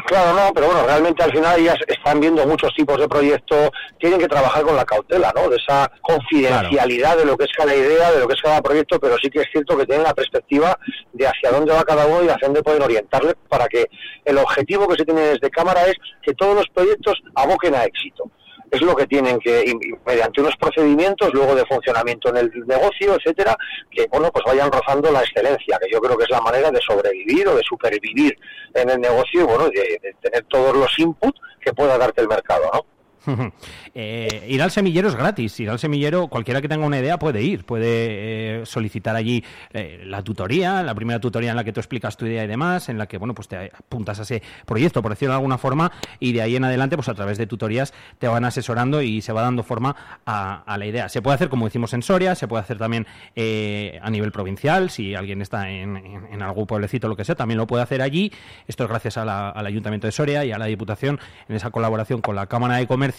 Claro, 0.06 0.32
no, 0.32 0.52
pero 0.54 0.68
bueno, 0.68 0.86
realmente 0.86 1.22
al 1.22 1.32
final 1.32 1.58
ellas 1.58 1.76
están 1.86 2.20
viendo 2.20 2.46
muchos 2.46 2.72
tipos 2.74 2.98
de 2.98 3.08
proyectos, 3.08 3.70
tienen 3.98 4.20
que 4.20 4.28
trabajar 4.28 4.62
con 4.62 4.76
la 4.76 4.84
cautela, 4.84 5.32
¿no? 5.34 5.48
De 5.48 5.56
esa 5.56 5.90
confidencialidad 6.02 7.16
de 7.16 7.24
lo 7.24 7.36
que 7.36 7.44
es 7.44 7.52
cada 7.52 7.74
idea, 7.74 8.12
de 8.12 8.20
lo 8.20 8.28
que 8.28 8.34
es 8.34 8.40
cada 8.40 8.62
proyecto, 8.62 9.00
pero 9.00 9.16
sí 9.18 9.28
que 9.28 9.40
es 9.40 9.48
cierto 9.50 9.76
que 9.76 9.86
tienen 9.86 10.04
la 10.04 10.14
perspectiva 10.14 10.78
de 11.12 11.26
hacia 11.26 11.50
dónde 11.50 11.72
va 11.72 11.82
cada 11.82 12.06
uno 12.06 12.22
y 12.22 12.28
hacia 12.28 12.46
dónde 12.46 12.62
pueden 12.62 12.82
orientarle 12.82 13.34
para 13.48 13.66
que 13.66 13.86
el 14.24 14.38
objetivo 14.38 14.86
que 14.86 14.96
se 14.96 15.04
tiene 15.04 15.20
desde 15.20 15.50
cámara 15.50 15.82
es 15.86 15.94
que 16.22 16.32
todos 16.34 16.54
los 16.54 16.68
proyectos 16.68 17.20
aboquen 17.34 17.74
a 17.74 17.84
éxito. 17.84 18.30
Es 18.70 18.82
lo 18.82 18.94
que 18.94 19.06
tienen 19.06 19.38
que, 19.38 19.72
mediante 20.06 20.40
unos 20.40 20.56
procedimientos 20.56 21.32
luego 21.32 21.54
de 21.54 21.64
funcionamiento 21.66 22.28
en 22.30 22.36
el 22.36 22.52
negocio, 22.66 23.14
etcétera, 23.14 23.56
que 23.90 24.06
bueno, 24.10 24.30
pues 24.30 24.44
vayan 24.44 24.70
rozando 24.70 25.10
la 25.10 25.20
excelencia, 25.20 25.78
que 25.78 25.90
yo 25.90 26.00
creo 26.00 26.16
que 26.16 26.24
es 26.24 26.30
la 26.30 26.40
manera 26.40 26.70
de 26.70 26.80
sobrevivir 26.80 27.48
o 27.48 27.56
de 27.56 27.62
supervivir 27.62 28.38
en 28.74 28.90
el 28.90 29.00
negocio 29.00 29.42
y 29.42 29.44
bueno, 29.44 29.70
de, 29.70 29.98
de 30.02 30.14
tener 30.20 30.44
todos 30.44 30.76
los 30.76 30.98
inputs 30.98 31.40
que 31.60 31.72
pueda 31.72 31.96
darte 31.96 32.20
el 32.20 32.28
mercado, 32.28 32.70
¿no? 32.72 32.97
Eh, 33.94 34.46
ir 34.48 34.62
al 34.62 34.70
semillero 34.70 35.08
es 35.08 35.16
gratis. 35.16 35.58
Ir 35.58 35.70
al 35.70 35.78
semillero, 35.78 36.28
cualquiera 36.28 36.60
que 36.60 36.68
tenga 36.68 36.86
una 36.86 36.98
idea 37.00 37.18
puede 37.18 37.42
ir, 37.42 37.64
puede 37.64 38.60
eh, 38.60 38.66
solicitar 38.66 39.16
allí 39.16 39.42
eh, 39.72 40.02
la 40.04 40.22
tutoría, 40.22 40.82
la 40.84 40.94
primera 40.94 41.18
tutoría 41.18 41.50
en 41.50 41.56
la 41.56 41.64
que 41.64 41.72
tú 41.72 41.80
explicas 41.80 42.16
tu 42.16 42.26
idea 42.26 42.44
y 42.44 42.46
demás, 42.46 42.88
en 42.88 42.96
la 42.98 43.06
que 43.06 43.18
bueno 43.18 43.34
pues 43.34 43.48
te 43.48 43.56
apuntas 43.56 44.20
a 44.20 44.22
ese 44.22 44.42
proyecto, 44.66 45.02
por 45.02 45.10
decirlo 45.10 45.32
de 45.32 45.38
alguna 45.38 45.58
forma, 45.58 45.90
y 46.20 46.32
de 46.32 46.42
ahí 46.42 46.54
en 46.54 46.64
adelante, 46.64 46.96
pues 46.96 47.08
a 47.08 47.14
través 47.14 47.38
de 47.38 47.46
tutorías 47.48 47.92
te 48.18 48.28
van 48.28 48.44
asesorando 48.44 49.02
y 49.02 49.20
se 49.20 49.32
va 49.32 49.42
dando 49.42 49.64
forma 49.64 49.96
a, 50.24 50.76
la 50.78 50.86
idea. 50.86 51.08
Se 51.08 51.20
puede 51.20 51.34
hacer 51.34 51.48
como 51.48 51.64
decimos 51.64 51.92
en 51.94 52.02
Soria, 52.02 52.36
se 52.36 52.46
puede 52.46 52.62
hacer 52.62 52.78
también 52.78 53.06
a 53.36 54.10
nivel 54.10 54.30
provincial, 54.30 54.90
si 54.90 55.16
alguien 55.16 55.42
está 55.42 55.70
en, 55.70 56.40
algún 56.40 56.66
pueblecito 56.66 57.08
lo 57.08 57.16
que 57.16 57.24
sea, 57.24 57.34
también 57.34 57.58
lo 57.58 57.66
puede 57.66 57.82
hacer 57.82 58.00
allí. 58.00 58.30
Esto 58.68 58.84
es 58.84 58.90
gracias 58.90 59.16
a 59.16 59.24
la- 59.24 59.50
al 59.50 59.66
Ayuntamiento 59.66 60.06
de 60.06 60.12
Soria 60.12 60.44
y 60.44 60.52
a 60.52 60.58
la 60.58 60.66
Diputación 60.66 61.18
en 61.48 61.56
esa 61.56 61.70
colaboración 61.70 62.20
con 62.20 62.36
la 62.36 62.46
Cámara 62.46 62.76
de 62.76 62.86
Comercio. 62.86 63.17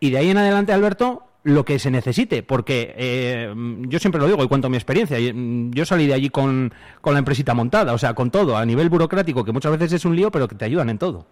Y 0.00 0.10
de 0.10 0.18
ahí 0.18 0.30
en 0.30 0.38
adelante, 0.38 0.72
Alberto, 0.72 1.24
lo 1.44 1.64
que 1.64 1.78
se 1.78 1.90
necesite, 1.90 2.42
porque 2.42 2.94
eh, 2.96 3.52
yo 3.88 3.98
siempre 3.98 4.20
lo 4.20 4.26
digo 4.26 4.42
y 4.44 4.48
cuento 4.48 4.68
mi 4.68 4.76
experiencia. 4.76 5.18
mm, 5.18 5.72
Yo 5.72 5.84
salí 5.84 6.06
de 6.06 6.14
allí 6.14 6.30
con, 6.30 6.72
con 7.00 7.14
la 7.14 7.18
empresita 7.18 7.54
montada, 7.54 7.92
o 7.92 7.98
sea, 7.98 8.14
con 8.14 8.30
todo, 8.30 8.56
a 8.56 8.64
nivel 8.64 8.88
burocrático, 8.88 9.44
que 9.44 9.52
muchas 9.52 9.72
veces 9.72 9.92
es 9.92 10.04
un 10.04 10.14
lío, 10.16 10.30
pero 10.30 10.48
que 10.48 10.54
te 10.54 10.64
ayudan 10.64 10.90
en 10.90 10.98
todo. 10.98 11.26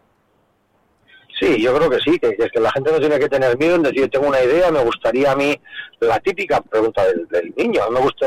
Sí, 1.38 1.62
yo 1.62 1.74
creo 1.74 1.88
que 1.88 1.98
sí, 2.00 2.18
que, 2.18 2.36
es 2.38 2.52
que 2.52 2.60
la 2.60 2.70
gente 2.72 2.92
no 2.92 3.00
tiene 3.00 3.18
que 3.18 3.28
tener 3.28 3.56
miedo 3.56 3.76
en 3.76 3.82
decir, 3.82 4.10
tengo 4.10 4.28
una 4.28 4.42
idea, 4.42 4.70
me 4.70 4.84
gustaría 4.84 5.32
a 5.32 5.36
mí, 5.36 5.58
la 6.00 6.20
típica 6.20 6.60
pregunta 6.60 7.02
del 7.30 7.54
niño, 7.56 7.80
me 7.90 8.00
gusta, 8.00 8.26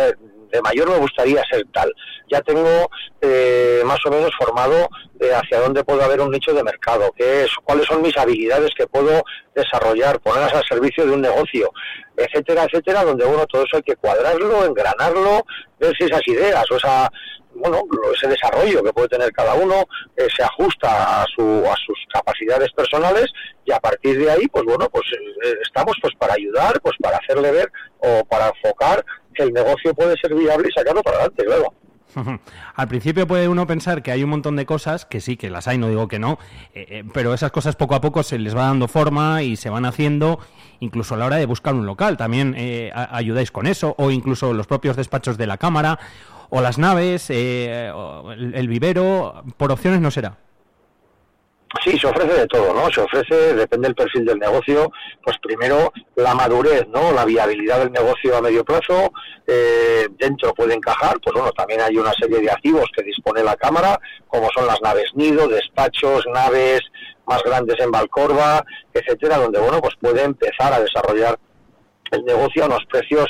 de 0.54 0.62
mayor 0.62 0.90
me 0.90 1.00
gustaría 1.00 1.44
ser 1.52 1.66
tal. 1.74 1.92
Ya 2.32 2.42
tengo 2.42 2.90
eh, 3.22 3.82
más 3.86 4.00
o 4.06 4.12
menos 4.12 4.32
formado 4.38 4.88
de 5.16 5.34
hacia 5.34 5.60
dónde 5.60 5.84
puedo 5.84 6.04
haber 6.04 6.22
un 6.22 6.32
nicho 6.32 6.54
de 6.54 6.64
mercado, 6.64 7.12
qué 7.18 7.44
es, 7.44 7.52
cuáles 7.64 7.88
son 7.88 8.02
mis 8.02 8.16
habilidades 8.18 8.70
que 8.78 8.88
puedo 8.88 9.24
desarrollar, 9.56 10.20
ponerlas 10.20 10.54
al 10.54 10.66
servicio 10.66 11.06
de 11.06 11.12
un 11.12 11.22
negocio, 11.22 11.72
etcétera, 12.16 12.66
etcétera, 12.66 13.04
donde 13.04 13.26
bueno, 13.26 13.46
todo 13.48 13.64
eso 13.64 13.78
hay 13.78 13.84
que 13.84 13.96
cuadrarlo, 13.96 14.66
engranarlo, 14.66 15.44
ver 15.80 15.96
si 15.98 16.06
esas 16.06 16.22
ideas 16.28 16.64
o 16.72 16.78
esa 16.78 17.10
bueno, 17.56 17.84
ese 18.16 18.28
desarrollo 18.28 18.84
que 18.84 18.94
puede 18.94 19.10
tener 19.10 19.32
cada 19.32 19.54
uno 19.54 19.86
eh, 20.18 20.28
se 20.36 20.44
ajusta 20.44 21.22
a, 21.22 21.26
su, 21.36 21.42
a 21.42 21.76
sus 21.86 21.98
capacidades 22.12 22.72
personales 22.72 23.28
y 23.66 23.72
a 23.72 23.80
partir 23.80 24.18
de 24.20 24.32
ahí, 24.32 24.48
pues 24.48 24.66
bueno, 24.66 24.90
pues 24.90 25.06
eh, 25.14 25.54
estamos 25.64 25.96
pues 26.02 26.14
para 26.16 26.34
ayudar, 26.34 26.80
pues 26.82 26.96
para 27.00 27.18
hacerle 27.18 27.52
ver 27.52 27.72
o 28.00 28.26
para 28.26 28.48
enfocar 28.50 29.06
el 29.42 29.52
negocio 29.52 29.94
puede 29.96 30.16
ser 30.18 30.36
viable 30.36 30.68
y 30.70 30.72
sacarlo 30.72 31.02
para 31.02 31.18
adelante, 31.18 31.44
luego. 31.46 31.74
Al 32.76 32.88
principio 32.88 33.26
puede 33.28 33.48
uno 33.48 33.66
pensar 33.66 34.04
que 34.04 34.12
hay 34.12 34.24
un 34.24 34.30
montón 34.30 34.56
de 34.56 34.66
cosas, 34.68 35.06
que 35.06 35.20
sí, 35.20 35.36
que 35.36 35.50
las 35.50 35.68
hay, 35.68 35.80
no 35.80 35.90
digo 35.90 36.08
que 36.08 36.20
no, 36.20 36.38
eh, 36.76 36.86
eh, 36.90 37.04
pero 37.12 37.34
esas 37.34 37.52
cosas 37.52 37.76
poco 37.76 37.96
a 37.96 38.02
poco 38.02 38.22
se 38.24 38.38
les 38.38 38.56
va 38.56 38.68
dando 38.68 38.88
forma 38.88 39.42
y 39.42 39.56
se 39.56 39.70
van 39.70 39.86
haciendo, 39.86 40.40
incluso 40.80 41.16
a 41.16 41.18
la 41.18 41.26
hora 41.26 41.38
de 41.38 41.46
buscar 41.46 41.74
un 41.74 41.86
local. 41.86 42.18
También 42.18 42.54
eh, 42.58 42.92
ayudáis 42.94 43.52
con 43.52 43.68
eso, 43.68 43.96
o 43.98 44.12
incluso 44.12 44.54
los 44.54 44.68
propios 44.68 44.96
despachos 44.96 45.38
de 45.38 45.48
la 45.48 45.58
Cámara, 45.58 46.00
o 46.50 46.62
las 46.62 46.78
naves, 46.78 47.30
eh, 47.30 47.92
o 47.94 48.32
el 48.32 48.68
vivero, 48.68 49.44
por 49.58 49.72
opciones 49.72 50.02
no 50.02 50.12
será. 50.12 50.38
Sí, 51.82 51.98
se 51.98 52.08
ofrece 52.08 52.34
de 52.34 52.48
todo, 52.48 52.74
¿no? 52.74 52.92
Se 52.92 53.02
ofrece, 53.02 53.56
depende 53.56 53.88
del 53.88 53.96
perfil 53.96 54.26
del 54.26 54.38
negocio, 54.38 54.92
pues 55.24 55.38
primero 55.42 55.92
la 56.16 56.36
madurez, 56.36 56.88
¿no? 56.88 57.12
La 57.12 57.26
viabilidad 57.26 57.80
del 57.80 57.92
negocio 57.92 58.38
a 58.38 58.42
medio 58.42 58.64
plazo, 58.64 59.12
eh, 59.48 60.08
dentro 60.20 60.54
puede 60.54 60.76
encajar, 60.76 61.20
pues 61.20 61.34
bueno, 61.34 61.52
también 61.52 61.82
hay 61.82 61.98
una 61.98 62.14
serie 62.14 62.40
de 62.40 62.52
activos 62.52 62.90
que 62.96 63.04
dispone 63.04 63.44
la 63.44 63.56
Cámara, 63.56 64.00
como 64.28 64.48
son 64.56 64.68
las 64.68 64.82
naves 64.82 65.12
nido, 65.16 65.48
despachos, 65.48 66.26
naves 66.32 66.82
más 67.26 67.42
grandes 67.44 67.80
en 67.80 67.92
Valcorba, 67.92 68.64
etcétera, 68.94 69.38
donde, 69.38 69.60
bueno, 69.60 69.82
pues 69.82 69.96
puede 70.00 70.24
empezar 70.24 70.74
a 70.74 70.80
desarrollar 70.80 71.40
el 72.12 72.24
negocio 72.26 72.64
a 72.64 72.68
unos 72.68 72.86
precios 72.90 73.26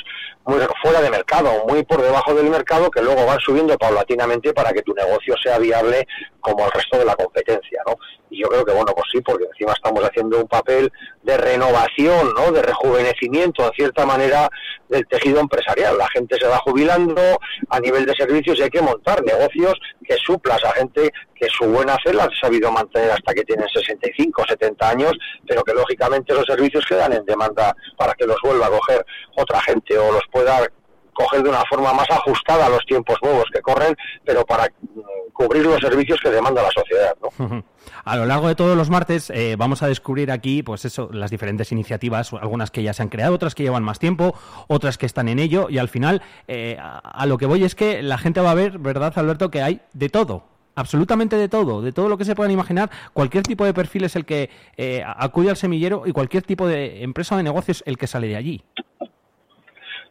muy 0.46 0.58
fuera 0.82 1.00
de 1.00 1.10
mercado, 1.10 1.64
muy 1.66 1.82
por 1.84 2.02
debajo 2.02 2.34
del 2.34 2.50
mercado, 2.50 2.90
que 2.90 3.00
luego 3.00 3.24
van 3.24 3.40
subiendo 3.40 3.76
paulatinamente 3.78 4.52
para 4.52 4.72
que 4.72 4.82
tu 4.82 4.92
negocio 4.92 5.34
sea 5.42 5.58
viable 5.58 6.06
como 6.44 6.66
el 6.66 6.70
resto 6.72 6.98
de 6.98 7.06
la 7.06 7.16
competencia, 7.16 7.82
¿no? 7.86 7.96
Y 8.28 8.42
yo 8.42 8.48
creo 8.48 8.64
que, 8.64 8.72
bueno, 8.72 8.92
pues 8.94 9.06
sí, 9.10 9.20
porque 9.22 9.44
encima 9.44 9.72
estamos 9.72 10.04
haciendo 10.04 10.38
un 10.38 10.46
papel 10.46 10.92
de 11.22 11.36
renovación, 11.38 12.34
¿no? 12.34 12.52
De 12.52 12.62
rejuvenecimiento, 12.62 13.64
en 13.64 13.72
cierta 13.72 14.04
manera, 14.04 14.50
del 14.88 15.06
tejido 15.06 15.40
empresarial. 15.40 15.96
La 15.96 16.08
gente 16.08 16.36
se 16.38 16.46
va 16.46 16.58
jubilando 16.58 17.22
a 17.70 17.80
nivel 17.80 18.04
de 18.04 18.14
servicios 18.14 18.58
y 18.58 18.62
hay 18.62 18.70
que 18.70 18.82
montar 18.82 19.24
negocios 19.24 19.74
que 20.04 20.16
suplas 20.16 20.62
a 20.64 20.72
gente 20.72 21.10
que 21.34 21.46
su 21.48 21.64
buena 21.64 21.96
fe 22.04 22.12
la 22.12 22.24
ha 22.24 22.30
sabido 22.40 22.70
mantener 22.70 23.10
hasta 23.10 23.32
que 23.32 23.42
tienen 23.44 23.68
65, 23.68 24.44
70 24.46 24.88
años, 24.88 25.12
pero 25.46 25.64
que 25.64 25.72
lógicamente 25.72 26.34
los 26.34 26.44
servicios 26.44 26.84
quedan 26.86 27.14
en 27.14 27.24
demanda 27.24 27.74
para 27.96 28.12
que 28.14 28.26
los 28.26 28.36
vuelva 28.42 28.66
a 28.66 28.70
coger 28.70 29.04
otra 29.36 29.60
gente 29.62 29.96
o 29.96 30.12
los 30.12 30.22
pueda 30.30 30.68
coger 31.14 31.42
de 31.42 31.48
una 31.48 31.64
forma 31.68 31.92
más 31.92 32.10
ajustada 32.10 32.66
a 32.66 32.68
los 32.68 32.84
tiempos 32.86 33.16
nuevos 33.22 33.44
que 33.52 33.60
corren, 33.62 33.96
pero 34.24 34.44
para 34.44 34.64
mm, 34.64 35.32
cubrir 35.32 35.64
los 35.64 35.80
servicios 35.80 36.18
que 36.22 36.30
demanda 36.30 36.62
la 36.62 36.70
sociedad. 36.70 37.16
¿no? 37.22 37.64
A 38.04 38.16
lo 38.16 38.26
largo 38.26 38.48
de 38.48 38.54
todos 38.54 38.76
los 38.76 38.90
martes 38.90 39.30
eh, 39.30 39.56
vamos 39.56 39.82
a 39.82 39.88
descubrir 39.88 40.30
aquí, 40.30 40.62
pues 40.62 40.84
eso, 40.84 41.08
las 41.12 41.30
diferentes 41.30 41.72
iniciativas, 41.72 42.32
algunas 42.32 42.70
que 42.70 42.82
ya 42.82 42.92
se 42.92 43.02
han 43.02 43.08
creado, 43.08 43.34
otras 43.34 43.54
que 43.54 43.62
llevan 43.62 43.82
más 43.82 43.98
tiempo, 43.98 44.34
otras 44.68 44.98
que 44.98 45.06
están 45.06 45.28
en 45.28 45.38
ello, 45.38 45.68
y 45.70 45.78
al 45.78 45.88
final 45.88 46.22
eh, 46.48 46.76
a, 46.78 47.26
lo 47.26 47.38
que 47.38 47.46
voy 47.46 47.64
es 47.64 47.74
que 47.74 48.02
la 48.02 48.18
gente 48.18 48.40
va 48.40 48.50
a 48.50 48.54
ver, 48.54 48.78
¿verdad, 48.78 49.12
Alberto, 49.16 49.50
que 49.50 49.62
hay 49.62 49.80
de 49.92 50.08
todo? 50.08 50.44
absolutamente 50.76 51.36
de 51.36 51.48
todo, 51.48 51.82
de 51.82 51.92
todo 51.92 52.08
lo 52.08 52.18
que 52.18 52.24
se 52.24 52.34
puedan 52.34 52.50
imaginar. 52.50 52.90
Cualquier 53.12 53.44
tipo 53.44 53.64
de 53.64 53.72
perfil 53.72 54.02
es 54.02 54.16
el 54.16 54.24
que 54.24 54.50
eh, 54.76 55.04
acude 55.06 55.50
al 55.50 55.56
semillero 55.56 56.02
y 56.04 56.10
cualquier 56.10 56.42
tipo 56.42 56.66
de 56.66 57.04
empresa 57.04 57.36
o 57.36 57.38
de 57.38 57.44
negocio 57.44 57.70
es 57.70 57.84
el 57.86 57.96
que 57.96 58.08
sale 58.08 58.26
de 58.26 58.34
allí. 58.34 58.64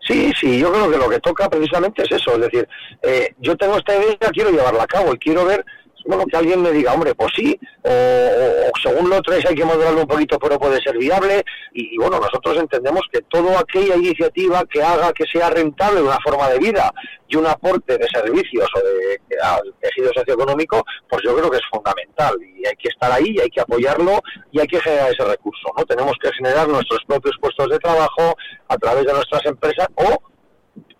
Sí, 0.05 0.33
sí, 0.39 0.59
yo 0.59 0.71
creo 0.71 0.91
que 0.91 0.97
lo 0.97 1.09
que 1.09 1.19
toca 1.19 1.49
precisamente 1.49 2.03
es 2.03 2.11
eso, 2.11 2.33
es 2.33 2.41
decir, 2.41 2.67
eh, 3.01 3.33
yo 3.39 3.55
tengo 3.55 3.77
esta 3.77 3.95
idea, 3.95 4.17
quiero 4.33 4.49
llevarla 4.51 4.83
a 4.83 4.87
cabo 4.87 5.13
y 5.13 5.17
quiero 5.17 5.45
ver, 5.45 5.65
bueno, 6.05 6.25
que 6.25 6.37
alguien 6.37 6.61
me 6.61 6.71
diga, 6.71 6.93
hombre, 6.93 7.15
pues 7.15 7.31
sí, 7.35 7.59
o, 7.83 7.89
o- 7.89 8.71
según 8.81 9.09
lo 9.09 9.21
tres 9.21 9.45
hay 9.45 9.55
que 9.55 9.65
modelarlo 9.65 10.01
un 10.01 10.07
poquito, 10.07 10.37
pero 10.39 10.59
puede 10.59 10.81
ser 10.81 10.97
viable, 10.97 11.43
y, 11.73 11.95
y 11.95 11.97
bueno, 11.97 12.19
nosotros 12.19 12.57
entendemos 12.57 13.01
que 13.11 13.21
toda 13.21 13.59
aquella 13.59 13.95
iniciativa 13.95 14.63
que 14.65 14.81
haga 14.83 15.13
que 15.13 15.25
sea 15.25 15.49
rentable 15.49 16.01
una 16.01 16.17
forma 16.23 16.49
de 16.49 16.59
vida 16.59 16.91
y 17.27 17.35
un 17.35 17.47
aporte 17.47 17.97
de 17.97 18.07
servicios 18.09 18.67
o 18.75 18.79
de, 18.79 19.19
al 19.41 19.73
tejido 19.81 20.11
socioeconómico, 20.13 20.83
pues 21.09 21.21
yo 21.23 21.35
creo 21.35 21.49
que 21.49 21.57
es 21.57 21.63
fundamental, 21.71 22.35
y 22.41 22.65
hay 22.67 22.75
que 22.75 22.89
estar 22.89 23.11
ahí, 23.11 23.35
y 23.35 23.39
hay 23.39 23.49
que 23.49 23.61
apoyarlo, 23.61 24.21
y 24.51 24.59
hay 24.59 24.67
que 24.67 24.79
generar 24.81 25.11
ese 25.11 25.23
recurso, 25.25 25.67
¿no? 25.77 25.83
Tenemos 25.85 26.13
que 26.21 26.31
generar 26.33 26.67
nuestros 26.67 26.99
propios 27.07 27.35
puestos 27.41 27.69
de 27.69 27.79
trabajo 27.79 28.35
a 28.67 28.77
través 28.77 29.05
de 29.05 29.13
nuestras 29.13 29.45
empresas, 29.45 29.87
o 29.95 30.21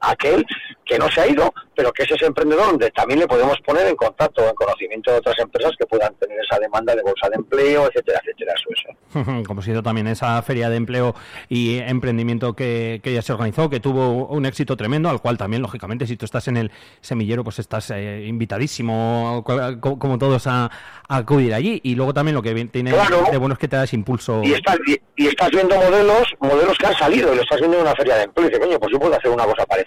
aquel 0.04 0.46
que 0.86 0.98
no 1.00 1.10
se 1.10 1.22
ha 1.22 1.28
ido, 1.28 1.54
pero 1.76 1.92
que 1.94 2.04
es 2.04 2.12
ese 2.12 2.26
emprendedor 2.26 2.68
donde 2.68 2.92
también 2.92 3.20
le 3.20 3.28
podemos 3.28 3.58
poner 3.62 3.88
en 3.88 3.96
contacto, 3.96 4.48
en 4.48 4.54
conocimiento 4.54 5.12
de 5.12 5.18
otras 5.18 5.40
empresas 5.40 5.72
que 5.80 5.86
puedan 5.86 6.14
tener 6.16 6.38
esa 6.44 6.60
demanda 6.60 6.94
de 6.96 7.02
bolsa 7.02 7.30
de 7.30 7.36
empleo, 7.38 7.88
etcétera, 7.88 8.20
etcétera, 8.22 8.54
eso 8.56 8.70
es. 8.72 8.84
Como 9.48 9.62
sido 9.62 9.82
también 9.82 10.08
esa 10.08 10.42
feria 10.42 10.70
de 10.70 10.76
empleo 10.76 11.16
y 11.50 11.78
emprendimiento 11.78 12.54
que, 12.54 13.00
que 13.04 13.14
ya 13.14 13.22
se 13.22 13.32
organizó, 13.34 13.70
que 13.70 13.80
tuvo 13.80 14.28
un 14.28 14.46
éxito 14.46 14.76
tremendo, 14.76 15.10
al 15.10 15.22
cual 15.22 15.38
también, 15.38 15.62
lógicamente, 15.62 16.06
si 16.06 16.18
tú 16.18 16.26
estás 16.26 16.48
en 16.50 16.58
el 16.58 16.72
semillero, 17.02 17.44
pues 17.44 17.60
estás 17.60 17.90
eh, 17.92 18.26
invitadísimo, 18.28 19.44
co- 19.46 19.80
co- 19.80 20.00
como 20.00 20.18
todos, 20.18 20.48
a, 20.48 20.66
a 21.08 21.18
acudir 21.18 21.54
allí. 21.54 21.80
Y 21.84 21.96
luego 21.96 22.14
también 22.14 22.36
lo 22.36 22.42
que 22.42 22.54
tiene 22.66 22.92
Claro. 22.92 23.24
de 23.32 23.38
bueno 23.38 23.54
es 23.54 23.60
que 23.60 23.68
te 23.68 23.76
da 23.76 23.84
ese 23.84 23.96
impulso. 23.96 24.42
Y 24.44 24.54
estás, 24.54 24.78
y, 24.88 24.98
y 25.24 25.28
estás 25.28 25.50
viendo 25.52 25.76
modelos, 25.76 26.24
modelos 26.40 26.78
que 26.78 26.88
han 26.88 26.96
salido, 26.96 27.34
y 27.34 27.38
lo 27.38 27.42
estás 27.44 27.60
viendo 27.60 27.78
en 27.78 27.84
una 27.84 27.96
feria 27.96 28.16
de 28.16 28.24
empleo, 28.24 28.48
y 28.48 28.50
dices, 28.50 28.66
coño, 28.66 28.80
pues 28.80 28.92
yo 28.92 29.00
puedo 29.00 29.16
hacer 29.16 29.32
una 29.32 29.46
cosa 29.46 29.66
parecida, 29.66 29.84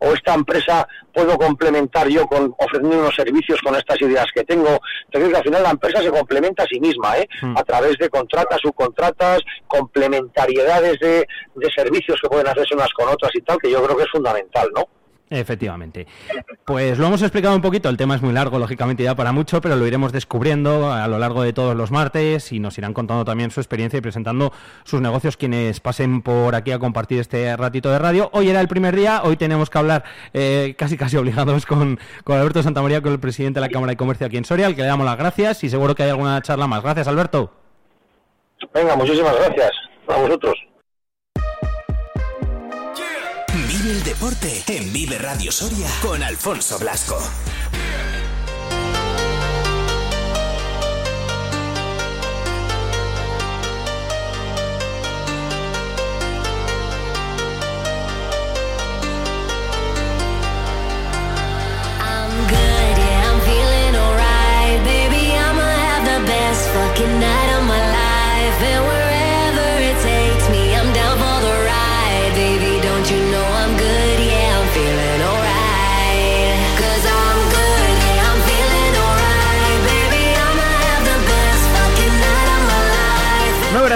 o 0.00 0.12
esta 0.12 0.34
empresa 0.34 0.86
puedo 1.12 1.36
complementar 1.38 2.08
yo 2.08 2.26
con 2.26 2.54
ofreciendo 2.58 2.98
unos 2.98 3.14
servicios 3.14 3.60
con 3.62 3.74
estas 3.74 4.00
ideas 4.00 4.26
que 4.34 4.44
tengo. 4.44 4.78
Entonces, 5.06 5.30
que 5.30 5.36
al 5.36 5.44
final 5.44 5.62
la 5.62 5.70
empresa 5.70 6.02
se 6.02 6.10
complementa 6.10 6.64
a 6.64 6.66
sí 6.66 6.78
misma, 6.80 7.18
¿eh? 7.18 7.28
Mm. 7.42 7.56
a 7.56 7.62
través 7.62 7.96
de 7.98 8.08
contratas, 8.08 8.60
subcontratas, 8.60 9.40
complementariedades 9.66 10.98
de, 11.00 11.26
de 11.54 11.70
servicios 11.74 12.18
que 12.20 12.28
pueden 12.28 12.48
hacerse 12.48 12.74
unas 12.74 12.92
con 12.92 13.08
otras 13.08 13.34
y 13.34 13.40
tal, 13.40 13.58
que 13.58 13.70
yo 13.70 13.82
creo 13.82 13.96
que 13.96 14.04
es 14.04 14.10
fundamental, 14.10 14.68
¿no? 14.74 14.84
Efectivamente. 15.28 16.06
Pues 16.64 16.98
lo 16.98 17.06
hemos 17.06 17.20
explicado 17.20 17.56
un 17.56 17.62
poquito, 17.62 17.88
el 17.88 17.96
tema 17.96 18.14
es 18.14 18.22
muy 18.22 18.32
largo, 18.32 18.60
lógicamente 18.60 19.02
ya 19.02 19.16
para 19.16 19.32
mucho, 19.32 19.60
pero 19.60 19.74
lo 19.74 19.84
iremos 19.86 20.12
descubriendo 20.12 20.92
a 20.92 21.08
lo 21.08 21.18
largo 21.18 21.42
de 21.42 21.52
todos 21.52 21.76
los 21.76 21.90
martes 21.90 22.52
y 22.52 22.60
nos 22.60 22.78
irán 22.78 22.94
contando 22.94 23.24
también 23.24 23.50
su 23.50 23.58
experiencia 23.60 23.98
y 23.98 24.00
presentando 24.00 24.52
sus 24.84 25.00
negocios 25.00 25.36
quienes 25.36 25.80
pasen 25.80 26.22
por 26.22 26.54
aquí 26.54 26.70
a 26.70 26.78
compartir 26.78 27.18
este 27.18 27.56
ratito 27.56 27.90
de 27.90 27.98
radio. 27.98 28.30
Hoy 28.32 28.50
era 28.50 28.60
el 28.60 28.68
primer 28.68 28.94
día, 28.94 29.22
hoy 29.24 29.36
tenemos 29.36 29.68
que 29.68 29.78
hablar 29.78 30.04
eh, 30.32 30.76
casi 30.78 30.96
casi 30.96 31.16
obligados 31.16 31.66
con, 31.66 31.98
con 32.22 32.38
Alberto 32.38 32.62
Santamaría, 32.62 33.00
con 33.00 33.12
el 33.12 33.18
presidente 33.20 33.58
de 33.58 33.66
la 33.66 33.72
Cámara 33.72 33.90
de 33.90 33.96
Comercio 33.96 34.28
aquí 34.28 34.36
en 34.36 34.44
Soria, 34.44 34.66
al 34.66 34.76
que 34.76 34.82
le 34.82 34.88
damos 34.88 35.06
las 35.06 35.18
gracias 35.18 35.64
y 35.64 35.70
seguro 35.70 35.96
que 35.96 36.04
hay 36.04 36.10
alguna 36.10 36.40
charla 36.42 36.68
más. 36.68 36.82
Gracias, 36.82 37.08
Alberto. 37.08 37.52
Venga, 38.72 38.94
muchísimas 38.94 39.34
gracias 39.36 39.72
a 40.06 40.16
vosotros. 40.18 40.54
El 43.86 44.02
deporte 44.02 44.64
en 44.66 44.92
Vive 44.92 45.16
Radio 45.16 45.52
Soria 45.52 45.88
con 46.02 46.20
Alfonso 46.20 46.76
Blasco. 46.76 47.20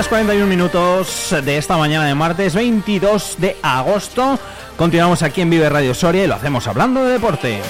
Horas 0.01 0.09
41 0.09 0.47
minutos 0.47 1.35
de 1.45 1.59
esta 1.59 1.77
mañana 1.77 2.07
de 2.07 2.15
martes 2.15 2.55
22 2.55 3.37
de 3.39 3.59
agosto. 3.63 4.39
Continuamos 4.79 5.23
aquí 5.23 5.43
en 5.43 5.51
Vive 5.51 5.69
Radio 5.69 5.93
Soria 5.93 6.25
y 6.25 6.27
lo 6.27 6.37
hacemos 6.37 6.67
hablando 6.67 7.05
de 7.05 7.13
deporte. 7.13 7.61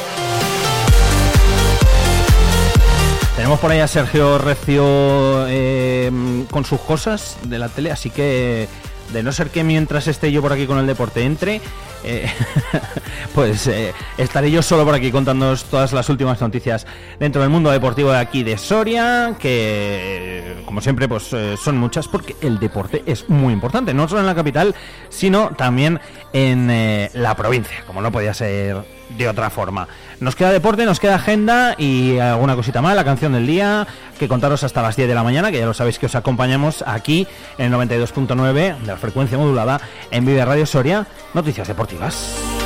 Tenemos 3.35 3.59
por 3.59 3.73
ahí 3.73 3.81
a 3.81 3.89
Sergio 3.89 4.39
Recio 4.39 4.85
eh, 5.49 6.13
con 6.53 6.65
sus 6.65 6.79
cosas 6.83 7.37
de 7.43 7.59
la 7.59 7.69
tele, 7.69 7.91
así 7.91 8.11
que 8.11 8.69
de 9.13 9.23
no 9.23 9.33
ser 9.33 9.51
que 9.51 9.65
mientras 9.65 10.07
esté 10.07 10.33
yo 10.33 10.43
por 10.43 10.53
aquí 10.53 10.67
con 10.67 10.79
el 10.79 10.87
deporte 10.87 11.25
entre, 11.25 11.61
eh, 12.05 12.31
pues 13.35 13.67
eh, 13.67 13.93
estaré 14.19 14.51
yo 14.51 14.63
solo 14.63 14.85
por 14.85 14.95
aquí 14.95 15.11
contándoos 15.11 15.65
todas 15.65 15.93
las 15.93 16.09
últimas 16.09 16.41
noticias 16.41 16.87
dentro 17.19 17.43
del 17.43 17.51
mundo 17.51 17.71
deportivo 17.71 18.13
de 18.13 18.19
aquí 18.19 18.43
de 18.43 18.57
Soria, 18.59 19.35
que 19.39 20.63
como 20.65 20.81
siempre 20.81 21.09
pues 21.09 21.33
eh, 21.33 21.57
son 21.63 21.77
muchas 21.79 22.09
porque 22.09 22.37
el 22.41 22.59
deporte 22.59 23.03
es 23.07 23.29
muy 23.29 23.53
importante, 23.53 23.95
no 23.95 24.09
solo 24.09 24.21
en 24.21 24.27
la 24.27 24.35
capital, 24.35 24.75
sino 25.09 25.51
también 25.51 26.01
en 26.33 27.11
la 27.15 27.35
provincia, 27.37 27.83
como 27.87 28.01
no 28.01 28.13
podía 28.13 28.35
ser 28.35 29.00
de 29.17 29.29
otra 29.29 29.51
forma. 29.51 29.89
Nos 30.21 30.37
queda 30.37 30.53
deporte, 30.53 30.85
nos 30.85 31.01
queda 31.01 31.17
agenda 31.17 31.75
y 31.79 32.19
alguna 32.19 32.57
cosita 32.57 32.83
más, 32.83 32.95
la 32.95 33.05
canción 33.05 33.33
del 33.33 33.47
día, 33.47 33.87
que 34.19 34.29
contaros 34.29 34.65
hasta 34.65 34.83
las 34.83 34.97
10 34.97 35.09
de 35.09 35.15
la 35.15 35.23
mañana, 35.23 35.51
que 35.51 35.59
ya 35.59 35.67
lo 35.67 35.75
sabéis 35.75 35.99
que 35.99 36.07
os 36.07 36.15
acompañamos 36.15 36.85
aquí 36.87 37.27
en 37.59 37.73
el 37.73 37.79
92.9 37.79 38.53
de 38.53 38.87
la 38.87 38.97
frecuencia 38.97 39.39
modulada 39.39 39.81
en 40.11 40.25
Vive 40.25 40.45
Radio 40.45 40.67
Soria, 40.67 41.07
noticias 41.35 41.69
deportivas. 41.69 42.60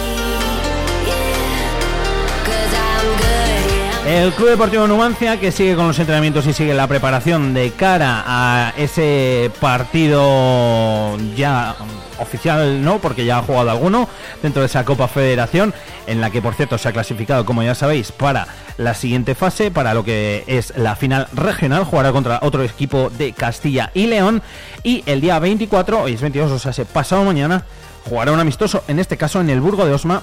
El 4.06 4.32
Club 4.32 4.50
Deportivo 4.50 4.86
Numancia 4.86 5.40
que 5.40 5.50
sigue 5.50 5.76
con 5.76 5.88
los 5.88 5.98
entrenamientos 5.98 6.46
y 6.46 6.52
sigue 6.52 6.74
la 6.74 6.86
preparación 6.86 7.54
de 7.54 7.70
cara 7.70 8.22
a 8.26 8.74
ese 8.76 9.50
partido 9.60 11.16
ya 11.34 11.74
oficial, 12.18 12.84
¿no? 12.84 12.98
Porque 12.98 13.24
ya 13.24 13.38
ha 13.38 13.42
jugado 13.42 13.70
alguno 13.70 14.06
dentro 14.42 14.60
de 14.60 14.66
esa 14.66 14.84
Copa 14.84 15.08
Federación, 15.08 15.72
en 16.06 16.20
la 16.20 16.28
que 16.28 16.42
por 16.42 16.54
cierto 16.54 16.76
se 16.76 16.86
ha 16.86 16.92
clasificado, 16.92 17.46
como 17.46 17.62
ya 17.62 17.74
sabéis, 17.74 18.12
para 18.12 18.46
la 18.76 18.92
siguiente 18.92 19.34
fase, 19.34 19.70
para 19.70 19.94
lo 19.94 20.04
que 20.04 20.44
es 20.46 20.74
la 20.76 20.96
final 20.96 21.26
regional, 21.32 21.84
jugará 21.84 22.12
contra 22.12 22.40
otro 22.42 22.62
equipo 22.62 23.10
de 23.16 23.32
Castilla 23.32 23.90
y 23.94 24.06
León. 24.06 24.42
Y 24.82 25.02
el 25.06 25.22
día 25.22 25.38
24, 25.38 26.02
hoy 26.02 26.12
es 26.12 26.20
22, 26.20 26.52
o 26.52 26.58
sea, 26.58 26.74
se 26.74 26.84
pasado 26.84 27.24
mañana, 27.24 27.64
jugará 28.06 28.32
un 28.32 28.40
amistoso, 28.40 28.84
en 28.86 28.98
este 28.98 29.16
caso 29.16 29.40
en 29.40 29.48
el 29.48 29.62
Burgo 29.62 29.86
de 29.86 29.94
Osma, 29.94 30.20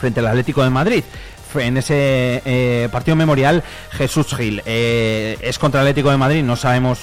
frente 0.00 0.18
al 0.18 0.26
Atlético 0.26 0.64
de 0.64 0.70
Madrid. 0.70 1.04
En 1.54 1.76
ese 1.76 2.42
eh, 2.44 2.88
partido 2.92 3.16
memorial, 3.16 3.62
Jesús 3.90 4.34
Gil 4.34 4.62
eh, 4.66 5.36
es 5.40 5.58
contra 5.58 5.80
el 5.80 5.88
Atlético 5.88 6.10
de 6.10 6.16
Madrid. 6.16 6.42
No 6.42 6.56
sabemos 6.56 6.98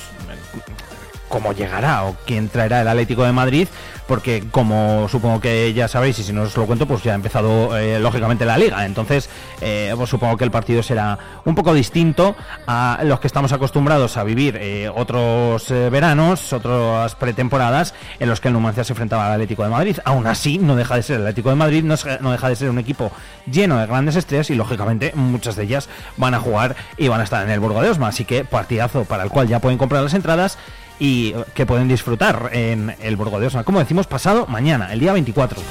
cómo 1.28 1.54
llegará 1.54 2.06
o 2.06 2.16
quién 2.26 2.50
traerá 2.50 2.82
el 2.82 2.88
Atlético 2.88 3.24
de 3.24 3.32
Madrid, 3.32 3.68
porque 4.08 4.44
como 4.52 5.08
supongo 5.10 5.42
que 5.42 5.74
ya 5.74 5.88
sabéis, 5.88 6.20
y 6.20 6.24
si 6.24 6.34
no 6.34 6.44
os 6.44 6.56
lo 6.56 6.66
cuento, 6.66 6.88
pues 6.88 7.04
ya 7.04 7.12
ha 7.12 7.16
empezado 7.16 7.78
eh, 7.78 8.00
lógicamente 8.00 8.46
la 8.46 8.58
liga. 8.58 8.86
Entonces, 8.86 9.30
eh, 9.62 9.94
supongo 10.06 10.38
que 10.38 10.44
el 10.44 10.52
partido 10.52 10.82
será 10.82 11.18
un 11.46 11.56
poco 11.56 11.74
distinto 11.74 12.36
a 12.66 13.00
los 13.04 13.20
que 13.20 13.28
estamos 13.28 13.52
acostumbrados 13.52 14.18
a 14.18 14.24
vivir 14.24 14.58
eh, 14.60 14.90
otros 14.94 15.70
eh, 15.72 15.90
veranos, 15.90 16.54
otras 16.54 17.16
pretemporadas 17.16 17.94
en 18.20 18.30
los 18.30 18.40
que 18.40 18.48
el 18.48 18.54
Numancia 18.54 18.84
se 18.84 18.94
enfrentaba 18.94 19.28
al 19.28 19.34
Atlético 19.34 19.64
de 19.64 19.70
Madrid. 19.70 19.98
Aún 20.06 20.28
así, 20.28 20.58
no 20.58 20.76
deja 20.76 20.96
de 20.96 21.04
ser 21.04 21.18
el 21.18 21.22
Atlético 21.24 21.50
de 21.50 21.56
Madrid, 21.56 21.84
no, 21.84 21.96
no 22.22 22.32
deja 22.32 22.50
de 22.50 22.56
ser 22.56 22.70
un 22.70 22.80
equipo 22.80 23.12
lleno 23.52 23.78
de 23.78 23.86
grandes 23.86 24.16
estrellas 24.16 24.50
y 24.50 24.56
lógicamente 24.56 25.12
muchas 25.16 25.56
de 25.56 25.64
ellas 25.64 25.90
van 26.18 26.34
a 26.34 26.40
jugar 26.40 26.76
y 26.98 27.08
van 27.08 27.22
a 27.22 27.24
estar 27.24 27.44
en 27.44 27.52
el 27.52 27.60
Burgo 27.60 27.82
de 27.82 27.90
Osma. 27.90 28.08
Así 28.08 28.26
que 28.26 28.46
partidazo 28.46 29.06
para 29.06 29.24
el 29.24 29.30
cual 29.30 29.48
ya 29.48 29.60
pueden 29.60 29.78
comprar 29.78 30.04
las 30.04 30.14
entradas 30.14 30.58
y 31.00 31.34
eh, 31.34 31.44
que 31.54 31.66
pueden 31.66 31.88
disfrutar 31.88 32.50
en 32.54 32.96
el 33.02 33.16
Burgo 33.16 33.40
de 33.40 33.48
Osma. 33.48 33.64
Como 33.64 33.80
decimos, 33.80 34.08
pasado 34.08 34.46
mañana, 34.48 34.92
el 34.94 35.00
día 35.00 35.14
24. 35.14 35.62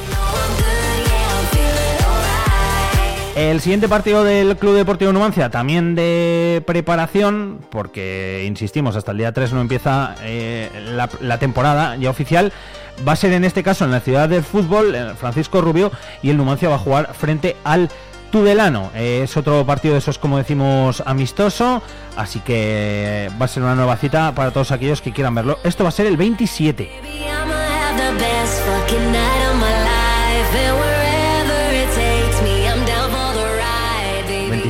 El 3.37 3.61
siguiente 3.61 3.87
partido 3.87 4.25
del 4.25 4.57
Club 4.57 4.77
Deportivo 4.77 5.13
Numancia, 5.13 5.51
también 5.51 5.95
de 5.95 6.63
preparación, 6.67 7.59
porque 7.71 8.45
insistimos, 8.47 8.97
hasta 8.97 9.13
el 9.13 9.19
día 9.19 9.33
3 9.33 9.53
no 9.53 9.61
empieza 9.61 10.15
eh, 10.23 10.71
la, 10.95 11.11
la 11.21 11.39
temporada 11.39 11.97
ya 11.97 12.09
oficial, 12.09 12.51
va 13.07 13.13
a 13.13 13.17
ser 13.17 13.35
en 13.35 13.45
este 13.45 13.63
caso 13.63 13.85
en 13.85 13.91
la 13.91 14.01
ciudad 14.01 14.31
del 14.31 14.43
fútbol, 14.43 14.95
eh, 14.95 15.13
Francisco 15.19 15.61
Rubio, 15.61 15.93
y 16.23 16.31
el 16.31 16.39
Numancia 16.39 16.71
va 16.71 16.77
a 16.77 16.79
jugar 16.79 17.13
frente 17.13 17.57
al 17.63 17.91
Tudelano 18.31 18.91
eh, 18.95 19.23
es 19.25 19.37
otro 19.37 19.65
partido 19.65 19.95
de 19.95 19.99
esos, 19.99 20.19
como 20.19 20.39
decimos, 20.39 21.03
amistoso. 21.07 21.83
Así 22.17 22.41
que 22.41 23.31
va 23.41 23.45
a 23.45 23.49
ser 23.49 23.63
una 23.63 23.75
nueva 23.75 23.97
cita 23.97 24.33
para 24.35 24.51
todos 24.51 24.73
aquellos 24.73 25.01
que 25.01 25.13
quieran 25.13 25.35
verlo. 25.35 25.59
Esto 25.65 25.85
va 25.85 25.89
a 25.89 25.93
ser 25.93 26.07
el 26.07 26.17
27. 26.17 26.91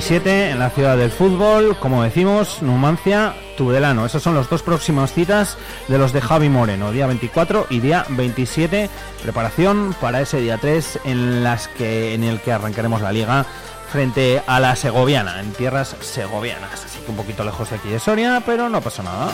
17 0.08 0.50
en 0.50 0.60
la 0.60 0.70
ciudad 0.70 0.96
del 0.96 1.10
fútbol, 1.10 1.76
como 1.80 2.04
decimos, 2.04 2.62
Numancia, 2.62 3.34
Tudelano. 3.56 4.06
Esas 4.06 4.22
son 4.22 4.36
las 4.36 4.48
dos 4.48 4.62
próximas 4.62 5.12
citas 5.12 5.58
de 5.88 5.98
los 5.98 6.12
de 6.12 6.20
Javi 6.20 6.48
Moreno, 6.48 6.92
día 6.92 7.08
24 7.08 7.66
y 7.70 7.80
día 7.80 8.06
27. 8.10 8.88
Preparación 9.24 9.96
para 10.00 10.20
ese 10.20 10.40
día 10.40 10.58
3 10.58 11.00
en, 11.06 11.42
las 11.42 11.66
que, 11.66 12.14
en 12.14 12.22
el 12.22 12.38
que 12.38 12.52
arrancaremos 12.52 13.00
la 13.00 13.10
liga 13.10 13.46
frente 13.90 14.40
a 14.46 14.60
la 14.60 14.76
Segoviana, 14.76 15.40
en 15.40 15.52
tierras 15.52 15.96
segovianas. 15.98 16.84
Así 16.84 17.00
que 17.00 17.10
un 17.10 17.16
poquito 17.16 17.42
lejos 17.42 17.68
de 17.70 17.74
aquí 17.74 17.88
de 17.88 17.98
Soria, 17.98 18.40
pero 18.46 18.68
no 18.68 18.80
pasa 18.80 19.02
nada. 19.02 19.32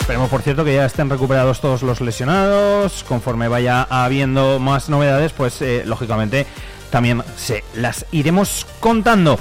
Esperemos, 0.00 0.28
por 0.28 0.42
cierto, 0.42 0.64
que 0.64 0.74
ya 0.74 0.86
estén 0.86 1.08
recuperados 1.08 1.60
todos 1.60 1.82
los 1.82 2.00
lesionados. 2.00 3.04
Conforme 3.04 3.46
vaya 3.46 3.86
habiendo 3.88 4.58
más 4.58 4.88
novedades, 4.88 5.32
pues 5.32 5.62
eh, 5.62 5.84
lógicamente 5.86 6.48
también 6.90 7.22
se 7.36 7.64
las 7.74 8.06
iremos 8.12 8.66
contando. 8.80 9.38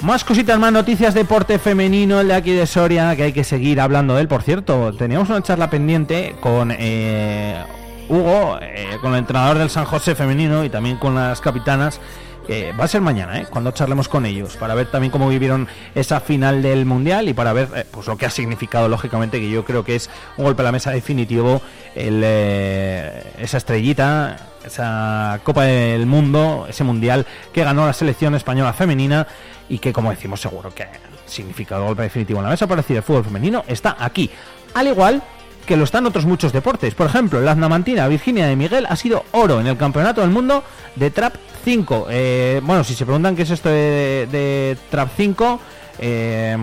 Más 0.00 0.22
cositas, 0.22 0.56
más 0.60 0.72
noticias, 0.72 1.12
deporte 1.12 1.58
femenino, 1.58 2.20
el 2.20 2.28
de 2.28 2.34
aquí 2.34 2.52
de 2.52 2.68
Soria, 2.68 3.16
que 3.16 3.24
hay 3.24 3.32
que 3.32 3.42
seguir 3.42 3.80
hablando 3.80 4.14
de 4.14 4.20
él. 4.20 4.28
Por 4.28 4.42
cierto, 4.42 4.92
teníamos 4.92 5.28
una 5.28 5.42
charla 5.42 5.70
pendiente 5.70 6.36
con 6.40 6.70
eh, 6.70 7.60
Hugo, 8.08 8.58
eh, 8.62 8.96
con 9.00 9.12
el 9.12 9.18
entrenador 9.18 9.58
del 9.58 9.70
San 9.70 9.86
José 9.86 10.14
femenino 10.14 10.64
y 10.64 10.70
también 10.70 10.98
con 10.98 11.16
las 11.16 11.40
capitanas. 11.40 12.00
va 12.78 12.84
a 12.84 12.88
ser 12.88 13.00
mañana, 13.00 13.40
¿eh? 13.40 13.46
cuando 13.50 13.72
charlemos 13.72 14.08
con 14.08 14.24
ellos, 14.24 14.56
para 14.56 14.74
ver 14.76 14.88
también 14.88 15.10
cómo 15.10 15.28
vivieron 15.28 15.66
esa 15.96 16.20
final 16.20 16.62
del 16.62 16.86
Mundial 16.86 17.28
y 17.28 17.34
para 17.34 17.52
ver 17.52 17.68
eh, 17.74 17.84
pues 17.90 18.06
lo 18.06 18.16
que 18.16 18.24
ha 18.24 18.30
significado, 18.30 18.88
lógicamente, 18.88 19.40
que 19.40 19.50
yo 19.50 19.64
creo 19.64 19.84
que 19.84 19.96
es 19.96 20.08
un 20.36 20.44
golpe 20.44 20.62
a 20.62 20.64
la 20.64 20.72
mesa 20.72 20.92
definitivo, 20.92 21.60
el, 21.96 22.22
esa 22.22 23.56
estrellita, 23.56 24.36
esa 24.68 25.40
Copa 25.42 25.64
del 25.64 26.06
Mundo, 26.06 26.66
ese 26.68 26.84
Mundial 26.84 27.26
que 27.52 27.64
ganó 27.64 27.86
la 27.86 27.92
selección 27.92 28.34
española 28.34 28.72
femenina 28.72 29.26
y 29.68 29.78
que, 29.78 29.92
como 29.92 30.10
decimos, 30.10 30.40
seguro 30.40 30.72
que 30.74 30.86
significado 31.26 31.84
golpe 31.84 32.02
definitivo 32.02 32.38
en 32.38 32.44
la 32.44 32.50
mesa 32.50 32.66
para 32.66 32.82
decir 32.82 32.96
el 32.96 33.02
fútbol 33.02 33.24
femenino 33.24 33.64
está 33.66 33.96
aquí. 33.98 34.30
Al 34.74 34.86
igual 34.86 35.22
que 35.68 35.76
lo 35.76 35.84
están 35.84 36.06
otros 36.06 36.24
muchos 36.24 36.50
deportes. 36.50 36.94
Por 36.94 37.06
ejemplo, 37.06 37.42
la 37.42 37.54
Namantina 37.54 38.08
Virginia 38.08 38.46
de 38.46 38.56
Miguel 38.56 38.86
ha 38.88 38.96
sido 38.96 39.26
oro 39.32 39.60
en 39.60 39.66
el 39.66 39.76
Campeonato 39.76 40.22
del 40.22 40.30
Mundo 40.30 40.64
de 40.96 41.10
Trap 41.10 41.34
5. 41.62 42.06
Eh, 42.08 42.62
bueno, 42.64 42.84
si 42.84 42.94
se 42.94 43.04
preguntan 43.04 43.36
qué 43.36 43.42
es 43.42 43.50
esto 43.50 43.68
de, 43.68 44.26
de 44.32 44.78
Trap 44.90 45.10
5, 45.14 45.60
eh, 45.98 46.56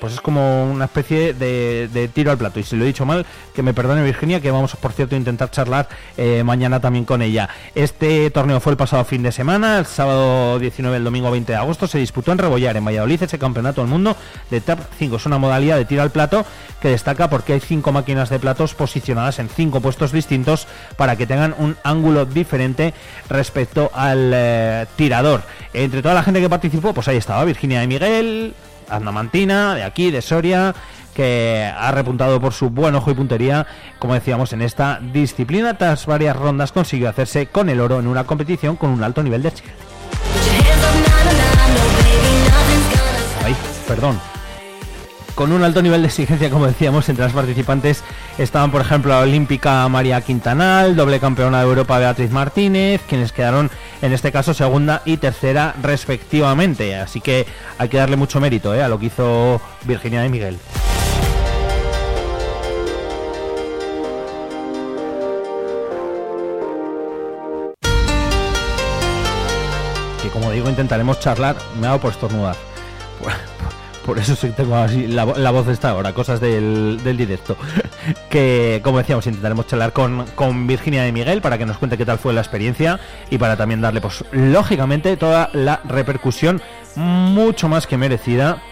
pues 0.00 0.14
es 0.14 0.20
como 0.20 0.70
una 0.70 0.86
especie 0.86 1.34
de, 1.34 2.10
tiro 2.12 2.30
al 2.30 2.38
plato. 2.38 2.60
Y 2.60 2.62
si 2.62 2.76
lo 2.76 2.84
he 2.84 2.86
dicho 2.86 3.04
mal, 3.04 3.26
que 3.54 3.62
me 3.62 3.74
perdone 3.74 4.02
Virginia, 4.02 4.40
que 4.40 4.50
vamos, 4.50 4.74
por 4.76 4.92
cierto, 4.92 5.14
a 5.14 5.18
intentar 5.18 5.50
charlar 5.50 5.88
eh, 6.16 6.42
mañana 6.44 6.80
también 6.80 7.04
con 7.04 7.22
ella. 7.22 7.48
Este 7.74 8.30
torneo 8.30 8.60
fue 8.60 8.72
el 8.72 8.76
pasado 8.76 9.04
fin 9.04 9.22
de 9.22 9.32
semana, 9.32 9.78
el 9.78 9.86
sábado 9.86 10.58
19 10.58 10.96
el 10.96 11.04
domingo 11.04 11.30
20 11.30 11.52
de 11.52 11.58
agosto, 11.58 11.86
se 11.86 11.98
disputó 11.98 12.32
en 12.32 12.38
Rebollar, 12.38 12.76
en 12.76 12.84
Valladolid, 12.84 13.22
ese 13.22 13.38
campeonato 13.38 13.80
del 13.80 13.90
mundo 13.90 14.16
de 14.50 14.60
Trap 14.60 14.80
5. 14.98 15.16
Es 15.16 15.26
una 15.26 15.38
modalidad 15.38 15.76
de 15.76 15.84
tiro 15.84 16.02
al 16.02 16.10
plato 16.10 16.44
que 16.82 16.88
destaca 16.88 17.30
porque 17.30 17.52
hay 17.52 17.60
cinco 17.60 17.92
máquinas 17.92 18.28
de 18.28 18.40
platos 18.40 18.74
posicionadas 18.74 19.38
en 19.38 19.48
cinco 19.48 19.80
puestos 19.80 20.10
distintos 20.10 20.66
para 20.96 21.16
que 21.16 21.28
tengan 21.28 21.54
un 21.58 21.76
ángulo 21.84 22.26
diferente 22.26 22.92
respecto 23.30 23.90
al 23.94 24.32
eh, 24.34 24.86
tirador. 24.96 25.42
Entre 25.72 26.02
toda 26.02 26.14
la 26.14 26.24
gente 26.24 26.40
que 26.40 26.50
participó, 26.50 26.92
pues 26.92 27.06
ahí 27.06 27.16
estaba 27.16 27.44
Virginia 27.44 27.80
de 27.80 27.86
Miguel, 27.86 28.54
Mantina, 29.00 29.76
de 29.76 29.84
aquí, 29.84 30.10
de 30.10 30.20
Soria, 30.20 30.74
que 31.14 31.70
ha 31.74 31.92
repuntado 31.92 32.40
por 32.40 32.52
su 32.52 32.70
buen 32.70 32.94
ojo 32.96 33.12
y 33.12 33.14
puntería, 33.14 33.66
como 34.00 34.14
decíamos, 34.14 34.52
en 34.52 34.62
esta 34.62 34.98
disciplina. 35.00 35.78
Tras 35.78 36.04
varias 36.06 36.36
rondas 36.36 36.72
consiguió 36.72 37.08
hacerse 37.08 37.46
con 37.46 37.68
el 37.68 37.80
oro 37.80 38.00
en 38.00 38.08
una 38.08 38.24
competición 38.24 38.74
con 38.74 38.90
un 38.90 39.04
alto 39.04 39.22
nivel 39.22 39.42
de 39.42 39.48
exigencia. 39.50 39.86
Ay, 43.44 43.54
perdón. 43.86 44.32
Con 45.34 45.50
un 45.50 45.64
alto 45.64 45.80
nivel 45.80 46.02
de 46.02 46.08
exigencia, 46.08 46.50
como 46.50 46.66
decíamos, 46.66 47.08
entre 47.08 47.24
las 47.24 47.32
participantes 47.32 48.04
estaban, 48.36 48.70
por 48.70 48.82
ejemplo, 48.82 49.12
la 49.12 49.20
olímpica 49.20 49.88
María 49.88 50.20
Quintanal, 50.20 50.94
doble 50.94 51.20
campeona 51.20 51.58
de 51.58 51.64
Europa 51.64 51.98
Beatriz 51.98 52.30
Martínez, 52.30 53.00
quienes 53.08 53.32
quedaron, 53.32 53.70
en 54.02 54.12
este 54.12 54.30
caso, 54.30 54.52
segunda 54.52 55.00
y 55.06 55.16
tercera 55.16 55.74
respectivamente. 55.82 56.96
Así 56.96 57.22
que 57.22 57.46
hay 57.78 57.88
que 57.88 57.96
darle 57.96 58.16
mucho 58.16 58.40
mérito 58.40 58.74
¿eh? 58.74 58.82
a 58.82 58.88
lo 58.88 58.98
que 58.98 59.06
hizo 59.06 59.60
Virginia 59.84 60.20
de 60.20 60.28
Miguel. 60.28 60.58
Que 70.22 70.28
como 70.28 70.50
digo, 70.50 70.68
intentaremos 70.68 71.20
charlar. 71.20 71.56
Me 71.80 71.86
ha 71.86 71.90
dado 71.90 72.00
por 72.02 72.12
estornudar. 72.12 72.56
Por, 74.04 74.18
eso 74.18 74.34
sí 74.36 74.48
tengo 74.56 74.76
así 74.76 75.06
la, 75.06 75.24
la 75.24 75.50
voz 75.50 75.66
de 75.66 75.72
esta 75.72 75.94
hora, 75.94 76.12
cosas 76.12 76.40
del, 76.40 77.00
del 77.02 77.16
directo. 77.16 77.56
que, 78.30 78.80
como 78.82 78.98
decíamos, 78.98 79.26
intentaremos 79.26 79.66
charlar 79.66 79.92
con, 79.92 80.26
con 80.34 80.66
Virginia 80.66 81.02
de 81.02 81.12
Miguel 81.12 81.40
para 81.40 81.58
que 81.58 81.66
nos 81.66 81.78
cuente 81.78 81.96
qué 81.96 82.04
tal 82.04 82.18
fue 82.18 82.32
la 82.32 82.40
experiencia 82.40 83.00
y 83.30 83.38
para 83.38 83.56
también 83.56 83.80
darle, 83.80 84.00
pues, 84.00 84.24
lógicamente, 84.32 85.16
toda 85.16 85.50
la 85.52 85.80
repercusión 85.84 86.60
mucho 86.96 87.68
más 87.68 87.86
que 87.86 87.96
merecida 87.96 88.62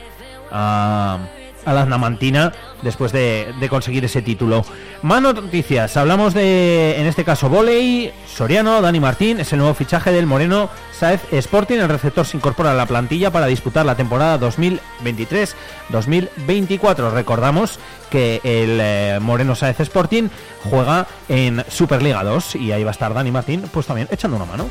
a, 0.50 1.18
a 1.64 1.72
la 1.72 1.84
Namantina 1.84 2.52
después 2.82 3.12
de, 3.12 3.52
de 3.58 3.68
conseguir 3.68 4.04
ese 4.04 4.22
título. 4.22 4.64
Más 5.02 5.20
noticias, 5.22 5.96
hablamos 5.96 6.34
de, 6.34 6.96
en 6.98 7.06
este 7.06 7.24
caso, 7.24 7.48
volei, 7.48 8.12
Soriano, 8.26 8.82
Dani 8.82 8.98
Martín, 9.00 9.40
es 9.40 9.52
el 9.52 9.58
nuevo 9.58 9.74
fichaje 9.74 10.12
del 10.12 10.26
Moreno 10.26 10.70
Saez 10.92 11.20
Sporting, 11.32 11.78
el 11.78 11.88
receptor 11.88 12.24
se 12.26 12.36
incorpora 12.36 12.70
a 12.72 12.74
la 12.74 12.84
plantilla 12.86 13.30
para 13.30 13.46
disputar 13.46 13.86
la 13.86 13.94
temporada 13.94 14.38
2023-2024. 14.40 17.12
Recordamos 17.12 17.78
que 18.10 18.40
el 18.44 18.78
eh, 18.80 19.18
Moreno 19.20 19.54
Saez 19.54 19.80
Sporting 19.80 20.28
juega 20.68 21.06
en 21.28 21.64
Superliga 21.68 22.22
2 22.22 22.56
y 22.56 22.72
ahí 22.72 22.84
va 22.84 22.90
a 22.90 22.92
estar 22.92 23.14
Dani 23.14 23.30
Martín, 23.30 23.64
pues 23.72 23.86
también 23.86 24.08
echando 24.10 24.36
una 24.36 24.44
mano. 24.44 24.68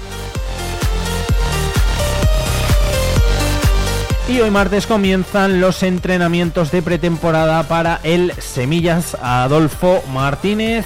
Y 4.29 4.41
hoy 4.41 4.51
martes 4.51 4.85
comienzan 4.85 5.59
los 5.59 5.81
entrenamientos 5.81 6.71
de 6.71 6.83
pretemporada 6.83 7.63
para 7.63 7.99
el 8.03 8.31
Semillas 8.33 9.17
Adolfo 9.19 10.03
Martínez. 10.13 10.85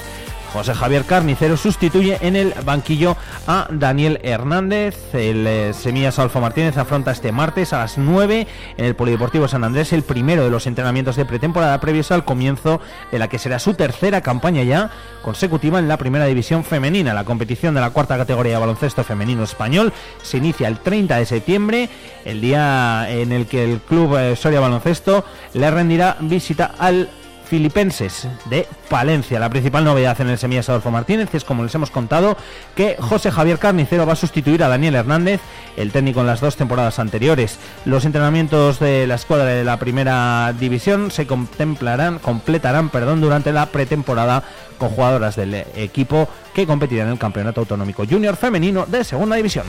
José 0.54 0.76
Javier 0.76 1.04
Carnicero 1.06 1.58
sustituye 1.58 2.20
en 2.22 2.36
el 2.36 2.54
banquillo 2.64 3.18
a 3.48 3.68
Daniel 3.72 4.20
Hernández. 4.22 4.96
El 5.16 5.48
eh, 5.48 5.74
Semillas 5.74 6.20
Adolfo 6.20 6.42
Martínez 6.42 6.78
afronta 6.78 7.12
este 7.12 7.32
martes 7.32 7.74
a 7.74 7.80
las 7.80 7.98
9 7.98 8.48
en 8.78 8.86
el 8.86 8.96
Polideportivo 8.96 9.48
San 9.48 9.64
Andrés 9.64 9.94
el 9.94 10.04
primero 10.04 10.44
de 10.44 10.52
los 10.52 10.68
entrenamientos 10.68 11.16
de 11.16 11.26
pretemporada 11.26 11.80
previos 11.80 12.12
al 12.12 12.24
comienzo 12.24 12.80
de 13.12 13.18
la 13.18 13.30
que 13.30 13.40
será 13.40 13.58
su 13.58 13.74
tercera 13.74 14.22
campaña 14.22 14.62
ya 14.62 14.92
consecutiva 15.24 15.80
en 15.80 15.88
la 15.88 15.98
primera 15.98 16.26
división 16.26 16.64
femenina. 16.64 17.16
La 17.16 17.26
competición 17.26 17.74
de 17.74 17.82
la 17.82 17.90
cuarta 17.90 18.16
categoría 18.16 18.54
de 18.54 18.60
baloncesto 18.60 19.04
femenino 19.04 19.44
español 19.44 19.92
se 20.22 20.38
inicia 20.38 20.68
el 20.68 20.78
30 20.78 21.18
de 21.18 21.26
septiembre, 21.26 21.90
el 22.26 22.42
día 22.42 23.10
en 23.10 23.32
el 23.32 23.48
que 23.48 23.64
el 23.64 23.80
club 23.80 24.18
eh, 24.18 24.36
Soria 24.36 24.60
Baloncesto 24.60 25.26
le 25.56 25.72
rendirá 25.72 26.16
visita 26.20 26.76
al 26.78 27.10
Filipenses 27.54 28.28
de 28.46 28.68
Palencia. 28.90 29.40
La 29.40 29.48
principal 29.48 29.84
novedad 29.84 30.20
en 30.20 30.28
el 30.28 30.40
Semillas 30.40 30.70
Adolfo 30.70 30.90
Martínez 30.90 31.36
es, 31.36 31.44
como 31.44 31.62
les 31.62 31.76
hemos 31.76 31.92
contado, 31.92 32.36
que 32.76 32.98
José 33.00 33.30
Javier 33.30 33.60
Carnicero 33.60 34.08
va 34.08 34.14
a 34.14 34.16
sustituir 34.16 34.64
a 34.64 34.70
Daniel 34.70 34.96
Hernández, 34.96 35.40
el 35.78 35.92
técnico 35.92 36.22
en 36.22 36.26
las 36.26 36.42
dos 36.42 36.56
temporadas 36.56 36.98
anteriores. 36.98 37.60
Los 37.86 38.06
entrenamientos 38.06 38.80
de 38.80 39.06
la 39.06 39.14
escuadra 39.14 39.46
de 39.46 39.64
la 39.64 39.78
primera 39.78 40.52
división 40.60 41.12
se 41.12 41.28
contemplarán, 41.28 42.18
completarán 42.18 42.90
perdón, 42.90 43.22
durante 43.22 43.52
la 43.52 43.68
pretemporada 43.68 44.42
con 44.80 44.90
jugadoras 44.90 45.36
del 45.36 45.54
equipo 45.76 46.28
que 46.56 46.66
competirán 46.66 47.06
en 47.06 47.14
el 47.14 47.20
Campeonato 47.20 47.62
Autonómico 47.62 48.04
Junior 48.10 48.36
Femenino 48.36 48.88
de 48.88 49.04
Segunda 49.04 49.36
División. 49.36 49.68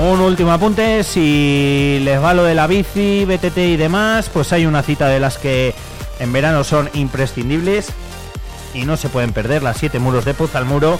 Un 0.00 0.22
último 0.22 0.50
apunte, 0.50 1.04
si 1.04 2.00
les 2.02 2.22
va 2.22 2.32
lo 2.32 2.44
de 2.44 2.54
la 2.54 2.66
bici, 2.66 3.26
BTT 3.26 3.58
y 3.58 3.76
demás, 3.76 4.30
pues 4.32 4.50
hay 4.54 4.64
una 4.64 4.82
cita 4.82 5.08
de 5.08 5.20
las 5.20 5.36
que 5.36 5.74
en 6.18 6.32
verano 6.32 6.64
son 6.64 6.88
imprescindibles 6.94 7.88
y 8.72 8.86
no 8.86 8.96
se 8.96 9.10
pueden 9.10 9.34
perder, 9.34 9.62
las 9.62 9.76
siete 9.76 9.98
muros 9.98 10.24
de 10.24 10.32
Poz 10.32 10.54
al 10.54 10.64
Muro, 10.64 10.98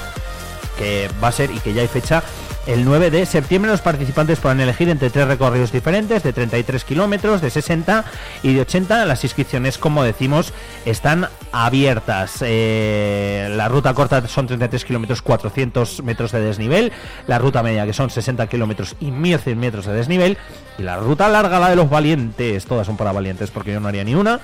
que 0.77 1.09
va 1.25 1.29
a 1.29 1.33
ser 1.33 1.51
y 1.51 1.61
que 1.61 1.73
ya 1.73 1.81
hay 1.81 1.89
fecha 1.89 2.23
el 2.71 2.85
9 2.85 3.11
de 3.11 3.27
septiembre. 3.27 3.71
Los 3.71 3.81
participantes 3.81 4.39
podrán 4.39 4.61
elegir 4.61 4.89
entre 4.89 5.11
tres 5.11 5.27
recorridos 5.27 5.73
diferentes 5.73 6.23
de 6.23 6.33
33 6.33 6.85
kilómetros, 6.85 7.41
de 7.41 7.51
60 7.51 8.05
y 8.43 8.55
de 8.55 8.61
80. 8.61 9.05
Las 9.07 9.25
inscripciones, 9.25 9.77
como 9.77 10.05
decimos, 10.05 10.53
están 10.85 11.29
abiertas. 11.53 12.39
Eh, 12.43 13.53
la 13.57 13.69
ruta 13.69 13.93
corta 13.95 14.27
son 14.29 14.47
33 14.47 14.85
kilómetros, 14.85 15.21
400 15.21 16.03
metros 16.05 16.31
de 16.31 16.41
desnivel. 16.41 16.93
La 17.27 17.39
ruta 17.39 17.63
media, 17.63 17.85
que 17.87 17.93
son 17.93 18.09
60 18.09 18.47
kilómetros 18.47 18.95
y 19.01 19.11
1100 19.11 19.59
metros 19.59 19.87
de 19.87 19.93
desnivel. 19.93 20.39
Y 20.79 20.83
la 20.83 20.97
ruta 20.97 21.29
larga, 21.29 21.59
la 21.59 21.71
de 21.71 21.77
los 21.77 21.91
valientes. 21.91 22.65
Todas 22.67 22.87
son 22.87 22.97
para 22.97 23.11
valientes 23.11 23.51
porque 23.51 23.73
yo 23.73 23.81
no 23.81 23.89
haría 23.89 24.05
ni 24.05 24.15
una. 24.15 24.41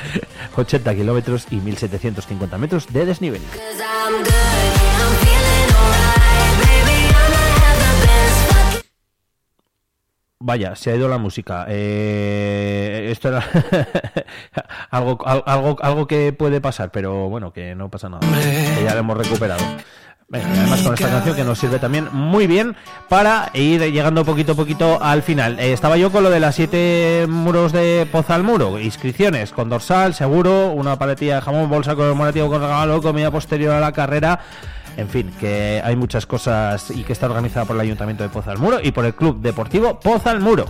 80 0.56 0.94
kilómetros 0.94 1.46
y 1.50 1.56
1750 1.56 2.56
metros 2.58 2.86
de 2.90 3.04
desnivel. 3.04 3.42
Vaya, 10.38 10.76
se 10.76 10.90
ha 10.90 10.96
ido 10.96 11.08
la 11.08 11.16
música. 11.18 11.64
Eh, 11.68 13.08
esto 13.10 13.28
era 13.28 13.42
algo, 14.90 15.18
al- 15.26 15.42
algo, 15.46 15.76
algo 15.80 16.06
que 16.06 16.32
puede 16.32 16.60
pasar, 16.60 16.90
pero 16.90 17.28
bueno, 17.28 17.52
que 17.52 17.74
no 17.74 17.88
pasa 17.90 18.08
nada. 18.08 18.20
Que 18.76 18.84
ya 18.84 18.92
lo 18.92 19.00
hemos 19.00 19.16
recuperado. 19.16 19.64
Venga, 20.28 20.46
además 20.50 20.82
con 20.82 20.92
esta 20.94 21.08
canción 21.08 21.36
que 21.36 21.44
nos 21.44 21.56
sirve 21.58 21.78
también 21.78 22.08
muy 22.12 22.48
bien 22.48 22.74
para 23.08 23.48
ir 23.54 23.80
llegando 23.92 24.24
poquito 24.24 24.52
a 24.52 24.54
poquito 24.56 24.98
al 25.00 25.22
final. 25.22 25.58
Eh, 25.60 25.72
estaba 25.72 25.96
yo 25.96 26.10
con 26.10 26.24
lo 26.24 26.30
de 26.30 26.40
las 26.40 26.56
siete 26.56 27.26
muros 27.28 27.72
de 27.72 28.06
Poza 28.10 28.34
al 28.34 28.42
Muro. 28.42 28.78
Inscripciones 28.80 29.52
con 29.52 29.68
dorsal, 29.70 30.14
seguro, 30.14 30.72
una 30.72 30.98
paletilla 30.98 31.36
de 31.36 31.40
jamón, 31.42 31.70
bolsa 31.70 31.94
conmemorativo 31.94 32.48
con 32.50 32.60
regalo, 32.60 33.00
comida 33.00 33.30
posterior 33.30 33.72
a 33.74 33.80
la 33.80 33.92
carrera. 33.92 34.40
En 34.96 35.08
fin, 35.08 35.30
que 35.38 35.80
hay 35.84 35.94
muchas 35.96 36.26
cosas 36.26 36.90
y 36.90 37.04
que 37.04 37.12
está 37.12 37.26
organizada 37.26 37.66
por 37.66 37.76
el 37.76 37.80
Ayuntamiento 37.82 38.22
de 38.22 38.30
Poza 38.30 38.52
al 38.52 38.58
Muro 38.58 38.78
y 38.82 38.92
por 38.92 39.04
el 39.04 39.14
Club 39.14 39.40
Deportivo 39.40 40.00
Poza 40.00 40.30
al 40.30 40.40
Muro. 40.40 40.66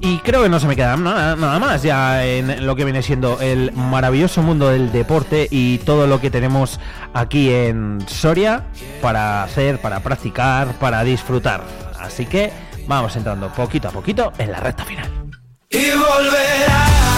Y 0.00 0.18
creo 0.20 0.42
que 0.42 0.48
no 0.48 0.60
se 0.60 0.66
me 0.66 0.76
queda 0.76 0.96
nada, 0.96 1.36
nada 1.36 1.58
más 1.58 1.82
ya 1.82 2.24
en 2.24 2.64
lo 2.64 2.76
que 2.76 2.84
viene 2.84 3.02
siendo 3.02 3.40
el 3.40 3.72
maravilloso 3.72 4.42
mundo 4.42 4.68
del 4.68 4.92
deporte 4.92 5.48
y 5.50 5.78
todo 5.78 6.06
lo 6.06 6.20
que 6.20 6.30
tenemos 6.30 6.78
aquí 7.12 7.52
en 7.52 7.98
Soria 8.06 8.64
para 9.02 9.42
hacer, 9.42 9.80
para 9.80 10.00
practicar, 10.00 10.72
para 10.74 11.02
disfrutar. 11.02 11.62
Así 12.00 12.26
que 12.26 12.52
vamos 12.86 13.16
entrando 13.16 13.52
poquito 13.52 13.88
a 13.88 13.90
poquito 13.90 14.32
en 14.38 14.52
la 14.52 14.60
recta 14.60 14.84
final. 14.84 15.10
Y 15.68 15.90
volverá 15.90 17.17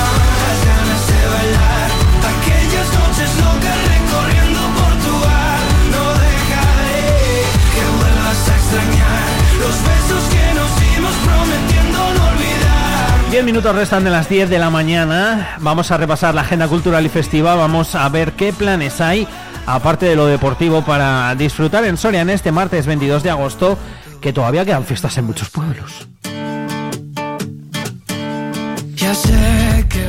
10 13.31 13.45
minutos 13.45 13.77
restan 13.77 14.03
de 14.03 14.11
las 14.11 14.29
10 14.29 14.51
de 14.51 14.59
la 14.59 14.71
mañana. 14.71 15.57
Vamos 15.61 15.93
a 15.93 15.97
repasar 15.97 16.35
la 16.35 16.41
agenda 16.41 16.67
cultural 16.67 17.07
y 17.07 17.09
festiva. 17.09 17.55
Vamos 17.55 17.95
a 17.95 18.09
ver 18.09 18.33
qué 18.33 18.53
planes 18.53 19.01
hay, 19.01 19.29
aparte 19.67 20.07
de 20.07 20.17
lo 20.17 20.27
deportivo, 20.27 20.83
para 20.83 21.33
disfrutar 21.37 21.85
en 21.85 21.97
Soria 21.97 22.23
en 22.23 22.31
este 22.31 22.51
martes 22.51 22.87
22 22.87 23.23
de 23.23 23.31
agosto, 23.31 23.79
que 24.21 24.33
todavía 24.33 24.65
quedan 24.65 24.85
fiestas 24.85 25.17
en 25.19 25.27
muchos 25.27 25.49
pueblos. 25.49 26.09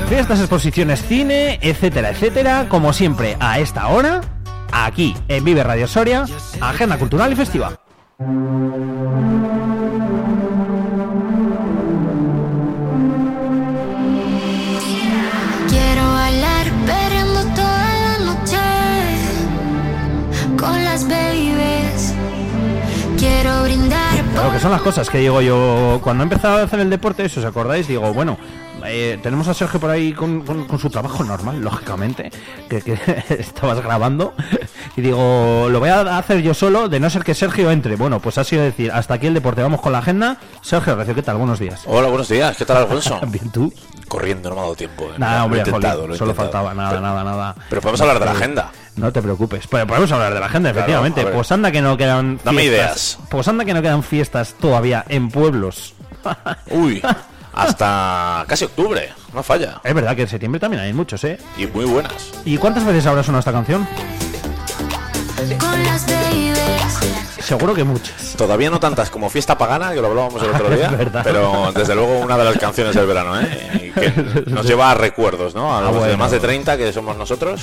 Fiestas, 0.09 0.39
exposiciones, 0.39 1.03
cine, 1.07 1.59
etcétera, 1.61 2.09
etcétera. 2.09 2.65
Como 2.69 2.91
siempre, 2.91 3.37
a 3.39 3.59
esta 3.59 3.87
hora, 3.89 4.21
aquí 4.71 5.15
en 5.27 5.45
Vive 5.45 5.63
Radio 5.63 5.87
Soria, 5.87 6.25
agenda 6.59 6.97
cultural 6.97 7.31
y 7.31 7.35
festiva. 7.35 7.73
Lo 24.35 24.51
que 24.51 24.59
son 24.59 24.71
las 24.71 24.81
cosas 24.81 25.09
que 25.09 25.19
digo 25.19 25.41
yo, 25.41 25.99
cuando 26.03 26.23
he 26.23 26.25
empezado 26.25 26.57
a 26.57 26.63
hacer 26.63 26.79
el 26.79 26.89
deporte, 26.89 27.27
si 27.29 27.39
os 27.39 27.45
acordáis, 27.45 27.87
digo, 27.87 28.13
bueno, 28.13 28.37
eh, 28.85 29.19
tenemos 29.21 29.47
a 29.47 29.53
Sergio 29.53 29.79
por 29.79 29.89
ahí 29.89 30.13
con, 30.13 30.41
con- 30.45 30.65
con 30.67 30.79
su 30.79 30.89
trabajo 30.89 31.23
normal, 31.23 31.61
lógicamente, 31.61 32.31
que, 32.69 32.81
que 32.81 32.93
estabas 33.39 33.81
grabando, 33.81 34.33
y 34.95 35.01
digo, 35.01 35.67
lo 35.69 35.79
voy 35.79 35.89
a 35.89 36.17
hacer 36.17 36.41
yo 36.41 36.53
solo, 36.53 36.89
de 36.89 36.99
no 36.99 37.09
ser 37.09 37.23
que 37.23 37.33
Sergio 37.33 37.71
entre. 37.71 37.95
Bueno, 37.95 38.19
pues 38.19 38.37
ha 38.37 38.43
sido 38.43 38.63
decir, 38.63 38.91
hasta 38.91 39.15
aquí 39.15 39.27
el 39.27 39.33
deporte, 39.33 39.61
vamos 39.61 39.81
con 39.81 39.91
la 39.91 39.99
agenda. 39.99 40.37
Sergio 40.61 40.95
Recio, 40.95 41.15
¿qué 41.15 41.21
tal? 41.23 41.37
Buenos 41.37 41.59
días. 41.59 41.81
Hola, 41.85 42.07
buenos 42.07 42.27
días. 42.29 42.55
¿Qué 42.57 42.65
tal, 42.65 42.77
Alfonso? 42.77 43.19
Bien, 43.27 43.49
tú. 43.51 43.73
Corriendo, 44.07 44.49
no 44.49 44.55
me 44.55 44.59
ha 44.61 44.63
dado 44.63 44.75
tiempo. 44.75 45.05
eh. 45.05 45.13
Nada, 45.17 45.31
Lo 45.33 45.39
he 45.39 45.45
hombre, 45.45 45.59
intentado, 45.59 45.93
jolín, 46.01 46.07
lo 46.09 46.15
he 46.15 46.17
solo 46.17 46.31
intentado. 46.31 46.63
faltaba, 46.65 46.73
nada, 46.73 46.89
Pero- 46.89 47.01
nada, 47.01 47.23
nada. 47.23 47.55
Pero 47.69 47.81
podemos 47.81 48.01
hablar 48.01 48.19
de 48.19 48.25
la 48.25 48.31
agenda. 48.31 48.71
No 48.97 49.13
te 49.13 49.21
preocupes, 49.21 49.67
pero 49.67 49.87
podemos 49.87 50.11
hablar 50.11 50.33
de 50.33 50.39
la 50.41 50.47
agenda, 50.47 50.71
Claro, 50.73 50.79
efectivamente. 50.91 51.25
Pues 51.27 51.49
anda 51.53 51.71
que 51.71 51.81
no 51.81 51.95
quedan 51.95 52.39
Dame 52.43 52.63
fiestas. 52.63 53.19
Pues 53.29 53.47
anda 53.47 53.63
que 53.63 53.73
no 53.73 53.81
quedan 53.81 54.03
fiestas 54.03 54.53
todavía 54.59 55.05
en 55.07 55.29
pueblos. 55.29 55.93
Uy, 56.71 57.01
hasta 57.53 58.45
casi 58.47 58.65
octubre. 58.65 59.13
No 59.33 59.43
falla. 59.43 59.81
Es 59.83 59.93
verdad 59.93 60.15
que 60.15 60.23
en 60.23 60.27
septiembre 60.27 60.59
también 60.59 60.83
hay 60.83 60.93
muchos, 60.93 61.23
¿eh? 61.23 61.37
Y 61.57 61.67
muy 61.67 61.85
buenas. 61.85 62.31
¿Y 62.45 62.57
cuántas 62.57 62.85
veces 62.85 63.05
habrá 63.05 63.23
sonado 63.23 63.39
esta 63.39 63.51
canción? 63.51 63.87
con 65.59 65.83
las 65.83 66.05
babies. 66.05 66.50
Seguro 67.41 67.73
que 67.73 67.83
muchas. 67.83 68.35
Todavía 68.37 68.69
no 68.69 68.79
tantas 68.79 69.09
como 69.09 69.29
Fiesta 69.29 69.57
Pagana, 69.57 69.93
que 69.93 70.01
lo 70.01 70.07
hablábamos 70.07 70.41
el 70.43 70.49
otro 70.51 70.69
día. 70.75 70.91
Pero 71.23 71.71
desde 71.73 71.95
luego 71.95 72.19
una 72.19 72.37
de 72.37 72.45
las 72.45 72.57
canciones 72.57 72.95
del 72.95 73.05
verano, 73.07 73.39
¿eh? 73.39 73.91
Y 73.95 73.99
que 73.99 74.11
nos 74.47 74.65
lleva 74.65 74.91
a 74.91 74.93
recuerdos, 74.95 75.53
¿no? 75.55 75.73
A 75.75 75.87
Ah, 75.87 76.07
de 76.07 76.17
más 76.17 76.31
de 76.31 76.39
30 76.39 76.77
que 76.77 76.93
somos 76.93 77.17
nosotros. 77.17 77.61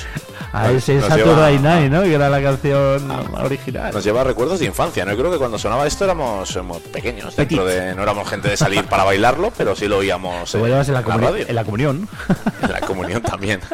A 0.52 0.70
ese 0.70 1.00
Saturday 1.00 1.56
lleva- 1.58 1.76
Night, 1.76 1.92
¿no? 1.92 2.02
Que 2.02 2.14
era 2.14 2.28
la 2.28 2.42
canción 2.42 3.10
original. 3.38 3.92
Nos 3.92 4.02
lleva 4.04 4.22
a 4.22 4.24
recuerdos 4.24 4.58
de 4.60 4.66
infancia, 4.66 5.04
¿no? 5.04 5.12
Yo 5.12 5.18
creo 5.18 5.30
que 5.32 5.38
cuando 5.38 5.58
sonaba 5.58 5.86
esto 5.86 6.04
éramos, 6.04 6.50
éramos 6.52 6.78
pequeños, 6.78 7.36
dentro 7.36 7.64
de, 7.64 7.94
no 7.94 8.02
éramos 8.02 8.28
gente 8.28 8.48
de 8.48 8.56
salir 8.56 8.84
para 8.84 9.04
bailarlo, 9.04 9.52
pero 9.56 9.76
sí 9.76 9.86
lo 9.88 9.98
oíamos 9.98 10.54
en 10.54 10.62
la, 10.70 10.80
en 10.82 11.54
la 11.54 11.64
comunión. 11.64 12.08
En 12.62 12.72
la 12.72 12.80
comunión 12.80 13.22
también. 13.22 13.60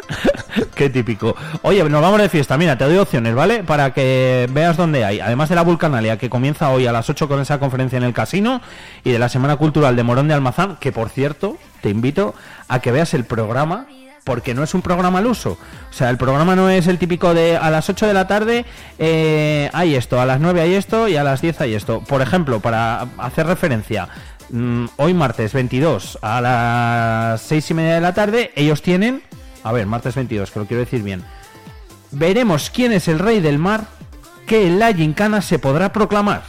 Qué 0.75 0.91
típico. 0.91 1.37
Oye, 1.63 1.83
nos 1.89 2.03
vamos 2.03 2.21
de 2.21 2.29
fiesta. 2.29 2.57
Mira, 2.57 2.77
te 2.79 2.85
doy 2.85 2.97
opciones, 2.97 3.35
¿vale? 3.35 3.63
Para 3.65 3.93
que 3.93 4.49
veas 4.53 4.77
dónde 4.77 5.05
hay. 5.05 5.21
Además 5.21 5.49
de 5.49 5.55
la 5.55 5.63
Vulcanalia, 5.63 6.19
que 6.19 6.31
comienza 6.31 6.71
hoy 6.71 6.87
a 6.87 6.93
las 6.93 7.09
8 7.11 7.29
con 7.29 7.41
esa 7.41 7.59
conferencia 7.59 7.97
en 7.97 8.05
el 8.05 8.13
casino, 8.13 8.61
y 9.03 9.11
de 9.11 9.19
la 9.19 9.29
Semana 9.29 9.57
Cultural 9.57 9.97
de 9.97 10.03
Morón 10.03 10.29
de 10.29 10.35
Almazán, 10.35 10.77
que 10.81 10.93
por 10.93 11.09
cierto, 11.09 11.57
te 11.81 11.91
invito 11.91 12.35
a 12.69 12.81
que 12.81 12.93
veas 12.93 13.15
el 13.15 13.25
programa. 13.25 13.87
Porque 14.25 14.55
no 14.55 14.63
es 14.63 14.73
un 14.73 14.81
programa 14.81 15.19
al 15.19 15.27
uso. 15.27 15.59
O 15.91 15.93
sea, 15.93 16.09
el 16.09 16.17
programa 16.17 16.57
no 16.57 16.71
es 16.71 16.87
el 16.87 16.97
típico 16.97 17.35
de 17.35 17.59
a 17.59 17.69
las 17.69 17.91
8 17.91 18.07
de 18.07 18.15
la 18.15 18.27
tarde 18.27 18.65
eh, 18.99 19.69
hay 19.75 19.97
esto, 19.97 20.19
a 20.19 20.25
las 20.25 20.41
9 20.41 20.63
hay 20.63 20.75
esto 20.77 21.09
y 21.09 21.17
a 21.17 21.25
las 21.25 21.43
10 21.43 21.61
hay 21.61 21.75
esto. 21.75 22.01
Por 22.01 22.23
ejemplo, 22.23 22.61
para 22.61 23.07
hacer 23.19 23.47
referencia, 23.47 24.09
mm, 24.49 24.87
hoy 24.97 25.13
martes 25.13 25.53
22 25.53 26.19
a 26.23 26.41
las 26.41 27.43
6 27.43 27.73
y 27.73 27.75
media 27.75 27.95
de 27.97 28.01
la 28.01 28.15
tarde, 28.15 28.51
ellos 28.57 28.81
tienen 28.81 29.21
a 29.65 29.73
ver, 29.73 29.87
martes 29.87 30.15
22, 30.15 30.51
que 30.51 30.61
lo 30.61 30.67
quiero 30.67 30.85
decir 30.85 31.03
bien. 31.03 31.25
Veremos 32.13 32.71
quién 32.71 32.93
es 32.93 33.09
el 33.09 33.19
rey 33.19 33.41
del 33.41 33.59
mar 33.59 33.87
que 34.47 34.67
en 34.67 34.79
la 34.79 34.93
gincana 34.93 35.43
se 35.43 35.59
podrá 35.59 35.93
proclamar. 35.93 36.43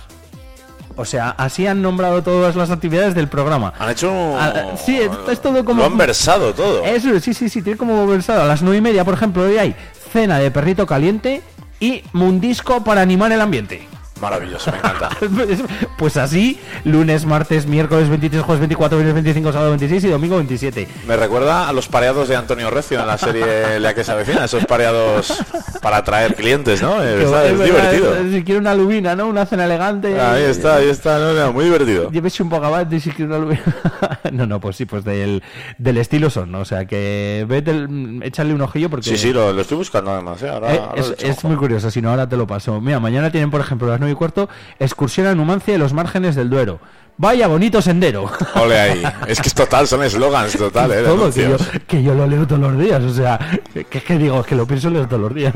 O 0.98 1.06
sea, 1.06 1.30
así 1.32 1.66
han 1.66 1.82
nombrado 1.82 2.22
todas 2.24 2.56
las 2.56 2.70
actividades 2.70 3.16
del 3.16 3.28
programa. 3.28 3.74
Han 3.80 3.90
hecho... 3.90 4.12
Ah, 4.38 4.76
sí, 4.78 4.98
es, 4.98 5.10
es 5.30 5.42
todo 5.42 5.66
como... 5.66 5.82
Lo 5.82 5.88
han 5.88 5.98
versado 5.98 6.54
todo. 6.54 6.84
Eso, 6.86 7.20
sí, 7.20 7.34
sí, 7.34 7.50
sí, 7.50 7.62
tiene 7.62 7.78
como 7.78 8.06
versado. 8.06 8.44
A 8.44 8.46
las 8.46 8.62
nueve 8.62 8.78
y 8.78 8.82
media, 8.82 9.04
por 9.04 9.14
ejemplo, 9.14 9.44
hoy 9.44 9.58
hay 9.58 9.76
cena 10.12 10.40
de 10.40 10.52
perrito 10.52 10.86
caliente 10.86 11.42
y 11.80 12.04
mundisco 12.14 12.84
para 12.84 13.02
animar 13.02 13.32
el 13.32 13.42
ambiente. 13.42 13.88
Maravilloso, 14.22 14.72
me 14.72 14.78
encanta. 14.78 15.10
Pues 15.98 16.18
así, 16.18 16.60
lunes, 16.84 17.26
martes, 17.26 17.66
miércoles 17.68 18.10
23, 18.10 18.42
jueves 18.44 18.60
24, 18.62 18.98
viernes 18.98 19.14
25, 19.16 19.52
sábado 19.52 19.70
26 19.72 20.04
y 20.04 20.08
domingo 20.10 20.36
27. 20.38 20.88
Me 21.08 21.16
recuerda 21.16 21.68
a 21.70 21.74
los 21.74 21.88
pareados 21.88 22.28
de 22.28 22.36
Antonio 22.36 22.70
Recio 22.70 23.00
en 23.00 23.08
la 23.08 23.18
serie 23.18 23.80
La 23.80 23.94
que 23.94 24.04
se 24.04 24.12
avecina, 24.12 24.46
esos 24.46 24.66
pareados 24.66 25.42
para 25.82 25.98
atraer 25.98 26.36
clientes, 26.36 26.82
¿no? 26.82 27.02
Eh, 27.04 27.24
es 27.24 27.64
divertido. 27.64 28.16
es- 28.16 28.32
Si 28.34 28.44
quiere 28.44 28.60
una 28.60 28.74
lubina, 28.76 29.16
¿no? 29.16 29.28
Una 29.28 29.46
cena 29.46 29.66
elegante. 29.66 30.20
Ahí 30.20 30.44
está, 30.44 30.78
ahí 30.78 30.90
está, 30.90 31.18
no, 31.20 31.34
no, 31.34 31.54
muy 31.54 31.66
divertido. 31.66 32.10
Llévese 32.12 32.44
un 32.44 32.50
bogavante 32.50 33.00
si 33.00 33.12
quiere 33.12 33.26
una 33.32 33.40
lubina. 33.40 33.64
no, 34.32 34.46
no, 34.46 34.60
pues 34.60 34.76
sí, 34.78 34.86
pues 34.86 35.04
del, 35.04 35.44
del 35.78 35.98
estilo 35.98 36.30
son, 36.30 36.52
¿no? 36.52 36.60
O 36.60 36.66
sea, 36.66 36.86
que 36.86 37.46
vete, 37.48 37.72
el- 37.72 38.22
échale 38.24 38.54
un 38.54 38.62
ojillo 38.62 38.90
porque... 38.90 39.10
Sí, 39.10 39.18
sí, 39.18 39.34
lo, 39.34 39.54
lo 39.54 39.62
estoy 39.62 39.78
buscando 39.78 40.12
además. 40.12 40.42
¿eh? 40.44 40.50
Ahora, 40.50 40.74
Eh, 40.74 40.80
ahora 40.82 41.02
es, 41.20 41.44
muy 41.44 41.56
curioso, 41.56 41.90
si 41.92 42.02
no 42.02 42.10
ahora 42.10 42.28
te 42.28 42.36
lo 42.38 42.48
paso. 42.48 42.80
Mira, 42.82 43.00
mañana 43.00 43.30
tienen, 43.32 43.50
por 43.52 43.62
ejemplo, 43.62 43.88
las 43.88 44.00
9 44.06 44.14
y 44.14 44.15
cuarto, 44.15 44.49
excursión 44.80 45.27
a 45.27 45.36
Numancia 45.36 45.76
y 45.76 45.77
los 45.77 45.94
márgenes 45.94 46.36
del 46.36 46.49
Duero. 46.49 46.80
Vaya 47.18 47.48
bonito 47.48 47.82
sendero. 47.82 48.30
Ole 48.56 48.80
ahí. 48.80 49.03
Es 49.27 49.40
que 49.40 49.48
es 49.48 49.53
total, 49.53 49.88
son 49.88 50.03
eslogans 50.03 50.57
total, 50.57 50.91
¿eh? 50.91 51.03
Todo, 51.03 51.32
que, 51.32 51.44
yo, 51.44 51.57
que 51.88 52.03
yo 52.03 52.14
lo 52.14 52.27
leo 52.27 52.45
todos 52.45 52.61
los 52.61 52.77
días, 52.77 53.02
o 53.02 53.14
sea, 53.14 53.40
que 53.73 53.98
es 53.98 54.03
que 54.03 54.18
digo, 54.18 54.44
que 54.44 54.56
lo 54.56 54.68
pienso 54.68 54.90
leer 54.90 55.07
todos 55.07 55.22
los 55.22 55.34
días. 55.34 55.53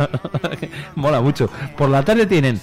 Mola 0.96 1.22
mucho. 1.22 1.50
Por 1.78 1.90
la 1.90 2.04
tarde 2.04 2.26
tienen 2.26 2.62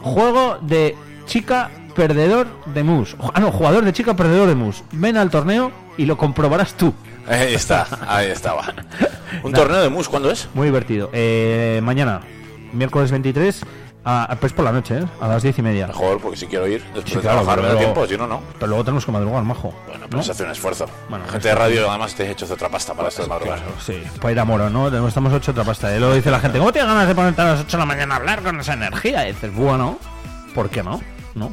juego 0.00 0.58
de 0.62 0.94
chica 1.26 1.70
perdedor 1.96 2.46
de 2.66 2.84
mus. 2.84 3.16
Ah, 3.34 3.40
no, 3.40 3.50
jugador 3.50 3.84
de 3.84 3.92
chica 3.92 4.14
perdedor 4.14 4.48
de 4.48 4.54
mus. 4.54 4.84
Ven 4.92 5.16
al 5.16 5.30
torneo 5.30 5.72
y 5.96 6.04
lo 6.06 6.16
comprobarás 6.16 6.74
tú. 6.74 6.94
Ahí 7.28 7.54
está, 7.54 7.86
ahí 8.06 8.30
estaba. 8.30 8.72
Un 9.42 9.52
torneo 9.52 9.80
de 9.80 9.88
mus, 9.88 10.08
¿cuándo 10.08 10.30
es? 10.30 10.48
Muy 10.54 10.66
divertido. 10.68 11.10
Eh, 11.12 11.80
mañana, 11.82 12.20
miércoles 12.72 13.10
23, 13.10 13.62
a, 14.08 14.36
pues 14.40 14.52
por 14.52 14.64
la 14.64 14.70
noche, 14.72 14.98
¿eh? 14.98 15.04
a 15.20 15.26
las 15.28 15.42
10 15.42 15.58
y 15.58 15.62
media. 15.62 15.86
Mejor, 15.88 16.20
porque 16.20 16.36
si 16.36 16.46
quiero 16.46 16.66
ir, 16.68 16.80
después 16.94 17.04
Sí, 17.06 17.14
de 17.16 17.20
claro, 17.22 17.40
trabajar 17.42 17.62
me 17.62 17.68
da 17.72 17.78
tiempo, 17.78 18.06
si 18.06 18.16
no, 18.16 18.26
no. 18.26 18.40
Pero 18.54 18.68
luego 18.68 18.84
tenemos 18.84 19.04
que 19.04 19.10
madrugar, 19.12 19.42
majo. 19.42 19.74
Bueno, 19.86 20.00
¿no? 20.04 20.08
pero 20.08 20.22
se 20.22 20.30
hace 20.30 20.44
un 20.44 20.50
esfuerzo. 20.52 20.86
Bueno, 21.08 21.24
Gente 21.28 21.48
de 21.48 21.54
radio, 21.54 21.90
además, 21.90 22.14
te 22.14 22.24
he 22.24 22.30
hecho 22.30 22.46
otra 22.52 22.68
pasta 22.68 22.94
para 22.94 23.08
esto 23.08 23.22
de 23.22 23.28
madrugar. 23.28 23.58
Sí, 23.84 24.00
para 24.20 24.32
ir 24.32 24.38
a 24.40 24.44
Moro, 24.44 24.70
¿no? 24.70 24.88
Tenemos- 24.90 25.08
Estamos 25.08 25.32
ocho 25.32 25.50
otra 25.50 25.64
pasta. 25.64 25.94
Y 25.94 25.98
luego 25.98 26.14
dice 26.14 26.30
la 26.30 26.38
gente, 26.40 26.58
¿cómo 26.58 26.72
tienes 26.72 26.88
ganas 26.90 27.08
de 27.08 27.14
ponerte 27.14 27.42
a 27.42 27.44
las 27.46 27.60
8 27.60 27.76
de 27.76 27.80
la 27.80 27.86
mañana 27.86 28.14
a 28.14 28.18
hablar 28.18 28.42
con 28.42 28.60
esa 28.60 28.74
energía? 28.74 29.24
Y 29.28 29.32
dices, 29.32 29.52
bueno, 29.54 29.98
¿por 30.54 30.70
qué 30.70 30.82
no? 30.82 31.00
¿No? 31.34 31.52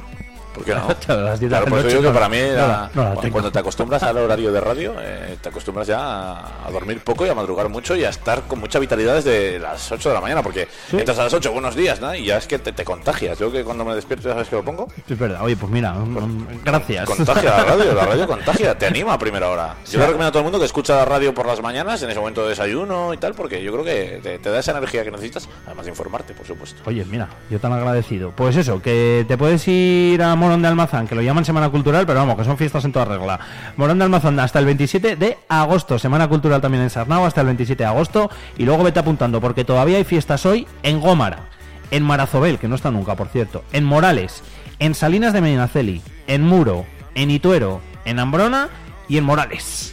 ¿Por 0.54 0.64
qué 0.64 0.76
no? 0.76 0.88
Las 1.08 1.40
10 1.40 1.40
de 1.40 1.48
Claro, 1.50 1.66
la 1.66 1.70
por 1.70 1.80
eso 1.80 1.88
digo 1.88 2.02
que 2.02 2.08
no- 2.08 2.14
para 2.14 2.30
mí, 2.30 2.38
no 2.38 2.44
era- 2.46 2.90
no 2.94 3.04
la 3.04 3.10
cuando, 3.14 3.32
cuando 3.32 3.52
te 3.52 3.60
acostumbras 3.60 4.04
al 4.04 4.18
horario 4.18 4.52
de 4.52 4.62
radio, 4.62 4.94
eh, 5.02 5.38
te 5.42 5.50
acostumbras 5.50 5.88
ya 5.88 6.00
a, 6.00 6.68
a 6.68 6.72
dormir 6.72 7.02
poco 7.04 7.26
y 7.26 7.30
a 7.30 7.36
madrugar 7.36 7.70
mucho 7.70 7.96
y 7.96 8.04
a 8.06 8.10
estar 8.10 8.44
con 8.44 8.60
mucha 8.60 8.80
vitalidad 8.80 9.16
desde 9.16 9.60
las 9.60 9.92
8 9.92 10.10
de 10.10 10.16
la 10.16 10.22
mañana, 10.22 10.44
porque 10.44 10.68
entras 10.92 11.18
a 11.20 11.24
las 11.24 11.34
8, 11.34 11.52
buenos 11.52 11.76
días, 11.76 12.00
¿no? 12.02 12.14
Y 12.16 12.26
ya 12.26 12.38
es 12.38 12.48
que 12.48 12.60
te, 12.60 12.72
te 12.72 12.84
contagias. 12.86 13.40
Yo 13.40 13.52
que 13.52 13.64
cuando 13.64 13.84
me 13.86 13.96
despierto, 13.96 14.28
¿ya 14.28 14.34
sabes 14.36 14.50
que 14.50 14.56
lo 14.56 14.64
pongo? 14.64 14.88
Es 15.10 15.18
verdad. 15.18 15.42
Oye, 15.42 15.56
pues 15.56 15.72
mira, 15.72 15.94
mm, 15.94 16.64
gracias. 16.64 17.06
Contagia 17.06 17.58
la 17.58 17.64
radio, 17.64 17.94
la 17.94 18.06
radio 18.06 18.28
contagia, 18.34 18.78
te 18.78 18.86
anima 18.86 19.14
a 19.14 19.18
primera 19.20 19.50
hora. 19.50 19.76
Yo 19.86 19.92
Sí. 19.92 19.98
le 19.98 20.04
recomiendo 20.06 20.28
a 20.28 20.32
todo 20.32 20.40
el 20.40 20.44
mundo 20.46 20.60
que 20.60 20.66
escucha 20.66 20.96
la 20.96 21.06
radio 21.06 21.34
por 21.34 21.46
las 21.46 21.62
mañanas, 21.62 22.02
en 22.04 22.10
ese 22.10 22.20
momento 22.20 22.44
de 22.44 22.50
desayuno 22.50 23.14
y 23.14 23.18
tal, 23.18 23.34
porque 23.34 23.62
yo 23.64 23.72
creo 23.72 23.84
que 23.84 24.20
te, 24.22 24.40
te 24.40 24.50
da 24.50 24.60
esa 24.60 24.72
energía 24.72 25.04
que 25.04 25.12
necesitas, 25.12 25.48
además 25.66 25.86
de 25.86 25.92
informarte, 25.92 26.34
por 26.34 26.46
supuesto. 26.46 26.82
Oye, 26.86 27.06
mira, 27.06 27.28
yo 27.50 27.60
tan 27.60 27.74
agradecido. 27.74 28.32
Pues 28.36 28.56
eso, 28.56 28.82
que 28.82 29.26
te 29.28 29.38
puedes 29.38 29.68
ir 29.68 30.22
a 30.22 30.36
Morón 30.44 30.62
de 30.62 30.68
Almazán, 30.68 31.08
que 31.08 31.16
lo 31.16 31.22
llaman 31.22 31.46
Semana 31.46 31.70
Cultural, 31.70 32.06
pero 32.06 32.20
vamos, 32.20 32.36
que 32.36 32.44
son 32.44 32.58
fiestas 32.58 32.84
en 32.84 32.92
toda 32.92 33.06
regla. 33.06 33.40
Morón 33.78 33.98
de 33.98 34.04
Almazán 34.04 34.38
hasta 34.42 34.60
el 34.60 34.66
27 34.66 35.16
de 35.16 35.38
agosto. 35.48 35.98
Semana 35.98 36.28
Cultural 36.28 36.60
también 36.60 36.84
en 36.84 36.90
Sarnau 36.90 37.24
hasta 37.24 37.40
el 37.40 37.48
27 37.48 37.82
de 37.82 37.88
agosto. 37.88 38.30
Y 38.58 38.66
luego 38.66 38.84
vete 38.84 39.00
apuntando, 39.00 39.40
porque 39.40 39.64
todavía 39.64 39.96
hay 39.96 40.04
fiestas 40.04 40.46
hoy 40.46 40.68
en 40.84 41.00
Gómara, 41.00 41.48
en 41.92 42.04
Marazobel, 42.04 42.60
que 42.60 42.68
no 42.68 42.76
está 42.76 42.92
nunca, 42.92 43.16
por 43.16 43.30
cierto, 43.30 43.64
en 43.72 43.86
Morales, 43.86 44.44
en 44.80 44.96
Salinas 44.96 45.32
de 45.32 45.40
Medinaceli, 45.40 46.02
en 46.28 46.44
Muro, 46.44 46.86
en 47.16 47.32
Ituero, 47.32 47.80
en 48.04 48.20
Ambrona 48.20 48.68
y 49.08 49.16
en 49.16 49.24
Morales. 49.24 49.93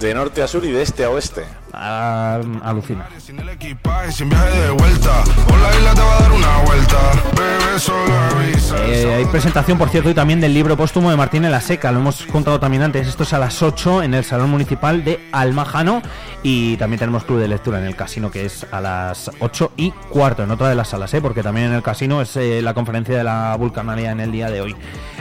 De 0.00 0.14
norte 0.14 0.42
a 0.42 0.46
sur 0.46 0.64
y 0.64 0.70
de 0.70 0.82
este 0.82 1.04
a 1.04 1.10
oeste. 1.10 1.44
Ah, 1.72 2.40
alucina. 2.62 3.08
equipaje 3.52 4.12
sin 4.12 4.28
viaje 4.28 4.56
de 4.60 4.70
vuelta. 4.70 5.24
Por 5.46 5.58
la 5.58 5.76
isla 5.76 5.94
te 5.94 6.00
va 6.00 6.16
a 6.16 6.20
dar 6.20 6.32
una 6.32 6.58
vuelta. 6.58 6.96
Bebé, 7.36 7.78
solo 7.78 8.14
avisa. 8.14 8.76
Eh, 8.86 9.14
hay 9.14 9.24
presentación, 9.26 9.76
por 9.76 9.88
cierto, 9.88 10.08
y 10.08 10.14
también 10.14 10.40
del 10.40 10.54
libro 10.54 10.76
póstumo 10.76 11.10
de 11.10 11.16
Martín 11.16 11.44
en 11.44 11.50
la 11.50 11.60
Seca. 11.60 11.90
Lo 11.90 11.98
hemos 11.98 12.22
contado 12.26 12.60
también 12.60 12.84
antes. 12.84 13.08
Esto 13.08 13.24
es 13.24 13.32
a 13.32 13.38
las 13.40 13.60
8 13.60 14.04
en 14.04 14.14
el 14.14 14.22
Salón 14.22 14.50
Municipal 14.50 15.02
de 15.02 15.18
Almajano. 15.32 16.00
Y 16.44 16.76
también 16.76 17.00
tenemos 17.00 17.24
club 17.24 17.40
de 17.40 17.48
lectura 17.48 17.80
en 17.80 17.84
el 17.84 17.96
casino, 17.96 18.30
que 18.30 18.44
es 18.44 18.66
a 18.70 18.80
las 18.80 19.32
8 19.40 19.72
y 19.76 19.90
cuarto, 19.90 20.44
en 20.44 20.50
otra 20.52 20.68
de 20.68 20.76
las 20.76 20.88
salas, 20.88 21.12
¿eh? 21.14 21.20
porque 21.20 21.42
también 21.42 21.66
en 21.66 21.72
el 21.72 21.82
casino 21.82 22.22
es 22.22 22.36
eh, 22.36 22.62
la 22.62 22.72
conferencia 22.72 23.16
de 23.16 23.24
la 23.24 23.56
vulcanaria 23.56 24.12
en 24.12 24.20
el 24.20 24.30
día 24.30 24.48
de 24.48 24.60
hoy. 24.60 24.76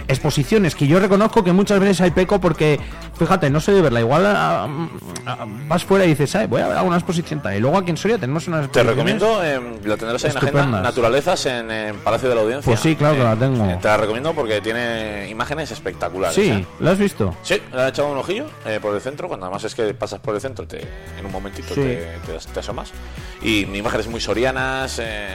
Exposiciones 0.10 0.74
que 0.76 0.88
yo 0.88 1.00
reconozco 1.00 1.44
que 1.44 1.52
muchas 1.52 1.80
veces 1.80 2.00
hay 2.02 2.12
peco 2.12 2.40
porque, 2.40 2.80
fíjate, 3.20 3.50
no 3.50 3.60
soy 3.60 3.76
de 3.76 3.82
verla. 3.82 4.00
Igual 4.00 4.26
ah, 4.26 4.68
ah, 5.26 5.46
vas 5.68 5.84
fuera 5.84 6.06
y 6.06 6.10
dices, 6.10 6.34
"Ay, 6.36 6.48
voy 6.48 6.62
a 6.62 6.68
ver 6.70 6.78
alguna 6.78 6.96
exposición. 6.96 7.42
tal". 7.42 7.56
Y 7.56 7.60
luego 7.60 7.78
aquí 7.78 7.90
en 7.92 7.98
Soria 7.98 8.18
tenemos 8.18 8.48
unas 8.48 8.72
Te 8.72 8.84
recomiendo, 8.84 9.44
eh, 9.44 9.60
la 9.84 9.98
tendrás 9.98 10.24
ahí 10.24 10.32
en 10.32 10.38
agenda. 10.38 10.82
Naturalezas 10.82 11.46
en, 11.48 11.70
en 11.72 11.96
Palacio 11.98 12.30
de 12.30 12.36
la 12.36 12.42
Audiencia. 12.42 12.70
Pues 12.70 12.80
sí, 12.80 12.96
claro 12.96 13.16
que 13.18 13.24
la 13.24 13.36
tengo. 13.36 13.66
Eh, 13.70 13.78
te 13.82 13.88
la 13.90 13.98
recomiendo 13.98 14.34
porque 14.34 14.62
tiene 14.62 15.28
imágenes 15.30 15.72
espectaculares. 15.72 16.36
Sí, 16.36 16.50
¿eh? 16.52 16.66
¿la 16.80 16.92
has 16.92 16.98
visto? 16.98 17.36
Sí, 17.44 17.62
le 17.74 17.82
he 17.84 17.88
echado 17.90 18.10
un 18.12 18.18
ojillo 18.18 18.46
eh, 18.66 18.80
por 18.82 18.96
el 18.96 19.02
centro, 19.02 19.28
cuando 19.28 19.46
además 19.48 19.66
es 19.66 19.76
que 19.76 19.94
pasas 19.94 20.20
por 20.22 20.36
el 20.36 20.40
centro, 20.42 20.66
te, 20.66 20.80
en 21.20 21.26
un 21.26 21.32
momentito 21.34 21.68
Sí. 21.74 21.82
te, 21.82 22.08
te- 22.26 22.54
te 22.54 22.60
asomas. 22.62 22.92
Y 23.42 23.64
imágenes 23.76 24.08
muy 24.08 24.22
sorianas, 24.22 25.00
eh, 25.04 25.28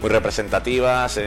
muy 0.00 0.10
representativas, 0.10 1.18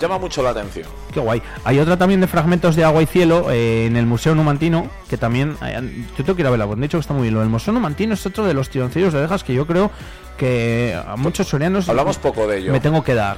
llama 0.00 0.18
mucho 0.18 0.42
la 0.42 0.50
atención. 0.50 0.86
Qué 1.12 1.20
guay. 1.20 1.42
Hay 1.64 1.78
otra 1.78 1.96
también 1.96 2.20
de 2.20 2.26
fragmentos 2.26 2.76
de 2.76 2.84
agua 2.84 3.02
y 3.02 3.06
cielo 3.06 3.50
eh, 3.50 3.86
en 3.86 3.96
el 3.96 4.06
Museo 4.06 4.34
Numantino, 4.34 4.88
que 5.08 5.16
también... 5.16 5.56
eh, 5.62 6.06
yo 6.16 6.24
tengo 6.24 6.34
que 6.36 6.42
ir 6.42 6.46
a 6.46 6.50
verla, 6.50 6.66
porque 6.66 6.80
de 6.80 6.86
hecho 6.86 6.98
que 6.98 7.02
está 7.02 7.14
muy 7.14 7.22
bien. 7.22 7.34
Lo 7.34 7.40
del 7.40 7.48
Museo 7.48 7.72
Numantino 7.72 8.14
es 8.14 8.24
otro 8.26 8.44
de 8.44 8.54
los 8.54 8.70
tironcillos 8.70 9.12
de 9.12 9.20
dejas 9.20 9.44
que 9.44 9.54
yo 9.54 9.66
creo 9.66 9.90
que 10.36 10.98
a 11.06 11.16
muchos 11.16 11.48
sorianos... 11.48 11.88
Hablamos 11.88 12.18
poco 12.18 12.46
de 12.46 12.58
ello. 12.58 12.72
Me 12.72 12.80
tengo 12.80 13.04
que 13.04 13.14
dar. 13.14 13.36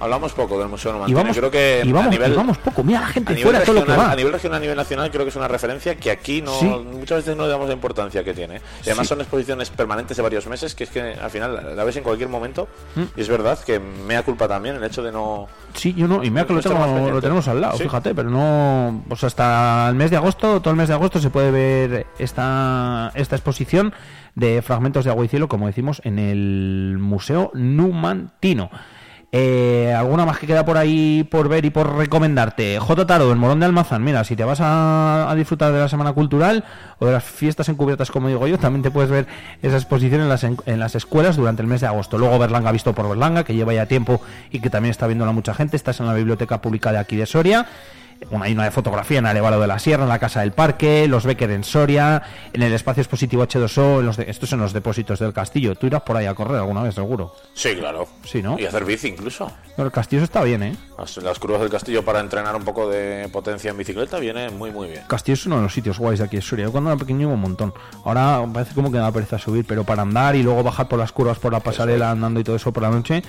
Hablamos 0.00 0.32
poco 0.32 0.58
del 0.58 0.68
Museo 0.68 0.90
Y 0.90 0.94
Numantino. 0.94 1.18
vamos, 1.18 1.36
creo 1.36 1.50
que 1.50 1.82
y 1.84 1.92
vamos, 1.92 2.08
a 2.08 2.10
nivel, 2.10 2.32
y 2.32 2.36
vamos 2.36 2.58
poco. 2.58 2.82
Mira 2.82 3.00
la 3.00 3.06
gente 3.06 3.36
fuera, 3.36 3.62
todo 3.62 3.76
lo 3.76 3.84
que 3.86 3.92
va. 3.92 4.10
a 4.12 4.16
nivel 4.16 4.32
regional, 4.32 4.58
a 4.58 4.60
nivel 4.60 4.76
nacional, 4.76 5.10
creo 5.10 5.24
que 5.24 5.28
es 5.30 5.36
una 5.36 5.48
referencia 5.48 5.94
que 5.96 6.10
aquí 6.10 6.42
no 6.42 6.52
Sí. 6.58 6.66
muchas 6.66 7.18
veces 7.18 7.36
no 7.36 7.44
le 7.44 7.50
damos 7.50 7.68
la 7.68 7.74
importancia 7.74 8.22
que 8.24 8.34
tiene. 8.34 8.56
Y 8.84 8.88
además 8.90 9.06
Sí. 9.06 9.10
son 9.10 9.20
exposiciones 9.20 9.70
permanentes 9.70 10.16
de 10.16 10.22
varios 10.22 10.46
meses 10.46 10.74
que 10.74 10.84
es 10.84 10.90
que 10.90 11.00
al 11.00 11.30
final 11.30 11.74
la- 11.76 11.84
ves 11.84 11.96
en 11.96 12.02
cualquier 12.02 12.28
momento. 12.28 12.68
Mm. 12.96 13.02
Y 13.16 13.20
es 13.20 13.28
verdad 13.28 13.58
que 13.64 13.78
me 13.78 14.14
da 14.14 14.22
culpa 14.22 14.48
también 14.48 14.76
el 14.76 14.84
hecho 14.84 15.02
de 15.02 15.12
no. 15.12 15.46
Sí, 15.74 15.94
yo 15.94 16.06
no, 16.08 16.22
y 16.24 16.30
mira 16.30 16.44
que 16.46 16.52
No 16.52 16.60
lo, 16.60 16.62
tengo- 16.62 17.10
lo 17.10 17.20
tenemos 17.20 17.46
al 17.48 17.60
lado, 17.60 17.76
Sí. 17.78 17.84
fíjate, 17.84 18.14
pero 18.14 18.30
no. 18.30 19.02
Pues 19.08 19.22
hasta 19.24 19.88
el 19.88 19.94
mes 19.94 20.10
de 20.10 20.16
agosto, 20.16 20.60
todo 20.60 20.70
el 20.72 20.76
mes 20.76 20.88
de 20.88 20.94
agosto 20.94 21.18
se 21.20 21.30
puede 21.30 21.50
ver 21.50 22.06
esta, 22.18 23.10
esta 23.14 23.36
exposición 23.36 23.92
de 24.34 24.60
fragmentos 24.62 25.04
de 25.04 25.10
agua 25.12 25.24
y 25.24 25.28
cielo, 25.28 25.48
como 25.48 25.66
decimos, 25.66 26.00
en 26.04 26.18
el 26.18 26.96
Museo 26.98 27.50
Numantino. 27.54 28.70
Eh, 29.36 29.92
¿Alguna 29.92 30.24
más 30.24 30.38
que 30.38 30.46
queda 30.46 30.64
por 30.64 30.76
ahí 30.76 31.26
por 31.28 31.48
ver 31.48 31.64
y 31.64 31.70
por 31.70 31.96
recomendarte? 31.96 32.78
J. 32.78 33.04
Taro, 33.04 33.32
el 33.32 33.36
Morón 33.36 33.58
de 33.58 33.66
Almazán. 33.66 34.04
Mira, 34.04 34.22
si 34.22 34.36
te 34.36 34.44
vas 34.44 34.60
a, 34.62 35.34
disfrutar 35.36 35.72
de 35.72 35.80
la 35.80 35.88
Semana 35.88 36.12
Cultural 36.12 36.62
o 37.00 37.06
de 37.06 37.14
las 37.14 37.24
fiestas 37.24 37.68
encubiertas, 37.68 38.12
como 38.12 38.28
digo 38.28 38.46
yo, 38.46 38.58
también 38.58 38.84
te 38.84 38.92
puedes 38.92 39.10
ver 39.10 39.26
esa 39.60 39.74
exposición 39.74 40.20
en 40.20 40.28
las, 40.28 40.44
en, 40.44 40.56
en 40.66 40.78
las 40.78 40.94
escuelas 40.94 41.34
durante 41.34 41.62
el 41.62 41.66
mes 41.66 41.80
de 41.80 41.88
agosto. 41.88 42.16
Luego 42.16 42.38
Berlanga 42.38 42.70
visto 42.70 42.94
por 42.94 43.08
Berlanga, 43.08 43.42
que 43.42 43.56
lleva 43.56 43.74
ya 43.74 43.86
tiempo 43.86 44.20
y 44.52 44.60
que 44.60 44.70
también 44.70 44.92
está 44.92 45.08
viéndola 45.08 45.32
mucha 45.32 45.52
gente. 45.52 45.76
Estás 45.76 45.98
en 45.98 46.06
la 46.06 46.14
Biblioteca 46.14 46.60
Pública 46.60 46.92
de 46.92 46.98
aquí 46.98 47.16
de 47.16 47.26
Soria. 47.26 47.66
Una, 48.30 48.46
hay 48.46 48.52
una 48.52 48.64
de 48.64 48.70
fotografía 48.70 49.18
en 49.18 49.26
Arevalo 49.26 49.60
de 49.60 49.66
la 49.66 49.78
Sierra, 49.78 50.04
en 50.04 50.08
la 50.08 50.18
Casa 50.18 50.40
del 50.40 50.52
Parque, 50.52 51.06
los 51.08 51.24
Becker 51.26 51.50
en 51.50 51.62
Soria, 51.62 52.22
en 52.52 52.62
el 52.62 52.72
espacio 52.72 53.02
expositivo 53.02 53.42
H2O, 53.46 54.00
en 54.00 54.06
los 54.06 54.16
de- 54.16 54.30
estos 54.30 54.48
son 54.48 54.60
los 54.60 54.72
depósitos 54.72 55.18
del 55.18 55.32
castillo. 55.32 55.74
Tú 55.74 55.86
irás 55.86 56.02
por 56.02 56.16
ahí 56.16 56.26
a 56.26 56.34
correr 56.34 56.56
alguna 56.56 56.82
vez, 56.82 56.94
seguro. 56.94 57.34
Sí, 57.52 57.74
claro. 57.76 58.08
Sí, 58.24 58.42
¿no? 58.42 58.58
Y 58.58 58.64
hacer 58.66 58.84
bici 58.84 59.08
incluso. 59.08 59.50
Pero 59.76 59.86
el 59.86 59.92
castillo 59.92 60.22
está 60.22 60.42
bien, 60.42 60.62
¿eh? 60.62 60.76
Las, 60.98 61.16
las 61.18 61.38
curvas 61.38 61.60
del 61.60 61.70
castillo 61.70 62.04
para 62.04 62.20
entrenar 62.20 62.56
un 62.56 62.64
poco 62.64 62.88
de 62.88 63.28
potencia 63.30 63.70
en 63.70 63.76
bicicleta 63.76 64.18
viene 64.18 64.48
muy, 64.50 64.70
muy 64.72 64.88
bien. 64.88 65.02
Castillo 65.06 65.34
es 65.34 65.46
uno 65.46 65.56
de 65.56 65.62
los 65.62 65.74
sitios 65.74 65.98
guays 65.98 66.18
de 66.20 66.24
aquí 66.24 66.36
de 66.36 66.42
Soria. 66.42 66.64
Yo 66.64 66.72
cuando 66.72 66.90
era 66.90 66.98
pequeño 66.98 67.22
iba 67.22 67.32
un 67.34 67.40
montón. 67.40 67.74
Ahora 68.04 68.42
parece 68.52 68.74
como 68.74 68.90
que 68.90 68.96
me 68.96 69.02
da 69.02 69.12
pereza 69.12 69.38
subir, 69.38 69.64
pero 69.66 69.84
para 69.84 70.02
andar 70.02 70.34
y 70.34 70.42
luego 70.42 70.62
bajar 70.62 70.88
por 70.88 70.98
las 70.98 71.12
curvas, 71.12 71.38
por 71.38 71.52
la 71.52 71.60
pasarela, 71.60 72.10
andando 72.10 72.40
y 72.40 72.44
todo 72.44 72.56
eso 72.56 72.72
por 72.72 72.82
la 72.82 72.90
noche, 72.90 73.22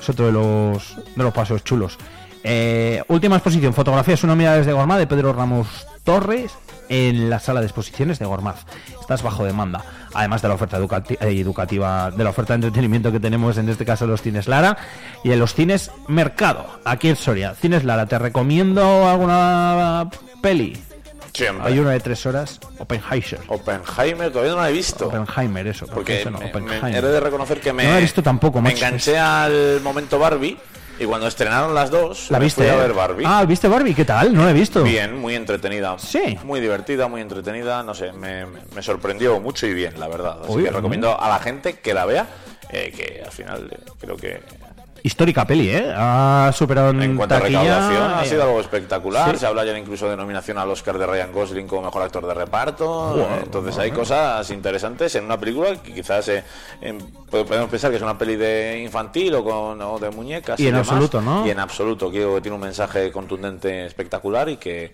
es 0.00 0.08
otro 0.08 0.26
de 0.26 0.32
los, 0.32 0.96
de 1.14 1.22
los 1.22 1.32
pasos 1.32 1.62
chulos. 1.62 1.98
Eh, 2.42 3.02
última 3.08 3.36
exposición, 3.36 3.74
fotografías 3.74 4.24
una 4.24 4.34
mirada 4.34 4.56
desde 4.58 4.72
Gormaz 4.72 4.98
de 4.98 5.06
Pedro 5.06 5.32
Ramos 5.32 5.66
Torres 6.04 6.52
en 6.88 7.28
la 7.30 7.38
sala 7.38 7.60
de 7.60 7.66
exposiciones 7.66 8.18
de 8.18 8.24
Gormaz. 8.26 8.64
Estás 9.00 9.22
bajo 9.22 9.44
demanda, 9.44 9.84
además 10.14 10.42
de 10.42 10.48
la 10.48 10.54
oferta 10.54 10.78
educati- 10.78 11.18
eh, 11.20 11.38
educativa, 11.40 12.10
de 12.10 12.24
la 12.24 12.30
oferta 12.30 12.54
de 12.54 12.66
entretenimiento 12.66 13.12
que 13.12 13.20
tenemos 13.20 13.58
en 13.58 13.68
este 13.68 13.84
caso 13.84 14.04
en 14.06 14.10
los 14.12 14.22
cines 14.22 14.48
Lara 14.48 14.76
y 15.22 15.30
en 15.32 15.38
los 15.38 15.54
cines 15.54 15.90
Mercado, 16.08 16.66
aquí 16.84 17.08
en 17.10 17.16
Soria. 17.16 17.54
Cines 17.54 17.84
Lara, 17.84 18.06
te 18.06 18.18
recomiendo 18.18 19.08
alguna 19.08 20.08
peli. 20.42 20.76
Siempre. 21.32 21.68
Hay 21.68 21.78
una 21.78 21.90
de 21.90 22.00
tres 22.00 22.26
horas, 22.26 22.58
Oppenheimer. 22.78 23.38
Oppenheimer 23.46 24.32
todavía 24.32 24.54
no 24.54 24.60
la 24.62 24.70
he 24.70 24.72
visto. 24.72 25.06
Oppenheimer, 25.06 25.66
eso. 25.68 25.86
Porque 25.86 26.20
eso 26.22 26.30
no, 26.30 26.38
me- 26.38 26.46
me- 26.46 26.50
Oppenheimer. 26.50 27.04
he 27.04 27.08
de 27.08 27.20
reconocer 27.20 27.60
que 27.60 27.72
me, 27.72 27.84
No 27.84 27.90
la 27.90 27.98
he 27.98 28.02
visto 28.02 28.20
tampoco, 28.22 28.60
me 28.60 28.72
enganché 28.72 29.16
al 29.16 29.80
momento 29.82 30.18
Barbie 30.18 30.58
y 31.00 31.06
cuando 31.06 31.26
estrenaron 31.26 31.74
las 31.74 31.90
dos, 31.90 32.30
¿La 32.30 32.38
me 32.38 32.44
viste? 32.44 32.62
fui 32.62 32.70
a 32.70 32.76
ver 32.76 32.92
Barbie. 32.92 33.24
Ah, 33.26 33.44
¿viste 33.44 33.66
Barbie? 33.68 33.94
¿Qué 33.94 34.04
tal? 34.04 34.32
No 34.34 34.44
la 34.44 34.50
he 34.50 34.54
visto. 34.54 34.82
Bien, 34.82 35.18
muy 35.18 35.34
entretenida. 35.34 35.98
Sí. 35.98 36.38
Muy 36.44 36.60
divertida, 36.60 37.08
muy 37.08 37.20
entretenida. 37.22 37.82
No 37.82 37.94
sé, 37.94 38.12
me, 38.12 38.46
me- 38.46 38.82
sorprendió 38.82 39.40
mucho 39.40 39.66
y 39.66 39.74
bien, 39.74 39.98
la 39.98 40.08
verdad. 40.08 40.38
Así 40.44 40.52
Uy, 40.52 40.64
que 40.64 40.70
recomiendo 40.70 41.18
a 41.20 41.28
la 41.28 41.38
gente 41.38 41.74
que 41.80 41.94
la 41.94 42.04
vea, 42.04 42.26
eh, 42.70 42.92
que 42.96 43.22
al 43.24 43.32
final 43.32 43.68
eh, 43.72 43.78
creo 44.00 44.16
que 44.16 44.40
histórica 45.02 45.46
peli, 45.46 45.70
¿eh? 45.70 45.92
Ha 45.96 46.50
superado 46.54 46.90
en, 46.90 47.02
En 47.02 47.16
cuanto 47.16 47.34
a 47.34 47.40
recaudación, 47.40 48.10
ha 48.12 48.22
eh, 48.24 48.28
sido 48.28 48.42
algo 48.44 48.60
espectacular. 48.60 49.32
sí. 49.32 49.38
Se 49.40 49.46
habla 49.46 49.64
ya 49.64 49.76
incluso 49.78 50.08
de 50.08 50.16
nominación 50.16 50.58
al 50.58 50.68
Oscar 50.70 50.98
de 50.98 51.06
Ryan 51.06 51.32
Gosling 51.32 51.66
como 51.66 51.82
mejor 51.82 52.02
actor 52.02 52.26
de 52.26 52.34
reparto. 52.34 53.28
Entonces 53.42 53.76
hay 53.78 53.90
cosas 53.90 54.48
interesantes 54.50 55.14
en 55.14 55.24
una 55.24 55.38
película 55.38 55.74
que 55.82 55.94
quizás 55.94 56.28
eh, 56.28 56.44
em, 56.80 56.98
pod- 56.98 57.46
podemos 57.46 57.70
pensar 57.70 57.90
que 57.90 57.96
es 57.96 58.02
una 58.02 58.18
peli 58.18 58.36
de 58.36 58.80
infantil 58.84 59.34
o, 59.34 59.44
con, 59.44 59.80
o 59.80 59.98
de 59.98 60.10
muñecas. 60.10 60.58
Y 60.60 60.66
en 60.66 60.74
demás. 60.74 60.88
absoluto, 60.88 61.20
¿no? 61.20 61.46
Y 61.46 61.50
en 61.50 61.58
absoluto. 61.60 62.10
Creo 62.10 62.34
que 62.34 62.40
tiene 62.42 62.54
un 62.54 62.60
mensaje 62.62 63.10
contundente, 63.10 63.86
espectacular 63.86 64.48
y 64.48 64.56
que 64.56 64.92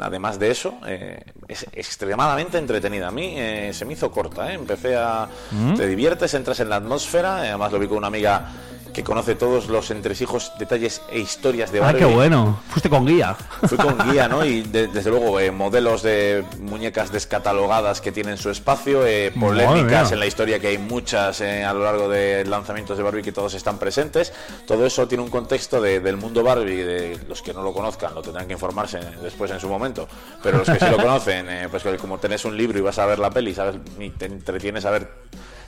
además 0.00 0.38
de 0.38 0.50
eso 0.50 0.74
eh, 0.86 1.22
es 1.48 1.66
extremadamente 1.72 2.58
entretenida. 2.58 3.08
A 3.08 3.10
mí 3.10 3.34
eh, 3.36 3.70
se 3.74 3.84
me 3.84 3.92
hizo 3.94 4.10
corta. 4.10 4.50
¿eh? 4.50 4.54
Empecé 4.54 4.96
a. 4.96 5.28
Mm. 5.50 5.74
Te 5.74 5.86
diviertes, 5.86 6.32
entras 6.34 6.60
en 6.60 6.68
la 6.70 6.76
atmósfera. 6.76 7.44
eh, 7.44 7.48
Además 7.48 7.72
lo 7.72 7.78
vi 7.78 7.88
con 7.88 7.98
una 7.98 8.06
amiga 8.06 8.46
que 8.92 9.02
conoce 9.02 9.34
todos 9.34 9.68
los 9.68 9.90
entresijos, 9.90 10.52
detalles 10.58 11.00
e 11.10 11.18
historias 11.18 11.72
de 11.72 11.78
Ah, 11.80 11.84
Barbie. 11.84 11.98
qué 12.00 12.04
bueno. 12.04 12.60
Fuiste 12.68 12.90
con 12.90 13.06
guía. 13.06 13.34
Fui 13.66 13.78
con 13.78 13.96
guía, 14.10 14.28
¿no? 14.28 14.44
Y 14.44 14.62
de- 14.62 14.88
desde 14.88 15.10
luego, 15.10 15.40
eh, 15.40 15.50
modelos 15.50 16.02
de 16.02 16.44
muñecas 16.60 17.10
descatalogadas 17.12 18.00
que 18.00 18.12
tienen 18.12 18.36
su 18.36 18.50
espacio, 18.50 19.06
eh, 19.06 19.32
polémicas 19.38 20.12
en 20.12 20.20
la 20.20 20.26
historia 20.26 20.58
que 20.60 20.68
hay 20.68 20.78
muchas 20.78 21.40
eh, 21.40 21.64
a 21.64 21.72
lo 21.72 21.84
largo 21.84 22.08
de 22.08 22.44
lanzamientos 22.44 22.96
de 22.96 23.02
Barbie 23.02 23.22
que 23.22 23.32
todos 23.32 23.54
están 23.54 23.78
presentes. 23.78 24.32
Todo 24.66 24.84
eso 24.86 25.08
tiene 25.08 25.24
un 25.24 25.30
contexto 25.30 25.80
de- 25.80 26.00
del 26.00 26.16
mundo 26.16 26.42
Barbie, 26.42 26.82
de 26.82 27.18
los 27.28 27.42
que 27.42 27.54
no 27.54 27.62
lo 27.62 27.72
conozcan, 27.72 28.14
lo 28.14 28.22
tendrán 28.22 28.46
que 28.46 28.52
informarse 28.52 28.98
después 29.22 29.50
en 29.50 29.60
su 29.60 29.68
momento. 29.68 30.06
Pero 30.42 30.58
los 30.58 30.68
que 30.68 30.78
sí 30.78 30.90
lo 30.90 30.96
conocen, 31.02 31.46
pues 31.70 31.82
como 32.00 32.18
tenés 32.18 32.44
un 32.44 32.56
libro 32.56 32.78
y 32.78 32.82
vas 32.82 32.98
a 32.98 33.06
ver 33.06 33.18
la 33.18 33.30
peli, 33.30 33.54
sabes, 33.54 33.76
y 33.98 34.10
te 34.10 34.26
entretienes 34.26 34.84
a 34.84 34.90
ver 34.90 35.08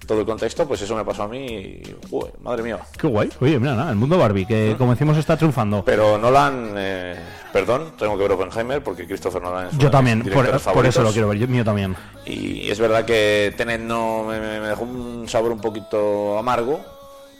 todo 0.06 0.20
el 0.20 0.26
contexto, 0.26 0.66
pues 0.66 0.81
eso 0.82 0.94
me 0.97 1.05
pasó 1.05 1.24
a 1.24 1.28
mí 1.28 1.39
y, 1.47 1.97
madre 2.43 2.62
mía. 2.62 2.78
Qué 2.98 3.06
guay. 3.06 3.31
Oye, 3.40 3.59
mira, 3.59 3.74
nada, 3.74 3.90
el 3.90 3.97
mundo 3.97 4.18
Barbie, 4.18 4.47
que 4.47 4.74
como 4.78 4.93
decimos 4.93 5.16
está 5.16 5.36
triunfando. 5.36 5.85
Pero 5.85 6.18
Nolan, 6.18 6.72
eh, 6.76 7.16
perdón, 7.52 7.93
tengo 7.98 8.16
que 8.16 8.22
ver 8.22 8.32
Oppenheimer 8.32 8.82
porque 8.82 9.06
Christopher 9.06 9.43
Nolan 9.43 9.66
es 9.68 9.72
Yo 9.78 9.86
de 9.86 9.90
también, 9.90 10.22
mis 10.24 10.32
por, 10.32 10.47
eso 10.86 11.02
lo 11.02 11.12
quiero 11.12 11.28
ver, 11.28 11.39
yo, 11.39 11.48
mío 11.48 11.64
también. 11.64 11.97
Y 12.24 12.70
es 12.70 12.78
verdad 12.78 13.05
que 13.05 13.55
Tenet 13.56 13.81
no 13.81 14.24
me, 14.24 14.39
dejó 14.39 14.85
un 14.85 15.28
sabor 15.28 15.52
un 15.52 15.60
poquito 15.60 16.39
amargo. 16.39 16.81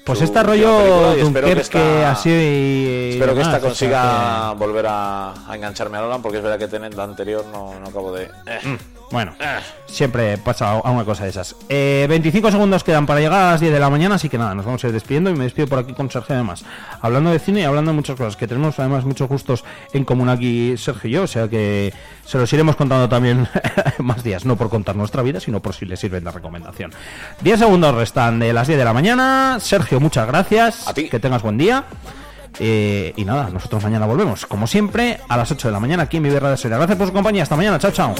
Pues 0.05 0.21
este 0.21 0.39
última 0.39 0.53
rollo 0.53 1.13
espero 1.13 1.47
que 1.47 1.61
esta- 1.61 2.11
así 2.11 2.29
y 2.31 3.11
Espero 3.13 3.35
que 3.35 3.41
esta 3.41 3.57
o 3.57 3.61
sea 3.61 3.69
consiga 3.69 4.53
volver 4.53 4.87
a, 4.87 5.33
a 5.51 5.57
engancharme 5.57 5.97
a 5.97 6.03
Nolan 6.03 6.21
porque 6.21 6.39
es 6.39 6.45
verdad 6.45 6.59
que 6.59 6.69
Tenet 6.69 6.93
la 6.95 7.05
anterior 7.05 7.45
no, 7.51 7.81
no 7.81 7.87
acabo 7.89 8.13
de... 8.13 8.25
eh. 8.25 8.61
Mm, 8.63 8.77
Bueno, 9.15 9.33
siempre 9.87 10.39
pasa 10.39 10.73
a 10.73 10.91
una 10.91 11.05
cosa 11.05 11.23
de 11.23 11.31
esas. 11.31 11.55
Eh, 11.69 12.05
25 12.09 12.51
segundos 12.51 12.83
quedan 12.83 13.07
para 13.07 13.21
llegar 13.21 13.43
a 13.43 13.51
las 13.53 13.61
10 13.61 13.73
de 13.73 13.79
la 13.79 13.89
mañana, 13.89 14.17
así 14.17 14.29
que 14.29 14.37
nada, 14.39 14.57
nos 14.57 14.65
vamos 14.65 14.83
a 14.83 14.89
ir 14.89 14.93
despidiendo 14.93 15.31
y 15.31 15.35
me 15.35 15.45
despido 15.45 15.69
por 15.69 15.79
aquí 15.79 15.93
con 15.93 16.11
Sergio 16.11 16.35
además. 16.35 16.65
Hablando 17.01 17.31
de 17.31 17.39
cine 17.39 17.61
y 17.61 17.63
hablando 17.63 17.93
de 17.93 17.95
muchas 17.95 18.17
cosas, 18.17 18.37
que 18.37 18.49
tenemos 18.49 18.77
además 18.81 19.05
muchos 19.05 19.29
gustos 19.29 19.63
en 19.93 20.05
común 20.05 20.29
aquí 20.29 20.77
Sergio 20.79 21.09
y 21.09 21.13
yo, 21.13 21.23
o 21.23 21.27
sea 21.29 21.47
que 21.47 21.95
se 22.27 22.39
los 22.39 22.53
iremos 22.53 22.75
contando 22.75 23.09
también 23.09 23.47
más 23.99 24.25
días, 24.25 24.45
no 24.45 24.57
por 24.57 24.69
contar 24.69 24.97
nuestra 24.97 25.23
vida, 25.23 25.39
sino 25.39 25.63
por 25.63 25.77
si 25.77 25.87
les 25.87 26.01
sirven 26.01 26.25
de 26.25 26.33
recomendación. 26.33 26.91
10 27.43 27.61
segundos 27.61 27.95
restan 27.95 28.41
de 28.41 28.53
las 28.53 28.67
10 28.67 28.81
de 28.81 28.85
la 28.85 28.93
mañana. 28.93 29.59
Sergio, 29.61 30.01
muchas 30.01 30.27
gracias. 30.27 30.89
A 30.89 30.93
ti. 30.93 31.09
Que 31.09 31.21
tengas 31.21 31.41
buen 31.41 31.57
día. 31.57 31.85
Eh, 32.59 33.13
y 33.17 33.25
nada, 33.25 33.51
nosotros 33.51 33.83
mañana 33.83 34.07
volvemos, 34.07 34.47
como 34.47 34.67
siempre, 34.67 35.21
a 35.29 35.37
las 35.37 35.51
8 35.51 35.69
de 35.69 35.73
la 35.73 35.81
mañana 35.81 36.05
aquí 36.05 36.19
en 36.19 36.23
mi 36.25 36.31
Serie. 36.31 36.77
Gracias 36.77 36.97
por 36.97 37.07
su 37.07 37.13
compañía. 37.13 37.43
Hasta 37.43 37.57
mañana. 37.57 37.79
Chao, 37.79 37.93
chao. 37.93 38.15